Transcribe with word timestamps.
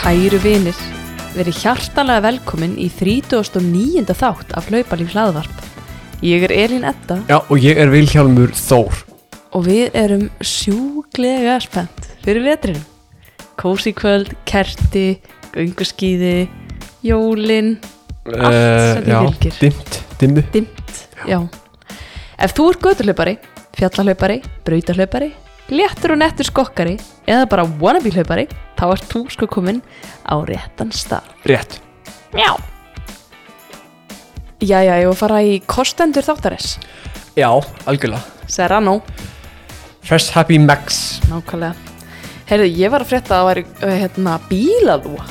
Kæru 0.00 0.38
vinir, 0.42 0.76
verið 1.36 1.58
hjartanlega 1.60 2.22
velkomin 2.24 2.76
í 2.80 2.88
39. 2.92 4.06
þátt 4.16 4.54
af 4.56 4.70
Hlaupalíf 4.70 5.12
hlaðvarp. 5.14 5.66
Ég 6.24 6.44
er 6.46 6.52
Elín 6.52 6.84
Edda 6.88 7.16
Já, 7.30 7.38
og 7.40 7.60
ég 7.62 7.78
er 7.80 7.88
Vilhjálmur 7.92 8.52
Þór 8.56 8.98
og 9.56 9.64
við 9.66 9.96
erum 9.98 10.26
sjúglega 10.44 11.56
spennt 11.64 12.04
fyrir 12.22 12.44
vetrinum. 12.44 12.84
Kósi 13.58 13.90
kvöld, 13.96 14.30
kerti, 14.46 15.18
gönguskíði, 15.52 16.46
jólin, 17.04 17.72
Allt 18.30 18.54
sem 18.54 19.08
því 19.08 19.16
fylgir. 19.16 19.56
dimmt, 19.64 19.98
dimmu 20.20 20.44
dimmt. 20.54 20.92
Já. 21.26 21.40
Ef 22.40 22.54
þú 22.56 22.68
ert 22.70 22.84
göturhlaupari, 22.84 23.34
fjallahlaupari, 23.76 24.38
brautahlaupari, 24.64 25.32
léttur 25.70 26.14
og 26.14 26.20
nettur 26.20 26.48
skokkari 26.48 26.96
eða 27.30 27.46
bara 27.50 27.66
wannabe 27.80 28.12
hlaupari, 28.14 28.46
þá 28.78 28.84
ert 28.90 29.08
þú 29.10 29.24
sko 29.34 29.48
komin 29.50 29.80
á 30.26 30.34
réttan 30.46 30.92
stað. 30.94 31.26
Rétt. 31.48 31.78
Já. 32.34 32.54
Jæja, 34.60 34.98
ég 35.00 35.08
var 35.08 35.14
að 35.14 35.20
fara 35.22 35.42
í 35.46 35.58
kostendur 35.64 36.26
þáttarins? 36.26 36.74
Já, 37.38 37.48
algjörlega. 37.88 38.20
Serrano, 38.50 38.98
Fresh 40.04 40.34
Happy 40.34 40.58
Max. 40.58 41.20
Nákvæmlega. 41.30 41.74
Heyrðu, 42.50 42.66
ég 42.82 42.90
var 42.90 43.04
að 43.04 43.12
frétta 43.12 43.36
að 43.36 43.38
það 43.38 43.48
væri 43.48 43.62
uh, 43.70 43.92
hérna, 44.00 44.32
bílaðúa 44.50 45.26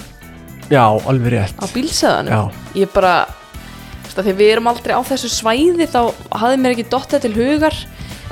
Já, 0.69 0.85
alveg 0.85 1.33
rétt. 1.33 1.57
Á 1.59 1.65
bílsæðanum? 1.73 2.31
Já, 2.31 2.41
Ég 2.77 2.91
bara, 2.93 3.13
því 4.13 4.35
við 4.37 4.51
erum 4.53 4.69
aldrei 4.69 4.93
á 4.95 5.01
þessu 5.03 5.31
svæði 5.33 5.87
þá 5.89 5.99
hafði 6.37 6.59
mér 6.61 6.75
ekki 6.75 6.85
dottið 6.93 7.25
til 7.25 7.31
hugar 7.35 7.75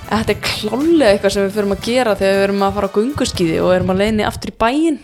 að 0.07 0.21
þetta 0.23 0.33
er 0.33 0.41
klálega 0.45 1.11
eitthvað 1.11 1.33
sem 1.35 1.45
við 1.45 1.55
förum 1.57 1.75
að 1.75 1.83
gera 1.87 2.15
þegar 2.17 2.37
við 2.37 2.45
erum 2.47 2.65
að 2.65 2.75
fara 2.77 2.89
á 2.89 2.95
gunguskíði 2.95 3.59
og 3.63 3.73
erum 3.75 3.93
að 3.93 4.01
leiðinni 4.01 4.25
aftur 4.27 4.51
í 4.53 4.57
bæinn. 4.63 4.99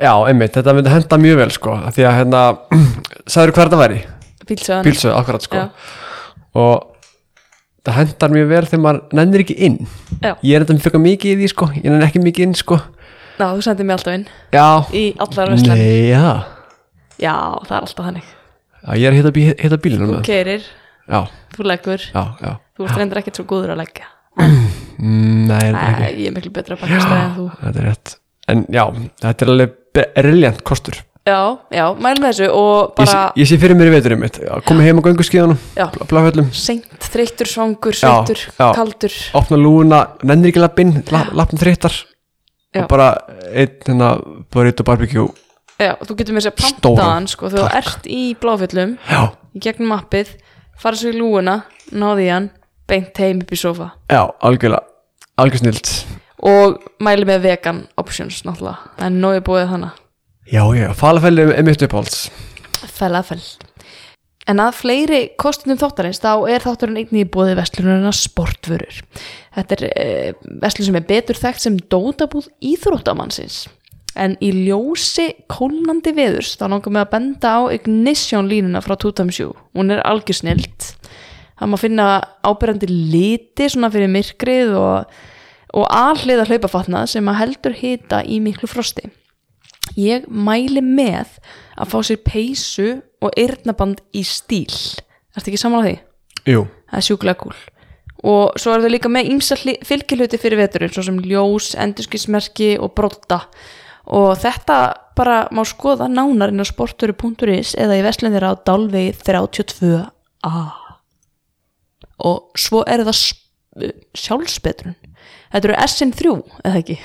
Já, 0.00 0.12
einmitt, 0.28 0.54
þetta 0.56 0.74
myndi 0.76 0.92
henda 0.92 1.16
mjög 1.20 1.36
vel 1.38 1.50
sko 1.52 1.72
Því 1.94 2.04
að 2.08 2.14
hérna, 2.16 2.40
sagður 3.32 3.52
þetta 3.58 3.80
væri? 3.80 3.98
Bílsæðan 4.48 4.86
Bílsöð, 4.88 5.12
akkurat 5.14 5.44
sko. 5.44 5.60
Já. 5.60 5.66
Og 6.58 6.86
það 7.86 7.98
hendar 8.00 8.34
mjög 8.34 8.48
vel 8.50 8.62
þegar 8.66 8.82
maður 8.86 9.18
nennir 9.20 9.44
ekki 9.44 9.56
inn. 9.68 9.76
Já. 10.18 10.32
Ég 10.34 10.56
er 10.56 10.64
þetta 10.66 10.86
fyrir 10.86 11.04
mikið 11.04 11.32
í 11.32 11.36
því 11.40 11.50
sko 11.52 11.68
Ég 11.76 11.86
nenni 11.86 12.08
ekki 12.08 12.24
mikið 12.24 12.48
inn 12.48 12.56
sko. 12.58 12.80
Ná, 13.40 13.46
þú 13.54 13.64
sendið 13.64 13.88
mér 13.88 14.00
alltaf 14.00 14.16
inn. 14.18 14.26
Já, 14.52 14.66
í 14.92 15.04
allar 15.24 15.54
verslan 15.54 15.78
nei, 15.80 16.10
já. 16.10 16.24
Já, 17.20 17.34
það 17.68 17.76
er 17.76 17.86
alltaf 17.86 18.08
þannig. 18.10 18.32
Já, 18.80 18.90
ég 18.96 19.06
er 19.06 19.14
að 19.14 19.20
hitta, 19.20 19.32
bí, 19.36 19.46
hitta 19.52 19.78
bílinn 19.80 20.10
Þú 20.10 20.18
keirir, 20.26 20.66
Já, 21.10 21.22
þú 21.56 21.66
leggur. 21.68 22.04
Já, 22.12 22.24
já 22.40 22.52
Þú 22.80 22.86
ert 22.88 22.96
reyndir 22.96 23.18
ekkert 23.20 23.36
svo 23.36 23.44
góður 23.50 23.74
að 23.74 23.82
leggja. 23.82 24.06
Mm, 24.40 25.46
Nei, 25.50 25.66
Nei, 25.74 26.08
ég 26.22 26.30
er 26.30 26.34
miklu 26.36 26.50
betra 26.54 26.76
að 26.76 26.80
baka 26.86 27.00
stæði 27.04 27.20
en 27.20 27.34
þú. 27.36 27.44
Þetta 27.60 27.80
er 27.82 27.86
rétt. 27.90 28.12
En 28.52 28.62
já, 28.72 28.82
þetta 29.24 29.44
er 29.46 29.50
alveg 29.54 29.74
briljant 29.98 30.62
kostur. 30.64 30.98
Já, 31.28 31.36
já, 31.76 31.84
mælum 32.00 32.24
þessu 32.24 32.46
og 32.48 32.72
ég, 32.80 32.94
bara 32.96 33.10
sé- 33.12 33.40
ég 33.42 33.48
sé 33.50 33.58
fyrir 33.60 33.76
mér 33.76 33.90
í 33.90 33.92
veturinn 33.92 34.22
mitt. 34.22 34.38
Komið 34.66 34.86
heim 34.88 35.00
á 35.00 35.02
gönguskíðanum, 35.04 35.58
Já. 35.76 35.86
bláföllum 36.08 36.48
seint, 36.56 36.86
þreyttur, 37.12 37.46
svangur, 37.52 37.92
Já, 37.92 38.00
sveitur, 38.24 38.40
já. 38.56 38.72
kaldur. 38.74 39.12
Opna 39.36 39.56
lúuna, 39.60 40.00
nennir 40.24 40.48
ekki 40.50 40.62
lappinn 40.64 41.04
Lappin 41.36 41.58
þreyttar. 41.60 41.92
Já. 42.74 42.82
Og 42.84 42.88
bara 42.88 43.10
einn 43.52 43.76
hérna 43.84 44.10
Burrito 44.50 44.82
barbecue. 44.82 45.28
Já, 45.78 45.96
þú 46.00 46.16
getur 46.16 46.34
með 46.34 46.48
sér 46.48 46.56
Stóran 46.56 46.96
pantaðan 46.96 47.28
sko, 47.28 47.48
þú 47.50 47.68
takk. 47.68 47.74
ert 47.76 48.06
í 48.06 48.34
bláfjöllum 48.40 48.98
Já, 49.10 49.22
í 49.54 49.60
gegnum 49.60 49.92
appið, 49.96 50.28
fara 50.78 50.96
svo 50.96 51.10
í 51.12 51.18
lúuna 51.20 51.64
náði 51.92 52.30
hann, 52.32 52.50
beint 52.90 53.22
heim 53.22 53.42
upp 53.44 53.54
í 53.54 53.60
sofa 53.60 53.92
já, 54.10 54.22
algjörlega 54.40 54.86
Algjör 55.40 55.62
snilt 55.62 55.94
og 56.44 56.80
mæli 57.00 57.24
með 57.28 57.46
vegan 57.46 57.84
options 58.00 58.42
náttúrulega, 58.44 58.92
það 58.98 59.08
er 59.08 59.16
nógu 59.16 59.42
búið 59.48 59.66
þannig 59.74 60.06
Já, 60.50 60.62
já, 60.74 60.88
falafel 60.98 61.36
er 61.38 61.52
er 61.54 61.66
mitt 61.66 61.84
uppáhalds 61.86 62.28
Fellafell 62.90 63.44
En 64.50 64.58
að 64.62 64.78
fleiri 64.80 65.18
kostundum 65.38 65.78
þáttarins 65.78 66.20
þá 66.22 66.30
er 66.50 66.64
þátturinn 66.64 66.98
einnig 67.02 67.26
í 67.26 67.28
bóði 67.30 67.56
vestlunarina 67.58 68.12
sportvörur. 68.16 69.02
Þetta 69.54 69.76
er 69.76 69.84
e, 69.90 70.06
vestlun 70.62 70.88
sem 70.88 70.98
er 70.98 71.04
betur 71.06 71.38
þekkt 71.38 71.66
sem 71.66 71.76
dótabúð 71.92 72.48
íþróttamannsins. 72.72 73.66
En 74.18 74.34
í 74.42 74.50
ljósi 74.66 75.28
kólnandi 75.52 76.14
veðurs 76.16 76.56
þá 76.58 76.64
langar 76.72 76.94
mig 76.96 77.04
að 77.04 77.12
benda 77.12 77.52
á 77.54 77.60
Ignition 77.76 78.48
línuna 78.50 78.82
frá 78.82 78.96
2007. 78.98 79.52
Hún 79.76 79.94
er 79.94 80.02
algjör 80.08 80.40
snilt. 80.40 80.94
Það 81.60 81.68
má 81.68 81.76
finna 81.76 82.08
ábyrjandi 82.48 82.88
liti 82.88 83.68
svona 83.68 83.90
fyrir 83.92 84.08
myrkrið 84.08 84.74
og, 84.80 85.16
og 85.76 85.88
alliða 85.92 86.48
hlaupafatnað 86.48 87.10
sem 87.12 87.28
að 87.28 87.40
heldur 87.42 87.76
hita 87.76 88.22
í 88.24 88.40
miklu 88.40 88.70
frosti. 88.70 89.10
Ég 90.00 90.24
mæli 90.28 90.80
með 90.80 91.36
að 91.76 91.92
fá 91.92 91.98
sér 92.06 92.22
peysu 92.24 92.88
og 93.20 93.34
eyrnaband 93.36 94.00
í 94.16 94.24
stíl. 94.24 94.72
Ertu 95.36 95.52
ekki 95.52 95.60
saman 95.60 95.84
á 95.84 95.86
því? 95.86 95.94
Jú, 96.48 96.64
Það 96.90 96.98
er 96.98 97.06
sjúklega 97.06 97.40
kúl. 97.42 97.58
Og 98.30 98.56
svo 98.60 98.74
er 98.74 98.82
þau 98.84 98.92
líka 98.92 99.12
með 99.12 99.30
ýmsa 99.34 99.56
fylgilhuti 99.86 100.40
fyrir 100.40 100.60
veturinn, 100.60 100.92
svo 100.92 101.04
sem 101.06 101.20
ljós, 101.24 101.70
endurskismerki 101.80 102.74
og 102.80 102.92
brotta. 102.96 103.44
Og 104.10 104.34
þetta 104.40 104.80
bara 105.16 105.44
má 105.54 105.62
skoða 105.68 106.08
nánar 106.10 106.52
inn 106.52 106.64
á 106.64 106.66
sporturu.is 106.66 107.76
eða 107.76 108.00
í 108.00 108.04
vestlunir 108.04 108.44
á 108.44 108.56
Dalvegi 108.56 109.14
32a. 109.20 110.79
Og 112.26 112.58
svo 112.58 112.82
er 112.86 113.04
það 113.06 113.22
sjálfsbetrun. 114.18 114.96
Þetta 115.50 115.68
eru 115.68 115.78
SN3, 115.86 116.34
eða 116.64 116.80
ekki? 116.82 116.98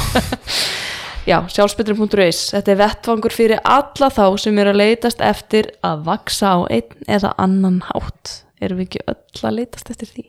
Já, 1.30 1.36
sjálfsbyttur.is 1.52 2.46
Þetta 2.54 2.72
er 2.72 2.78
vettvangur 2.80 3.34
fyrir 3.34 3.60
alla 3.68 4.08
þá 4.08 4.24
sem 4.40 4.56
eru 4.62 4.72
að 4.72 4.80
leitast 4.80 5.20
eftir 5.20 5.68
að 5.84 6.06
vaksa 6.08 6.54
á 6.56 6.58
einn 6.72 7.08
eða 7.10 7.34
annan 7.36 7.82
hátt 7.90 8.40
Erum 8.60 8.80
við 8.80 8.88
ekki 8.88 9.02
öll 9.12 9.48
að 9.50 9.56
leitast 9.58 9.92
eftir 9.92 10.08
því? 10.10 10.24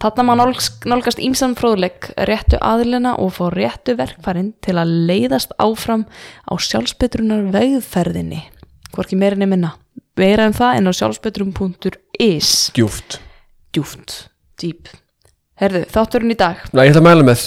Þarna 0.00 0.24
má 0.24 0.32
nálgast, 0.40 1.20
ímsan 1.20 1.56
fróðleik 1.58 2.08
réttu 2.28 2.56
aðlina 2.64 3.14
og 3.20 3.34
fá 3.36 3.50
réttu 3.52 3.96
verkfærin 3.98 4.54
til 4.64 4.78
að 4.80 4.94
leiðast 5.10 5.52
áfram 5.60 6.06
á 6.48 6.52
sjálfsbytrunar 6.56 7.50
vegferðinni 7.52 8.46
Hvorki 8.94 9.18
meirinni 9.20 9.48
minna 9.50 9.74
Meira 10.20 10.44
en 10.48 10.54
það 10.54 10.76
en 10.78 10.90
á 10.90 10.92
sjálfsbytrum.is 10.94 12.50
Djúft 12.76 13.18
Djúft, 13.74 14.14
dýp 14.62 14.92
Herðu, 15.58 15.84
þátturinn 15.90 16.32
í 16.34 16.36
dag. 16.38 16.58
Næ, 16.74 16.80
ég 16.82 16.90
ætla 16.90 17.00
að 17.00 17.06
mæla 17.06 17.24
með. 17.28 17.42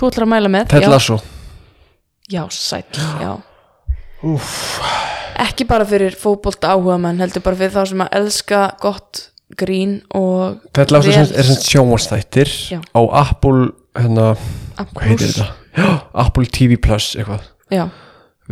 Þú 0.00 0.08
ætlar 0.08 0.24
að 0.26 0.30
mæla 0.32 0.48
með 0.50 0.64
Ted. 0.72 0.86
Lasso. 0.90 1.16
Já, 2.32 2.40
sæll, 2.50 2.98
já. 3.22 3.30
Ekki 5.42 5.66
bara 5.70 5.86
fyrir 5.88 6.14
fótbolt 6.18 6.62
áhuga 6.66 6.96
menn 7.02 7.22
heldur 7.22 7.42
bara 7.46 7.58
fyrir 7.58 7.72
þá 7.74 7.84
sem 7.92 8.02
að 8.04 8.16
elska 8.18 8.60
gott 8.82 9.22
grín 9.58 9.94
og 10.16 10.58
Ted 10.74 10.90
Lasso 10.94 11.10
vel- 11.12 11.22
er, 11.22 11.32
er 11.38 11.48
sem 11.48 11.58
sjónvarsþættir 11.70 12.50
Já. 12.74 12.80
á 12.82 13.00
Apple 13.22 13.70
hérna, 13.98 14.26
Apple 14.76 14.98
hvað 14.98 15.08
heitir 15.12 15.26
Plus. 15.30 15.38
þetta? 15.38 15.48
Já, 15.78 15.90
Apple 16.26 16.46
TV 16.58 16.78
Plus 16.82 17.12
eitthvað. 17.18 17.46
Já, 17.72 17.86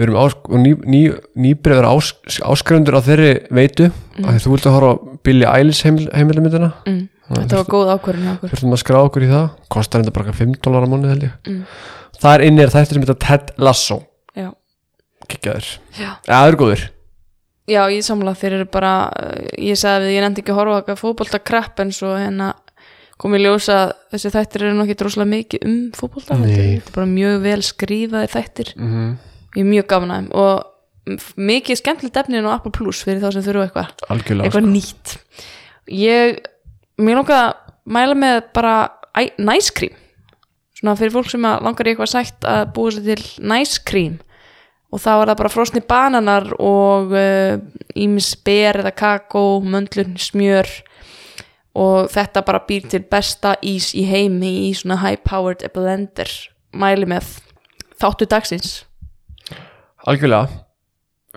Við 0.00 0.06
erum 0.06 0.18
ás, 0.22 0.36
ný, 0.48 0.74
ný, 0.88 1.00
nýbreyður 1.44 1.90
ás, 1.90 2.10
áskrifundur 2.40 2.96
á 2.96 3.04
þeirri 3.04 3.32
veitu. 3.52 3.90
Mm. 4.16 4.28
að 4.30 4.42
þú 4.46 4.54
viltu 4.54 4.74
horfa 4.74 4.92
á 4.96 5.00
Billie 5.24 5.48
Eilish 5.48 5.84
heimil, 5.84 6.06
heimilumyndina 6.16 6.70
mm, 6.88 7.00
þetta 7.28 7.60
var 7.60 7.68
góð 7.68 7.90
ákvörðin 7.94 8.26
hjá 8.26 8.32
okkur. 8.34 8.52
þurftum 8.54 8.76
að 8.76 8.82
skrá 8.82 9.00
okkur 9.04 9.26
í 9.26 9.30
það. 9.30 9.48
Kostar 9.76 10.04
þetta 10.04 10.16
bara 10.16 10.36
5 10.40 10.60
dólar 10.64 10.88
á 10.88 10.88
ég. 11.12 11.34
Mm. 11.46 11.64
það 12.16 12.32
er 12.34 12.46
inni 12.48 12.64
er 12.64 12.72
þættir 12.72 12.98
sem 12.98 13.04
þetta 13.04 13.26
Ted 13.26 13.52
Lasso. 13.60 14.00
Kikjaður, 15.30 15.68
ja, 15.98 16.16
það 16.26 16.48
er 16.48 16.58
góður 16.58 16.88
Já, 17.70 17.84
ég 17.92 18.02
samla 18.02 18.32
þeir 18.38 18.56
eru 18.56 18.66
bara 18.72 18.94
uh, 19.14 19.36
ég 19.62 19.78
sagði 19.78 20.08
við, 20.08 20.16
ég 20.16 20.24
nefndi 20.24 20.42
ekki 20.42 20.54
að 20.54 20.58
horfa 20.58 20.80
eitthvað 20.80 21.00
fótbolta 21.04 21.40
krepp 21.50 21.82
en 21.84 21.92
svo 21.94 22.16
hérna 22.16 22.50
kom 23.20 23.36
ég 23.36 23.44
ljósa 23.44 23.76
að 23.84 23.92
þessi 24.14 24.32
þættir 24.34 24.64
eru 24.66 24.78
nokkið 24.78 24.98
droslega 25.02 25.30
mikið 25.30 25.66
um 25.68 25.76
fótbolta 25.94 26.38
Nei. 26.40 26.46
þetta 26.48 26.64
er 26.64 26.94
bara 26.96 27.10
mjög 27.10 27.36
vel 27.44 27.58
skrifaðir 27.66 28.32
þættir. 28.32 28.72
Mm 28.78 28.94
-hmm. 28.94 29.12
Ég 29.56 29.64
er 29.64 29.70
mjög 29.70 29.88
gaman 29.90 30.14
að 30.14 30.20
þeim. 30.20 30.30
Og 30.40 31.30
mikið 31.50 31.80
skemmtilegt 31.80 32.20
efnið 32.22 32.46
á 32.46 32.54
Apple 32.54 32.74
Plus 32.76 33.02
fyrir 33.06 33.22
þá 33.22 33.34
sem 33.34 33.46
þurfa 33.46 33.66
eitthvað. 33.66 33.92
Eitthvað 34.10 34.52
sko. 34.52 34.64
nýtt. 34.68 35.14
Ég, 35.90 36.40
mér 37.00 37.20
langar 37.20 37.40
að 37.40 37.50
mæla 37.90 38.18
með 38.18 38.40
bara 38.54 38.74
næskrím 39.40 39.96
svona 40.80 40.96
fyrir 40.96 41.12
fólk 41.12 41.28
sem 41.28 41.44
langar 41.44 41.88
í 41.88 41.92
eitthvað 41.92 42.12
sætt 42.14 42.46
að 42.48 42.70
búa 42.76 42.92
sér 42.94 43.08
til 43.10 43.48
næskrím 43.50 44.20
og 44.90 45.02
þá 45.02 45.10
er 45.12 45.30
það 45.30 45.40
bara 45.42 45.52
frosni 45.52 45.82
bananar 45.86 46.46
og 46.58 47.12
ímis 47.94 48.32
ber 48.46 48.80
eða 48.80 48.90
kakó, 48.96 49.60
möndlun, 49.62 50.16
smjör. 50.18 50.66
Og 51.78 52.08
þetta 52.10 52.42
bara 52.42 52.64
býr 52.66 52.88
til 52.90 53.04
besta 53.06 53.54
ís 53.62 53.92
í 53.94 54.02
heimi 54.10 54.50
í 54.66 54.72
svona 54.74 54.98
high 55.04 55.22
powered 55.22 55.62
blender. 55.70 56.26
Mæli 56.74 57.06
með 57.06 57.36
þáttu 58.02 58.26
dagsins 58.26 58.80
algjörlega. 60.06 60.48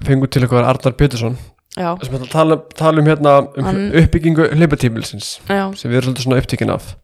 Fengur 0.03 0.29
til 0.31 0.41
eitthvað 0.43 0.65
Arnar 0.71 0.95
Pétursson 0.97 1.35
já, 1.77 1.89
sem 2.01 2.13
ætla 2.15 2.25
að 2.25 2.31
tala, 2.33 2.55
tala 2.77 3.01
um 3.01 3.07
hérna 3.09 3.33
um 3.57 3.65
Hann- 3.67 3.91
uppbyggingu 4.01 4.47
hleypatímilsins 4.55 5.35
sem 5.45 5.91
við 5.91 5.99
erum 5.99 6.13
svolítið 6.13 6.25
svona 6.25 6.39
upptíkin 6.41 6.71
af. 6.73 6.95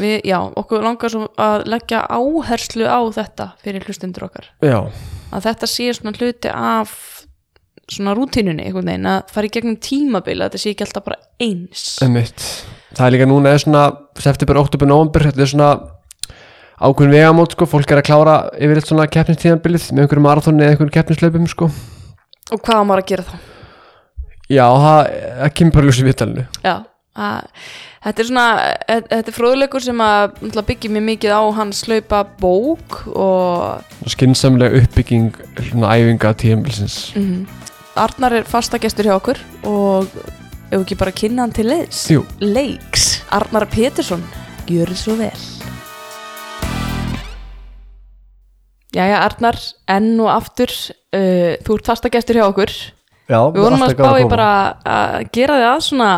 Við, 0.00 0.24
já, 0.26 0.38
okkur 0.58 0.82
langar 0.82 1.12
svo 1.12 1.28
að 1.38 1.66
leggja 1.70 2.00
áherslu 2.10 2.88
á 2.88 2.98
þetta 3.14 3.52
fyrir 3.62 3.84
hlustundur 3.86 4.24
okkar. 4.26 4.48
Já, 4.64 4.80
að 5.30 5.44
þetta 5.46 5.68
sé 5.70 5.90
svona 5.94 6.16
hluti 6.18 6.50
af 6.50 6.94
svona 7.92 8.14
rútínunni 8.16 8.64
einhvern 8.64 8.88
veginn 8.88 9.06
að 9.12 9.28
fara 9.30 9.46
í 9.46 9.52
gegnum 9.52 9.76
tímabil 9.76 10.38
að 10.40 10.48
þetta 10.48 10.62
sé 10.62 10.72
ekki 10.72 10.86
alltaf 10.86 11.04
bara 11.04 11.20
eins. 11.44 11.84
Einmitt. 12.02 12.46
Það 12.94 13.06
er 13.06 13.12
líka 13.14 13.28
núna 13.28 13.52
er 13.52 13.60
svona 13.62 13.84
september, 14.18 14.56
oktober, 14.62 14.88
november 14.88 15.26
þetta 15.28 15.44
er 15.44 15.50
svona 15.52 15.70
ákveðin 16.80 17.16
vegamót 17.16 17.56
sko, 17.56 17.68
fólk 17.70 17.90
er 17.94 18.02
að 18.02 18.08
klára 18.10 18.36
yfir 18.58 18.80
eitt 18.80 18.90
svona 18.90 19.08
keppnistíðanbilið 19.10 19.90
með 19.92 20.06
einhverjum 20.06 20.28
marathoni 20.28 20.64
eða 20.64 20.74
einhverjum 20.74 20.94
keppnislaupum 20.98 21.50
sko. 21.50 21.70
Og 22.52 22.60
hvað 22.60 22.80
á 22.80 22.84
maður 22.84 23.04
að 23.04 23.12
gera 23.12 23.26
þá? 23.28 23.36
já, 24.50 24.64
það, 24.68 25.48
kemur 25.56 25.76
bara 25.78 25.88
ljósið 25.88 26.08
vitalinu 26.10 26.44
Já, 26.64 26.74
að, 27.16 27.64
þetta 28.06 28.22
er 28.22 28.28
svona 28.28 28.46
þetta 28.90 29.20
er 29.22 29.36
fróðleikur 29.38 29.84
sem 29.84 30.04
að 30.04 30.38
byggir 30.68 30.94
mér 30.94 31.06
mikið 31.08 31.36
á 31.36 31.42
hans 31.58 31.82
hlaupa 31.88 32.22
bók 32.40 33.00
og 33.14 34.08
skynnsamlega 34.12 34.82
uppbygging 34.82 35.32
svona 35.60 35.94
æfinga 35.96 36.34
tíðanbilsins 36.42 36.98
mm, 37.18 37.44
Arnar 38.04 38.40
er 38.40 38.48
fasta 38.48 38.80
gestur 38.82 39.08
hjá 39.08 39.16
okkur 39.16 39.40
og 39.70 40.10
ef 40.70 40.80
ekki 40.80 40.98
bara 40.98 41.14
kynna 41.14 41.46
hann 41.46 41.54
til 41.54 41.70
leiks, 41.70 43.22
Arnar 43.32 43.68
Pétursson 43.70 44.24
gjör 44.68 44.92
svo 44.98 45.16
vel 45.20 45.63
Jæja 48.94 49.22
Arnar, 49.26 49.58
enn 49.90 50.12
og 50.22 50.28
aftur 50.36 50.70
uh, 50.70 51.56
þú 51.66 51.78
ert 51.80 51.88
fasta 51.90 52.10
gestur 52.14 52.38
hjá 52.38 52.46
okkur. 52.46 52.70
Já, 53.24 53.40
við 53.50 53.64
vorum 53.64 53.82
að 53.86 53.94
spá 53.96 54.10
í 54.20 54.28
bara 54.30 54.48
að 54.84 55.28
gera 55.34 55.56
þig 55.58 55.68
að 55.72 55.82
svona 55.88 56.08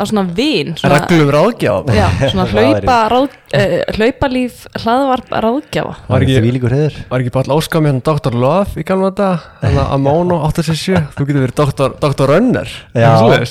að 0.00 0.08
svona 0.08 0.22
vin 0.32 0.68
svona, 0.80 0.98
reglum 1.02 1.30
ráðgjá 1.34 1.72
já, 1.92 2.04
svona 2.30 2.44
hlaupa, 2.52 2.94
ráð, 3.12 3.34
uh, 3.58 3.74
hlaupalíf 3.96 4.60
hlaðvarp 4.84 5.32
ráðgjafa. 5.44 5.94
Það 6.06 6.12
Var 6.14 6.16
er 6.20 6.24
ekki- 6.28 6.44
því 6.44 6.52
líkur 6.56 6.74
heiður. 6.76 6.96
var 7.10 7.24
ekki 7.24 7.32
bara 7.34 7.56
áskam 7.58 7.88
hann 7.90 8.00
Dr. 8.06 8.36
Love 8.44 8.80
í 8.80 8.86
gamla 8.88 9.10
þetta 9.10 9.28
hann 9.64 9.80
að 9.82 10.00
Mono 10.06 10.38
87 10.46 11.02
þú 11.18 11.26
getur 11.28 11.44
verið 11.44 11.58
Dr. 11.60 11.98
Dr. 12.06 12.32
Runner 12.32 12.72
Já, 12.94 13.10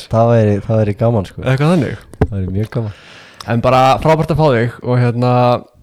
það 0.09 0.33
væri 0.71 0.95
gaman 1.03 1.29
sko. 1.29 1.43
Eitthvað 1.43 1.75
þannig. 1.75 2.01
Það 2.23 2.33
væri 2.37 2.55
mjög 2.57 2.71
gaman. 2.77 2.97
En 3.49 3.61
bara 3.65 3.83
frábært 4.01 4.33
að 4.33 4.41
fá 4.41 4.47
þig 4.55 4.79
og 4.85 4.99
hérna 5.03 5.33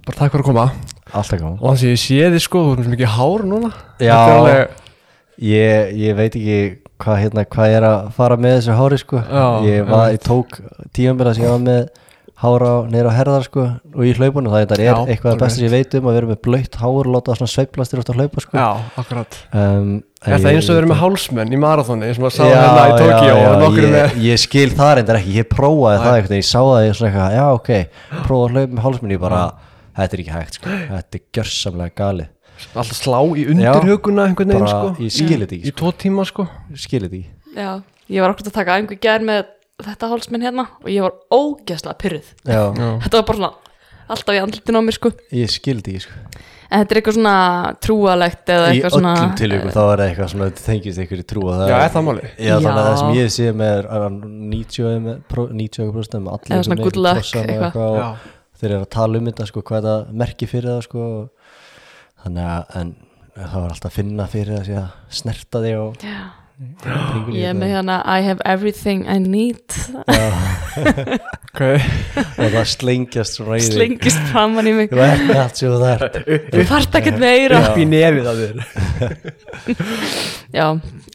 bara 0.07 0.19
takk 0.19 0.35
fyrir 0.35 0.47
að 0.47 0.51
koma 0.51 0.67
Alltaf 1.13 1.39
gaman. 1.39 1.59
Og 1.61 1.69
þannig 1.77 1.85
að 1.87 1.93
ég 1.95 2.03
sé 2.03 2.19
þið 2.35 2.43
sko, 2.47 2.65
þú 2.67 2.73
erum 2.77 2.87
svo 2.89 2.95
mikið 2.97 3.13
hár 3.19 3.47
núna. 3.53 3.71
Já. 4.03 4.17
Alveg, 4.17 4.83
Ég, 5.37 5.91
ég 6.01 6.15
veit 6.17 6.33
ekki 6.33 6.59
hvað 7.05 7.19
hérna, 7.21 7.43
hvað 7.53 7.67
ég 7.69 7.75
er 7.77 7.85
að 7.91 8.07
fara 8.17 8.37
með 8.41 8.55
þessu 8.57 8.77
hári 8.79 8.99
sko. 9.03 9.19
Já, 9.21 9.45
Ég 9.69 9.83
var, 9.91 10.07
ég 10.15 10.23
tók 10.25 10.55
tímanbila 10.97 11.35
sem 11.37 11.45
ég 11.45 11.51
var 11.53 11.61
með 11.67 11.83
hára 12.41 12.71
neyra 12.93 13.13
á 13.13 13.17
herðar 13.17 13.45
sko 13.47 13.63
og 13.97 14.01
í 14.05 14.11
hlaupunum 14.17 14.53
það 14.53 14.73
er 14.77 14.81
Já, 14.85 14.93
eitthvað 15.09 15.31
alveg. 15.35 15.43
besta 15.43 15.57
sem 15.57 15.65
ég 15.67 15.73
veit 15.73 15.95
um 15.97 16.09
að 16.11 16.17
vera 16.19 16.29
með 16.33 16.41
blöytt 16.45 16.75
hár 16.81 16.99
og 17.01 17.13
láta 17.15 17.31
það 17.33 17.39
svona 17.43 17.53
sveiflastir 17.53 18.01
út 18.03 18.11
að 18.13 18.19
hlaupa 18.21 18.45
sko. 18.45 18.57
Já, 18.57 18.67
akkurat. 19.05 19.39
Um, 19.53 19.93
Er 20.27 20.41
það 20.41 20.51
eins 20.57 20.69
og 20.73 20.77
verið 20.81 20.91
með 20.91 21.01
hálsmenn 21.05 21.53
í 21.53 21.61
marathoni 21.61 22.09
eins 22.09 22.17
og 22.19 22.25
maður 22.25 22.37
sá 22.37 22.45
hérna 22.49 22.89
í 22.89 22.97
Tókíó 23.01 23.37
og 23.37 23.57
nokkur 23.63 23.85
ég, 23.85 23.93
með 23.95 24.17
ég 24.27 24.41
skil 24.43 24.71
það 24.75 24.93
reyndar 24.99 25.21
ekki, 25.21 25.37
ég 25.37 25.49
prófaði 25.53 26.01
það 26.03 26.17
eitthvað, 26.17 26.41
ég 26.41 26.49
sá 26.49 26.59
það 26.65 26.81
ég 26.89 26.97
svona 26.97 27.11
eitthvað, 27.13 27.37
já 27.37 27.45
ok 27.53 27.71
prófaði 28.27 28.49
að 28.49 28.57
hlaupa 28.57 28.73
með 28.81 28.85
hálsminni, 28.89 29.17
ég 29.17 29.23
bara 29.23 29.43
þetta 29.97 30.17
er 30.19 30.23
ekki 30.25 30.35
hægt 30.37 30.59
sko, 30.61 30.77
þetta 30.93 31.19
er 31.21 31.25
gjörsamlega 31.39 31.95
galið. 32.03 32.33
Alltaf 32.73 32.97
slá 32.97 33.19
í 33.37 33.45
undirhuguna 33.53 34.25
einhvern 34.31 34.55
veginn 34.55 34.71
sko. 34.71 34.95
ég 35.05 35.13
skil 35.13 35.43
þetta 35.43 35.57
í 35.57 35.61
ekki, 35.61 35.75
tvo 35.77 35.93
tíma 35.93 36.25
sko. 36.29 36.47
Sko. 36.49 36.81
skil 36.87 37.03
þetta 37.05 37.19
ekki. 37.21 37.31
Já, 37.57 37.71
ég 38.17 38.25
var 38.25 38.33
okkur 38.33 38.49
að 38.51 38.57
taka 38.57 38.79
einhver 38.81 39.01
gær 39.03 39.25
með 39.29 39.45
þetta 39.85 40.09
hálsminn 40.09 40.45
hérna 40.47 40.65
og 40.81 40.89
ég 40.89 41.05
var 41.05 41.13
ógeðslega 41.37 41.99
pyrruð 42.01 42.29
já, 42.49 42.63
Já. 42.73 42.89
þetta 43.05 43.19
var 43.21 43.27
bara 43.29 43.41
svona 43.43 43.53
alltaf 44.09 44.37
í 44.37 44.41
andlitin 44.41 44.79
á 44.79 44.83
mér 44.87 44.97
sko. 44.97 45.11
Ég 45.37 45.51
skil 45.53 45.81
þetta 45.83 45.93
ekki 45.93 46.05
sko. 46.07 46.45
En 46.67 46.81
þetta 46.83 46.95
er 46.95 46.99
eitthvað 46.99 47.15
svona 47.19 47.35
trúalegt 47.85 48.51
eða 48.51 48.71
í 48.71 48.71
eitthvað 48.81 48.95
svona 48.97 49.11
öllum 49.15 49.35
tilvíkum 49.39 49.71
þá 49.71 49.83
er 49.83 50.01
það 50.01 50.07
eitthvað 50.07 50.31
svona 50.33 50.47
þetta 50.49 50.65
tengist 50.67 51.03
einhverju 51.03 51.27
trú 51.31 51.43
og 51.47 51.61
Já, 51.71 51.77
er 51.77 51.93
það 51.95 52.07
málið? 52.09 52.25
já, 52.43 52.55
þannig 52.57 52.71
að 52.73 52.89
það 52.89 52.97
sem 53.03 53.13
ég 53.21 53.29
sé 53.37 53.53
með 53.61 53.75
er 53.77 53.87
að 53.97 54.17
90 54.57 54.89
og 54.89 54.97
með 55.05 55.21
pro- 55.31 55.47
90 55.61 55.85
og 55.85 55.93
prosent 55.95 56.17
með 56.25 56.33
allir 56.35 56.57
Eða 56.57 56.67
svona 56.67 56.81
good 56.83 56.99
luck 57.05 57.31
eitthvað. 57.43 58.27
Þeir 58.61 58.71
eru 58.71 58.81
að 58.85 58.95
tala 58.97 59.21
um 59.21 59.29
þetta 59.31 59.49
sko 59.51 59.65
hvað 59.67 59.91
það 59.91 60.17
merki 60.23 60.49
fyrir 60.51 60.73
það 60.73 60.83
sko. 60.89 61.05
Þannig 62.25 62.51
að 62.55 62.81
en 62.81 62.97
það 63.37 63.61
var 63.61 63.71
alltaf 63.71 63.91
að 63.91 63.97
finna 64.01 64.29
fyrir 64.33 64.59
það 64.65 64.83
að 64.83 65.15
snerta 65.21 65.63
þig 65.65 65.79
og 65.83 65.97
kringum 66.57 67.35
ég 67.37 67.51
er 67.51 67.57
með 67.57 67.75
hérna 67.75 67.99
I 68.09 68.25
have 68.25 68.41
everything 68.49 69.05
I 69.09 69.19
need. 69.21 69.61
Okay. 71.57 71.81
og 72.37 72.51
það 72.53 72.67
slengjast 72.69 73.39
slengist 73.41 74.19
framann 74.29 74.67
í 74.69 74.75
mig. 74.77 74.91
Þú 74.91 74.99
ert 75.01 75.31
allt 75.41 75.57
sem 75.57 75.71
þú 75.73 75.79
þarft. 75.81 76.19
Þú 76.53 76.65
fart 76.69 76.99
ekkert 77.01 77.17
meira. 77.23 77.61
Upp 77.71 77.79
í 77.81 77.87
nefið 77.89 78.29
að 78.29 78.43
þér. 78.43 78.59
Já, 80.59 80.67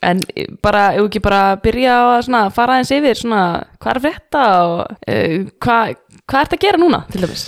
en 0.10 0.24
bara, 0.66 0.88
ef 0.96 1.04
ekki 1.04 1.22
bara 1.22 1.44
byrja 1.62 1.94
á 1.94 2.06
að 2.16 2.24
svona, 2.26 2.42
fara 2.58 2.80
aðeins 2.80 2.94
yfir 2.98 3.22
svona, 3.22 3.44
hvað 3.78 3.94
er 3.94 4.02
frétta 4.08 4.48
og 4.64 4.82
uh, 4.90 5.38
hvað 5.62 5.94
hva 6.32 6.46
ert 6.46 6.56
að 6.56 6.64
gera 6.64 6.80
núna 6.80 7.04
til 7.12 7.24
dæmis 7.26 7.46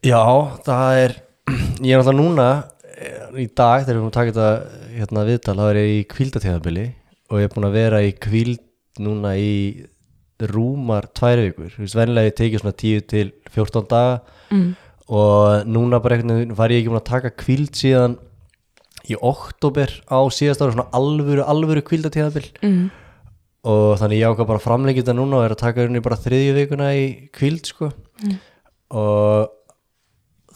já, 0.00 0.22
það 0.64 1.00
er 1.04 1.16
ég 1.84 1.92
er 1.92 2.00
náttúrulega 2.00 2.18
núna 2.18 2.48
eh, 2.96 3.24
í 3.44 3.46
dag 3.52 3.84
þegar 3.84 3.92
við 3.92 3.96
erum 3.98 4.10
að 4.10 4.18
taka 4.18 4.34
þetta 4.34 4.50
hérna, 4.96 5.24
viðtal 5.28 5.56
þá 5.58 5.64
er 5.68 5.80
ég 5.82 5.94
í 5.94 6.02
kvíldatíðabili 6.12 6.86
og 7.32 7.40
ég 7.40 7.48
er 7.48 7.54
búin 7.54 7.68
að 7.68 7.78
vera 7.78 8.02
í 8.04 8.12
kvíld 8.22 8.62
núna 9.02 9.34
í 9.40 9.52
rúmar 10.42 11.06
tvær 11.14 11.38
vikur, 11.38 11.70
þú 11.70 11.84
veist, 11.84 11.96
venlega 11.96 12.30
ég 12.30 12.38
tekið 12.38 12.62
svona 12.64 12.78
10 12.82 13.04
til 13.12 13.28
14 13.54 13.86
daga 13.90 14.16
mm. 14.50 14.66
og 15.14 15.68
núna 15.70 16.00
bara 16.02 16.18
veginn 16.18 16.56
var 16.58 16.72
ég 16.72 16.82
ekki 16.82 16.90
búin 16.92 17.00
að 17.02 17.10
taka 17.12 17.34
kvíld 17.44 17.78
síðan 17.78 18.16
í 19.06 19.18
oktober 19.18 19.92
á 20.10 20.18
síðast 20.34 20.62
ára 20.62 20.74
svona 20.74 20.88
alvöru, 20.94 21.44
alvöru 21.46 21.84
kvíldatíðabil 21.86 22.50
Mm. 22.62 22.90
og 23.66 23.98
þannig 24.00 24.22
ég 24.22 24.32
ákvað 24.32 24.50
bara 24.50 24.78
þetta 24.98 25.14
núna 25.14 25.38
og 25.38 25.44
er 25.46 25.54
að 25.54 25.62
taka 25.62 25.82
hérna 25.82 26.02
bara 26.02 26.18
þriðju 26.18 26.54
vikuna 26.58 26.92
í 26.98 27.04
kvíld 27.34 27.66
sko 27.70 27.92
Mm. 28.22 28.36
og 28.90 29.48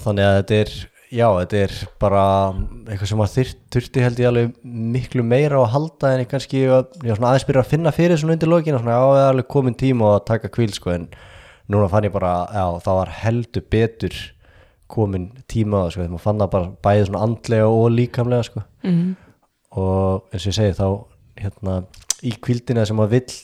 þannig 0.03 0.27
að 0.29 0.37
þetta 0.41 0.59
er 0.61 0.73
já, 1.17 1.27
þetta 1.41 1.61
er 1.65 1.75
bara 2.03 2.23
eitthvað 2.91 3.11
sem 3.13 3.23
að 3.25 3.37
þurfti 3.77 4.03
held 4.05 4.21
ég 4.21 4.29
alveg 4.31 4.53
miklu 4.97 5.25
meira 5.27 5.61
að 5.63 5.71
halda 5.75 6.13
en 6.17 6.23
ég 6.25 6.31
kannski 6.31 6.65
aðeins 6.69 7.47
byrja 7.49 7.63
að 7.65 7.71
finna 7.73 7.93
fyrir 7.95 8.21
svona 8.21 8.37
undir 8.37 8.51
lokinu, 8.53 8.81
svona 8.83 8.97
já, 8.99 9.03
það 9.07 9.23
er 9.23 9.31
alveg 9.33 9.49
komin 9.55 9.79
tíma 9.79 10.13
að 10.17 10.25
taka 10.33 10.51
kvíld 10.53 10.77
sko 10.77 10.93
en 10.95 11.09
núna 11.73 11.89
fann 11.91 12.07
ég 12.07 12.13
bara, 12.15 12.35
já, 12.55 12.67
það 12.85 12.99
var 13.01 13.15
heldur 13.23 13.65
betur 13.73 14.19
komin 14.93 15.31
tíma 15.51 15.87
sko, 15.91 16.03
þegar 16.05 16.13
maður 16.15 16.27
fann 16.29 16.43
það 16.45 16.53
bara 16.53 16.73
bæði 16.87 17.07
svona 17.09 17.25
andlega 17.27 17.71
og 17.73 17.89
líkamlega 17.97 18.49
sko 18.51 18.63
Mm. 18.87 19.17
og 19.75 20.29
eins 20.31 20.45
og 20.47 20.53
ég 20.53 20.55
segi 20.61 20.75
þá 20.79 20.87
hérna 21.43 21.73
í 22.23 22.31
kvildina 22.41 22.85
sem 22.87 22.95
maður 22.97 23.17
vill 23.17 23.39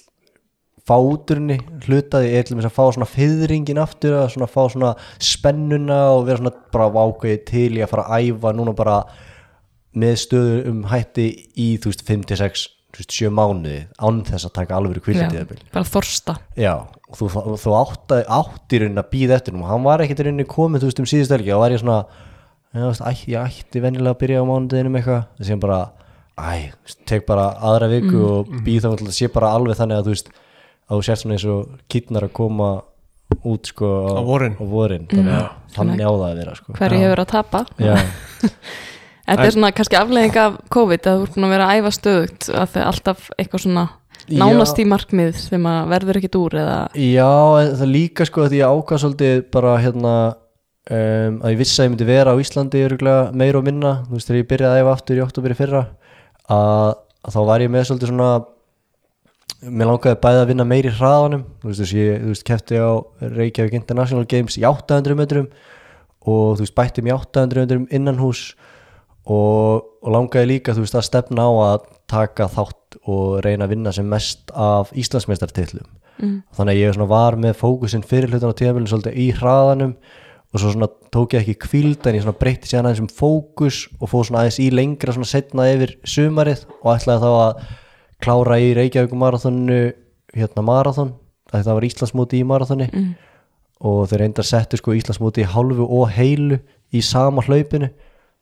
fá 0.89 0.97
úturinni 0.99 1.59
hlutaði 1.85 2.33
er 2.35 2.47
til 2.47 2.57
þess 2.59 2.69
að 2.69 2.77
fá 2.77 2.85
svona 2.97 3.09
fyrringin 3.11 3.81
aftur 3.83 4.17
að 4.19 4.33
svona 4.35 4.49
fá 4.51 4.63
svona 4.73 4.93
spennuna 5.23 6.01
og 6.17 6.25
vera 6.27 6.41
svona 6.41 6.55
bara 6.75 6.89
vákveði 6.97 7.43
til 7.49 7.69
í 7.79 7.85
að 7.85 7.93
fara 7.93 8.07
að 8.11 8.31
æfa 8.33 8.55
núna 8.59 8.75
bara 8.77 8.97
með 10.03 10.17
stöðu 10.25 10.57
um 10.73 10.81
hætti 10.91 11.29
í 11.61 11.69
þú 11.83 11.93
veist 11.93 12.05
5-6 12.09 12.67
þú 12.93 13.01
veist 13.03 13.15
7 13.17 13.31
mánuði 13.37 13.79
án 14.03 14.21
þess 14.27 14.49
að 14.49 14.55
taka 14.59 14.77
alveg 14.79 15.05
kvildatíðabil 15.07 15.63
bara 15.73 15.89
þorsta. 15.89 16.37
Já, 16.59 16.75
og 16.83 17.17
þú, 17.21 17.31
þú 17.63 17.77
átt, 17.79 18.17
átt 18.27 18.75
í 18.75 18.83
rauninni 18.83 19.01
að 19.01 19.11
býða 19.15 19.39
eftir 19.39 19.57
nú, 19.57 19.65
hann 19.69 19.87
var 19.87 20.03
ekkert 20.05 20.25
í 20.25 20.29
rauninni 20.29 20.49
komið 20.51 20.83
þú 20.83 20.91
veist 20.91 21.03
um 21.05 21.09
síðust 21.13 21.35
helgi, 21.37 21.55
þá 21.55 21.63
var 21.63 21.77
ég 21.77 21.83
svona 21.85 22.01
æ, 22.73 23.13
ég 23.29 23.39
ætti 23.41 23.83
venjulega 23.85 24.17
að 24.17 24.21
byrja 24.25 24.45
á 24.45 24.49
mánudeginum 24.49 24.99
eitthvað, 25.01 25.27
þess 25.39 25.55
að 25.55 25.65
bara 25.65 25.81
æ, 26.37 26.53
tek 27.09 27.27
bara 27.29 27.49
aðra 27.71 27.91
viku 27.93 28.23
og 28.29 28.55
býð 28.65 28.87
þá 28.87 28.91
að 28.93 29.13
sé 29.17 29.29
bara 29.33 29.53
alveg 29.57 29.81
þannig 29.81 30.01
að 30.01 30.09
þú 30.09 30.17
veist 30.17 30.33
að 30.93 30.99
þú 31.01 31.07
sért 31.09 31.23
svona 31.25 31.37
eins 31.39 31.47
og 31.49 31.73
kýtnar 31.93 32.27
að 32.29 32.35
koma 32.37 32.71
út 33.49 33.71
sko 33.73 33.91
Á 34.13 34.23
vorin. 34.29 34.55
á 34.61 34.65
vorin. 34.69 35.07
Þannig 35.09 35.33
að 35.39 35.49
þannig 35.73 36.05
á 36.05 36.11
það 36.13 36.27
að 36.29 36.39
vera 36.43 36.55
sko. 36.59 36.75
hverju 36.77 37.01
hefur 37.07 37.23
að 37.23 37.31
tapa? 37.33 37.63
Já, 37.81 37.95
þetta 39.27 39.47
er 39.49 39.55
svona 39.57 39.73
kannski 39.73 39.99
aflegging 39.99 40.39
af 40.43 40.61
COVID 40.77 41.09
að 41.09 41.19
þú 41.19 41.27
ert 41.27 41.35
búin 41.39 41.49
að 41.49 41.55
vera 41.57 41.69
að 41.71 41.81
æfa 41.81 41.93
stöðugt 41.97 42.49
að 42.53 42.69
það 42.75 42.81
er 42.83 42.91
alltaf 42.93 43.27
eitthvað 43.39 43.65
svona 43.65 43.87
nánast 44.31 44.79
í 44.79 44.85
markmið 44.87 45.33
sem 45.41 45.65
að 45.67 45.89
verður 45.91 46.19
ekkit 46.21 46.39
úr 46.39 46.57
eða 46.63 46.77
Já, 46.95 47.31
það 47.81 47.89
líka 47.91 48.27
sko 48.29 48.45
að 48.47 48.57
ég 48.61 48.71
ákvað 48.71 49.03
svolítið 49.03 49.41
bara 49.55 49.73
hérna 49.83 50.13
um, 50.93 51.41
að 51.43 51.55
ég 51.55 51.59
vissi 51.63 51.81
að 51.81 51.89
ég 51.89 51.93
myndi 51.95 52.09
vera 52.09 52.35
á 52.37 52.41
Íslandi 52.43 52.85
meira 53.35 53.59
og 53.59 53.67
minna, 53.67 53.95
þú 54.07 54.19
veist 54.19 54.31
þegar 54.31 54.41
ég 54.43 54.51
byrjaði 54.53 54.77
að 54.77 54.83
æfa 54.85 54.95
aftur 54.97 55.19
í 55.19 55.25
oktober 55.25 55.55
í 55.55 55.59
fyrra 55.59 55.83
að, 56.53 56.95
að 57.27 57.35
þá 57.37 57.41
var 57.51 57.65
ég 57.65 57.73
með 57.75 57.89
svolítið 57.89 58.13
svona 58.13 58.31
mér 59.63 59.93
langaði 59.93 60.19
bæði 60.23 60.41
að 60.43 60.49
vinna 60.51 60.67
meiri 60.67 60.91
hraðanum 60.97 61.45
þú 61.63 61.71
veist, 61.71 61.83
þess, 61.83 61.95
ég, 61.95 62.19
þú 62.23 62.33
veist 62.33 62.47
kefti 62.49 62.81
á 62.83 62.91
Reykjavík 63.23 63.77
International 63.79 64.27
Games 64.29 64.59
í 64.59 64.65
800 64.67 65.19
metrum 65.19 65.49
og 66.23 66.57
þú 66.59 66.65
veist 66.65 66.77
bætti 66.79 67.05
mér 67.05 67.21
800 67.21 67.65
metrum 67.65 67.87
innan 67.95 68.19
hús 68.23 68.53
og, 69.23 69.85
og 70.03 70.11
langaði 70.11 70.57
líka 70.57 70.75
þú 70.75 70.87
veist 70.87 70.99
að 70.99 71.07
stefna 71.09 71.47
á 71.47 71.53
að 71.67 71.87
taka 72.11 72.49
þátt 72.53 72.99
og 73.09 73.39
reyna 73.47 73.69
að 73.69 73.77
vinna 73.77 73.93
sem 73.95 74.09
mest 74.09 74.51
af 74.53 74.91
Íslandsmeistartillum 74.99 75.87
mm. 76.19 76.35
þannig 76.59 76.75
að 76.75 76.83
ég 76.83 77.07
var 77.13 77.39
með 77.41 77.57
fókusinn 77.63 78.07
fyrir 78.07 78.33
hlutan 78.33 78.51
á 78.51 78.59
tíðanbílun 78.59 78.91
svolítið 78.91 79.23
í 79.23 79.29
hraðanum 79.39 79.95
og 80.53 80.61
svo 80.61 80.73
svona 80.75 80.91
tók 81.15 81.37
ég 81.37 81.47
ekki 81.47 81.69
kvíld 81.69 82.07
en 82.07 82.19
ég 82.19 82.27
svona 82.27 82.37
breytti 82.37 82.69
sér 82.69 82.83
aðeins 82.83 83.01
um 83.01 83.09
fókus 83.09 83.87
og 83.99 84.11
fóð 84.11 84.27
svona 84.29 84.43
aðeins 84.43 84.59
í 84.61 84.69
lengra 84.75 85.15
svona 85.15 85.31
setna 85.31 85.69
yfir 85.73 85.95
sumarið 86.05 86.67
og 86.83 86.91
ætlaði 86.93 87.23
þá 87.23 87.31
að 87.33 87.63
klára 88.23 88.59
í 88.63 88.71
Reykjavík 88.79 89.13
marathonu 89.19 89.81
hérna 90.37 90.65
marathon, 90.65 91.13
það 91.53 91.73
var 91.75 91.87
Íslandsmóti 91.89 92.41
í 92.41 92.47
marathoni. 92.49 92.89
Mm. 92.93 93.13
og 93.83 94.05
þeir 94.11 94.21
reyndar 94.23 94.47
settu 94.47 94.79
sko 94.79 94.95
Íslandsmóti 94.95 95.43
í 95.43 95.49
hálfu 95.51 95.83
og 95.91 96.07
heilu 96.15 96.61
í 96.95 97.01
sama 97.03 97.43
hlaupinu 97.43 97.89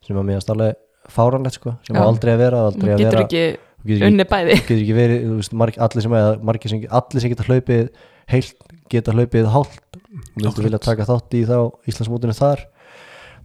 sem 0.05 0.17
að 0.17 0.27
mér 0.27 0.43
alveg 0.53 0.75
fáranlegt 1.09 1.57
sko 1.57 1.73
sem 1.87 1.97
á 1.97 2.05
aldrei 2.05 2.35
að 2.35 2.43
vera 2.43 2.59
aldrei 2.67 2.91
Þú 2.91 2.93
að 2.93 2.99
getur 3.01 3.15
vera 3.15 3.23
ekki 3.25 3.43
þú 3.81 3.89
getur 3.89 4.05
unni 4.11 4.25
bæði. 4.29 4.57
getur 4.59 4.81
ekki 4.83 4.97
verið 4.99 5.23
þú 5.25 5.37
veist, 5.39 5.55
marg, 5.57 5.79
allir, 5.81 6.05
sem, 6.05 6.15
eða 6.19 6.35
margir 6.45 6.73
sem, 6.73 6.83
allir 6.99 7.23
sem 7.23 7.33
geta 7.33 7.47
hlaupið 7.47 7.87
heilt 8.31 8.67
geta 8.93 9.15
hlaupið 9.17 9.49
hálft 9.55 9.99
vildu 10.35 10.65
vilja 10.67 10.81
taka 10.83 11.07
þátt 11.09 11.37
í 11.39 11.41
þá 11.49 11.57
Íslandsmótinu 11.89 12.35
þar. 12.37 12.61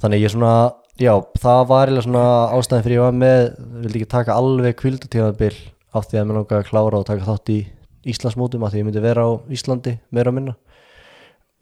Þannig 0.03 0.27
ég 0.27 0.35
svona 0.35 0.53
já, 1.01 1.15
það 1.41 1.63
var 1.71 1.89
eiginlega 1.89 2.05
svona 2.11 2.27
ástæðin 2.59 2.85
fyrir 2.85 2.99
ég 2.99 3.05
var 3.07 3.17
með 3.25 3.43
vildi 3.87 4.03
ekki 4.03 4.11
taka 4.13 4.37
alveg 4.37 4.77
kvildutíðanbil 4.83 5.55
af 5.99 6.07
því 6.11 6.21
að 6.21 6.27
mér 6.31 6.39
langaði 6.41 6.61
að 6.63 6.71
klára 6.71 7.01
og 7.01 7.07
taka 7.09 7.27
þátt 7.29 7.53
í 7.55 7.59
Íslandsmótum 8.07 8.63
af 8.67 8.73
því 8.75 8.83
ég 8.83 8.87
myndi 8.87 9.03
vera 9.03 9.25
á 9.27 9.31
Íslandi 9.51 9.97
meira 10.15 10.31
minna 10.35 10.55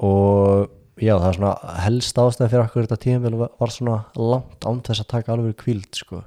og 0.05 0.69
já, 1.01 1.15
það 1.17 1.29
er 1.31 1.37
svona 1.39 1.53
helst 1.85 2.19
ástæðin 2.21 2.51
fyrir 2.53 2.65
okkur 2.67 2.87
þetta 2.87 3.01
tíðanbil 3.05 3.43
var 3.45 3.73
svona 3.73 3.99
langt 4.19 4.67
án 4.69 4.81
þess 4.85 5.05
að 5.05 5.11
taka 5.15 5.35
alveg 5.35 5.57
kvild 5.63 5.91
sko 5.99 6.23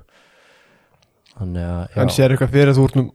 þannig 1.38 1.66
að 1.68 1.82
já. 1.94 2.00
En 2.04 2.14
sér 2.14 2.34
eitthvað 2.34 2.54
fyrir 2.56 2.72
að 2.74 2.80
þú 2.82 2.88
ert 2.92 3.02
nú 3.02 3.08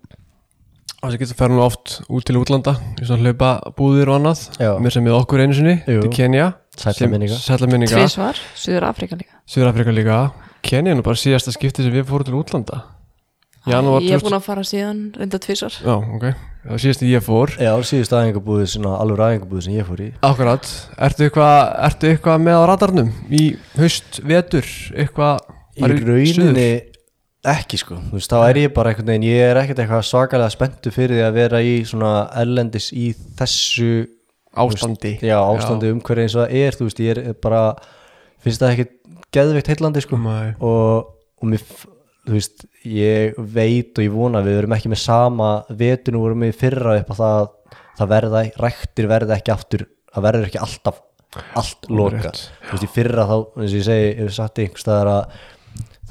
Það 1.03 1.17
getur 1.19 1.35
ferð 1.35 1.55
nú 1.57 1.63
oft 1.65 1.93
út 2.15 2.23
til 2.29 2.37
útlanda 2.39 2.77
í 3.03 3.07
svona 3.09 3.25
hlaupa 3.27 3.49
búðir 3.75 4.07
og 4.13 4.21
annað 4.21 4.43
Já. 4.63 4.69
Mér 4.79 4.95
sem 4.95 5.03
við 5.09 5.17
okkur 5.17 5.41
einu 5.43 5.57
sinni 5.59 5.73
Jú. 5.83 6.05
til 6.05 6.13
Kenya 6.15 6.45
Sælla 6.79 6.95
sem- 6.95 7.11
minninga. 7.11 7.35
Sælla 7.43 7.67
minninga 7.67 7.97
Tvísvar, 7.99 8.39
Suður 8.55 8.87
Afrika 8.87 9.17
líka 9.19 9.35
Suður-Afrika 9.51 9.91
líka 9.97 10.19
Kenya 10.63 10.93
er 10.93 11.01
nú 11.01 11.03
bara 11.03 11.19
síðasta 11.19 11.51
skipti 11.57 11.83
sem 11.83 11.91
við 11.91 12.07
fórum 12.07 12.29
til 12.29 12.39
útlanda 12.39 12.79
Janúar 13.69 14.03
Ég 14.03 14.17
er 14.17 14.23
2000 14.23 14.27
búin 14.27 14.39
að 14.39 14.47
fara 14.47 14.65
síðan 14.67 15.03
reynda 15.19 15.39
tvísvar 15.43 15.77
Já, 15.79 15.95
ok. 15.95 16.25
Það 16.63 16.71
var 16.73 16.83
síðast 16.85 17.05
ég 17.07 17.25
fór. 17.27 17.53
Já, 17.59 17.73
síðust 17.87 18.15
aðingabúði, 18.15 18.69
svona 18.71 18.95
alveg 19.03 19.23
aðingabúði 19.27 19.65
sem 19.67 19.75
ég 19.75 19.89
fór 19.89 20.03
í. 20.03 20.09
Akkurat. 20.23 20.69
Ertu 21.09 21.27
eitthvað 21.27 21.59
ertu 21.89 22.11
eitthvað 22.13 22.45
með 22.47 22.59
á 22.59 22.65
radarnum 22.71 23.13
í 23.35 23.43
haust, 23.79 24.21
vetur 24.23 24.69
eitthvað? 24.95 25.43
Í 25.73 25.89
rauninni 25.89 26.71
ekki 27.43 27.81
sko, 27.81 27.97
þú 27.99 28.19
veist, 28.19 28.31
þá 28.31 28.45
er 28.47 28.61
ég 28.61 28.75
bara 28.75 28.93
einhvern 28.93 29.09
veginn, 29.11 29.27
ég 29.27 29.49
er 29.51 29.59
ekkert 29.59 29.81
eitthvað 29.83 30.05
svakalega 30.07 30.55
spenntu 30.55 30.93
fyrir 30.95 31.19
því 31.19 31.25
að 31.27 31.39
vera 31.41 31.63
í 31.67 31.73
svona 31.89 32.13
erlendis 32.39 32.91
í 32.95 33.09
þessu 33.39 33.89
ástandi. 34.53 35.17
já, 35.25 35.39
ástandi 35.41 35.91
umhverju 35.91 36.27
eins 36.27 36.37
og 36.37 36.45
það 36.45 36.61
er, 36.61 36.79
þú 36.79 36.87
veist, 36.87 37.03
ég 37.03 37.19
er 37.19 37.39
bara 37.43 37.63
finnst 38.45 38.63
það 38.63 38.75
ekkert 38.77 38.95
geðveikt 39.35 39.73
heillandi 39.73 40.05
sko. 40.05 40.21
Nei. 40.23 40.53
og, 40.61 41.11
og 41.43 41.51
mér, 41.51 41.65
þú 42.27 42.37
veist, 42.37 42.67
ég 42.87 43.39
veit 43.39 43.99
og 43.99 44.05
ég 44.05 44.15
vona 44.15 44.43
við 44.45 44.61
verum 44.61 44.77
ekki 44.77 44.93
með 44.93 45.03
sama 45.03 45.53
vetinu 45.69 46.23
vorum 46.23 46.45
við 46.45 46.53
í 46.55 46.59
fyrra 46.61 46.99
upp 47.01 47.11
á 47.11 47.15
það 47.19 47.39
að 47.39 47.49
það 47.99 48.13
verða, 48.13 48.43
ræktir 48.63 49.09
verða 49.11 49.39
ekki 49.39 49.55
aftur, 49.55 49.87
það 50.13 50.27
verður 50.29 50.51
ekki 50.51 50.63
alltaf 50.63 51.01
allt 51.57 51.89
loka, 51.89 52.21
rétt. 52.29 52.45
þú 52.69 52.77
veist, 52.77 52.87
í 52.87 52.93
fyrra 52.93 53.27
þá, 53.29 53.37
eins 53.57 53.73
og 53.73 53.79
ég 53.79 53.87
segi, 53.89 54.13
ég 54.21 54.33
satt 54.37 54.63
einhvers 54.63 54.85
staðar 54.85 55.11
að 55.13 55.37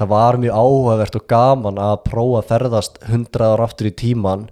það 0.01 0.11
var 0.11 0.39
mjög 0.41 0.57
áhugavert 0.57 1.17
og 1.19 1.25
gaman 1.29 1.81
að 1.81 1.95
prófa 2.07 2.41
að 2.41 2.49
ferðast 2.49 2.99
100 3.05 3.47
ára 3.51 3.67
aftur 3.67 3.89
í 3.91 3.93
tíman 4.01 4.47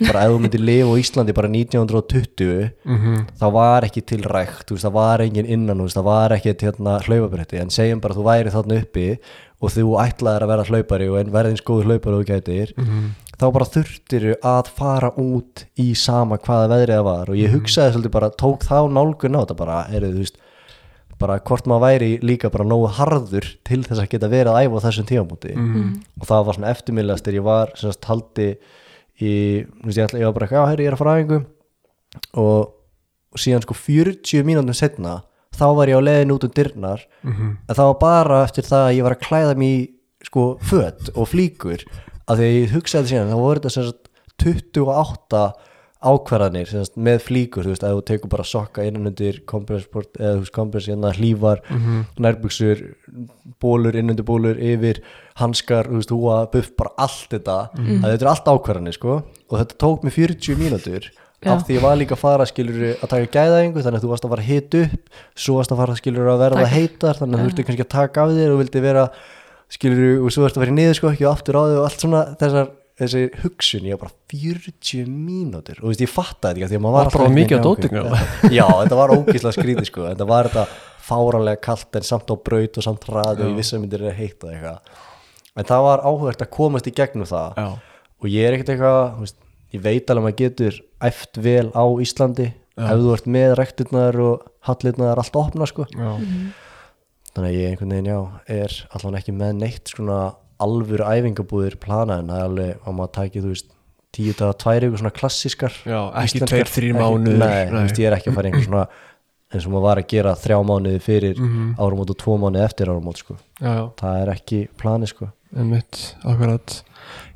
bara 0.00 0.22
ef 0.26 0.32
þú 0.32 0.38
myndir 0.42 0.62
lifa 0.64 0.88
á 0.88 0.96
Íslandi 1.02 1.34
bara 1.36 1.48
1920 1.52 2.70
Mhm. 2.84 3.26
þá 3.38 3.46
var 3.52 3.82
ekki 3.86 4.02
til 4.06 4.22
rækt, 4.22 4.70
veist, 4.70 4.84
það 4.84 4.92
var 4.92 5.18
engin 5.20 5.46
innan 5.46 5.78
veist, 5.82 5.96
það 5.96 6.04
var 6.04 6.30
ekki 6.36 6.54
hérna 6.58 7.00
hlaupabretti. 7.04 7.60
En 7.60 7.68
segjum 7.70 8.00
bara 8.00 8.14
að 8.14 8.18
þú 8.18 8.24
væri 8.30 8.50
þarna 8.54 8.80
uppi 8.82 9.18
og 9.62 9.70
þú 9.70 9.84
ætlaðir 10.02 10.42
að 10.42 10.48
vera 10.52 10.64
hlaupari 10.64 11.08
og 11.10 11.18
en 11.20 11.32
verðins 11.32 11.62
góður 11.62 11.84
hlaupari 11.90 12.14
og 12.16 12.24
þú 12.24 12.30
gætir 12.32 12.72
þá 13.38 13.52
bara 13.52 13.64
þurftir 13.66 14.36
að 14.42 14.66
fara 14.68 15.10
út 15.18 15.64
í 15.78 15.94
sama 15.96 16.36
hvaða 16.38 16.68
veðrið 16.72 16.96
það 16.98 17.04
var. 17.04 17.26
Og 17.30 17.36
ég 17.36 17.50
hugsaði 17.52 17.92
svolítið 17.94 18.10
bara, 18.12 18.30
tók 18.30 18.60
þá 18.62 18.88
nálgun 18.90 19.36
á 19.36 19.40
þetta 19.44 19.56
bara, 19.56 19.86
er 19.92 20.00
þú 20.00 20.18
veist 20.18 20.36
bara 21.22 21.38
hvort 21.38 21.66
maður 21.70 21.84
væri 21.86 22.18
líka 22.22 22.50
bara 22.50 22.64
nógu 22.66 22.88
harður 22.90 23.46
til 23.64 23.82
þess 23.84 24.00
að 24.02 24.08
geta 24.10 24.28
verið 24.28 24.50
að 24.50 24.66
æfa 24.66 24.74
á 24.74 24.84
þessum 24.88 25.06
tímamúti 25.06 25.52
og 26.20 26.26
það 26.26 26.44
var 26.46 26.54
svona 26.54 26.70
eftirmiðlegast 26.74 27.24
þegar 27.24 27.38
ég 27.38 27.44
var 27.46 27.68
sem 27.76 27.92
sagt 27.92 28.04
haldi 28.10 28.56
þú 29.18 29.88
veist, 29.88 29.98
ég, 29.98 30.06
ætla, 30.06 30.20
ég 30.22 30.28
var 30.28 30.36
bara 30.36 30.46
eitthvað, 30.46 30.62
já, 30.62 30.70
herri, 30.70 30.84
ég 30.86 30.90
er 30.90 30.96
að 30.96 31.02
fara 31.02 31.16
aðeingu 31.16 31.38
og, 32.42 32.72
og 33.32 33.42
síðan 33.42 33.64
sko 33.64 33.76
40 33.78 34.46
mínútum 34.48 34.76
setna 34.76 35.18
þá 35.52 35.66
var 35.76 35.90
ég 35.92 36.00
á 36.00 36.06
leiðin 36.06 36.32
út 36.32 36.46
um 36.48 36.52
dyrnar. 36.56 37.02
En 37.68 37.74
það 37.76 37.90
var 37.90 37.98
bara 38.00 38.38
eftir 38.46 38.64
það 38.64 38.86
að 38.86 38.94
ég 38.96 39.04
var 39.06 39.16
að 39.16 39.24
klæða 39.26 39.54
mér 39.60 39.74
í 39.74 39.82
sko 40.24 40.44
föt 40.62 41.10
og 41.14 41.28
flíkur. 41.28 41.84
Að 42.30 42.38
því 42.38 42.46
að 42.48 42.56
ég 42.56 42.72
hugsaði 42.72 43.10
síðan 43.10 43.32
þá 43.32 43.38
voru 43.42 43.60
þetta 43.60 43.74
sem 43.74 43.88
sagt 43.90 44.08
28 44.42 45.42
ákvarðanir 46.02 46.68
sem 46.68 46.84
sagt, 46.84 46.98
með 46.98 47.22
flíkur, 47.28 47.66
þú 47.66 47.72
veist, 47.74 47.86
að 47.86 47.96
þú 47.96 48.04
tekur 48.10 48.32
bara 48.32 48.46
sokka 48.48 48.84
innan 48.88 49.10
undir 49.12 49.40
kompressport 49.48 50.18
eða 50.18 50.34
þú 50.34 50.42
veist, 50.42 50.54
kompress 50.56 50.88
hérna 50.90 51.12
hlífar, 51.16 51.62
nærbuxur 52.18 52.84
bólur, 53.62 53.96
innundir 53.98 54.26
bólur 54.26 54.58
yfir 54.58 55.02
hanskar, 55.40 55.88
þú 55.90 56.00
veist, 56.00 56.14
húa, 56.14 56.38
buff 56.52 56.72
bara 56.78 56.94
allt 57.06 57.28
þetta, 57.36 57.58
að 57.78 58.08
þetta 58.10 58.24
er 58.26 58.30
allt 58.34 58.52
ákvarðanir 58.52 58.98
sko, 58.98 59.18
og 59.48 59.58
þetta 59.60 59.78
tók 59.78 60.06
mig 60.06 60.16
40 60.18 60.58
mínútur 60.60 61.10
Já. 61.42 61.56
af 61.56 61.64
því 61.66 61.74
ég 61.74 61.82
var 61.82 61.96
líka 61.98 62.14
að 62.14 62.20
fara 62.22 62.44
skilur 62.46 62.82
að 62.92 63.08
taka 63.10 63.30
gæðaðingu, 63.34 63.82
þannig 63.82 63.98
að 63.98 64.04
þú 64.04 64.10
varst 64.12 64.26
að 64.26 64.34
fara 64.34 64.42
að 64.44 64.50
hita 64.52 64.82
upp 64.86 65.16
svo 65.34 65.56
varst 65.56 65.72
að 65.74 65.80
fara 65.82 65.96
skilur 65.98 66.28
að 66.30 66.42
verða 66.44 66.68
heitar 66.70 67.18
þannig 67.18 67.34
að 67.34 67.40
þú 67.40 67.48
þurfti 67.48 67.64
kannski 67.66 67.82
að 67.82 67.94
taka 67.96 68.22
af 68.22 68.34
þér 68.36 68.52
og 68.52 68.60
vildi 68.60 68.82
vera 68.84 69.08
skilur, 69.72 70.04
og 70.22 70.30
svo 70.30 70.44
varst 70.44 70.58
að 70.60 70.62
vera 70.62 70.74
í 70.74 70.76
niður 70.76 70.98
sko 71.00 71.10
ekki 71.10 71.26
og 71.26 71.32
aftur 71.32 71.58
á 71.58 71.62
þig 71.66 71.80
og 71.80 71.88
allt 71.88 72.04
svona 72.04 72.22
þessar 72.38 72.70
þessi 73.02 73.42
hugsun, 73.42 73.86
ég 73.88 73.98
var 73.98 74.08
bara 74.08 74.14
40 74.32 75.10
mínútur. 75.10 75.78
Og 75.80 75.84
þú 75.84 75.92
veist, 75.92 76.04
ég 76.04 76.12
fattaði 76.12 76.40
þetta 76.42 76.52
ekki 76.54 76.66
af 76.66 76.72
því 76.72 76.78
að 76.78 76.84
maður 76.86 76.96
var 76.96 77.04
Var 77.08 77.12
bara 77.12 77.26
alltaf 77.26 77.36
mikið 77.38 77.58
einhvern 77.58 77.68
af 77.68 78.22
veginn, 78.22 78.56
já, 78.56 78.56
já, 78.58 78.66
þetta 78.82 78.98
var 79.00 79.14
ógíslega 79.16 79.54
skrítið 79.58 79.88
sko, 79.88 80.04
þetta 80.08 80.28
var 80.30 80.48
þetta 80.50 80.64
fáranlega 81.02 81.62
kalt 81.66 81.98
en 81.98 82.06
samt 82.06 82.30
á 82.30 82.36
braut 82.48 82.78
og 82.78 82.86
samt 82.86 83.06
ræð 83.10 83.42
og 83.42 83.48
ég 83.50 83.56
vissi 83.58 83.76
að 83.76 83.82
myndir 83.84 84.04
er 84.06 84.18
heitt 84.18 84.46
og 84.46 84.52
eitthvað. 84.52 84.92
En 85.58 85.68
það 85.68 85.86
var 85.88 86.04
áhugert 86.08 86.44
að 86.46 86.52
komast 86.54 86.88
í 86.88 86.94
gegnum 86.96 87.28
það. 87.28 87.58
Já. 87.58 87.68
og 88.22 88.28
ég 88.30 88.46
er 88.46 88.56
ekkert 88.56 88.74
eitthvað 88.76 89.00
þú 89.16 89.26
veist, 89.26 89.38
ég 89.72 89.82
veit 89.82 90.10
alveg 90.12 90.22
að 90.22 90.26
maður 90.28 90.40
getur 90.42 90.78
æft 91.08 91.40
vel 91.42 91.68
á 91.74 91.84
Íslandi. 92.06 92.48
Ef 92.72 93.00
þú 93.02 93.10
ert 93.12 93.26
með 93.28 93.54
rekturnar 93.58 94.16
og 94.22 94.46
hallirnar 94.68 95.20
allt 95.20 95.36
opna 95.36 95.66
sko. 95.68 95.84
Já. 95.92 96.12
þannig 97.32 97.48
að 97.48 97.56
ég 97.58 97.72
einhvern 97.72 97.92
veginn 97.96 98.10
já 98.12 98.20
er 98.52 98.78
allan 98.96 99.18
ekki 99.18 99.34
með 99.36 99.52
neitt 99.58 99.92
svona 99.92 100.20
alvöru 100.64 101.04
æfingabúðir 101.08 101.76
plana 101.82 102.18
en 102.22 102.28
það 102.32 102.40
er 102.42 102.48
alveg 102.50 102.84
að 102.86 102.98
maður 102.98 103.14
tæki 103.18 103.42
þú 103.44 103.52
veist 103.54 103.70
tíu 104.12 104.34
daga 104.36 104.56
tvær 104.60 104.84
ykkur 104.88 105.00
svona 105.02 105.14
klassískar 105.16 105.72
Já, 105.88 106.00
ekki 106.22 106.42
tveir, 106.44 106.68
þrír 106.68 106.90
ekki- 106.92 107.00
mánuðir, 107.00 107.38
nei, 107.40 107.64
nei. 107.72 107.82
veist 107.86 107.98
ég 108.02 108.10
er 108.10 108.16
ekki 108.18 108.30
að 108.32 108.34
fara 108.38 108.50
einhver 108.50 108.66
svona 108.68 108.86
eins 109.52 109.66
og 109.68 109.72
maður 109.74 109.84
var 109.88 110.00
að 110.00 110.06
gera 110.08 110.32
þrjá 110.40 110.58
mánuði 110.64 111.00
fyrir 111.04 111.36
Mhm. 111.40 111.74
áramót 111.76 112.10
og 112.12 112.16
tvo 112.20 112.36
mánuði 112.40 112.64
eftir 112.64 112.88
áramót 112.88 113.18
sko. 113.20 113.34
Já, 113.60 113.68
já, 113.76 113.84
það 114.00 114.22
er 114.22 114.30
ekki 114.32 114.60
plani 114.80 115.06
sko. 115.10 115.28
Einmitt, 115.54 116.14
akkurat. 116.24 116.82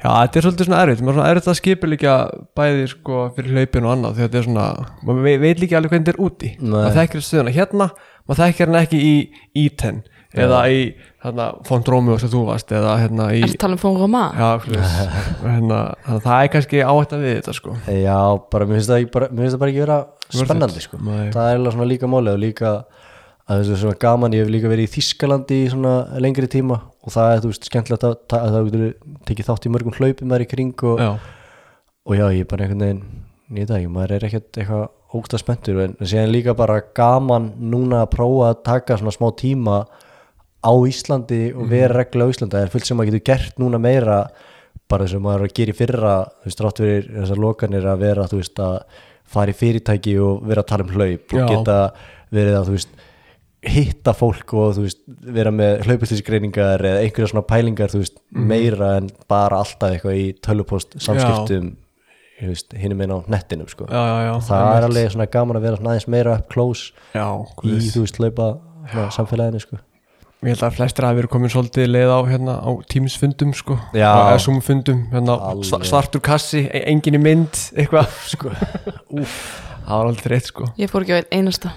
Já, 0.00 0.08
þetta 0.24 0.36
er 0.36 0.42
svolítið 0.46 0.66
svona 0.70 0.78
erfitt. 0.86 1.02
Maður 1.04 1.12
er 1.12 1.16
svona 1.18 1.30
erfitt 1.34 1.48
að 1.52 1.58
skipa 1.60 1.86
líka 1.90 2.12
bæði 2.56 2.86
sko 2.88 3.18
fyrir 3.36 3.52
hlaupin 3.52 3.84
og 3.84 3.92
annað 3.92 4.14
því 4.16 4.22
að 4.24 4.28
þetta 4.30 4.38
er 4.40 4.46
svona, 4.48 4.66
maður 5.04 5.40
veit, 5.44 5.60
líka 5.60 5.76
alveg 5.76 5.90
hvernig 5.92 6.06
þetta 6.06 6.14
er 6.16 6.24
úti. 6.24 6.50
Nei. 6.60 6.70
maður 6.72 6.96
þekkir 6.96 7.24
stöðuna 7.28 7.52
hérna 7.58 7.90
maður 8.26 8.40
þekkir 8.44 8.66
hann 8.72 8.80
ekki 8.80 9.00
í 9.04 9.14
íten 9.66 10.02
eða 10.34 10.60
í 10.72 10.80
hérna, 11.22 11.46
Fondrómio 11.66 12.16
sem 12.20 12.30
þú 12.32 12.42
varst 12.48 12.72
eða 12.74 12.96
hérna 13.02 13.28
í 13.36 13.42
Er 13.44 13.52
um? 13.52 13.54
Já, 14.36 14.48
hlust, 14.66 14.98
hérna, 15.46 15.80
það 16.08 16.36
er 16.36 16.52
kannski 16.54 16.82
áhætt 16.82 17.16
að 17.16 17.24
við 17.26 17.34
þetta 17.38 17.56
sko. 17.60 17.76
Já, 17.92 18.18
bara 18.52 18.68
mér 18.68 18.80
finnst 18.80 18.92
það, 18.92 19.08
bara, 19.14 19.30
mér 19.30 19.46
finnst 19.46 19.56
það 19.56 19.64
bara 19.64 19.74
ekki 19.74 19.84
vera 19.84 19.98
spennandi 20.42 20.84
sko. 20.84 21.00
Nei. 21.06 21.26
það 21.36 21.50
er 21.52 21.90
líka 21.92 22.10
máli 22.10 22.34
og 22.34 22.42
líka 22.42 22.76
að 23.46 23.60
þessu 23.62 23.78
svona 23.84 24.00
gaman, 24.02 24.34
ég 24.34 24.42
hef 24.42 24.50
líka 24.50 24.70
verið 24.70 24.88
í 24.88 24.92
Þískalandi 24.96 25.60
í 25.62 25.68
svona 25.70 25.94
lengri 26.22 26.48
tíma 26.50 26.80
og 27.06 27.14
það 27.14 27.32
er 27.32 27.42
þú 27.44 27.50
veist 27.52 27.68
skemmtilegt 27.68 28.06
að, 28.08 28.16
að 28.34 28.56
það 28.56 28.66
getur 28.66 29.14
tekið 29.28 29.48
þátt 29.50 29.68
í 29.68 29.72
mörgum 29.74 29.96
hlaupum 30.00 30.34
þar 30.34 30.42
í 30.42 30.48
kring 30.50 30.86
og, 30.90 31.02
Já, 31.04 31.10
og 32.10 32.18
já, 32.18 32.24
ég 32.34 32.42
er 32.42 32.50
bara 32.50 32.66
einhvern 32.66 32.82
veginn 32.82 33.68
það 33.70 33.76
ekki, 33.78 33.92
maður 33.94 34.16
er 34.16 34.26
ekkert 34.26 34.58
eitthvað 34.58 34.88
ógsta 35.16 35.38
spenntur 35.38 35.78
en 35.84 35.94
síðan 36.02 36.32
líka 36.34 36.56
bara 36.58 36.80
gaman 36.96 37.52
núna 37.70 38.02
að 38.02 38.10
prófa 38.16 38.50
að 38.50 38.62
taka 38.66 38.98
svona 38.98 39.14
smá 39.14 39.28
tíma 39.38 39.78
á 40.66 40.72
Íslandi 40.90 41.40
og 41.54 41.70
vera 41.70 41.94
reglulega 41.94 42.28
á 42.28 42.32
Íslandi, 42.34 42.56
það 42.56 42.66
er 42.66 42.74
fullt 42.74 42.88
sem 42.88 42.98
maður 42.98 43.14
getur 43.14 43.26
gert 43.30 43.60
núna 43.62 43.80
meira 43.82 44.20
bara 44.90 45.06
þess 45.06 45.18
að 45.18 45.24
maður 45.26 45.44
er 45.44 45.50
að 45.50 45.56
gera 45.58 45.72
í 45.72 45.78
fyrra 45.80 46.14
þú 46.26 46.50
veist, 46.50 46.62
rátt 46.64 46.80
fyrir 46.82 47.10
þessar 47.16 47.42
lokanir 47.42 47.88
að 47.90 48.02
vera 48.04 48.28
þú 48.30 48.40
veist, 48.42 48.62
að 48.62 49.02
fara 49.26 49.52
í 49.52 49.58
fyrirtæki 49.58 50.16
og 50.22 50.44
vera 50.46 50.62
að 50.62 50.70
tala 50.70 50.86
um 50.86 50.94
hlaup 50.94 51.34
Já. 51.34 51.42
og 51.42 51.50
geta 51.50 51.78
verið 52.34 52.58
að 52.58 52.68
þú 52.68 52.76
veist 52.76 53.02
hitta 53.66 54.12
fólk 54.14 54.52
og 54.54 54.76
þú 54.76 54.84
veist 54.84 55.00
vera 55.38 55.50
með 55.54 55.80
hlaupuslisgreiningar 55.88 56.84
eða 56.86 57.00
einhverja 57.02 57.32
svona 57.32 57.46
pælingar 57.48 57.90
þú 57.90 58.02
veist 58.04 58.20
meira 58.30 58.92
en 59.00 59.10
bara 59.30 59.58
alltaf 59.64 59.96
eitthvað 59.96 60.20
í 60.20 60.28
tölvupost 60.44 60.94
samskiptum 61.02 61.72
veist, 62.36 62.76
hinum 62.76 63.02
einn 63.02 63.16
á 63.16 63.18
nettinum 63.32 63.68
sko. 63.70 63.88
já, 63.90 63.96
já, 63.96 64.16
já 64.28 64.32
það 64.50 64.70
er 64.76 64.86
alveg 64.90 65.10
svona 65.16 65.28
gaman 65.32 65.58
að 65.58 65.66
vera 65.66 65.82
aðeins 65.82 66.08
meira 66.12 66.36
up 66.36 66.48
close 66.52 66.92
Já, 67.16 67.26
í 67.64 67.90
þú 67.90 68.04
veist 68.04 68.20
hlaupa 68.20 68.50
samfélaginu 69.16 69.64
sko 69.64 69.80
Ég 70.44 70.52
held 70.52 70.62
að 70.68 70.76
flestir 70.76 71.06
hafi 71.08 71.18
verið 71.22 71.32
komin 71.32 71.50
svolítið 71.50 71.88
leið 71.90 72.10
á, 72.12 72.20
hérna, 72.28 72.54
á 72.60 72.70
tímsfundum 72.92 73.54
sko. 73.56 73.78
Já. 73.96 74.10
eða 74.12 74.42
zoomfundum 74.44 75.00
hérna, 75.14 75.38
Alveg. 75.50 75.70
sva- 75.70 75.82
svartur 75.88 76.22
kassi, 76.22 76.66
e- 76.68 76.84
engin 76.92 77.16
í 77.18 77.22
mynd 77.22 77.56
eitthvað 77.74 78.12
sko. 78.28 78.52
það 79.86 79.96
var 79.96 80.06
aldrei 80.12 80.34
reitt 80.36 80.50
sko. 80.52 80.68
Ég 80.78 80.92
fór 80.92 81.06
ekki 81.06 81.16
á 81.16 81.20
einn 81.24 81.30
einasta 81.40 81.72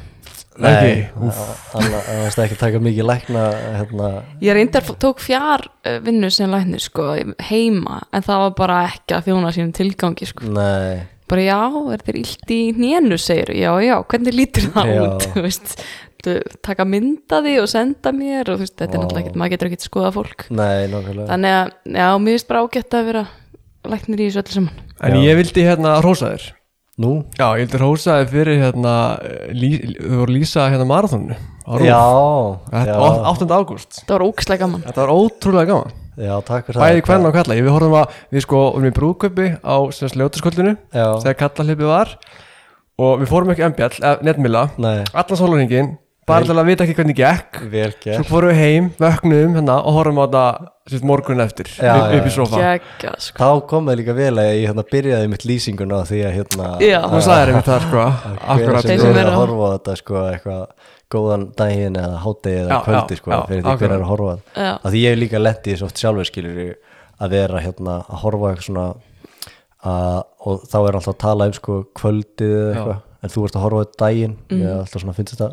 Nei, 0.60 1.06
annað 1.16 2.08
það 2.36 2.42
ekki 2.44 2.56
að 2.58 2.63
taka 2.66 2.80
mikið 2.84 3.06
lækna 3.08 3.44
hérna, 3.78 4.10
Ég 4.44 4.58
reyndar 4.58 4.89
tók 5.00 5.22
fjár 5.24 5.63
uh, 5.88 6.00
vinnu 6.04 6.28
sem 6.34 6.51
læknir 6.51 6.84
sko 6.84 7.13
heima 7.48 8.01
en 8.12 8.25
það 8.25 8.42
var 8.44 8.51
bara 8.58 8.80
ekki 8.89 9.16
að 9.16 9.30
þjóna 9.30 9.54
sínum 9.56 9.72
tilgangi 9.78 10.28
sko 10.28 10.51
nei, 10.51 11.06
bara 11.32 11.46
já, 11.48 11.60
er 11.96 12.04
þér 12.04 12.20
illt 12.24 12.51
í 12.56 12.60
nénu 12.75 13.20
segir, 13.22 13.54
já, 13.56 13.72
já, 13.86 13.96
hvernig 14.12 14.36
lítur 14.36 14.68
það 14.75 14.92
Já. 14.92 15.00
út 15.06 15.28
þú 15.38 15.46
veist, 15.48 15.75
þú, 16.26 16.36
taka 16.66 16.86
mynda 16.88 17.42
því 17.46 17.56
og 17.64 17.70
senda 17.72 18.14
mér 18.16 18.52
og 18.52 18.60
þú 18.60 18.66
veist, 18.66 18.76
þetta 18.80 18.98
er 18.98 19.04
náttúrulega 19.04 19.24
ekkert 19.26 19.40
maður 19.42 19.54
getur 19.56 19.70
ekkert 19.70 19.86
skoða 19.88 20.14
fólk. 20.16 20.46
Nei, 20.52 20.88
nákvæmlega. 20.92 21.28
Þannig 21.32 21.58
að, 21.58 21.74
já, 21.96 22.08
mér 22.20 22.36
finnst 22.38 22.50
bara 22.50 22.64
ágætt 22.66 22.98
að 23.00 23.10
vera 23.10 23.26
læknir 23.90 24.24
í 24.24 24.30
þessu 24.30 24.42
öllu 24.44 24.56
saman. 24.58 24.82
En 25.00 25.16
Já. 25.16 25.22
ég 25.30 25.40
vildi 25.40 25.64
hérna 25.64 25.94
hrósa 26.04 26.34
þér. 26.34 26.50
Nú, 27.00 27.12
Já, 27.40 27.46
ég 27.56 27.64
vildi 27.64 27.80
hrósa 27.80 28.18
þér 28.20 28.34
fyrir 28.34 28.60
hérna 28.60 28.94
lí, 29.56 29.70
þau 29.96 30.18
voru 30.20 30.28
að 30.28 30.36
lýsa 30.36 30.66
hérna 30.68 30.88
marathónu 30.90 31.38
já, 31.86 32.02
Þetta, 32.74 32.84
já, 32.90 32.98
8. 33.32 33.48
ágúst. 33.56 34.02
Það 34.04 34.16
var 34.18 34.26
ógæslega 34.26 34.64
gaman. 34.66 34.84
Þetta 34.84 35.06
var 35.06 35.14
ótrúlega 35.14 35.70
gaman. 35.70 35.96
Já, 36.20 36.34
takk 36.44 36.68
fyrir 36.68 36.82
Bæði 36.84 37.04
hvern 37.08 37.30
og 37.30 37.36
kalla, 37.38 37.56
ég 37.56 37.64
við 37.64 37.72
horfum 37.72 37.96
að 38.02 38.18
við 38.34 38.44
sko 38.44 38.62
vorum 38.74 38.90
í 38.90 38.94
brúðköpi 38.98 39.48
á 39.64 39.76
ljótaskvöldinu 39.88 40.74
já, 40.76 41.06
þegar 41.24 41.38
kallahlippið 41.46 41.92
var. 41.94 42.14
Og 43.00 43.22
við 43.22 43.32
fórum 43.32 43.54
ekki 43.54 43.64
embjall, 43.70 43.94
netmila 44.28 44.66
nei, 44.76 45.06
allan 45.14 45.40
sólaringin, 45.40 45.94
bara 46.29 46.48
til 46.48 46.57
að 46.57 46.69
vita 46.69 46.86
ekki 46.86 46.98
hvernig 47.00 47.17
gekk. 47.17 47.62
Vel 47.71 47.91
svo 48.05 48.25
fórum 48.29 48.53
við 48.53 48.59
heim, 48.62 48.91
vöknum 49.00 49.57
hérna 49.57 49.79
og 49.81 49.98
horfum 49.98 50.21
á 50.21 50.25
þetta 50.25 51.03
morgun 51.05 51.43
eftir 51.43 51.69
Já, 51.77 51.93
upp, 51.98 52.25
í 52.25 52.31
sofa. 52.33 52.59
Gekka, 52.63 53.13
sko. 53.21 53.38
þá 53.41 53.65
kom 53.69 53.89
það 53.89 54.00
líka 54.00 54.15
vel 54.17 54.31
að 54.41 54.48
ég 54.50 54.69
hérna 54.69 54.86
byrjaði 54.89 55.31
mitt 55.31 55.45
lýsinguna 55.45 56.00
því 56.09 56.21
að 56.25 56.38
hérna 56.38 56.69
Já. 56.81 57.00
hún 57.05 57.25
sagði 57.25 57.57
þér 57.57 57.67
það 57.67 57.83
sko. 57.86 58.05
akkurat. 58.55 58.81
sem 58.81 58.89
Þeir 58.89 58.95
er 58.95 59.03
sem 59.03 59.19
að 59.19 59.25
að- 59.25 59.39
horfa 59.39 59.67
á 59.69 59.74
þetta 59.75 59.98
sko 60.00 60.24
eitthvað 60.29 60.63
góðan 61.09 61.45
daginn 61.57 61.98
eða 61.98 62.21
hátegi 62.24 62.57
eða 62.63 62.79
kvöldi 62.86 63.17
sko 63.17 63.31
já, 63.33 63.39
fyrir 63.50 63.63
því 63.65 63.75
hver 63.81 63.91
er 63.91 64.00
að 64.00 64.09
horfa 64.09 64.33
að 64.55 64.89
því 64.93 65.03
ég 65.03 65.13
hef 65.13 65.19
líka 65.19 65.41
lendi 65.41 65.74
í 65.74 65.77
svo 65.77 65.89
oft 65.89 66.01
sjálfur 66.01 66.29
skilur 66.29 66.75
að 67.19 67.29
vera 67.33 67.62
hérna 67.63 67.95
að 68.05 68.19
horfa 68.24 68.45
á 68.45 68.50
eitthvað 68.50 68.67
svona 68.69 68.88
að, 69.79 70.19
og 70.45 70.67
þá 70.69 70.77
er 70.79 70.98
alltaf 71.00 71.13
að 71.13 71.21
tala 71.24 71.48
um 71.50 71.55
sko 71.55 71.79
kvöldið 71.98 72.53
eða 72.59 72.74
eitthvað. 72.75 73.01
En 73.19 73.33
þú 73.33 73.45
ert 73.45 73.57
að 73.57 73.63
horfa 73.65 73.79
á 73.79 73.83
þetta 73.83 74.00
daginn 74.05 74.36
mm. 74.48 74.62
ég 74.62 74.77
alltaf 74.77 75.01
svona 75.03 75.17
finnst 75.17 75.36
þetta 75.36 75.50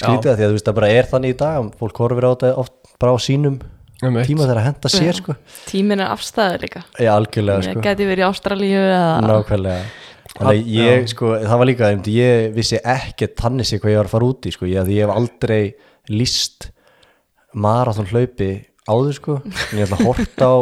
skrítið 0.00 0.32
að 0.32 0.38
því 0.40 0.46
að 0.46 0.50
þú 0.50 0.56
veist 0.56 0.68
það 0.70 0.78
bara 0.80 0.90
er 0.96 1.10
þannig 1.10 1.34
í 1.34 1.38
dag 1.42 1.58
að 1.60 1.70
fólk 1.80 2.02
horfir 2.04 2.26
á 2.26 2.30
þetta 2.32 2.50
oft 2.64 2.94
bara 3.00 3.14
á 3.14 3.18
sínum 3.20 3.60
Einmitt. 4.00 4.28
tíma 4.30 4.46
þegar 4.46 4.60
að 4.60 4.66
henda 4.70 4.90
sér 4.92 5.18
sko. 5.18 5.36
Tíminn 5.68 6.00
er 6.00 6.12
afstæður 6.14 6.62
líka. 6.64 6.84
Já, 6.96 7.10
algjörlega 7.12 7.60
ég 7.60 7.74
sko. 7.74 7.84
geti 7.84 8.06
verið 8.08 8.24
í 8.24 8.28
Ástralíu 8.30 8.84
Nákvæmlega. 9.26 9.90
Þannig 10.30 10.50
að 10.50 10.68
ég, 10.72 11.08
sko, 11.10 11.32
það 11.42 11.60
var 11.60 11.68
líka 11.68 11.90
ég 12.14 12.52
vissi 12.54 12.78
ekkert 12.78 13.34
þannig 13.40 13.68
sig 13.68 13.80
hvað 13.82 13.92
ég 13.92 14.00
var 14.00 14.08
að 14.08 14.14
fara 14.14 14.28
út 14.30 14.46
í 14.46 14.52
sko, 14.54 14.68
ég, 14.70 14.78
að 14.80 14.92
ég 14.94 15.04
hef 15.04 15.12
aldrei 15.12 15.62
líst 16.08 16.70
marathon 17.52 18.08
hlaupi 18.08 18.50
áður 18.88 19.16
sko, 19.18 19.36
en 19.42 19.80
ég 19.80 19.88
ætla 19.88 19.98
að 19.98 20.06
horta 20.06 20.48
á 20.48 20.56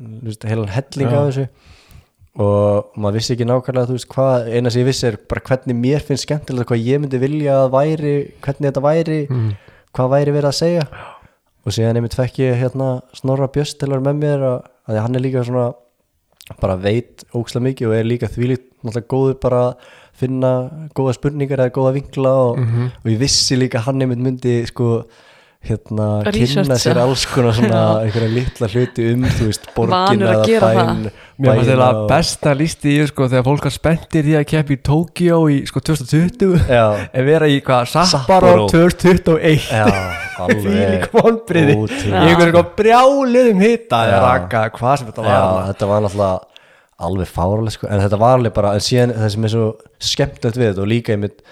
þú 0.00 0.24
veist, 0.26 0.46
heilan 0.48 0.72
helling 0.72 1.12
af 1.12 1.28
þessu 1.28 1.46
og 2.34 2.96
maður 2.98 3.20
vissi 3.20 3.34
ekki 3.36 3.46
nákvæmlega 3.46 3.86
þú 3.86 3.94
veist 3.94 4.08
hvað, 4.10 4.48
eina 4.50 4.70
sem 4.74 4.82
ég 4.82 4.88
vissi 4.88 5.06
er 5.06 5.18
bara 5.30 5.42
hvernig 5.46 5.76
mér 5.78 6.02
finnst 6.02 6.26
skemmtilegt 6.26 6.66
hvað 6.70 6.82
ég 6.82 7.02
myndi 7.02 7.20
vilja 7.22 7.60
að 7.62 7.70
væri 7.76 8.14
hvernig 8.42 8.68
þetta 8.70 8.82
væri, 8.82 9.18
hvað 9.94 10.10
væri 10.16 10.34
verið 10.34 10.50
að 10.50 10.58
segja. 10.58 10.86
Og 11.64 11.72
síðan 11.72 11.96
einmitt 11.96 12.16
fekk 12.18 12.40
ég 12.42 12.58
hérna 12.60 12.88
Snorra 13.16 13.46
Bjöst 13.48 13.78
til 13.80 13.88
að 13.88 13.94
vera 13.94 14.06
með 14.10 14.18
mér 14.24 14.42
að, 14.50 14.56
að 14.90 14.98
hann 15.04 15.14
er 15.16 15.22
líka 15.24 15.44
svona 15.46 15.68
bara 16.60 16.74
veit 16.76 17.22
ókslega 17.32 17.64
mikið 17.70 17.88
og 17.88 17.94
er 17.96 18.04
líka 18.04 18.28
þvílíkt 18.28 18.66
náttúrulega 18.84 19.08
góður 19.14 19.38
bara 19.40 19.60
að 19.68 19.86
finna 20.14 20.50
góða 20.94 21.14
spurningar 21.16 21.62
eða 21.64 21.72
góða 21.78 21.94
vinkla 21.96 22.32
og, 22.50 22.58
og 23.00 23.08
ég 23.08 23.22
vissi 23.22 23.56
líka 23.56 23.80
hann 23.86 24.02
einmitt 24.04 24.20
myndi 24.22 24.58
sko 24.68 25.06
hérna 25.64 26.06
Researcha. 26.26 26.62
kynna 26.64 26.76
sér 26.80 26.98
alls 27.02 27.24
konar 27.32 27.54
svona 27.56 27.82
einhverja 28.04 28.30
litla 28.34 28.68
hluti 28.72 29.06
um 29.14 29.24
þú 29.28 29.48
veist 29.50 29.68
borgin 29.76 30.24
eða 30.24 30.44
bæn 30.64 31.06
Mér 31.34 31.56
bæina 31.58 31.64
þetta 31.66 32.02
besta 32.12 32.52
lísti 32.54 32.92
í 32.94 33.06
sko 33.10 33.26
þegar 33.26 33.46
fólk 33.48 33.64
var 33.66 33.74
spenntir 33.74 34.22
því 34.28 34.34
að 34.38 34.44
keppi 34.52 34.76
í 34.76 34.82
Tókíó 34.86 35.38
í 35.50 35.56
sko 35.66 35.82
2020 35.82 36.68
Já, 36.70 36.84
en 37.16 37.26
vera 37.26 37.48
í 37.50 37.56
hvað 37.64 37.88
Sapporo. 37.90 38.12
Sapporo. 38.14 38.68
2021 38.70 39.66
já, 39.66 39.86
því 40.54 40.74
líka 40.78 40.84
alveg 40.84 41.08
vonbriði 41.16 41.74
í 41.74 42.14
einhverjum 42.20 42.54
sko 42.54 42.64
brjáliðum 42.78 43.64
hitta 43.66 44.02
raka, 44.22 44.66
hvað 44.78 44.96
sem 45.00 45.10
þetta 45.10 45.26
var. 45.26 45.34
Já, 45.34 45.66
þetta 45.72 45.90
var 45.90 46.04
náttúrulega 46.06 46.38
alveg 47.04 47.28
fáraleg 47.34 47.74
sko, 47.74 47.90
en 47.90 48.02
þetta 48.04 48.18
var 48.22 48.38
alveg 48.38 48.54
bara, 48.54 48.72
en 48.78 48.84
síðan 48.86 49.16
það 49.18 49.32
sem 49.34 49.46
er 49.48 49.52
svo 49.56 49.66
skemmtilegt 50.12 50.60
við 50.60 50.68
þetta 50.70 50.84
og 50.84 50.90
líka 50.92 51.14
einmitt, 51.16 51.42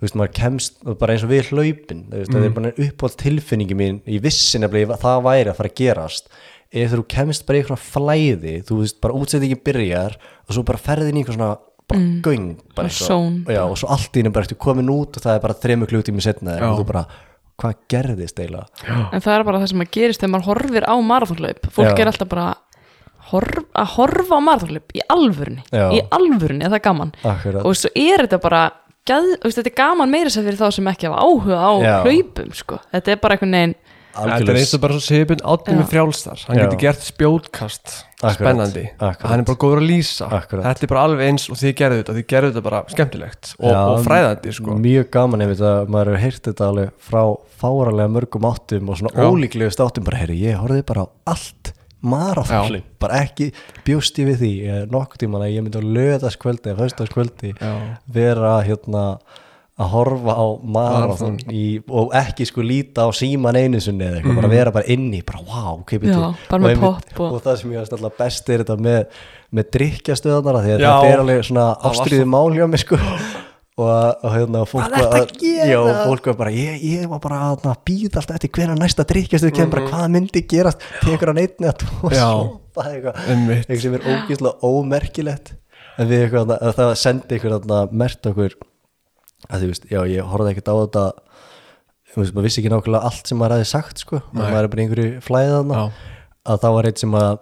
þú 0.00 0.06
veist, 0.06 0.16
maður 0.16 0.34
kemst 0.40 0.78
bara 1.00 1.12
eins 1.14 1.24
og 1.26 1.30
við 1.30 1.50
hlaupin, 1.52 2.04
þú 2.08 2.20
veist, 2.22 2.32
það 2.32 2.46
er 2.46 2.54
bara 2.56 2.72
uppátt 2.86 3.18
tilfinningi 3.20 3.76
mín, 3.76 3.98
ég 4.08 4.22
vissi 4.24 4.60
nefnilega 4.62 4.96
að 4.96 5.04
það 5.04 5.24
væri 5.28 5.52
að 5.52 5.58
fara 5.60 5.70
að 5.72 5.80
gerast, 5.82 6.30
ef 6.70 6.94
þú 6.94 7.04
kemst 7.12 7.44
bara 7.46 7.58
í 7.58 7.60
eitthvað 7.60 7.82
flæði, 7.84 8.54
þú 8.64 8.78
veist, 8.80 9.00
bara 9.04 9.18
útsettingin 9.20 9.60
byrjar 9.66 10.16
og 10.46 10.56
svo 10.56 10.64
bara 10.64 10.80
ferðin 10.80 11.18
í 11.18 11.20
eitthvað 11.20 11.36
svona 11.36 11.50
bara 11.90 12.00
mm. 12.00 12.22
göng, 12.22 12.56
bara 12.76 12.86
Og 12.86 12.92
zone. 12.94 13.44
já, 13.50 13.62
og 13.66 13.76
svo 13.78 13.90
allt 13.90 14.14
í 14.14 14.22
henni 14.22 14.32
bara 14.32 14.46
eftir 14.46 14.58
komin 14.62 14.90
út 14.92 15.18
og 15.18 15.24
það 15.24 15.34
er 15.36 15.44
bara 15.44 15.58
þremur 15.58 15.90
kluktími 15.90 16.22
setna 16.24 16.56
Já. 16.56 16.68
og 16.70 16.78
þú 16.80 16.86
bara, 16.86 17.04
hvað 17.60 17.72
gerðist 17.90 18.38
eiginlega? 18.40 18.66
en 19.10 19.20
það 19.20 19.34
er 19.34 19.46
bara 19.48 19.60
það 19.60 19.72
sem 19.72 19.84
að 19.84 19.90
gerist 19.96 20.22
þegar 20.22 20.32
maður 20.36 20.48
horfir 20.50 20.84
á 20.86 20.94
marathonlaup 21.10 21.70
fólk 21.74 21.90
Já. 21.90 21.98
er 21.98 22.12
alltaf 22.12 22.30
bara 22.30 22.46
horf, 23.32 23.64
að 23.74 23.88
horfa 23.96 24.38
á 24.38 24.40
marathonlaup 24.46 24.94
í 24.94 25.02
alvörunni 25.10 25.62
Já. 25.74 25.86
í 25.90 25.98
alvörunni 26.14 26.70
er 29.16 29.30
þetta 29.44 29.56
þetta 29.60 29.70
er 29.72 29.78
gaman 29.82 30.10
meira 30.12 30.30
sem 30.32 30.44
fyrir 30.46 30.60
þá 30.60 30.68
sem 30.76 30.90
ekki 30.92 31.08
hafa 31.10 31.24
áhuga 31.26 31.56
á 31.58 31.70
Já. 31.82 31.94
hlaupum 32.06 32.52
sko. 32.54 32.78
þetta 32.94 33.14
er 33.16 33.22
bara 33.24 33.36
einhvern 33.38 33.58
veginn 33.60 33.78
Þetta 34.10 34.50
er 34.50 34.56
eins 34.58 34.72
og 34.74 34.80
bara 34.82 34.94
svo 34.98 35.02
Sigurbjörn 35.06 35.42
átni 35.46 35.74
með 35.78 35.86
frjálstar 35.92 36.40
hann 36.48 36.58
Já. 36.58 36.62
getur 36.64 36.80
gert 36.82 37.04
spjótkast 37.06 37.92
Akkurat, 38.18 38.34
spennandi, 38.40 38.82
akkurat. 38.98 39.30
hann 39.30 39.40
er 39.40 39.46
bara 39.46 39.60
góður 39.62 39.80
að 39.80 39.86
lýsa 39.86 40.26
Akkurat. 40.34 40.64
þetta 40.66 40.82
er 40.84 40.90
bara 40.90 41.04
alveg 41.06 41.28
eins 41.30 41.44
og 41.46 41.56
þið 41.60 41.74
gerðu 41.78 42.00
þetta 42.00 42.16
þið 42.18 42.26
gerðu 42.32 42.50
þetta 42.50 42.64
bara 42.66 42.80
skemmtilegt 42.90 43.52
og, 43.60 43.70
Já, 43.70 43.78
og 43.86 44.02
fræðandi 44.08 44.54
sko. 44.58 44.74
mjög 44.82 45.10
gaman 45.14 45.44
einmitt 45.46 45.62
að 45.62 45.92
maður 45.94 46.10
hefur 46.10 46.24
heyrt 46.26 46.42
þetta 46.50 46.68
alveg 46.72 46.90
frá 47.06 47.22
fáralega 47.62 48.12
mörgum 48.18 48.48
áttum 48.50 48.90
og 48.90 48.98
svona 48.98 49.14
Já. 49.14 49.30
ólíklegust 49.30 49.84
áttum 49.86 50.04
bara, 50.10 50.20
herri, 50.24 50.40
ég 50.42 50.58
horfði 50.58 50.82
bara 50.90 51.06
á 51.06 51.08
allt 51.30 51.72
marathonli, 52.02 52.80
bara 53.02 53.20
ekki 53.26 53.50
bjóst 53.84 54.18
ég 54.22 54.30
við 54.32 54.40
því, 54.44 54.50
ég, 54.70 54.88
nokkuð 54.94 55.20
tíman 55.24 55.44
að 55.44 55.52
ég 55.54 55.64
myndi 55.66 55.80
á 55.80 55.84
löðaskvöldi 55.98 57.54
Já. 57.60 57.72
vera 58.12 58.56
hérna 58.64 59.04
að 59.80 59.88
horfa 59.94 60.32
á 60.36 60.46
marathon 60.76 61.38
í, 61.56 61.80
og 61.88 62.10
ekki 62.12 62.44
sko 62.48 62.60
líta 62.60 63.06
á 63.08 63.10
síman 63.16 63.56
einu 63.56 63.80
sinni 63.80 64.04
eða 64.04 64.18
eitthvað, 64.20 64.36
bara 64.42 64.50
vera 64.52 64.72
bara 64.74 64.84
inni 64.92 65.22
bara 65.24 65.40
wow, 65.48 65.78
með 66.60 66.80
popp 66.84 67.20
og- 67.20 67.32
og 67.38 67.42
það 67.46 67.56
sem 67.62 67.70
ég 67.72 67.78
veist 67.80 67.92
alltaf 67.96 68.18
best 68.18 68.50
er 68.50 68.58
þetta 68.64 68.76
með, 68.76 69.06
með 69.56 69.70
drikkjastöðanara 69.76 70.60
því 70.66 70.74
að 70.74 70.80
þetta 70.84 71.12
er 71.14 71.22
alveg 71.24 71.44
svona 71.48 71.68
ástriði 71.90 72.26
mál 72.28 72.50
hjá 72.52 72.66
mig 72.68 72.80
sko 72.84 72.98
og, 73.80 74.24
hérna 74.34 74.62
fólk 74.68 74.92
var 74.94 75.14
að 75.20 75.30
já, 75.70 75.78
fólk 76.06 76.26
var 76.30 76.36
bara, 76.40 76.52
ég, 76.54 76.82
ég 76.84 77.06
var 77.10 77.20
bara 77.24 77.38
að 77.56 77.64
býða 77.88 78.20
alltaf 78.20 78.36
eftir 78.38 78.52
hverja 78.56 78.76
næsta 78.78 79.06
drikkjastuð 79.10 79.54
kemur 79.56 79.72
bara 79.76 79.86
hvað 79.90 80.12
myndi 80.16 80.42
gerast, 80.50 80.84
tekur 81.04 81.32
hann 81.32 81.40
einn 81.42 81.66
eða 81.66 81.76
tvo 81.84 82.10
Mhm. 82.10 82.16
Já. 82.16 82.28
sopa 82.30 82.84
eitthvað. 82.90 83.22
Eitthvað 83.56 83.80
sem 83.84 83.94
er 83.98 84.06
ógíslega 84.12 84.70
ómerkilegt. 84.70 85.52
En 85.98 86.08
við 86.08 86.22
eitthvað, 86.26 86.54
að 86.60 86.76
það 86.78 86.92
sendi 87.00 87.38
eitthvað 87.38 87.92
mert 87.92 88.30
okkur 88.30 88.54
að 89.50 89.60
þú 89.64 89.66
veist, 89.72 89.84
já 89.90 90.00
ég 90.06 90.30
horfði 90.30 90.52
ekkert 90.54 90.70
á 90.70 90.74
þetta. 90.84 91.04
Þú 92.10 92.20
veist, 92.22 92.34
maður 92.34 92.46
vissi 92.48 92.60
ekki 92.62 92.70
nákvæmlega 92.72 93.04
allt 93.06 93.26
sem 93.30 93.38
maður 93.38 93.54
hefði 93.56 93.68
sagt 93.70 93.98
sko, 94.02 94.16
að 94.34 94.40
maður 94.50 94.64
er 94.64 94.68
bara 94.72 94.82
einhverju 94.84 95.20
Já. 95.70 95.84
að 96.50 96.60
það 96.64 96.74
var 96.74 96.88
eitt 96.90 96.98
sem 96.98 97.12
að 97.20 97.38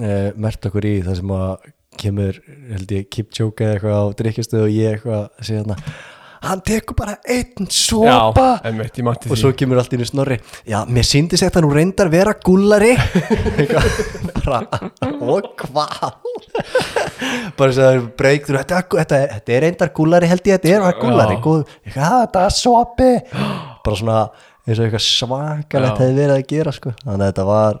e, 0.00 0.32
mert 0.36 0.66
okkur 0.70 0.86
í 0.90 0.94
það 1.06 1.16
sem 1.20 1.30
að 1.36 1.68
kemur, 2.00 2.40
held 2.70 2.96
ég, 2.96 3.10
Kipchoge 3.12 3.66
eða 3.66 3.76
eitthvað 3.76 4.00
á 4.00 4.04
drikkjastuð 4.22 4.64
og 4.64 4.72
ég 4.74 4.96
eitthvað 4.96 5.20
að 5.20 5.46
segja 5.50 5.66
þarna 5.66 6.08
hann 6.40 6.62
tekur 6.64 6.96
bara 6.96 7.16
einn 7.28 7.66
sopa. 7.68 8.46
Já, 8.62 8.70
einmitt, 8.70 9.00
og 9.28 9.36
svo 9.38 9.50
kemur 9.56 9.80
allt 9.80 9.92
inn 9.92 10.04
í 10.04 10.08
snorri 10.08 10.38
já, 10.68 10.78
mér 10.88 11.04
síndist 11.04 11.44
þetta 11.44 11.60
nú 11.60 11.72
reyndar 11.74 12.08
vera 12.12 12.32
gullari 12.40 12.94
bara, 14.40 14.62
og 15.20 15.50
hvað? 15.60 16.06
Bara 17.58 17.74
þess 17.74 17.82
að 17.84 18.06
breyktur 18.16 18.60
þetta, 18.60 18.80
þetta, 18.88 19.20
þetta 19.34 19.56
er 19.56 19.64
reyndar 19.66 19.92
gullari 19.96 20.30
held 20.30 20.48
ég 20.48 20.56
þetta 20.56 20.72
er 20.72 20.86
það 20.86 21.02
gullari, 21.02 21.36
góð 21.44 21.76
þetta 21.84 22.46
er 22.46 22.56
sopi. 22.56 23.10
Bara 23.84 24.00
svona 24.00 24.22
eins 24.64 24.78
og 24.78 24.86
eitthvað 24.86 25.06
svakalegt 25.06 26.02
hefði 26.04 26.18
verið 26.22 26.36
að 26.38 26.48
gera 26.54 26.74
sko. 26.74 26.94
þannig 27.04 27.20
að 27.20 27.30
þetta 27.30 27.48
var 27.50 27.80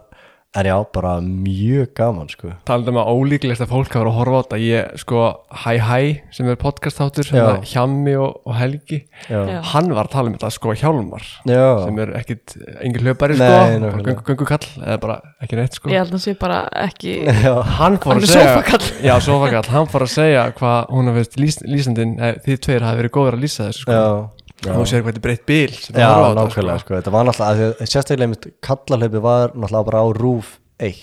en 0.52 0.66
já, 0.66 0.74
bara 0.92 1.20
mjög 1.22 1.92
gaman 1.94 2.26
sko. 2.28 2.48
Talandi 2.66 2.90
um 2.90 2.96
að 2.98 3.10
ólíklegt 3.14 3.60
að 3.62 3.68
fólk 3.70 3.92
hafa 3.94 4.00
verið 4.02 4.10
að 4.10 4.16
horfa 4.18 4.34
á 4.34 4.42
þetta 4.42 4.58
ég, 4.58 4.96
sko, 4.98 5.20
Hæ 5.62 5.74
Hæ 5.86 5.98
sem 6.34 6.48
er 6.50 6.56
podcast 6.58 6.98
þáttur, 6.98 7.28
Já. 7.30 7.44
Hjammi 7.70 8.14
og, 8.18 8.40
og 8.50 8.56
Helgi 8.58 8.98
Já. 9.30 9.60
Hann 9.70 9.92
var 9.94 10.08
að 10.08 10.16
tala 10.16 10.32
um 10.32 10.34
þetta, 10.34 10.50
sko, 10.56 10.74
Hjálmar 10.80 11.22
Já, 11.46 11.62
sem 11.84 12.00
er 12.02 12.12
ekkit, 12.18 12.56
engin 12.82 13.06
hlaupari, 13.06 13.36
Nei, 13.38 13.46
sko 13.46 13.78
nákvæmlega. 13.84 14.08
göngu, 14.10 14.26
göngukall, 14.32 14.68
eða 14.82 14.98
bara 15.06 15.20
ekki 15.46 15.60
neitt, 15.60 15.78
sko. 15.78 15.92
Ég 15.94 16.02
held 16.02 16.10
að 16.10 16.18
það 16.18 16.24
sé 16.26 16.34
bara 16.42 16.58
ekki 16.82 17.14
já, 17.46 17.54
hann 17.78 18.00
fór 18.02 18.16
Hann 18.16 18.24
að 18.24 18.26
er 18.26 18.34
segja 18.34 18.82
já, 19.12 19.14
sófakall, 19.28 19.70
hann 19.76 19.88
fór 19.94 20.06
að 20.08 20.14
segja 20.16 20.44
hvað 20.58 20.90
hún 20.90 21.12
hafði 21.14 21.44
lýs, 21.46 21.60
lýsandinn, 21.62 22.18
eh, 22.18 22.34
þið 22.48 22.60
tveir 22.66 22.88
hafi 22.90 23.04
verið 23.04 23.14
góður 23.20 23.38
að 23.38 23.46
lýsa 23.46 23.68
þessu, 23.70 23.86
sko. 23.86 23.94
Já, 23.94 24.39
og 24.68 24.88
sér 24.88 25.04
hvað 25.04 25.14
þetta 25.14 25.24
breytt 25.24 25.44
bíl 25.48 25.74
sem 25.76 25.96
já, 25.96 26.08
á 26.10 26.30
nákvæmlega 26.36 26.82
sko. 26.82 26.96
þetta 26.98 27.12
var 27.14 27.28
náttúrulega, 27.28 27.50
af 27.50 27.60
því 27.60 27.68
að 27.86 27.92
sérstaklega 27.94 28.32
mitt 28.32 28.48
kallarhlaupi 28.66 29.22
var 29.24 29.54
náttúrulega 29.54 29.86
bara 29.90 30.02
á 30.04 30.06
rúf 30.16 30.50
1 30.80 30.98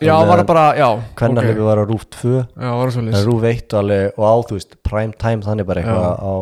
já, 0.00 0.14
var 0.16 0.40
það 0.40 0.46
bara, 0.48 0.64
já, 0.76 0.88
Kvennarhlaupi 1.20 1.68
var 1.68 1.80
á 1.80 1.84
rúf 1.88 2.04
2 2.16 2.34
já, 2.40 2.72
rúf 3.28 3.46
1 3.52 3.62
og, 3.72 3.78
alveg, 3.80 4.18
og 4.18 4.24
á, 4.28 4.34
þú 4.48 4.58
veist, 4.58 4.76
prime 4.86 5.16
time 5.20 5.46
þannig 5.46 5.68
bara 5.68 5.84
eitthvað 5.84 6.12
á, 6.20 6.34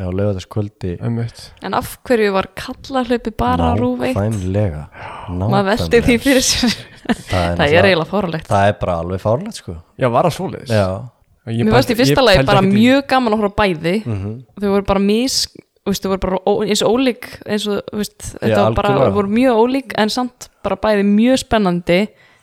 á 0.00 0.08
lögðarskvöldi 0.18 0.96
ummitt 1.06 1.44
en 1.66 1.76
af 1.78 1.94
hverju 2.08 2.34
var 2.34 2.50
kallarhlaupi 2.58 3.34
bara 3.36 3.74
rúf 3.78 4.02
eitt? 4.06 4.18
Nákvæmlega 4.18 4.84
maður 5.30 5.70
veldi 5.74 6.02
því 6.08 6.18
fyrir 6.26 6.46
sér. 6.46 6.78
Það 7.10 7.62
er, 7.64 7.72
er 7.74 7.86
eiginlega 7.88 8.06
fáralegt 8.06 8.50
Það 8.50 8.68
er 8.68 8.76
bara 8.78 8.94
alveg 9.02 9.22
fárlegt 9.22 9.56
sko. 9.58 9.72
Já, 9.98 10.06
var 10.12 10.28
það 10.28 10.34
svoleiðis? 10.36 10.70
Já, 10.70 10.86
Ég 11.50 11.64
mér 11.66 11.74
varst 11.74 11.90
í 11.90 11.96
fyrsta 11.98 12.22
lagi 12.22 12.44
bara 12.46 12.62
mjög 12.62 13.06
gaman 13.10 13.34
að 13.34 13.42
horfa 13.42 13.56
á 13.56 13.58
bæði. 13.62 13.94
Mhm. 14.04 14.34
þau 14.60 14.68
voru 14.74 14.86
bara 14.86 15.02
mis 15.02 15.36
veist, 15.90 16.04
þau 16.06 16.12
voru 16.14 16.22
bara 16.24 16.40
eins 16.70 16.82
og 16.86 16.94
ólík 16.96 17.28
eins 17.46 17.66
og, 17.70 17.82
veist, 17.92 18.30
þetta 18.40 18.62
var 18.68 18.78
bara, 18.78 18.94
þau 19.04 19.12
voru 19.18 19.28
mjög 19.36 19.60
ólík 19.64 19.94
en 20.00 20.08
samt 20.14 20.48
bara 20.64 20.76
bæði 20.80 21.04
mjög 21.10 21.42
spennandi 21.44 22.00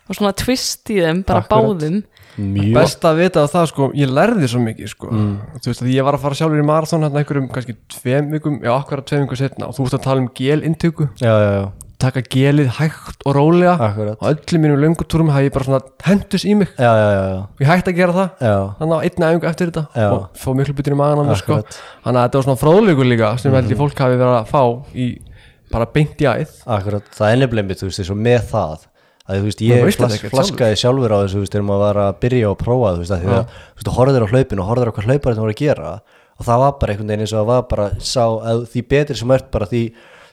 og 0.08 0.16
svona 0.16 0.32
twist 0.40 0.88
í 0.94 1.02
þeim, 1.04 1.24
bara 1.28 1.42
Akkurat. 1.44 1.82
báðum. 1.82 2.04
Mjög. 2.38 2.74
Best 2.78 3.02
að 3.10 3.18
vita 3.18 3.42
á 3.44 3.48
það 3.50 3.66
sko, 3.72 3.88
ég 3.98 4.12
lærði 4.14 4.48
svo 4.48 4.60
mikið 4.62 4.88
sko, 4.94 5.08
Mm. 5.10 5.32
þú 5.58 5.72
veist 5.72 5.82
að 5.82 5.90
ég 5.96 6.04
var 6.06 6.14
að 6.14 6.22
fara 6.22 6.36
sjálfur 6.38 6.62
í 6.62 6.66
marathon 6.70 7.02
hérna 7.02 7.20
einhverjum 7.24 7.48
kannski 7.52 7.76
tveim 7.90 8.30
vikum 8.32 8.60
já, 8.62 8.72
akkurat 8.78 9.06
tveim 9.10 9.26
vikum 9.26 9.40
setna 9.42 9.68
og 9.68 9.74
þú 9.76 9.88
veist 9.88 9.98
að 9.98 10.04
tala 10.04 10.22
um 10.22 10.30
gelintöku. 10.30 11.10
Já, 11.18 11.34
já, 11.34 11.52
já, 11.58 11.72
taka 12.02 12.22
gelið 12.22 12.68
hægt 12.78 13.24
og 13.26 13.36
rólega. 13.38 13.74
Akkurat. 13.88 14.20
Á 14.22 14.26
öllum 14.30 14.64
mínum 14.64 14.82
löngutúrum 14.84 15.32
hafði 15.34 15.50
ég 15.50 15.56
bara 15.56 15.68
svona 15.68 15.80
hendus 16.06 16.46
í 16.46 16.54
mig. 16.58 16.70
Já, 16.78 16.92
já, 16.94 17.08
já, 17.16 17.24
og 17.42 17.64
ég 17.64 17.72
hætti 17.72 17.94
að 17.94 17.98
gera 18.02 18.18
það. 18.18 18.44
Þannig 18.82 18.94
á 18.94 19.00
einni 19.08 19.30
æfingu 19.30 19.50
eftir 19.50 19.72
þetta. 19.72 19.86
Og 20.12 20.28
fóð 20.38 20.60
miklu 20.60 20.76
á 20.78 21.24
mér 21.26 21.40
sko. 21.42 21.62
Þannig 22.06 22.20
að 22.22 22.28
þetta 22.28 22.38
var 22.42 22.46
svona 22.48 22.62
fróðleikur 22.62 23.10
líka 23.10 23.32
sem 23.42 23.58
held 23.58 23.74
ég 23.74 23.82
fólk 23.82 24.04
hafi 24.06 24.20
verið 24.22 24.36
að 24.38 24.52
fá 24.52 24.62
í 24.94 25.08
bara 25.74 25.88
beint 25.92 26.22
í 26.22 26.28
æð. 26.30 26.54
Akkurat. 26.78 27.10
Það 27.18 27.32
er 27.34 27.42
nefnilega 27.42 27.68
mitt, 27.72 27.82
þú 27.82 27.90
veist, 27.90 28.04
eins 28.04 28.14
og 28.14 28.22
með 28.28 28.46
það. 28.54 28.86
Að 29.28 29.40
þú 29.42 29.48
veist, 29.48 29.62
Maður 29.68 29.90
ég 29.90 29.98
flas, 29.98 30.14
flaskaði 30.32 30.78
sjálfur. 30.80 31.12
á 31.12 31.18
þessu, 31.20 31.36
þú 31.36 31.42
veist, 31.44 31.56
þegar 31.58 31.66
maður 31.68 31.82
var 31.84 31.98
að 32.06 32.14
byrja 32.24 32.52
og 32.52 32.60
prófa, 32.62 32.92
þú 32.94 33.02
veist, 33.02 33.12
að 33.12 33.24
því 33.26 33.34
að, 33.36 33.58
þú 33.58 33.80
veist, 33.82 33.88
þú 33.90 33.96
horfður 33.98 34.24
á 34.24 34.32
hlaupin 34.32 34.62
og 34.64 34.70
horfður 34.70 34.88
á 34.88 34.94
hvað 34.96 35.10
hlaupar 35.10 35.34
þetta 35.34 35.44
voru 35.44 35.56
að 35.56 35.60
gera. 35.66 35.92
Og 36.38 36.46
það 36.48 36.62
var 36.64 36.78
bara 36.80 36.94
einhvern 36.94 37.12
veginn 37.12 37.26
eins 37.26 37.34
og 37.34 37.42
það 37.42 37.50
var 37.52 37.66
bara 37.74 37.88
sá 38.00 38.24
að 38.24 38.64
því 38.72 38.84
betri 38.94 39.18
sem 39.20 39.34
ert 39.36 39.50
bara 39.52 39.68
því 39.68 39.82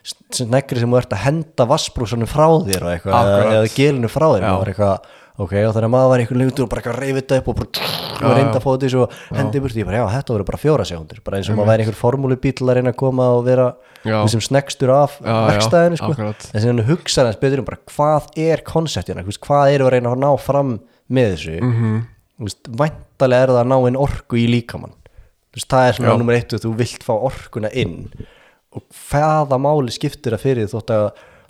sneggri 0.05 0.81
sem 0.81 0.91
þú 0.91 0.99
ert 0.99 1.13
að 1.15 1.23
henda 1.25 1.67
vassbrúsanum 1.69 2.29
frá 2.29 2.47
þér 2.67 2.85
og 2.85 2.91
eitthvað, 2.93 3.29
eða, 3.29 3.53
eða 3.57 3.69
gelinu 3.73 4.11
frá 4.11 4.27
þér, 4.27 4.45
var 4.45 4.71
eitthvað 4.71 5.13
ok, 5.35 5.53
og 5.65 5.73
þannig 5.75 5.87
að 5.87 5.93
maður 5.95 6.11
var 6.11 6.21
einhvern 6.23 6.41
lengur 6.41 6.65
og 6.65 6.69
bara 6.71 6.81
eitthvað 6.81 6.99
reyfið 7.01 7.17
þetta 7.21 7.39
upp 7.41 7.47
og 7.51 7.57
bara 7.59 7.89
og 8.15 8.35
reynda 8.37 8.59
að 8.59 8.63
fá 8.63 8.69
þetta 8.71 9.01
og 9.01 9.15
hendi 9.35 9.59
ég 9.59 9.87
bara, 9.89 9.97
já, 9.97 10.05
þetta 10.13 10.35
voru 10.35 10.47
bara 10.47 10.59
fjóra 10.61 10.85
sekundir 10.87 11.21
bara 11.25 11.39
eins 11.39 11.49
og 11.49 11.57
maður 11.57 11.71
væri 11.71 11.85
einhver 11.85 11.97
formúlubíl 11.99 12.53
að 12.55 12.77
reyna 12.77 12.93
að 12.93 12.99
koma 13.01 13.27
og 13.35 13.41
vera 13.47 13.65
sem 14.31 14.43
snegstur 14.43 14.93
af 14.95 15.17
verkstæðinu, 15.25 15.99
sko. 15.99 16.11
akkurat. 16.13 16.47
en 16.53 16.63
sem 16.63 16.83
hugsa 16.87 17.25
hans 17.25 17.41
betur 17.41 17.63
um 17.63 17.67
bara 17.67 17.81
hvað 17.91 18.29
er 18.45 18.63
konseptina, 18.67 19.25
veist, 19.27 19.41
hvað 19.43 19.73
eru 19.73 19.89
að 19.89 19.97
reyna 19.97 20.13
að 20.13 20.23
ná 20.23 20.29
fram 20.39 20.77
með 21.11 21.33
þessu? 21.33 21.57
Mm. 21.59 21.73
-hmm. 21.81 22.55
væntalega 22.79 23.47
er 23.49 23.53
það 23.55 23.61
að 23.65 23.71
ná 23.73 23.77
inn 23.89 23.99
orku 24.05 24.39
í 24.39 24.47
líkamann. 24.51 24.95
Það 25.55 25.87
er 25.87 25.93
svona 25.95 26.17
nummer 26.19 26.35
eitt 26.35 26.53
og 26.53 26.63
þú 26.63 26.71
vilt 26.79 27.03
fá 27.03 27.13
orkuna 27.15 27.69
inn 27.71 28.09
og 28.75 28.83
hvaða 29.09 29.57
máli 29.61 29.93
skiptir 29.95 30.35
það 30.35 30.43
fyrir 30.45 30.69
þótt 30.71 30.93
að 30.95 31.05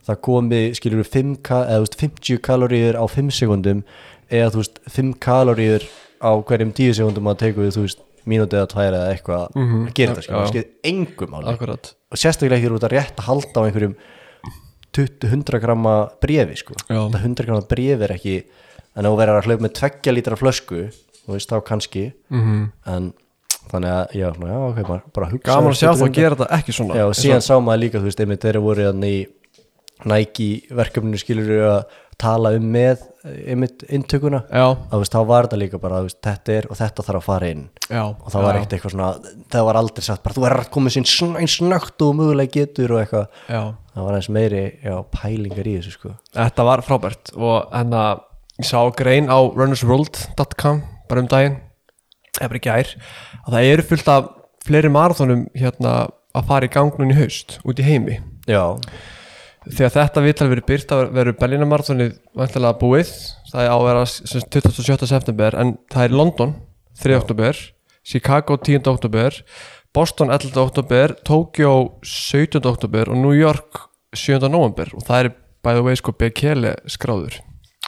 það 0.06 0.20
komi 0.28 0.62
skilur 0.78 1.02
við 1.02 1.12
5 1.16 1.36
ka- 1.42 1.64
eða, 1.66 1.80
þú 1.82 1.86
veist, 1.88 2.00
50 2.06 2.42
kaloríur 2.46 2.98
á 3.02 3.06
5 3.10 3.32
sekundum 3.34 3.84
eða 4.30 4.52
þú 4.54 4.62
veist 4.62 4.82
5 4.98 5.14
kaloríur 5.26 5.86
á 6.22 6.32
hverjum 6.46 6.74
10 6.78 6.94
sekundum 7.00 7.30
að 7.32 7.40
teku 7.42 7.64
við 7.66 7.74
þú 7.78 7.86
veist 7.88 8.04
mínúti 8.26 8.58
eða 8.58 8.70
tvær 8.72 8.94
eða 8.98 9.10
eitthvað 9.14 9.42
að 9.58 9.94
gera 9.98 10.14
þetta 10.16 10.24
skilur, 10.26 10.46
já. 10.46 10.52
skiptir 10.54 10.92
engum 10.92 11.34
máli 11.34 11.50
akkurat 11.52 11.90
og 12.10 12.18
sérstaklega 12.22 12.58
ekki 12.62 12.72
út 12.74 12.86
að 12.88 12.94
rétt 12.96 13.20
að 13.22 13.28
halda 13.30 13.62
á 13.62 13.66
einhverjum 13.68 13.96
20-100 14.96 15.60
gramma 15.60 15.96
brefi 16.24 16.56
sko. 16.62 16.74
Já. 16.88 17.02
þetta 17.10 17.20
100 17.26 17.46
gramma 17.50 17.66
brefi 17.70 18.06
er 18.08 18.14
ekki 18.16 18.36
en 18.96 19.04
þú 19.10 19.14
verður 19.20 19.42
að 19.42 19.50
hlaupa 19.50 19.66
með 19.68 19.76
2 19.82 20.14
lítra 20.16 20.38
flösku 20.40 20.80
þú 21.26 21.34
veist 21.36 21.52
þá 21.52 21.58
kannski 21.68 22.06
mm 22.32 22.66
en 22.94 23.14
þannig 23.72 23.92
að 23.96 24.16
já, 24.20 24.28
svona, 24.36 24.52
já 24.52 24.60
ok, 24.70 24.80
bara, 24.88 25.02
bara 25.16 25.32
hugsa 25.32 25.50
gaman 25.52 25.74
að 25.74 25.80
sjá 25.80 25.88
það 25.90 26.02
um 26.02 26.08
að 26.08 26.18
gera 26.20 26.38
þetta 26.40 26.60
ekki 26.60 26.76
svona. 26.78 26.98
Já, 27.00 27.06
og 27.10 27.18
síðan 27.20 27.46
sá 27.46 27.54
maður 27.58 27.84
líka, 27.84 28.02
þú 28.02 28.10
veist, 28.10 28.24
einmitt 28.24 28.46
þeirra 28.46 28.64
voru 28.66 28.88
þannig 28.90 29.16
í 29.16 29.26
Nike 30.06 30.50
verkefninu 30.76 31.20
skilur 31.22 31.62
að 31.70 32.02
tala 32.20 32.52
um 32.56 32.68
með 32.72 33.02
einmitt 33.26 33.84
að 33.88 34.92
þú 34.92 35.00
veist, 35.02 35.16
þá 35.16 35.22
var 35.28 35.48
þetta 35.48 35.60
líka 35.60 35.80
bara, 35.84 36.02
veist, 36.06 36.20
þetta 36.24 36.54
er 36.56 36.68
og 36.70 36.80
þetta 36.80 37.06
þarf 37.08 37.20
að 37.22 37.26
fara 37.28 37.50
inn. 37.52 37.66
Já, 37.90 38.04
og 38.06 38.30
það 38.32 38.46
var 38.46 38.60
ekkert 38.60 38.76
eitthvað 38.78 38.96
svona 38.96 39.10
það 39.56 39.68
var 39.70 39.80
aldrei 39.82 40.06
sagt 40.06 40.24
bara, 40.24 40.38
þú 40.38 40.46
er 40.48 40.58
að 40.60 40.70
koma 40.76 40.94
sín 40.94 41.08
eins 41.42 41.58
snögt 41.60 42.06
og 42.06 42.16
mögulega 42.20 42.54
getur 42.56 42.96
og 42.96 43.02
eitthvað. 43.02 43.42
Já. 43.50 43.62
það 43.96 44.08
var 44.08 44.20
eins 44.20 44.32
meiri, 44.38 44.64
já, 44.84 44.96
pælingar 45.16 45.70
í 45.72 45.76
þessu 45.80 45.96
sko. 45.96 46.16
Þetta 46.36 46.68
var 46.70 46.86
frábært 46.86 47.36
og 47.36 47.76
hann 47.76 47.96
að 47.96 48.24
ég 48.62 48.70
sá 48.70 48.80
grein 48.96 49.32
á 49.32 49.40
runnersworld.com 49.52 50.84
bara 51.10 51.24
um 51.24 51.32
daginn 51.32 51.58
eða 52.40 52.52
bara 52.52 52.64
gær 52.68 52.94
að 53.46 53.58
það 53.58 53.70
eru 53.72 53.88
fullt 53.92 54.12
af 54.12 54.32
fleiri 54.66 54.92
marathonum 54.94 55.46
hérna 55.56 55.96
að 56.36 56.50
fara 56.50 56.68
í 56.68 56.74
gangnun 56.74 57.14
í 57.14 57.20
haust 57.20 57.60
út 57.64 57.80
í 57.80 57.86
heimi 57.86 58.18
já, 58.50 58.76
þegar 59.70 59.94
þetta 59.96 60.26
viðtal 60.26 60.50
verið 60.52 60.68
byrt 60.72 60.96
að 60.96 61.06
verður 61.16 61.40
Berlína 61.40 61.70
marathonið 61.70 62.18
vantilega 62.38 62.80
búið 62.82 63.14
það 63.52 63.62
er 63.64 63.72
á 63.72 63.78
að 63.78 63.88
vera 63.88 64.04
sem 64.12 64.28
sagt 64.34 64.60
27. 64.60 65.08
september 65.12 65.58
en 65.62 65.78
það 65.94 66.08
er 66.08 66.20
London 66.20 66.54
3. 67.02 67.18
oktober 67.22 67.64
Chicago 68.06 68.60
10. 68.62 68.84
oktober 68.92 69.40
Boston 69.96 70.34
11. 70.34 70.58
oktober 70.60 71.16
Tokyo 71.26 71.74
17. 72.04 72.60
oktober 72.68 73.12
og 73.14 73.22
New 73.22 73.36
York 73.36 73.86
7. 74.16 74.42
november 74.50 74.92
og 74.96 75.06
það 75.08 75.24
er 75.24 75.34
by 75.66 75.78
the 75.78 75.86
way 75.86 75.98
sko 75.98 76.14
Bekele 76.14 76.76
skráður 76.92 77.40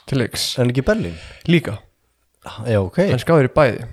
til 0.08 0.22
leiks 0.22 0.54
en 0.58 0.72
ekki 0.72 0.86
Berlín 0.86 1.18
líka, 1.48 1.78
já, 2.64 2.80
ok, 2.80 3.04
hann 3.10 3.22
skráður 3.22 3.50
í 3.50 3.54
bæði 3.54 3.86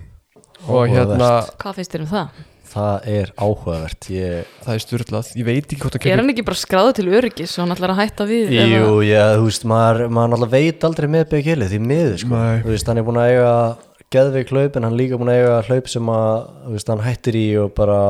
og 0.67 0.91
hérna 0.91 1.31
hvað 1.61 1.79
finnst 1.79 1.95
þér 1.95 2.05
um 2.05 2.11
það? 2.11 2.43
það 2.75 3.05
er 3.07 3.29
áhugavert. 3.39 4.07
Ég, 4.11 4.47
það 4.65 4.73
er 4.73 4.81
styrlað, 4.83 5.27
ég 5.39 5.45
veit 5.47 5.63
ekki 5.63 5.77
hvort 5.79 5.95
hann 5.95 6.01
er 6.01 6.03
kemur 6.03 6.21
hann 6.23 6.31
ekki 6.33 6.45
bara 6.49 6.59
skráðu 6.59 6.95
til 6.97 7.05
öryggis 7.07 7.53
og 7.55 7.61
hann 7.63 7.75
ætlar 7.75 7.93
að 7.93 7.99
hætta 8.01 8.25
við 8.27 8.49
eða- 8.51 8.79
jú, 8.81 8.89
já, 9.07 9.21
þú 9.37 9.45
veist, 9.47 9.67
maður, 9.71 10.01
maður 10.17 10.49
veit 10.51 10.83
aldrei 10.83 11.07
með 11.07 11.23
BGL 11.31 11.67
því 11.71 11.79
miður, 11.79 12.17
sko, 12.19 12.35
Nei. 12.35 12.57
þú 12.65 12.73
veist, 12.73 12.87
hann 12.91 12.97
er 12.99 13.07
búin 13.07 13.21
að 13.21 13.29
eiga 13.31 13.53
geðveik 14.11 14.51
hlaup, 14.51 14.75
en 14.75 14.83
hann 14.83 14.93
er 14.93 14.99
líka 14.99 15.19
búin 15.21 15.31
að 15.31 15.39
eiga 15.39 15.61
hlaup 15.69 15.87
sem 15.87 16.11
að, 16.17 16.49
þú 16.65 16.75
veist, 16.75 16.91
hann 16.91 17.05
hættir 17.05 17.35
í 17.39 17.45
og 17.63 17.71
bara 17.79 18.01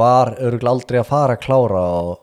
var 0.00 0.34
örgulega 0.38 0.70
aldrei 0.76 1.00
að 1.00 1.10
fara 1.10 1.34
að 1.36 1.42
klára 1.42 1.82
og 2.04 2.20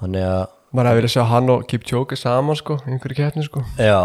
þannig 0.00 0.24
að, 0.24 0.48
maður 0.72 0.88
hefði 0.88 1.00
vilja 1.02 1.14
sjá 1.18 1.24
hann 1.28 1.50
og 1.50 1.66
Kipchoge 1.68 2.16
saman 2.16 2.56
sko, 2.56 2.78
í 2.86 2.94
einhverju 2.94 3.20
keppni 3.20 3.44
sko. 3.44 3.64
Já 3.76 4.00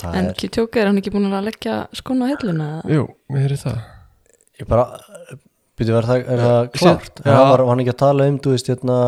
það 0.00 0.16
en 0.20 0.30
er, 0.30 0.38
Kjotjóka 0.40 0.80
er 0.82 0.90
hann 0.90 1.00
ekki 1.00 1.12
búin 1.14 1.28
að 1.30 1.46
leggja 1.50 1.76
skona 1.96 2.28
á 2.28 2.30
helluna 2.32 2.70
jú, 2.90 3.04
mér 3.32 3.54
er 3.56 3.62
það 3.62 3.78
ég 4.60 4.70
bara 4.70 4.86
byrju, 5.76 5.98
er 6.00 6.08
það, 6.08 6.24
er 6.24 6.42
það 6.46 6.72
klárt? 6.78 7.22
já. 7.22 7.30
hann 7.30 7.50
var 7.50 7.62
var 7.62 7.72
hann 7.72 7.84
ekki 7.84 7.94
að 7.94 8.02
tala 8.02 8.26
um, 8.30 8.40
þú 8.44 8.56
veist, 8.56 8.72
hérna 8.72 8.98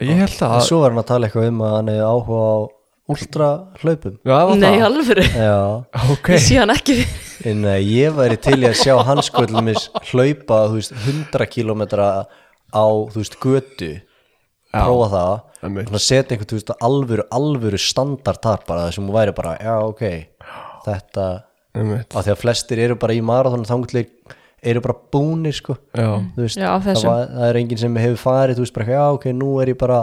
ég 0.00 0.20
held 0.24 0.44
að 0.48 0.60
svo 0.66 0.82
var 0.82 0.94
hann 0.94 1.02
að 1.02 1.10
tala 1.12 1.28
eitthvað 1.30 1.50
um 1.52 1.64
að 1.66 1.74
hann 1.78 1.90
hefði 1.94 2.10
áhuga 2.10 2.44
á 2.50 2.58
ultra 3.10 3.48
hlaupum 3.82 4.14
Já, 4.22 4.34
það 4.34 4.48
var 4.50 4.60
nei, 4.60 4.70
það. 4.70 4.86
alvöru, 4.90 5.26
já 5.34 5.58
ok, 6.14 6.30
ég 6.36 6.46
sé 6.46 6.60
hann 6.62 6.74
ekki 6.76 7.00
En 7.48 7.64
uh, 7.64 7.78
ég 7.80 8.12
væri 8.12 8.36
til 8.36 8.58
í 8.60 8.66
að 8.68 8.76
sjá 8.82 8.92
hans 9.08 9.30
til 9.32 9.46
dæmis 9.48 9.86
hlaupa, 10.10 10.58
þú 10.68 10.76
veist, 10.76 10.92
100 10.92 11.46
kilometra 11.48 12.08
á, 12.68 12.84
þú 12.84 13.16
veist, 13.16 13.36
götu. 13.40 13.88
Prófa 14.72 15.08
það. 15.14 15.32
setja 16.00 16.34
einhvern, 16.34 16.50
þú 16.50 16.58
veist, 16.58 16.74
alvöru, 16.88 17.28
alvöru 17.36 17.80
standard 17.80 18.42
þar 18.44 18.66
bara, 18.68 18.88
þessum 18.88 19.08
þú 19.10 19.16
væri 19.18 19.36
bara, 19.36 19.56
já, 19.60 19.74
ok 19.84 20.04
þetta, 20.86 21.30
einmitt, 21.76 22.14
af 22.14 22.26
því 22.26 22.34
að 22.34 22.44
flestir 22.44 22.84
eru 22.86 22.98
bara 23.00 23.16
í 23.16 23.24
marathonu 23.24 23.68
þangutlir 23.68 24.08
eru 24.60 24.82
bara 24.84 24.96
búnir, 25.12 25.54
sko. 25.56 25.76
Já, 25.96 26.08
þú 26.34 26.44
veist, 26.44 26.58
Já, 26.60 26.68
það, 26.84 26.98
var, 27.06 27.22
það 27.32 27.46
er 27.46 27.58
enginn 27.60 27.80
sem 27.80 27.94
hefur 28.02 28.18
farið, 28.20 28.58
þú 28.58 28.64
veist, 28.66 28.74
bara, 28.76 28.88
já, 28.92 29.04
ok, 29.16 29.26
nú 29.32 29.52
er 29.62 29.70
ég 29.72 29.78
bara 29.80 30.00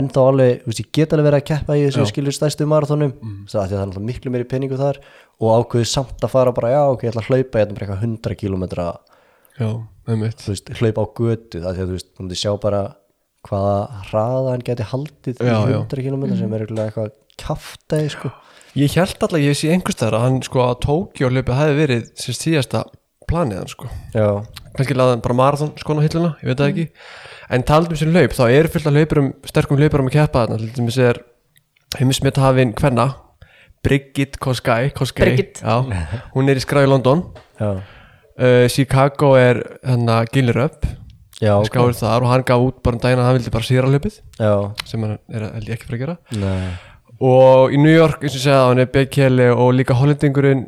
ennþá 0.00 0.24
alveg, 0.30 0.62
þú 0.62 0.70
veist, 0.72 0.80
ég 0.80 0.88
get 0.96 1.12
alveg 1.12 1.28
verið 1.28 1.42
að 1.42 1.48
keppa 1.50 1.76
í 1.76 1.82
þessu 1.84 2.06
skilur 2.08 2.36
stærstu 2.36 2.68
marathonum. 2.68 3.12
Mm. 3.20 3.42
það 3.52 3.66
er 3.66 3.82
náttúrulega 3.82 4.06
miklu 4.08 4.32
meiri 4.32 4.48
peningu 4.48 4.78
þar 4.80 5.00
og 5.38 5.52
ákveðu 5.60 5.90
samt 5.92 6.24
að 6.24 6.32
fara 6.32 6.54
bara, 6.56 6.72
já, 6.72 6.80
ok, 6.94 7.04
ég 7.04 7.12
ætla 7.12 7.24
að 7.24 7.28
hlaupa 7.28 7.60
ég 7.60 7.66
ætla 7.66 7.76
bara 7.76 7.88
eitthvað 7.88 8.06
100 8.08 8.40
kilometra 8.40 8.88
já, 9.58 9.68
þú 10.08 10.54
veist, 10.54 10.72
hlaupa 10.80 11.04
á 11.04 11.06
götu, 11.20 11.60
það 11.60 11.68
er 11.68 11.76
því 11.76 11.84
að 11.84 11.92
þú 11.92 11.98
veist, 11.98 12.08
þú 12.08 12.24
myndir 12.24 12.42
sjá 12.46 12.52
bara 12.64 12.82
hvaða 13.48 13.74
hraða 14.10 14.52
hann 14.52 14.64
geti 14.66 14.86
haldið 14.92 15.40
Já, 15.42 15.56
í 15.64 15.72
já. 15.72 15.78
100 15.80 16.04
km 16.04 16.24
sem 16.38 16.54
er 16.54 16.64
eitthvað 16.68 17.10
kaftaði 17.40 18.12
sko. 18.14 18.30
Ég 18.78 18.94
held 18.98 19.16
alltaf, 19.24 19.40
ég 19.40 19.56
sé 19.58 19.70
einhverstaðar 19.72 20.18
að 20.18 20.24
hann 20.26 20.40
sko 20.44 20.62
að 20.66 20.80
Tókjó 20.84 21.30
hlaupi 21.32 21.56
hefði 21.56 21.76
verið 21.78 22.08
sem 22.20 22.36
síðasta 22.36 22.84
planið 23.28 23.62
hann 23.62 23.70
sko. 23.72 23.88
Já, 24.14 24.28
kannski 24.76 24.96
laði 24.96 25.16
hann 25.16 25.24
bara 25.24 25.38
marathon 25.40 25.72
skona 25.80 26.04
hilluna, 26.04 26.34
ég 26.42 26.52
veit 26.52 26.60
það 26.60 26.70
ekki. 26.72 26.86
En 27.56 27.64
taldum 27.68 27.98
sem 27.98 28.12
hlaup, 28.12 28.36
þá 28.36 28.44
eru 28.52 28.70
fullt 28.72 28.90
af 28.90 28.96
hlaupurum 28.98 29.30
sterkum 29.48 29.80
hlaupurum 29.80 30.10
að 30.10 30.16
keppa 30.18 30.44
þarna. 30.44 30.60
Til 30.60 30.70
dæmis 30.76 31.00
er 31.00 31.20
heimismet 31.98 32.40
hafinn 32.40 32.74
hvenna 32.78 33.08
Brigitte 33.84 34.40
Kosgei, 34.42 34.90
Kosgei 34.94 35.24
Brigitte. 35.30 35.62
já, 35.64 35.76
hún 36.34 36.50
er 36.50 36.60
í 36.60 36.64
skrá 36.64 36.82
í 36.84 36.90
London. 36.90 37.24
Já, 37.58 37.70
uh, 37.80 38.66
Chicago 38.68 39.34
er 39.38 39.62
hennar 39.86 40.28
Já, 41.38 41.52
okay. 41.54 41.68
skráður 41.70 41.98
þar 42.00 42.24
og 42.24 42.32
hann 42.32 42.44
gaf 42.48 42.64
út 42.66 42.78
bara 42.82 42.98
um 42.98 43.02
daginn 43.02 43.20
að 43.22 43.28
hann 43.28 43.36
vildi 43.38 43.52
bara 43.54 43.66
síra 43.68 43.90
hlaupið 43.92 44.16
já, 44.40 44.54
sem 44.90 45.04
hann 45.06 45.18
er 45.30 45.44
held 45.54 45.68
ég 45.68 45.76
ekki 45.76 45.86
fyrir 45.86 45.98
að 45.98 46.02
gera. 46.02 46.16
Nei, 46.42 46.72
og 47.28 47.74
í 47.74 47.78
New 47.78 47.94
York, 47.94 48.24
eins 48.24 48.34
og 48.34 48.42
segja 48.42 48.56
það, 48.56 48.70
hann 48.72 48.82
er 48.82 48.90
Bekele 48.96 49.46
og 49.54 49.70
líka 49.76 49.98
hollendingurinn 49.98 50.66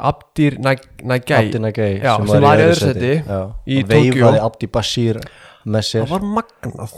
Abdir 0.00 0.56
Nægæ 0.56 1.36
Abdi 1.36 1.58
Nagay 1.60 1.98
Já, 2.00 2.14
sem 2.16 2.40
var 2.40 2.60
í 2.62 2.64
öðru 2.64 2.78
sæti. 2.80 3.10
í 3.68 3.82
og 3.82 3.90
veifaði 3.90 4.12
Tókjó. 4.14 4.44
Abdi 4.46 4.68
Bashir 4.72 5.18
með 5.64 5.84
sér 5.88 6.02
það 6.04 6.10
var 6.12 6.24
magnað. 6.36 6.94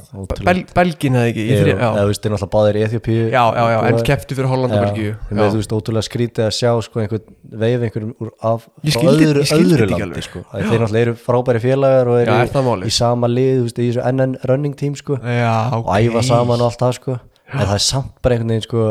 Bel, 0.47 0.55
Belgin 0.75 1.17
hefði 1.19 1.31
ekki 1.33 1.45
eða 1.55 1.75
já. 1.77 1.91
þú 1.97 2.07
veist, 2.11 2.23
þeir 2.25 2.33
náttúrulega 2.35 2.53
báðir 2.57 2.79
í 2.79 2.83
Eþjópíu 2.87 3.19
já, 3.31 3.43
já, 3.57 3.63
já, 3.71 3.77
en 3.91 3.99
kepptu 4.09 4.39
fyrir 4.39 4.51
Holland 4.51 4.75
og 4.77 4.83
Belgíu 4.87 5.13
með 5.31 5.51
þú 5.53 5.61
veist, 5.61 5.75
ótrúlega 5.77 6.07
skrítið 6.09 6.47
að 6.47 6.55
sjá 6.57 6.71
sko, 6.87 7.03
einhvern 7.05 7.37
veif 7.63 7.85
einhverjum 7.87 8.13
úr 8.27 8.33
af 8.51 8.67
skildi- 8.83 9.29
öðru, 9.29 9.45
öðru 9.57 9.89
landi 9.93 10.25
sko. 10.27 10.43
Þeir 10.51 10.83
náttúrulega 10.83 11.05
eru 11.07 11.15
frábæri 11.23 11.63
félagar 11.63 12.11
og 12.11 12.19
Já, 12.19 12.25
eru 12.27 12.37
er 12.43 12.67
málið? 12.67 12.83
í, 12.83 12.91
í 12.91 12.97
sama 12.99 13.31
lið, 13.31 13.53
þú 13.61 13.69
veist, 13.69 13.79
í 13.79 13.89
þessu 13.93 14.07
NN 14.13 14.37
running 14.51 14.75
team 14.83 14.99
sko, 14.99 15.21
já, 15.23 15.55
og 15.79 15.93
æfa 15.95 16.25
saman 16.27 16.59
og 16.61 16.71
allt 16.73 16.83
það 16.83 16.97
sko. 16.99 17.19
en 17.53 17.63
það 17.63 17.75
er 17.79 17.85
samt 17.87 18.13
bara 18.23 18.35
einhvern 18.35 18.51
veginn 18.57 18.67
sko, 18.67 18.87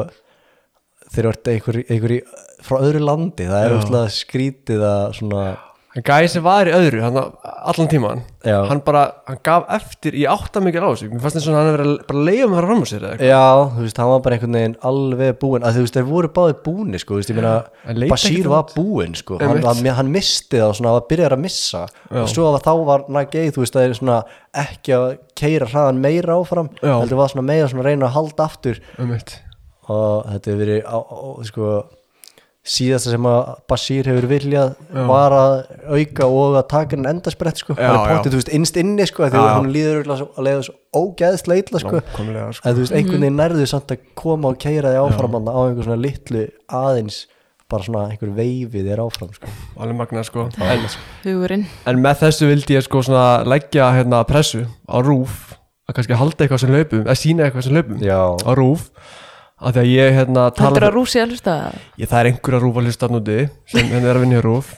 þeir 1.15 1.25
eru 1.29 1.51
einhver, 1.51 1.81
einhver 1.91 2.13
í, 2.15 2.19
frá 2.65 2.79
öðru 2.79 3.01
landi, 3.03 3.45
það 3.51 3.65
er 3.65 3.75
Já. 3.75 4.03
skrítið 4.15 4.83
að 4.87 5.03
svona 5.19 5.43
en 5.95 6.03
gæði 6.03 6.27
sem 6.33 6.43
var 6.43 6.67
í 6.67 6.73
öðru 6.75 6.99
hann, 7.05 7.17
allan 7.71 7.87
tíman, 7.91 8.21
Já. 8.43 8.57
hann 8.67 8.81
bara 8.83 9.03
hann 9.29 9.37
gaf 9.47 9.63
eftir 9.77 10.17
í 10.19 10.25
áttamikil 10.27 10.83
á 10.83 10.91
sig 10.99 11.07
mér 11.13 11.21
fannst 11.23 11.39
eins 11.39 11.47
og 11.47 11.55
hann 11.55 11.69
að 11.71 11.93
bara 12.09 12.23
leiða 12.27 12.49
með 12.49 12.51
að 12.51 12.57
fara 12.59 12.67
fram 12.69 12.83
á 12.83 12.87
sér 12.91 12.99
eða 13.05 13.11
eitthvað. 13.15 13.31
Já, 13.31 13.45
þú 13.77 13.85
veist, 13.85 14.01
hann 14.03 14.11
var 14.11 14.23
bara 14.25 14.35
einhvern 14.37 14.57
veginn 14.59 14.75
alveg 14.91 15.39
búinn, 15.39 15.63
að 15.65 15.77
þú 15.79 15.85
veist, 15.85 15.95
þeir 15.99 16.07
voru 16.09 16.31
báðir 16.35 16.57
búinni 16.67 16.99
sko, 17.01 17.15
þú 17.15 17.21
veist, 17.21 17.31
ég 17.31 17.39
meina, 17.39 17.53
Hann 17.85 18.01
leit 18.03 18.11
Bashir 18.11 18.35
ekkert 18.35 18.51
var 18.51 18.67
búinn 18.75 19.15
sko, 19.15 19.39
hann, 19.39 19.49
Einmitt. 19.55 19.69
hann, 19.71 19.91
hann 20.01 20.11
misti 20.11 20.59
það 20.59 20.67
og 20.67 20.77
svona, 20.81 20.95
var 20.99 21.07
byrjar 21.13 21.37
að 21.37 21.43
missa 21.47 21.85
og 22.11 22.29
svo 22.35 22.49
að 22.51 22.59
þá 22.67 22.71
var 22.91 23.07
Nagei, 23.15 23.47
þú 23.55 23.63
veist, 23.63 23.77
það 23.79 23.87
er 23.87 23.97
svona 24.01 24.19
ekki 24.65 24.95
að 24.99 25.07
keira 25.39 25.71
hraðan 25.71 26.03
meira 26.03 26.35
áfram 26.41 26.69
Já. 26.83 26.91
heldur 26.99 27.19
var 27.23 27.31
svona 27.31 27.47
meira 27.47 27.71
svona 27.71 27.85
að 27.85 27.89
reyna 27.93 28.09
að 28.11 28.15
halda 28.19 28.45
aftur 28.51 28.81
Einmitt. 28.99 29.37
og 29.87 30.25
þetta 30.31 30.51
hefur 30.51 30.61
verið 30.65 30.83
á, 30.85 30.97
á, 30.99 31.29
sko, 31.49 31.71
síðasta 32.65 33.13
sem 33.13 33.27
að 33.29 33.51
Bashir 33.69 34.07
hefur 34.09 34.25
viljað 34.29 34.71
Já. 34.73 35.03
var 35.09 35.35
að 35.37 35.53
auka 35.85 36.25
og 36.25 36.55
að 36.57 36.65
taka 36.71 36.97
hann 36.97 37.09
endasbrett 37.11 37.61
sko, 37.61 37.75
bara 37.77 37.99
já. 37.99 38.07
pottið, 38.09 38.33
þú 38.33 38.39
veist, 38.39 38.51
innst 38.57 38.79
inni 38.81 39.05
sko, 39.05 39.27
því 39.29 39.41
að 39.41 39.51
hann 39.51 39.69
líður 39.75 40.09
að 40.15 40.23
leiða 40.47 40.65
svo 40.65 40.75
ógeðslega 40.95 41.65
illa 41.65 41.81
sko. 41.83 41.93
Nákvæmlega, 41.99 42.47
sko. 42.57 42.65
að 42.65 42.79
þú 42.79 42.85
veist, 42.85 42.95
einhvern 42.97 43.25
veginn 43.25 43.39
nærðu 43.41 43.67
samt 43.69 43.93
að 43.93 44.07
koma 44.17 44.49
og 44.49 44.59
keira 44.65 44.93
þig 44.95 45.01
áfram 45.03 45.37
þarna 45.37 45.53
á 45.53 45.61
einhver 45.61 45.89
svona 45.89 46.01
litlu 46.01 46.45
aðeins 46.81 47.19
bara 47.69 47.85
svona 47.85 48.05
einhver 48.13 48.31
veifið 48.37 48.89
þér 48.89 49.01
áfram 49.05 49.33
sko. 49.33 49.51
alveg 49.81 49.99
magnað 49.99 50.27
sko. 50.29 50.47
En, 50.61 51.67
en 51.89 52.01
með 52.01 52.19
þessu 52.23 52.49
vildi 52.49 52.77
ég 52.77 52.85
sko 52.85 53.01
svona 53.05 53.43
leggja 53.45 53.91
hérna 53.93 54.23
pressu 54.29 54.65
á 54.85 54.97
rúf 55.05 55.53
að 55.85 55.99
kannski 55.99 56.17
halda 56.17 56.45
eitthvað 56.45 56.61
sem 56.63 56.73
laupum 56.73 57.05
eða 57.05 57.17
sína 57.19 57.45
eitthvað 57.47 57.67
sem 57.67 57.77
laupum 57.77 58.01
já, 58.05 58.21
á 58.21 58.51
rúf 58.57 58.89
af 59.55 59.75
því 59.75 59.81
að 59.83 59.91
ég 59.91 60.17
hérna 60.19 60.47
Heldur 60.49 60.79
tala 60.79 60.89
að 60.89 60.97
rúsi 60.97 61.21
að 61.21 61.33
hlusta 61.33 61.55
ég, 61.95 62.09
það 62.09 62.19
er 62.19 62.29
einhver 62.31 62.57
að 62.57 62.65
rúfa 62.65 62.85
hlusta 62.85 63.09
núti 63.11 63.37
sem 63.71 63.87
hérna 63.93 64.11
er 64.11 64.19
að 64.19 64.25
vinna 64.25 64.39
í 64.41 64.45
rúf 64.45 64.73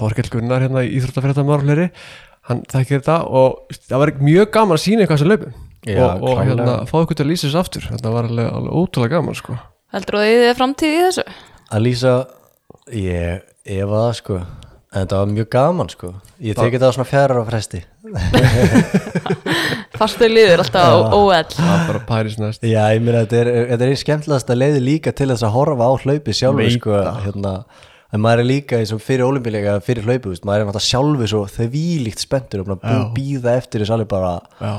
Þorkell 0.00 0.30
Gunnar 0.32 0.64
hérna 0.64 0.84
í 0.86 1.00
fleiri 1.04 1.90
hann 2.48 2.62
þekkir 2.70 3.00
þetta 3.02 3.16
og 3.28 3.74
það 3.84 4.00
var 4.02 4.12
mjög 4.24 4.48
gaman 4.54 4.78
að 4.78 4.82
sína 4.84 5.04
eitthvað 5.04 5.20
sem 5.22 5.30
laupum 5.30 5.58
Já, 5.80 5.96
og, 6.04 6.22
og 6.24 6.34
klárlega. 6.36 6.46
hérna 6.50 6.72
fá 6.88 6.96
eitthvað 7.00 7.16
til 7.16 7.24
að 7.24 7.30
lýsa 7.30 7.46
þessu 7.46 7.60
aftur. 7.60 7.84
Þetta 7.88 8.10
var 8.12 8.26
alveg, 8.28 8.48
alveg 8.52 8.74
ótrúlega 8.80 9.14
gaman 9.16 9.36
sko. 9.38 9.54
Heldur 9.94 10.18
að 10.18 10.26
þið 10.28 10.42
er 10.48 10.58
framtíð 10.58 10.90
í 10.92 10.98
þessu? 11.06 11.24
að 11.70 11.84
lýsa 11.86 12.12
ég 12.92 13.46
efa 13.78 14.00
það 14.02 14.10
sko 14.18 14.40
en 14.90 15.04
þetta 15.04 15.18
var 15.20 15.28
mjög 15.30 15.48
gaman 15.54 15.90
sko. 15.92 16.08
Ég 16.42 16.56
tekið 16.58 16.76
þetta 16.76 16.90
á 16.90 16.96
svona 16.96 17.10
fjærar 17.10 17.38
á 17.38 17.44
fresti. 17.46 17.80
Fastu 20.00 20.26
liður 20.30 20.62
alltaf 20.64 21.14
óell 21.14 21.52
það 21.52 21.70
var 21.70 21.84
bara 21.90 22.00
Paris 22.08 22.38
næst. 22.40 22.64
Já, 22.66 22.82
ég 22.94 23.04
meina 23.04 23.22
þetta 23.22 23.38
er, 23.42 23.50
þetta 23.74 23.86
er 23.86 23.92
einn 23.92 24.02
skemmtilegast 24.02 24.50
að 24.50 24.60
leiði 24.64 24.82
líka 24.86 25.14
til 25.14 25.28
þess 25.30 25.46
að 25.46 25.54
horfa 25.58 25.86
á 25.86 25.92
hlaupi 26.04 26.36
sjálfu 26.36 26.72
sko, 26.78 26.96
það. 26.96 27.20
hérna. 27.28 27.54
En 28.10 28.24
maður 28.24 28.42
er 28.42 28.48
líka 28.48 28.80
eins 28.80 28.90
og 28.90 29.02
fyrir 29.04 29.28
olimpíuleika 29.28 29.76
fyrir 29.86 30.08
hlaupi, 30.08 30.24
þú 30.24 30.32
veist, 30.32 30.48
maður 30.48 30.64
er 30.64 30.70
náttúrulega 30.70 30.88
sjálfu 30.88 31.30
svo 31.30 31.44
þvílíkt 31.54 32.24
spenntur 32.24 32.64
og 32.64 32.72
að 32.80 33.04
býða 33.14 33.54
eftir 33.60 33.84
þess 33.84 33.94
alveg 33.94 34.10
bara. 34.10 34.32
Já, 34.58 34.74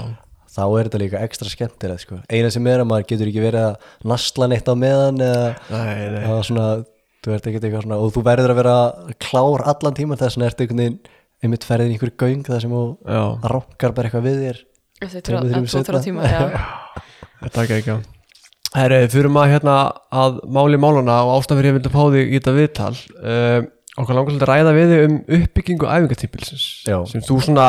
þá 0.51 0.63
er 0.65 0.89
þetta 0.89 1.01
líka 1.01 1.21
ekstra 1.23 1.51
skemmtilegt 1.51 2.03
sko. 2.03 2.19
eina 2.27 2.49
sem 2.51 2.65
er 2.67 2.83
að 2.83 2.89
maður 2.89 3.07
getur 3.13 3.29
ekki 3.31 3.43
verið 3.43 3.67
að 3.69 3.93
nasla 4.11 4.49
neitt 4.51 4.67
á 4.67 4.75
meðan 4.75 5.21
eða 5.23 5.45
nei, 5.71 6.01
nei. 6.11 6.17
það 6.25 6.33
var 6.33 6.49
svona, 6.49 6.65
þú 7.21 7.33
ert 7.35 7.47
ekkert 7.49 7.65
eitthvað 7.67 7.83
svona 7.85 7.99
og 8.01 8.13
þú 8.15 8.23
verður 8.25 8.53
að 8.53 8.59
vera 8.61 8.75
klár 9.21 9.63
allan 9.73 9.97
tíman 9.97 10.19
þess 10.21 10.39
að 10.39 10.47
ertu 10.49 10.65
einhvern 10.65 10.81
veginn 10.81 10.99
einmitt 11.41 11.65
ferðin 11.65 11.91
í 11.91 11.97
einhver 11.97 12.13
göng 12.21 12.41
þar 12.47 12.63
sem 12.63 12.73
þú 12.73 12.81
já, 13.05 13.21
rankar 13.53 13.93
bara 13.97 14.09
eitthvað 14.09 14.25
við 14.29 14.41
þér 14.45 14.59
þrjá 15.01 15.61
seinna. 15.73 16.01
tíma 16.05 16.29
já. 16.29 16.41
þetta 17.43 17.63
ekki 17.65 17.77
ekki 17.81 17.99
Herri, 18.71 18.99
fyrir 19.11 19.33
maður 19.35 19.51
hérna 19.57 19.75
að 20.15 20.37
máli 20.55 20.77
máluna 20.79 21.17
og 21.25 21.33
ástæðan 21.41 21.59
fyrir 21.59 21.71
ég 21.71 21.77
vildi 21.79 21.91
fá 21.91 22.01
þig 22.13 22.29
í 22.29 22.37
þetta 22.37 22.53
viðtal 22.55 22.93
uh, 23.19 23.57
okkur 23.99 24.15
langar 24.15 24.31
svolítið 24.31 24.45
að 24.45 24.51
ræða 24.53 24.75
við 24.77 24.93
þig 24.93 25.01
um 25.07 25.17
uppbyggingu 25.37 25.89
æfingatímpilsins 25.91 26.67
Já. 26.87 26.97
sem 27.11 27.25
þú 27.27 27.39
svona, 27.43 27.65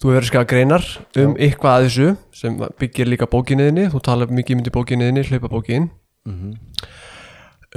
þú 0.00 0.14
hefur 0.14 0.28
skjað 0.30 0.46
greinar 0.54 0.86
um 1.20 1.34
eitthvað 1.36 1.74
að 1.74 1.88
þessu 1.88 2.08
sem 2.40 2.56
byggir 2.80 3.10
líka 3.12 3.28
bókinniðinni, 3.28 3.90
þú 3.92 4.00
talar 4.06 4.32
mikið 4.32 4.60
myndi 4.62 4.72
bókinniðinni, 4.78 5.26
hlaupa 5.28 5.52
bókin 5.58 5.90
Mhm. 6.28 6.52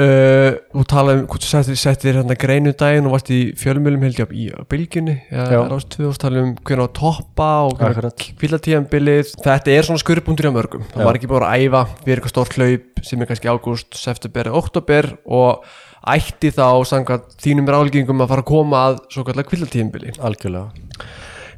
Uh, 0.01 0.55
þú 0.73 0.83
talar 0.89 1.19
um, 1.21 1.27
þú 1.29 1.39
settir, 1.45 1.77
settir 1.79 2.17
hérna 2.17 2.37
greinu 2.39 2.73
daginn 2.77 3.07
og 3.09 3.15
varst 3.15 3.29
í 3.33 3.39
fjölmjölum 3.59 4.05
held 4.07 4.21
ég 4.23 4.33
í 4.33 4.45
bylgjunni, 4.71 5.15
Já. 5.29 5.43
ja, 5.53 5.61
rástu 5.69 6.07
og 6.09 6.17
tala 6.21 6.43
um 6.43 6.53
hvernig 6.57 6.83
á 6.83 6.87
að 6.87 6.95
toppa 6.99 7.49
og 7.67 7.83
Akkurat. 7.89 8.27
kvílatíðanbilið 8.41 9.33
þetta 9.43 9.75
er 9.75 9.87
svona 9.87 10.01
skurðbúndur 10.01 10.49
hjá 10.49 10.55
mörgum 10.55 10.85
það 10.89 11.03
Já. 11.03 11.07
var 11.09 11.19
ekki 11.19 11.31
búin 11.31 11.47
að 11.47 11.65
æfa 11.67 11.83
fyrir 12.03 12.15
eitthvað 12.21 12.35
stórt 12.35 12.57
hlaup 12.57 13.03
sem 13.05 13.21
er 13.21 13.29
kannski 13.31 13.51
ágúst, 13.53 13.99
september 13.99 14.49
eða 14.49 14.61
oktober 14.63 15.11
og 15.25 15.67
ætti 16.13 16.51
þá 16.51 16.67
samkvæmt 16.89 17.37
þínum 17.43 17.69
ráðlíkingum 17.71 18.23
að 18.25 18.33
fara 18.33 18.43
að 18.43 18.49
koma 18.49 18.85
að 18.89 18.97
svo 19.13 19.23
kallar 19.27 19.47
kvílatíðanbili 19.47 20.17
algjörlega 20.19 21.05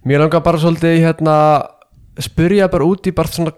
mér 0.06 0.22
langar 0.22 0.44
bara 0.46 0.62
svolítið 0.62 1.00
hérna 1.02 1.38
spyrja 2.22 2.68
bara 2.72 2.86
út 2.86 3.08
í 3.10 3.14
bara 3.16 3.32
svona 3.32 3.56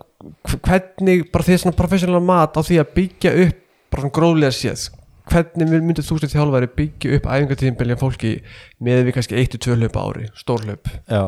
hvernig 0.64 1.28
bara 1.34 1.46
því 1.46 1.58
svona 1.62 1.78
professional 1.78 2.22
mat 2.24 2.56
á 2.56 2.62
því 2.64 2.80
að 2.82 2.94
byggja 2.96 3.34
upp 3.44 3.64
bara 3.92 4.04
svona 4.04 4.16
gróðlega 4.18 4.56
séð. 4.56 4.88
Hvernig 5.28 5.74
myndir 5.74 6.06
þú 6.08 6.22
sem 6.22 6.32
þjálfari 6.32 6.70
byggja 6.78 7.18
upp 7.18 7.28
æfingartíðinbili 7.28 7.96
af 7.98 8.04
fólki 8.04 8.34
með 8.80 9.02
við 9.08 9.18
kannski 9.18 9.40
1-2 9.42 9.76
hlaup 9.76 10.00
á 10.00 10.02
ári, 10.06 10.28
stór 10.40 10.64
hlaup? 10.64 10.92
Já, 11.12 11.24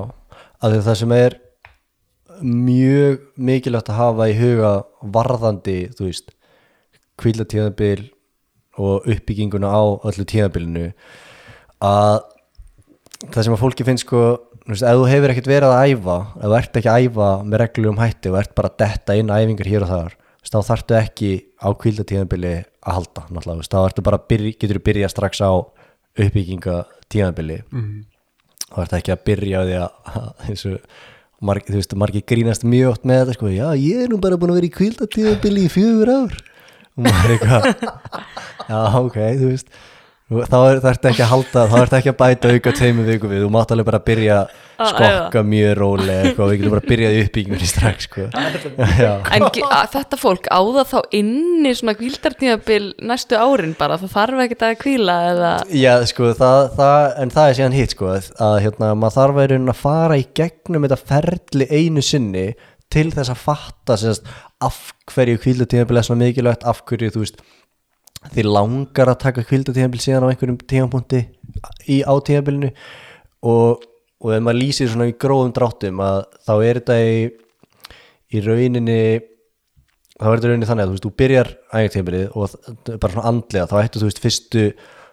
að 0.64 0.76
því 0.76 0.84
það 0.88 1.00
sem 1.02 1.16
er 1.18 1.36
mjög 2.40 3.18
mikilvægt 3.36 3.92
að 3.92 4.00
hafa 4.00 4.30
í 4.32 4.38
huga 4.40 4.72
varðandi, 5.18 5.80
þú 5.98 6.08
veist 6.08 6.32
kvílatíðabil 7.20 8.08
og 8.80 9.08
uppbygginguna 9.12 9.68
á 9.68 9.84
öllu 10.08 10.26
tíðabilinu 10.28 10.86
að 11.84 12.22
það 13.28 13.44
sem 13.44 13.56
að 13.56 13.64
fólki 13.64 13.88
finnst 13.88 14.08
sko 14.08 14.24
ef 14.70 14.80
þú 14.80 15.08
hefur 15.10 15.34
ekkert 15.34 15.50
verið 15.50 15.74
að 15.74 15.94
æfa 15.94 16.18
ef 16.38 16.46
þú 16.46 16.58
ert 16.60 16.80
ekki 16.80 16.92
að 16.92 17.06
æfa 17.08 17.30
með 17.44 17.62
reglum 17.64 18.00
hætti 18.00 18.32
og 18.32 18.40
ert 18.40 18.56
bara 18.56 18.72
að 18.72 18.80
detta 18.84 19.18
inn 19.20 19.34
æfingar 19.34 19.72
hér 19.72 19.86
og 19.86 19.94
þar 19.94 20.18
þá 20.46 20.60
þarftu 20.70 20.98
ekki 21.00 21.32
á 21.60 21.68
kvíldatíðanbili 21.76 22.54
að 22.60 22.96
halda 22.96 23.26
náttúrulega, 23.30 23.68
þá 23.68 23.80
ertu 23.84 24.06
bara 24.06 24.22
byrja, 24.32 24.56
getur 24.60 24.80
þú 24.80 24.86
byrja 24.88 25.12
strax 25.12 25.42
á 25.44 25.52
uppbygginga 26.20 26.82
tíðanbili 27.12 27.62
þá 28.70 28.82
ertu 28.86 29.00
ekki 29.00 29.16
að 29.16 29.24
byrja 29.28 29.60
á 29.60 29.64
því 29.68 29.80
að 29.84 30.80
og 31.40 31.48
marg, 31.48 31.64
þú 31.70 31.78
veist, 31.80 31.94
margir 31.96 32.26
grínast 32.28 32.66
mjög 32.68 32.90
oft 32.94 33.06
með 33.08 33.22
þetta 33.22 33.36
sko, 33.38 33.52
já, 33.54 33.68
ég 33.80 34.04
er 34.04 34.10
nú 34.12 34.20
bara 34.20 34.36
búin 34.40 34.52
að 34.52 34.60
vera 34.60 34.68
í 34.68 34.76
kvíldatíðanbili 34.76 35.62
í 35.64 35.70
fjögur 35.72 36.12
ár. 36.12 36.34
Og 37.00 37.06
maður 37.06 37.30
er 37.30 37.36
eitthvað 37.38 37.68
já, 38.72 38.80
ok, 39.00 39.20
þú 39.40 39.52
veist 39.54 39.72
þá 40.30 40.58
er 40.62 40.80
það 40.84 41.08
ekki 41.10 41.24
að 41.26 41.32
halda 41.32 41.62
þá 41.72 41.78
ert 41.80 41.94
ekki 41.98 42.12
að 42.12 42.18
bæta 42.20 42.50
auka 42.54 42.74
tveimur 42.78 43.08
viku 43.08 43.30
við. 43.32 43.46
Þú 43.46 43.54
mátt 43.54 43.72
alveg 43.74 43.88
bara 43.88 44.02
byrja 44.06 44.36
að 44.40 44.52
skokka 44.92 45.42
mjög 45.44 45.74
rólega 45.80 46.18
eitthvað, 46.24 46.52
við 46.52 46.60
getum 46.60 46.74
bara 46.76 46.84
að 46.84 46.92
byrja 46.92 47.10
í 47.10 47.22
uppbyggingunni 47.24 47.70
strax 47.70 48.08
sko. 48.08 48.28
En 49.36 49.48
þetta 49.96 50.20
fólk 50.22 50.50
á 50.54 50.60
það 50.62 50.94
þá 50.94 51.00
inni 51.20 51.74
svona 51.76 51.96
kvíldartímabil 52.00 52.82
næstu 53.10 53.40
árin 53.40 53.76
bara, 53.80 54.00
það 54.00 54.16
þarf 54.16 54.44
ekkert 54.46 54.66
að 54.70 54.80
kvíla 54.84 55.18
eða 55.34 55.52
Já, 55.76 55.94
sko, 56.14 56.32
það, 56.38 56.62
það, 56.78 57.06
en 57.24 57.36
það 57.36 57.50
er 57.50 57.60
síðan 57.60 57.78
hitt 57.80 57.96
sko, 57.98 58.16
að 58.50 58.58
hérna, 58.66 58.94
maður 59.02 59.18
þarf 59.18 59.44
að, 59.44 59.56
að 59.60 59.80
fara 59.82 60.20
í 60.20 60.28
gegnum 60.40 60.88
þetta 60.88 61.02
ferli 61.10 61.70
einu 61.74 62.06
sinni 62.06 62.48
til 62.90 63.10
þess 63.14 63.34
að 63.34 63.44
fatta 63.44 63.98
sérst, 64.02 64.30
af 64.64 64.80
hverju 65.12 65.42
kvíldatímabil 65.44 66.00
er 66.00 66.06
svona 66.06 66.26
mikilvægt, 66.26 66.66
af 66.68 66.82
hverju 66.88 67.14
þú 67.14 67.26
veist 67.26 67.44
þið 68.28 68.50
langar 68.52 69.12
að 69.14 69.22
taka 69.24 69.46
kvíldatímabil 69.48 70.02
síðan 70.04 70.28
á 70.28 70.32
einhverjum 70.32 70.60
tímapunkti 70.70 71.22
í 71.88 72.02
á 72.04 72.14
tímabilinu 72.26 72.72
og, 73.48 73.86
og 74.20 74.34
ef 74.36 74.44
maður 74.44 74.60
lýsir 74.60 74.92
svona 74.92 75.10
í 75.10 75.16
gróðum 75.20 75.56
dráttum 75.56 76.04
að 76.04 76.22
þá 76.48 76.54
er 76.58 76.82
þetta 76.82 76.98
í, 77.00 77.18
í 78.36 78.44
rauninni 78.44 79.00
þá 80.20 80.28
er 80.28 80.36
þetta 80.36 80.52
rauninni 80.52 80.70
þannig 80.70 80.84
að 80.84 80.90
þú 80.90 80.96
veist, 80.96 81.08
þú 81.08 81.14
byrjar 81.24 81.52
ægjartímabilið 81.80 82.26
og 82.36 82.98
bara 83.00 83.14
svona 83.16 83.30
andlega 83.32 83.70
þá 83.72 83.78
ættu 83.84 84.02
þú 84.04 84.10
veist 84.10 84.24
fyrstu 84.26 84.66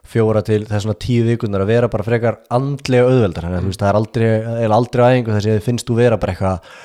fjóra 0.07 0.43
til 0.47 0.61
þess 0.67 0.87
svona 0.87 0.99
tíu 1.03 1.25
vikunar 1.27 1.65
að 1.65 1.73
vera 1.73 1.91
bara 1.91 2.07
frekar 2.07 2.41
andlega 2.55 3.07
auðveldar, 3.07 3.47
þannig 3.47 3.59
að 3.59 3.65
þú 3.65 3.73
veist, 3.73 3.81
það 3.83 3.89
er 3.91 3.99
aldrei, 4.01 4.29
er 4.67 4.75
aldrei 4.77 5.07
ægingu 5.07 5.35
þess 5.35 5.51
að 5.51 5.65
finnst 5.67 5.89
þú 5.89 5.97
vera 5.99 6.19
bara 6.23 6.35
eitthvað 6.35 6.77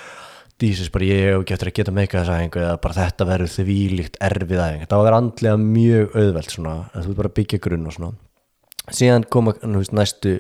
dísis 0.62 0.92
bara 0.94 1.08
ég 1.10 1.38
og 1.40 1.46
getur 1.50 1.72
að 1.72 1.76
geta 1.80 1.94
meika 1.96 2.20
þessa 2.22 2.38
æfingu 2.40 2.62
eða 2.62 2.78
bara 2.84 2.98
þetta 3.00 3.28
verður 3.30 3.52
þvílíkt 3.56 4.20
erfið 4.28 4.62
æfingu, 4.62 4.88
það 4.88 4.98
var 4.98 5.02
að 5.02 5.08
vera 5.10 5.20
andlega 5.24 5.58
mjög 5.62 6.16
auðveld 6.22 6.54
svona, 6.54 6.76
að 6.94 7.08
þú 7.10 7.16
bara 7.18 7.34
byggja 7.40 7.60
grunn 7.66 7.88
og 7.90 7.96
svona. 7.98 8.12
Síðan 8.92 9.26
koma 9.34 9.54
veist, 9.62 9.94
næstu 9.98 10.36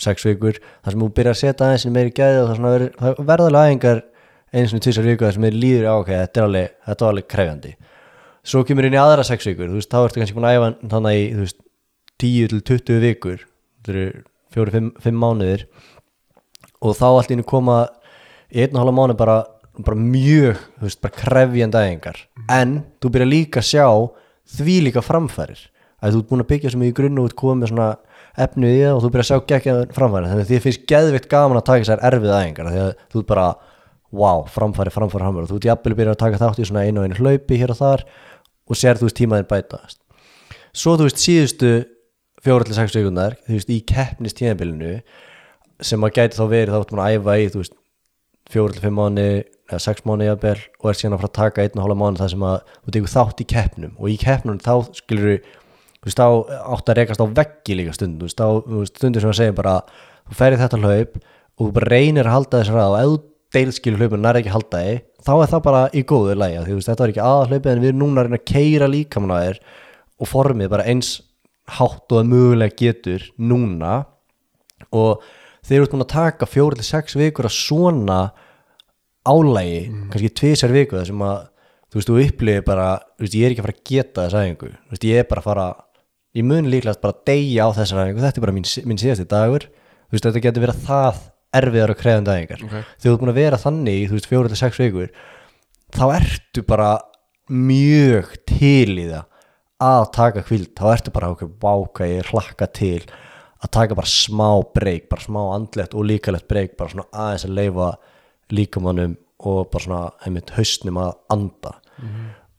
sex 0.00 0.24
vikur 0.26 0.58
þar 0.62 0.94
sem 0.94 1.02
þú 1.04 1.08
byrjar 1.16 1.34
að 1.36 1.40
setja 1.42 1.66
aðeins 1.66 1.86
meiri 1.94 2.12
gæði 2.16 2.40
og 2.42 2.50
það, 2.50 2.64
verður- 2.66 2.94
það 3.00 3.22
verðalega 3.30 3.70
æfingar 3.70 4.02
eins 4.50 4.72
og 4.74 4.82
tvisar 4.82 5.06
viku 5.06 5.26
þar 5.26 5.34
sem 5.36 5.46
þér 5.46 5.58
líður 5.62 5.88
á 5.90 5.94
ok, 6.00 6.10
þetta 6.10 6.40
er 6.40 6.46
þetta 6.88 7.04
var 7.06 7.12
alveg 7.14 7.28
krefjandi. 7.30 7.72
Svo 8.50 8.62
kemur 8.64 8.86
inn 8.88 8.96
í 8.96 9.00
aðra 9.00 9.24
sex 9.26 9.46
vikur 9.46 9.68
veist, 9.74 9.90
þá 9.92 9.98
ertu 10.06 10.22
kannski 10.22 10.36
búin 10.38 10.48
að 10.48 10.56
æfa 10.56 10.70
þannig 10.94 11.18
í 11.20 11.26
þú 11.36 11.44
veist, 11.44 11.60
10 12.20 12.48
til 12.50 12.60
20 12.70 13.02
vikur 13.04 13.44
4-5 14.54 15.14
mánuðir. 15.20 15.66
Og 16.80 16.96
þá 16.96 17.06
allt 17.10 17.30
inn 17.34 17.44
koma 17.46 17.82
í 18.50 18.64
einn 18.64 18.74
og 18.74 18.80
halva 18.82 18.96
mánu 18.96 19.16
bara, 19.18 19.36
bara 19.86 19.98
mjög, 20.00 20.60
þú 20.78 20.86
veist, 20.86 21.00
bara 21.04 21.16
krefjandi 21.16 21.82
æfingar. 21.84 22.22
En 22.50 22.76
þú 23.00 23.12
byrjar 23.14 23.30
líka 23.30 23.62
að 23.62 23.68
sjá 23.70 23.86
því 24.56 24.76
líka 24.86 25.04
framfærir 25.04 25.66
að 26.00 26.14
þú 26.14 26.22
ert 26.22 26.30
búin 26.30 26.44
að 26.44 26.50
byggja 26.50 26.72
sem 26.74 26.84
í 26.86 26.94
grunn 26.96 27.20
og 27.20 27.28
ert 27.28 27.38
komið 27.38 27.72
svona 27.72 27.90
efnið 28.40 28.76
í 28.76 28.80
það 28.80 28.94
og 28.94 29.02
þú 29.04 29.10
byrjar 29.14 29.26
að 29.26 29.30
sjá 29.30 29.48
geggja 29.52 29.74
framfærir 29.96 30.30
þannig 30.30 30.44
að 30.46 30.50
því 30.50 30.60
finnst 30.64 30.86
geðvikt 30.90 31.28
gaman 31.30 31.60
að 31.60 31.66
taka 31.68 31.84
þessar 31.84 32.04
erfið 32.08 32.34
æfingar 32.36 32.70
því 32.70 32.82
að 32.84 32.90
þú 33.12 33.20
ert 33.20 33.30
bara, 33.30 33.46
wow, 34.22 34.44
framfæri, 34.54 34.94
framfæri, 34.94 35.24
framfæri 35.26 35.50
þú 35.50 35.58
ert 35.60 35.68
jafnvel 35.70 35.96
byrjar 35.98 36.16
að 36.16 36.22
taka 36.24 36.40
þátt 36.40 36.62
í 36.62 36.68
svona 36.70 36.84
einu 36.86 37.02
og 37.02 37.08
einu 37.08 37.18
hlaupi 37.20 37.60
hér 37.60 37.74
og 37.74 37.80
þar 37.80 38.04
og 38.70 38.80
sér 38.80 39.00
þú 39.00 39.08
veist 39.08 39.18
tímaðin 39.18 39.50
bætast. 39.50 40.00
Svo 40.72 40.96
þú 40.96 41.08
veist 41.08 41.20
síðustu 41.20 41.72
fjóra 42.44 42.66
til 42.66 42.78
sex 42.78 42.94
sekundar 42.94 43.36
þú 43.44 43.58
veist 43.58 43.72
í 43.74 43.80
keppnist 43.86 44.40
tíðanbylinu 44.40 44.94
sem 45.84 46.06
að 46.06 46.16
gæti 46.16 46.38
þá 46.38 46.44
verið 46.48 46.88
þá 46.88 47.04
æfa 47.10 47.36
í 47.40 47.48
þú 47.50 47.62
veist 47.62 47.76
fjóra 48.50 48.76
til 48.76 48.84
fimm 48.84 48.98
mánu 48.98 49.26
eða 49.70 49.82
sex 49.84 50.04
mánu 50.08 50.26
jafnvel 50.26 50.58
og 50.80 50.90
er 50.90 50.98
síðan 50.98 51.16
að 51.16 51.22
fara 51.22 51.30
að 51.30 51.38
taka 51.38 51.64
einn 51.64 51.78
og 51.78 51.84
hálfa 51.84 51.98
mánu 52.02 52.20
þar 52.20 52.32
sem 52.34 52.44
að 52.50 52.58
þú 52.70 52.94
tekur 52.96 53.12
þátt 53.14 53.42
í 53.42 53.48
keppnum. 53.54 53.96
Og 53.98 54.12
í 54.12 54.16
keppnum 54.20 54.60
þá 54.62 54.72
skilur 54.98 55.40
þú 56.00 56.14
þá 56.14 56.26
átt 56.76 56.92
að 56.92 57.00
rekast 57.00 57.24
á 57.24 57.26
veggi 57.40 57.76
líka 57.78 57.96
stundum. 57.96 58.30
Þú 58.30 58.78
veist, 58.80 58.96
stundir 58.96 59.24
sem 59.24 59.32
að 59.32 59.40
segja 59.40 59.56
bara 59.56 59.76
þú 60.28 60.38
ferði 60.40 60.62
þetta 60.62 60.80
hlaup 60.84 61.18
og 61.20 61.66
þú 61.66 61.72
bara 61.76 61.92
reynir 61.92 62.28
að 62.28 62.36
halda 62.38 62.62
þess 62.62 62.74
ræð 62.76 62.94
og 62.94 63.00
ef 63.00 63.10
þú 63.10 63.20
deilskilur 63.50 64.04
hlaupin 64.04 64.22
nær 64.22 64.38
ekki 64.38 64.50
að 64.52 64.56
halda 64.56 64.80
þig 64.84 65.00
þá 65.26 65.32
er 65.34 65.50
það 65.50 65.62
bara 65.66 65.80
í 65.90 66.02
góðu 66.06 66.36
veist 66.38 66.88
þetta 66.88 67.02
var 67.02 67.12
ekki 67.12 67.24
aðhlaupið 67.26 67.72
en 67.72 67.80
við 67.82 67.90
erum 67.90 68.02
núna 68.04 68.20
að 68.20 68.28
reyna 68.28 68.38
að 68.38 68.46
keira 68.46 68.88
líkamann 68.88 69.34
á 69.34 69.38
þér 69.42 69.58
og 70.20 70.30
formið 70.30 70.70
bara 70.70 70.86
eins 70.88 71.10
hátt 71.78 72.10
og 72.10 72.20
það 72.20 72.30
mögulega 72.30 72.76
getur 72.78 73.26
núna. 73.38 74.04
Og 74.96 75.22
þeir 75.66 75.80
eru 75.80 75.90
búin 75.92 76.06
að 76.06 76.14
taka 76.14 76.48
fjóri 76.48 76.80
til 76.80 76.88
sex 76.88 77.16
vikur 77.18 77.48
að 77.48 77.56
svona 77.56 78.20
álægi, 79.28 79.80
kannski 80.12 80.30
tvisar 80.40 80.72
viku 80.74 80.96
það 80.96 81.06
sem 81.10 81.24
að, 81.26 81.40
þú 81.90 81.98
veist, 82.00 82.10
þú 82.10 82.18
upplifir 82.24 82.64
bara 82.66 82.88
þú 83.18 83.26
veist, 83.26 83.34
ég 83.36 83.44
er 83.46 83.54
ekki 83.54 83.60
að 83.62 83.66
fara 83.68 83.76
að 83.76 83.90
geta 83.90 84.24
þess 84.26 84.38
aðeingu 84.40 84.70
þú 84.70 84.94
veist, 84.94 85.06
ég 85.10 85.20
er 85.20 85.28
bara 85.30 85.42
að 85.44 85.48
fara 85.50 85.66
ég 86.40 86.46
mun 86.46 86.70
líklegast 86.70 87.02
bara 87.02 87.16
að 87.16 87.24
deyja 87.30 87.66
á 87.66 87.68
þessar 87.80 88.00
aðeingu 88.04 88.24
þetta 88.24 88.40
er 88.40 88.44
bara 88.46 88.54
mín, 88.56 88.66
mín 88.86 89.00
síðasti 89.02 89.26
dagur. 89.30 89.66
Þú 90.10 90.14
veist, 90.16 90.24
þetta 90.28 90.42
getur 90.46 90.64
verið 90.64 90.84
það 90.86 91.20
erfiðar 91.60 91.90
og 91.92 91.98
krefandi 91.98 92.30
aðeingar 92.30 92.60
Ok. 92.62 92.70
þegar 92.70 93.02
þú 93.02 93.10
ert 93.12 93.20
búin 93.24 93.32
að 93.32 93.40
vera 93.40 93.58
þannig 93.64 94.04
þú 94.06 94.16
veist, 94.16 94.28
fjóri 94.30 94.50
til 94.52 94.60
sex 94.60 94.78
vikur 94.78 95.10
þá 95.90 96.04
ertu 96.20 96.62
bara 96.70 96.90
mjög 97.50 98.30
til 98.46 98.94
í 99.02 99.08
það 99.10 99.26
að 99.80 100.04
taka 100.14 100.42
kvild, 100.46 100.70
þá 100.76 100.84
ertu 100.92 101.12
bara 101.14 101.30
okkur 101.32 101.50
váka 101.62 102.06
ég 102.06 102.28
hlakka 102.30 102.68
til 102.76 103.00
að 103.60 103.70
taka 103.74 103.96
bara 103.98 104.08
smá 104.08 104.60
breyk, 104.74 105.08
bara 105.10 105.24
smá 105.24 105.40
andlegt 105.56 105.94
og 105.96 106.06
líkalegt 106.08 106.46
breyk, 106.48 106.76
bara 106.78 106.92
svona 106.92 107.08
aðeins 107.10 107.46
að 107.48 107.56
leifa 107.58 107.88
líkamannum 108.52 109.16
og 109.48 109.70
bara 109.72 109.84
svona 109.84 110.02
einmitt 110.26 110.50
haustnum 110.56 110.98
að 111.00 111.14
anda. 111.32 111.76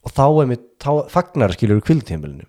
Og 0.01 0.15
þá 0.15 0.25
einmitt, 0.41 0.65
þá 0.81 1.09
fagnar 1.09 1.53
skilur 1.53 1.81
kvildtímbilinu 1.85 2.47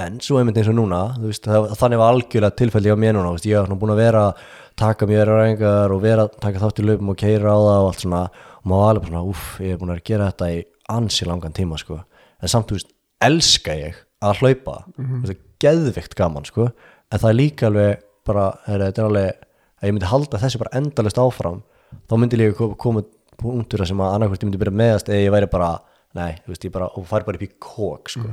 en 0.00 0.16
svo 0.24 0.40
einmitt 0.40 0.58
eins 0.58 0.70
og 0.70 0.76
núna 0.78 1.00
veist, 1.22 1.44
það, 1.46 1.68
þannig 1.78 2.00
var 2.00 2.14
algjörlega 2.14 2.58
tilfelli 2.58 2.90
á 2.90 2.98
mér 2.98 3.14
núna 3.14 3.34
veist, 3.34 3.46
ég 3.46 3.60
var 3.60 3.78
búin 3.78 3.92
að 3.94 4.00
vera 4.00 4.22
að 4.30 4.40
taka 4.80 5.06
mér 5.06 5.30
ræðingar 5.30 5.94
og 5.94 6.02
vera 6.02 6.24
að 6.26 6.38
taka 6.42 6.62
þátt 6.62 6.80
í 6.82 6.86
löpum 6.88 7.12
og 7.12 7.18
keira 7.20 7.52
á 7.54 7.58
það 7.58 7.82
og 7.82 7.90
allt 7.90 8.02
svona. 8.02 8.22
Og 8.64 8.70
maður 8.70 8.80
var 8.80 8.90
alveg 8.94 9.04
bara 9.04 9.12
svona, 9.12 9.34
uff, 9.34 9.44
ég 9.60 9.74
er 9.74 9.80
búin 9.82 9.94
að 9.94 10.02
gera 10.08 10.30
þetta 10.32 10.50
í 10.50 10.58
ansi 10.94 11.28
langan 11.28 11.54
tíma 11.54 11.78
sko. 11.78 12.00
En 12.40 12.50
samt, 12.50 12.70
þú 12.70 12.78
veist, 12.78 12.90
elska 13.28 13.76
ég 13.78 14.00
að 14.24 14.40
hlaupa. 14.40 14.76
Mm 14.96 15.04
-hmm. 15.04 15.20
þetta 15.22 15.34
er 15.34 15.42
geðvikt 15.64 16.14
gaman 16.14 16.44
sko. 16.44 16.70
En 17.12 17.18
það 17.18 17.30
er 17.30 17.40
líka 17.42 17.66
alveg 17.66 18.02
bara, 18.24 18.46
er, 18.66 18.80
þetta 18.80 19.02
er 19.02 19.06
alveg 19.06 19.30
að 19.78 19.86
ég 19.86 19.92
myndi 19.92 20.10
halda 20.10 20.38
þessi 20.38 20.58
bara 20.58 20.76
endalist 20.78 21.18
áfram 21.18 21.62
þá 22.10 22.14
myndi 22.20 22.40
líka 22.40 22.56
koma, 22.58 22.76
koma 22.80 23.04
punktur 23.40 23.84
sem 23.86 24.00
að 24.00 24.14
annarkvæmt 24.16 24.44
ég 24.44 24.48
myndi 24.48 24.60
byrja 24.62 24.78
meðast 24.80 25.08
eða 25.10 25.24
ég 25.24 25.34
væri 25.34 25.48
bara, 25.50 25.70
nei, 26.14 26.32
þú 26.44 26.52
veist, 26.52 26.66
ég 26.68 26.74
bara 26.74 26.88
og 26.94 27.06
fær 27.10 27.26
bara 27.26 27.40
upp 27.40 27.46
í 27.46 27.50
kók, 27.58 28.10
sko. 28.14 28.28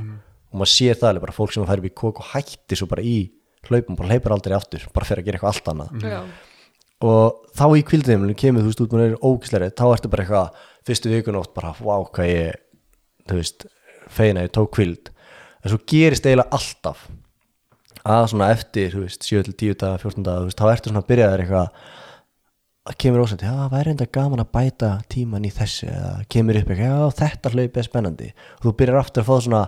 Og 0.52 0.60
maður 0.60 0.72
sér 0.74 0.98
það 1.00 1.08
alveg 1.10 1.24
bara 1.26 1.36
fólk 1.36 1.54
sem 1.54 1.66
fær 1.66 1.82
upp 1.82 1.88
í 1.88 1.94
kók 2.02 2.20
og 2.22 2.30
hættir 2.32 2.78
svo 2.78 2.88
bara 2.90 3.02
í 3.02 3.16
hlaupum, 3.68 3.96
bara 3.98 4.10
hleypar 4.12 4.34
aldrei 4.36 4.56
aftur 4.56 4.84
bara 4.94 5.06
fyrir 5.06 5.22
að 5.22 5.28
gera 5.30 5.38
eitthvað 5.38 5.52
allt 5.54 5.70
annað. 5.72 6.06
Já. 6.12 6.22
og 7.02 7.48
þá 7.58 7.64
í 7.78 7.82
kvildinumlinu 7.86 8.34
kemur 8.38 8.62
þú 8.62 8.70
veist 8.70 8.82
út 8.84 8.92
með 8.98 9.16
ógisleiri, 9.26 9.70
þá 9.74 9.84
ertu 9.88 10.10
bara 10.12 10.22
eitthvað 10.22 10.60
fyrstu 10.86 11.10
vikun 11.10 11.38
oft 11.40 11.54
bara, 11.56 11.72
vá 11.78 11.96
hvað 12.14 12.28
ég 12.30 12.60
þú 13.30 13.38
veist, 13.40 13.66
feina 14.12 14.44
ég 14.46 14.52
tók 14.54 14.70
kvild 14.76 15.10
en 15.62 15.72
svo 15.72 15.80
gerist 15.90 16.26
eiginlega 16.26 16.54
alltaf 16.58 17.08
að 18.02 18.28
svona 18.32 18.50
eftir, 18.54 18.90
þú 18.94 19.04
veist 19.04 19.26
7 19.26 19.44
til 19.46 19.54
10 19.74 19.78
daga, 19.82 19.98
14 20.02 20.26
daga, 20.26 20.42
þú 20.42 20.50
veist, 20.50 20.62
þá 20.62 20.72
ertu 20.72 20.90
svona 20.90 21.02
að 21.04 21.10
byrja 21.12 21.28
þér 21.32 21.42
eitthvað 21.44 21.90
að 22.88 22.98
kemur 22.98 23.22
ósænt, 23.22 23.44
já, 23.46 23.54
væri 23.70 23.92
enda 23.92 24.08
gaman 24.10 24.42
að 24.42 24.52
bæta 24.56 24.90
tíman 25.12 25.46
í 25.46 25.52
þessu, 25.54 25.86
eða 25.92 26.12
kemur 26.32 26.58
upp 26.58 26.72
eitthvað, 26.72 26.88
já, 26.88 27.16
þetta 27.20 27.52
hlaup 27.54 27.76
er 27.78 27.86
spennandi. 27.86 28.30
Og 28.58 28.66
þú 28.66 28.74
byrjar 28.80 29.00
aftur 29.02 29.22
að 29.22 29.28
fá 29.28 29.46
svona 29.46 29.62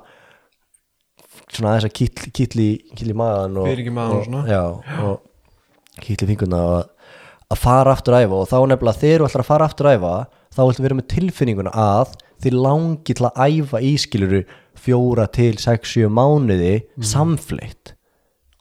svona 1.50 1.77
þess 1.77 1.88
að 1.88 1.94
kýtli 1.98 2.33
kýtli, 2.35 2.66
kýtli 2.94 3.14
maðan 3.18 3.61
og, 3.62 3.70
magann 3.94 4.38
og 4.40 4.50
já, 4.50 4.62
og 5.05 6.03
kýtli 6.03 6.29
fingurna 6.31 6.61
og 6.64 7.55
að 7.55 7.61
fara 7.61 7.94
aftur 7.94 8.16
að 8.16 8.27
æfa. 8.27 8.40
Og 8.40 8.50
þá 8.50 8.57
nefnilega 8.70 9.03
þegar 9.03 9.22
þú 9.22 9.29
ætlar 9.29 9.44
að 9.44 9.50
fara 9.50 9.68
aftur 9.68 9.90
að 9.90 9.98
æfa 9.98 10.14
þá 10.55 10.61
ætlar 10.64 10.87
vera 10.87 10.98
með 10.98 11.11
tilfinninguna 11.14 11.74
að 11.85 12.14
þið 12.44 12.57
langi 12.66 13.16
til 13.16 13.27
að 13.29 13.42
æfa 13.44 13.83
ískiluru 13.90 14.40
fjóra 14.85 15.27
til 15.33 15.53
sex, 15.62 15.94
sjö 15.94 16.11
mánuði 16.12 16.74
mm. 16.83 17.07
samfleitt 17.07 17.94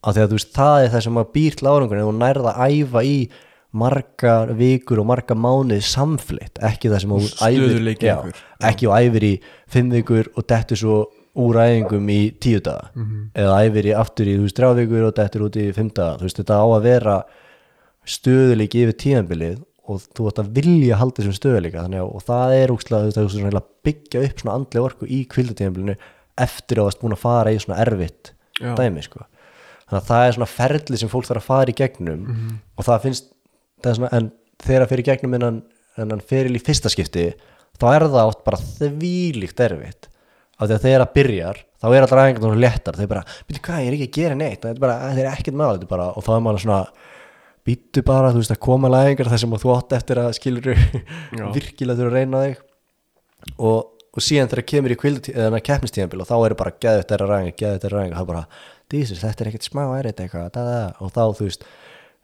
af 0.03 0.15
því 0.15 0.23
að 0.23 0.29
þú 0.29 0.37
veist 0.37 0.53
það 0.55 0.77
er 0.83 0.93
það 0.93 1.05
sem 1.05 1.19
að 1.19 1.33
býr 1.33 1.57
til 1.57 1.69
árangur 1.69 1.99
ef 1.99 2.07
þú 2.07 2.13
nærða 2.19 2.53
að 2.53 2.77
æfa 2.77 3.03
í 3.07 3.17
margar 3.73 4.53
vikur 4.57 5.01
og 5.01 5.09
margar 5.09 5.37
mánuði 5.39 5.81
samfleitt 5.85 6.61
ekki 6.61 6.91
það 6.91 7.03
sem 7.03 7.13
æfir 7.17 8.05
já, 8.05 8.15
ekki 8.69 8.89
og 8.89 8.97
æfir 8.99 9.25
í 9.25 9.33
fimm 9.73 9.89
vikur 9.93 10.29
og 10.37 10.47
dettur 10.49 10.79
svo 10.79 10.97
úr 11.33 11.57
æfingum 11.57 12.09
í 12.13 12.21
tíu 12.37 12.61
daga. 12.61 12.91
Eða 13.33 13.59
æfir 13.65 13.89
í 13.89 13.95
aftur 13.97 14.29
í 14.29 14.35
þú 14.37 14.45
veist 14.45 14.59
þrjá 14.59 14.73
vikur 14.77 15.07
og 15.07 15.15
dettur 15.17 15.45
út 15.47 15.57
í 15.57 15.67
fimm 15.73 15.89
daga. 15.89 16.19
Þú 16.19 16.27
veist 16.27 16.41
þetta 16.41 16.59
á 16.61 16.65
að 16.67 16.85
vera 16.85 17.15
stöðuleiki 18.13 18.83
yfir 18.83 18.99
tíðanbilið 19.01 19.61
og 19.89 20.05
þú 20.15 20.29
ætti 20.29 20.43
að 20.43 20.53
vilja 20.59 20.99
halda 21.01 21.19
þessum 21.19 21.37
stöðuleika 21.39 21.83
þannig 21.83 22.03
að 22.03 22.13
og 22.13 22.25
það 22.29 22.55
er 22.59 22.73
úkslega 22.73 23.11
þú 23.17 23.25
veist, 23.25 23.57
að 23.57 23.69
byggja 23.87 24.23
upp 24.27 24.43
svona 24.43 24.57
andlega 24.59 24.87
orku 24.87 25.09
í 25.09 25.19
kvildatíðanbilinu 25.33 25.97
eftir 26.43 26.77
að 26.77 26.83
þú 26.83 26.87
varst 26.87 27.01
búin 27.01 27.17
að 27.17 27.23
fara 27.23 27.53
í 27.53 27.59
svona 27.61 27.81
erfitt 27.83 28.33
Já. 28.61 28.73
dæmi 28.77 29.03
sko. 29.03 29.25
Þannig 29.89 29.99
að 29.99 30.09
það 30.11 30.27
er 30.27 30.35
svona 30.37 30.51
ferli 30.53 30.99
sem 31.01 31.11
fólk 31.11 31.27
þarf 31.27 31.41
að 31.41 31.49
fara 31.49 31.73
í 31.73 31.77
gegnum 31.81 32.27
og 32.77 32.87
það 32.87 33.07
finnst 33.07 33.32
það 33.32 33.32
er 33.32 33.32
svona, 33.83 34.09
en 34.15 34.31
þegar 34.63 34.85
það 34.85 34.91
fyrir 34.93 35.07
gegnum 35.09 35.37
innan, 35.39 35.59
innan 35.99 36.23
feril 36.23 36.55
í 36.55 36.63
fyrsta 36.63 36.91
skipti 36.91 37.29
þá 37.79 37.85
er 37.91 38.07
það 38.07 38.19
átt 38.23 38.43
bara 38.47 38.59
þvílíkt 38.79 39.63
erfitt. 39.65 40.09
Af 40.59 40.69
því 40.69 40.75
að 40.75 40.83
þegar 40.85 41.03
það 41.03 41.15
byrjar 41.17 41.61
þá 41.81 41.87
er 41.89 42.05
alltaf 42.05 42.19
ræðingar 42.19 42.43
svona 42.45 42.61
léttar. 42.63 42.99
Þau 42.99 43.07
bara, 43.11 43.23
býttu 43.47 43.63
hvað, 43.65 43.79
ég 43.81 43.89
er 43.89 43.95
ekki 43.97 44.09
að 44.09 44.19
gera 44.19 44.37
neitt. 44.39 44.59
Þetta 44.61 44.73
er 44.75 44.83
bara, 44.83 44.99
þetta 45.07 45.23
er 45.23 45.31
ekkert 45.31 45.63
er 45.83 45.87
bara. 45.89 46.05
Og 46.13 46.25
þá 46.25 46.29
er 46.35 46.43
maður 46.45 46.63
svona, 46.63 46.83
býttu 47.67 48.03
bara 48.07 48.29
þú 48.31 48.43
veist 48.43 48.53
að 48.53 48.61
koma 48.63 48.91
læðingar 48.93 49.31
þar 49.33 49.41
sem 49.43 49.57
að 49.57 49.65
þú 49.65 49.73
átt 49.73 49.97
eftir 49.97 50.21
að 50.21 50.29
skilur 50.37 50.69
virkilega 51.57 51.99
þurfa 51.99 52.13
að 52.13 52.19
reyna 52.19 52.43
þig. 52.45 52.61
Og, 53.57 54.05
og 54.13 54.23
síðan 54.23 54.53
þegar 54.53 54.69
kemur 54.71 54.93
í 54.93 54.99
keppnistíðanbíl 55.67 56.21
og 56.23 56.29
þá 56.29 56.35
eru 56.37 56.59
bara 56.61 56.77
geðið 56.85 57.09
þeirra 57.09 57.29
ræðingar, 57.33 57.57
geðið 57.59 57.83
þeirra 57.83 57.99
ræðingar, 57.99 58.21
þá 58.21 58.29
bara 58.29 58.45
þetta 58.93 59.43
er 59.43 59.49
ekkert 59.49 59.67
smá 59.67 59.83
erið 59.97 60.21
eitthvað 60.21 60.49
da, 60.53 60.63
da, 60.63 60.75
da. 60.77 60.89
og 61.01 61.11
þá 61.13 61.23
þú 61.37 61.47
veist 61.47 61.65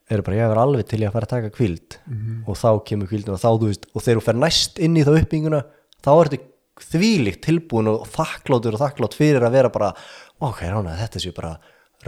eru 0.10 0.26
bara, 0.26 0.38
ég 0.40 0.52
er 0.52 0.62
alveg 0.62 0.88
til 0.90 1.02
ég 1.04 1.10
að 1.10 1.18
fara 1.18 1.30
að 1.30 1.34
taka 1.36 1.52
kvild 1.56 2.00
og 2.48 2.58
þá 2.58 2.70
kemur 2.90 3.10
kvildin 3.12 3.36
og 3.36 3.42
þá 3.42 3.50
þú 3.50 3.70
veist 3.70 3.90
og 3.94 4.06
þegar 4.06 4.22
þú 4.22 4.26
fer 4.30 4.40
næst 4.44 4.80
inn 4.80 4.98
í 4.98 5.06
þá 5.06 5.12
uppbygginguna 5.16 5.62
þá 6.00 6.12
er 6.14 6.32
þetta 6.32 6.90
þvílíkt 6.90 7.44
tilbúin 7.44 7.92
og 7.92 8.08
þakkláttur 8.08 8.78
og 8.78 8.84
þakklátt 8.84 9.18
fyrir 9.20 9.44
að 9.46 9.56
vera 9.60 9.70
bara 9.74 9.94
ok, 10.40 10.64
rána, 10.64 10.98
þetta 11.00 11.22
séu 11.22 11.36
bara 11.36 11.56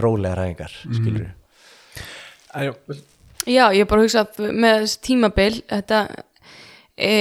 rólega 0.00 0.38
ræðingar, 0.38 0.76
skilur 0.88 1.30
En, 2.52 2.68
já, 2.68 2.72
Já, 3.48 3.72
ég 3.74 3.82
er 3.82 3.88
bara 3.90 4.02
að 4.02 4.06
hugsa 4.06 4.22
að 4.22 4.52
með 4.54 4.76
þessi 4.84 4.98
tímabil 5.02 5.54
þetta 5.66 6.00
e, 6.94 7.14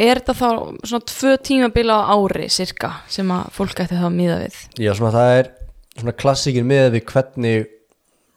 er 0.00 0.20
þetta 0.20 0.34
þá 0.38 0.46
svona 0.88 1.08
tvö 1.10 1.32
tímabil 1.44 1.84
á 1.92 1.98
ári 2.16 2.46
cirka 2.52 2.92
sem 3.12 3.28
að 3.34 3.50
fólk 3.56 3.82
ætti 3.84 3.98
þá 3.98 4.06
að 4.08 4.16
míða 4.16 4.38
við? 4.40 4.56
Já, 4.80 4.92
svona 4.96 5.12
það 5.18 5.32
er 5.36 5.50
svona 5.98 6.16
klassíkin 6.22 6.68
með 6.70 6.86
við 6.94 7.04
hvernig 7.10 7.68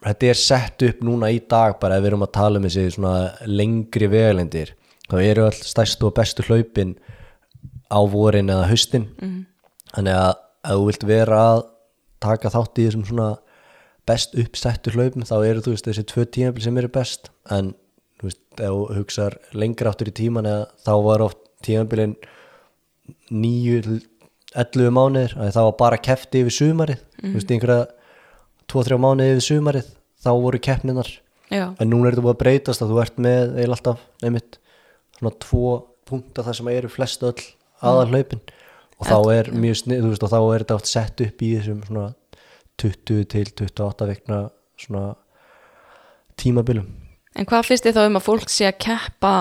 þetta 0.04 0.30
er 0.30 0.38
sett 0.38 0.84
upp 0.86 1.02
núna 1.06 1.30
í 1.32 1.40
dag 1.48 1.78
bara 1.80 1.96
ef 1.96 2.04
við 2.04 2.12
erum 2.12 2.26
að 2.26 2.34
tala 2.36 2.60
um 2.60 2.66
þessi 2.68 2.86
svona 2.96 3.14
lengri 3.48 4.08
vegalendir 4.12 4.74
þá 5.08 5.16
eru 5.20 5.46
all 5.48 5.58
stærstu 5.58 6.08
og 6.08 6.16
bestu 6.16 6.44
hlaupin 6.48 6.94
á 7.92 8.00
vorin 8.10 8.50
eða 8.52 8.68
haustin. 8.70 9.08
Þannig 9.94 10.18
að 10.18 10.34
ef 10.64 10.74
þú 10.74 10.84
vilt 10.88 11.06
vera 11.08 11.40
að 11.52 11.64
taka 12.24 12.52
þátt 12.52 12.80
í 12.80 12.86
þessum 12.88 13.04
svona 13.08 13.30
best 14.08 14.34
uppsettu 14.40 14.92
hlaupum 14.94 15.24
þá 15.24 15.36
eru 15.44 15.64
þú 15.64 15.74
veist 15.74 15.88
þessi 15.88 16.06
tvö 16.08 16.24
tímabil 16.24 16.64
sem 16.64 16.78
eru 16.80 16.90
best. 16.92 17.30
En 17.50 17.74
þú 18.20 18.28
veist 18.28 18.40
ef 18.60 18.72
þú 18.72 18.98
hugsar 18.98 19.38
lengra 19.52 19.92
áttur 19.92 20.10
í 20.10 20.16
tíman 20.16 20.48
eða 20.48 20.66
þá 20.86 20.94
var 21.04 21.24
oft 21.28 21.38
tímabilin 21.64 22.16
nýju 23.30 23.80
til 23.84 24.00
11 24.54 24.92
mánuðir 24.94 25.32
að 25.34 25.54
það 25.56 25.68
var 25.68 25.78
bara 25.80 26.02
kefti 26.08 26.44
yfir 26.44 26.54
sumarið. 26.58 27.04
Þú 27.20 27.34
veist 27.38 27.54
einhverja 27.54 27.86
2-3 28.72 29.00
mánuði 29.00 29.36
yfir 29.36 29.46
sumarið 29.48 29.90
þá 30.24 30.30
voru 30.40 30.60
keppninar 30.62 31.10
Já, 31.52 31.66
en 31.76 31.90
núna 31.90 32.08
er 32.08 32.14
þetta 32.16 32.24
búið 32.24 32.34
að 32.34 32.42
breytast 32.42 32.82
að 32.82 32.92
þú 32.92 33.00
ert 33.02 33.18
með 33.20 33.58
eða 33.62 33.76
alltaf 33.76 34.04
nefnitt 34.24 34.58
svona 35.18 35.34
tvo 35.44 35.72
punkta 36.08 36.44
þar 36.46 36.58
sem 36.58 36.70
eru 36.72 36.90
flest 36.92 37.24
öll 37.26 37.46
aðal 37.84 38.08
hlaupin 38.12 38.42
og 38.98 39.08
þá 39.08 39.16
er 39.34 39.50
mjög 39.52 39.80
snið, 39.82 40.02
þú 40.02 40.12
veist 40.12 40.26
og 40.26 40.32
þá 40.32 40.38
er 40.40 40.64
þetta 40.64 40.78
oft 40.78 40.90
sett 40.90 41.22
upp 41.24 41.42
í 41.44 41.50
þessum 41.58 41.80
svona 41.88 42.06
20 42.80 43.24
til 43.30 43.46
28 43.52 44.08
vikna 44.10 44.38
svona 44.80 45.14
tímabilum. 46.40 46.86
En 47.34 47.48
hvað 47.50 47.68
finnst 47.68 47.86
þið 47.86 47.98
þá 47.98 48.04
um 48.08 48.20
að 48.20 48.26
fólk 48.28 48.52
sé 48.52 48.68
að 48.68 48.78
keppa 48.86 49.34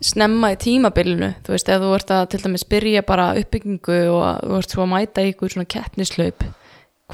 snemma 0.00 0.52
í 0.54 0.58
tímabilinu? 0.60 1.32
Þú 1.46 1.54
veist, 1.54 1.70
ef 1.70 1.82
þú 1.82 1.90
ert 1.96 2.14
að 2.14 2.24
til 2.32 2.42
dæmis 2.44 2.66
byrja 2.70 3.04
bara 3.06 3.32
uppbyggingu 3.38 4.00
og 4.14 4.46
þú 4.46 4.58
ert 4.60 4.74
svo 4.74 4.84
að 4.86 4.92
mæta 4.94 5.26
ykkur 5.28 5.54
svona 5.54 5.70
keppnislaup 5.70 6.46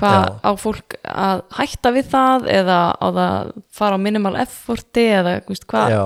hvað 0.00 0.26
á 0.44 0.50
fólk 0.60 0.98
að 1.06 1.42
hætta 1.58 1.92
við 1.94 2.10
það 2.12 2.46
eða 2.56 2.78
á 2.96 3.06
það 3.06 3.24
að 3.30 3.50
fara 3.78 3.98
á 3.98 4.04
minimal 4.06 4.34
efforti 4.42 5.06
eða 5.16 5.38
hvað, 5.46 5.96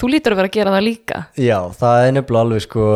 þú 0.00 0.12
lítur 0.14 0.36
að 0.36 0.40
vera 0.42 0.50
að 0.50 0.56
gera 0.56 0.74
það 0.76 0.86
líka. 0.86 1.20
Já, 1.36 1.58
það 1.80 2.06
er 2.06 2.16
nefnilega 2.16 2.46
alveg 2.46 2.64
sko 2.66 2.86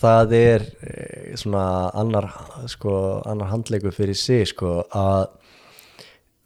það 0.00 0.32
er 0.38 0.64
eh, 0.84 1.34
svona 1.38 1.66
annar, 1.96 2.30
sko, 2.70 2.94
annar 3.28 3.52
handleikur 3.52 3.94
fyrir 3.94 4.16
sig 4.18 4.48
sko 4.48 4.80
að 4.88 5.28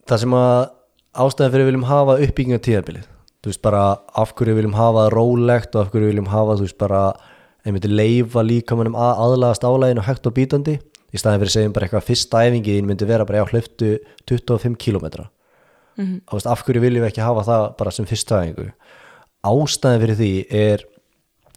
það 0.08 0.22
sem 0.24 0.36
að 0.38 0.58
ástæðan 1.18 1.52
fyrir 1.54 1.64
við 1.64 1.70
viljum 1.72 1.88
hafa 1.88 2.18
uppbygginga 2.24 2.60
tíðabilið 2.64 3.08
þú 3.38 3.52
veist 3.52 3.64
bara 3.64 3.82
af 4.18 4.34
hverju 4.34 4.54
við 4.54 4.62
viljum 4.62 4.78
hafa 4.78 5.08
rólegt 5.14 5.74
og 5.74 5.84
af 5.84 5.92
hverju 5.92 6.06
við 6.06 6.14
viljum 6.14 6.30
hafa 6.32 6.58
þú 6.58 6.66
veist 6.66 6.80
bara 6.80 7.02
einmitt 7.66 7.88
leifa 7.90 8.44
líkamannum 8.46 8.96
að 8.98 9.22
aðlagast 9.24 9.66
álæginu 9.66 10.06
hægt 10.06 10.28
og 10.28 10.34
bítandi 10.36 10.78
í 11.12 11.20
staðin 11.20 11.40
fyrir 11.40 11.52
að 11.52 11.56
segjum 11.56 11.74
bara 11.76 11.88
eitthvað 11.88 12.06
fyrsta 12.08 12.44
æfingi 12.44 12.76
þín 12.76 12.88
myndi 12.90 13.08
vera 13.08 13.26
bara 13.28 13.42
já 13.42 13.52
hlöftu 13.52 13.94
25 14.28 14.76
kilometra 14.76 15.30
mm 15.96 16.04
-hmm. 16.04 16.46
af 16.52 16.64
hverju 16.64 16.80
viljum 16.80 17.04
við 17.04 17.10
ekki 17.10 17.24
hafa 17.24 17.42
það 17.48 17.76
bara 17.78 17.90
sem 17.90 18.06
fyrsta 18.06 18.42
æfingu? 18.42 18.70
Ástæðan 19.42 20.00
fyrir 20.00 20.16
því 20.16 20.46
er 20.50 20.84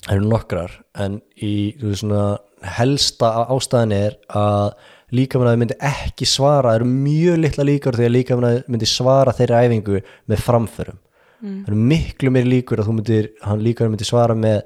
eru 0.10 0.26
nokkrar 0.26 0.72
en 0.98 1.22
í 1.38 1.76
veist, 1.82 2.02
svona, 2.02 2.40
helsta 2.78 3.46
ástæðan 3.50 3.94
er 3.94 4.18
að 4.30 4.74
líkamannæði 5.12 5.62
myndi 5.62 5.78
ekki 5.84 6.26
svara 6.26 6.72
það 6.72 6.80
eru 6.80 6.90
mjög 6.90 7.38
litla 7.44 7.64
líkur 7.68 7.98
þegar 8.00 8.16
líkamannæði 8.16 8.64
myndi 8.68 8.90
svara 8.90 9.36
þeirri 9.36 9.60
æfingu 9.66 10.02
með 10.32 10.44
framförum. 10.46 11.00
Það 11.42 11.72
eru 11.72 11.76
miklu 11.92 12.32
meiri 12.32 12.50
líkur 12.50 12.82
að 12.82 12.88
þú 12.88 12.96
myndir, 12.98 13.30
hann 13.42 13.64
líkamannæði 13.66 13.96
myndi 13.98 14.08
svara 14.08 14.36
með 14.38 14.62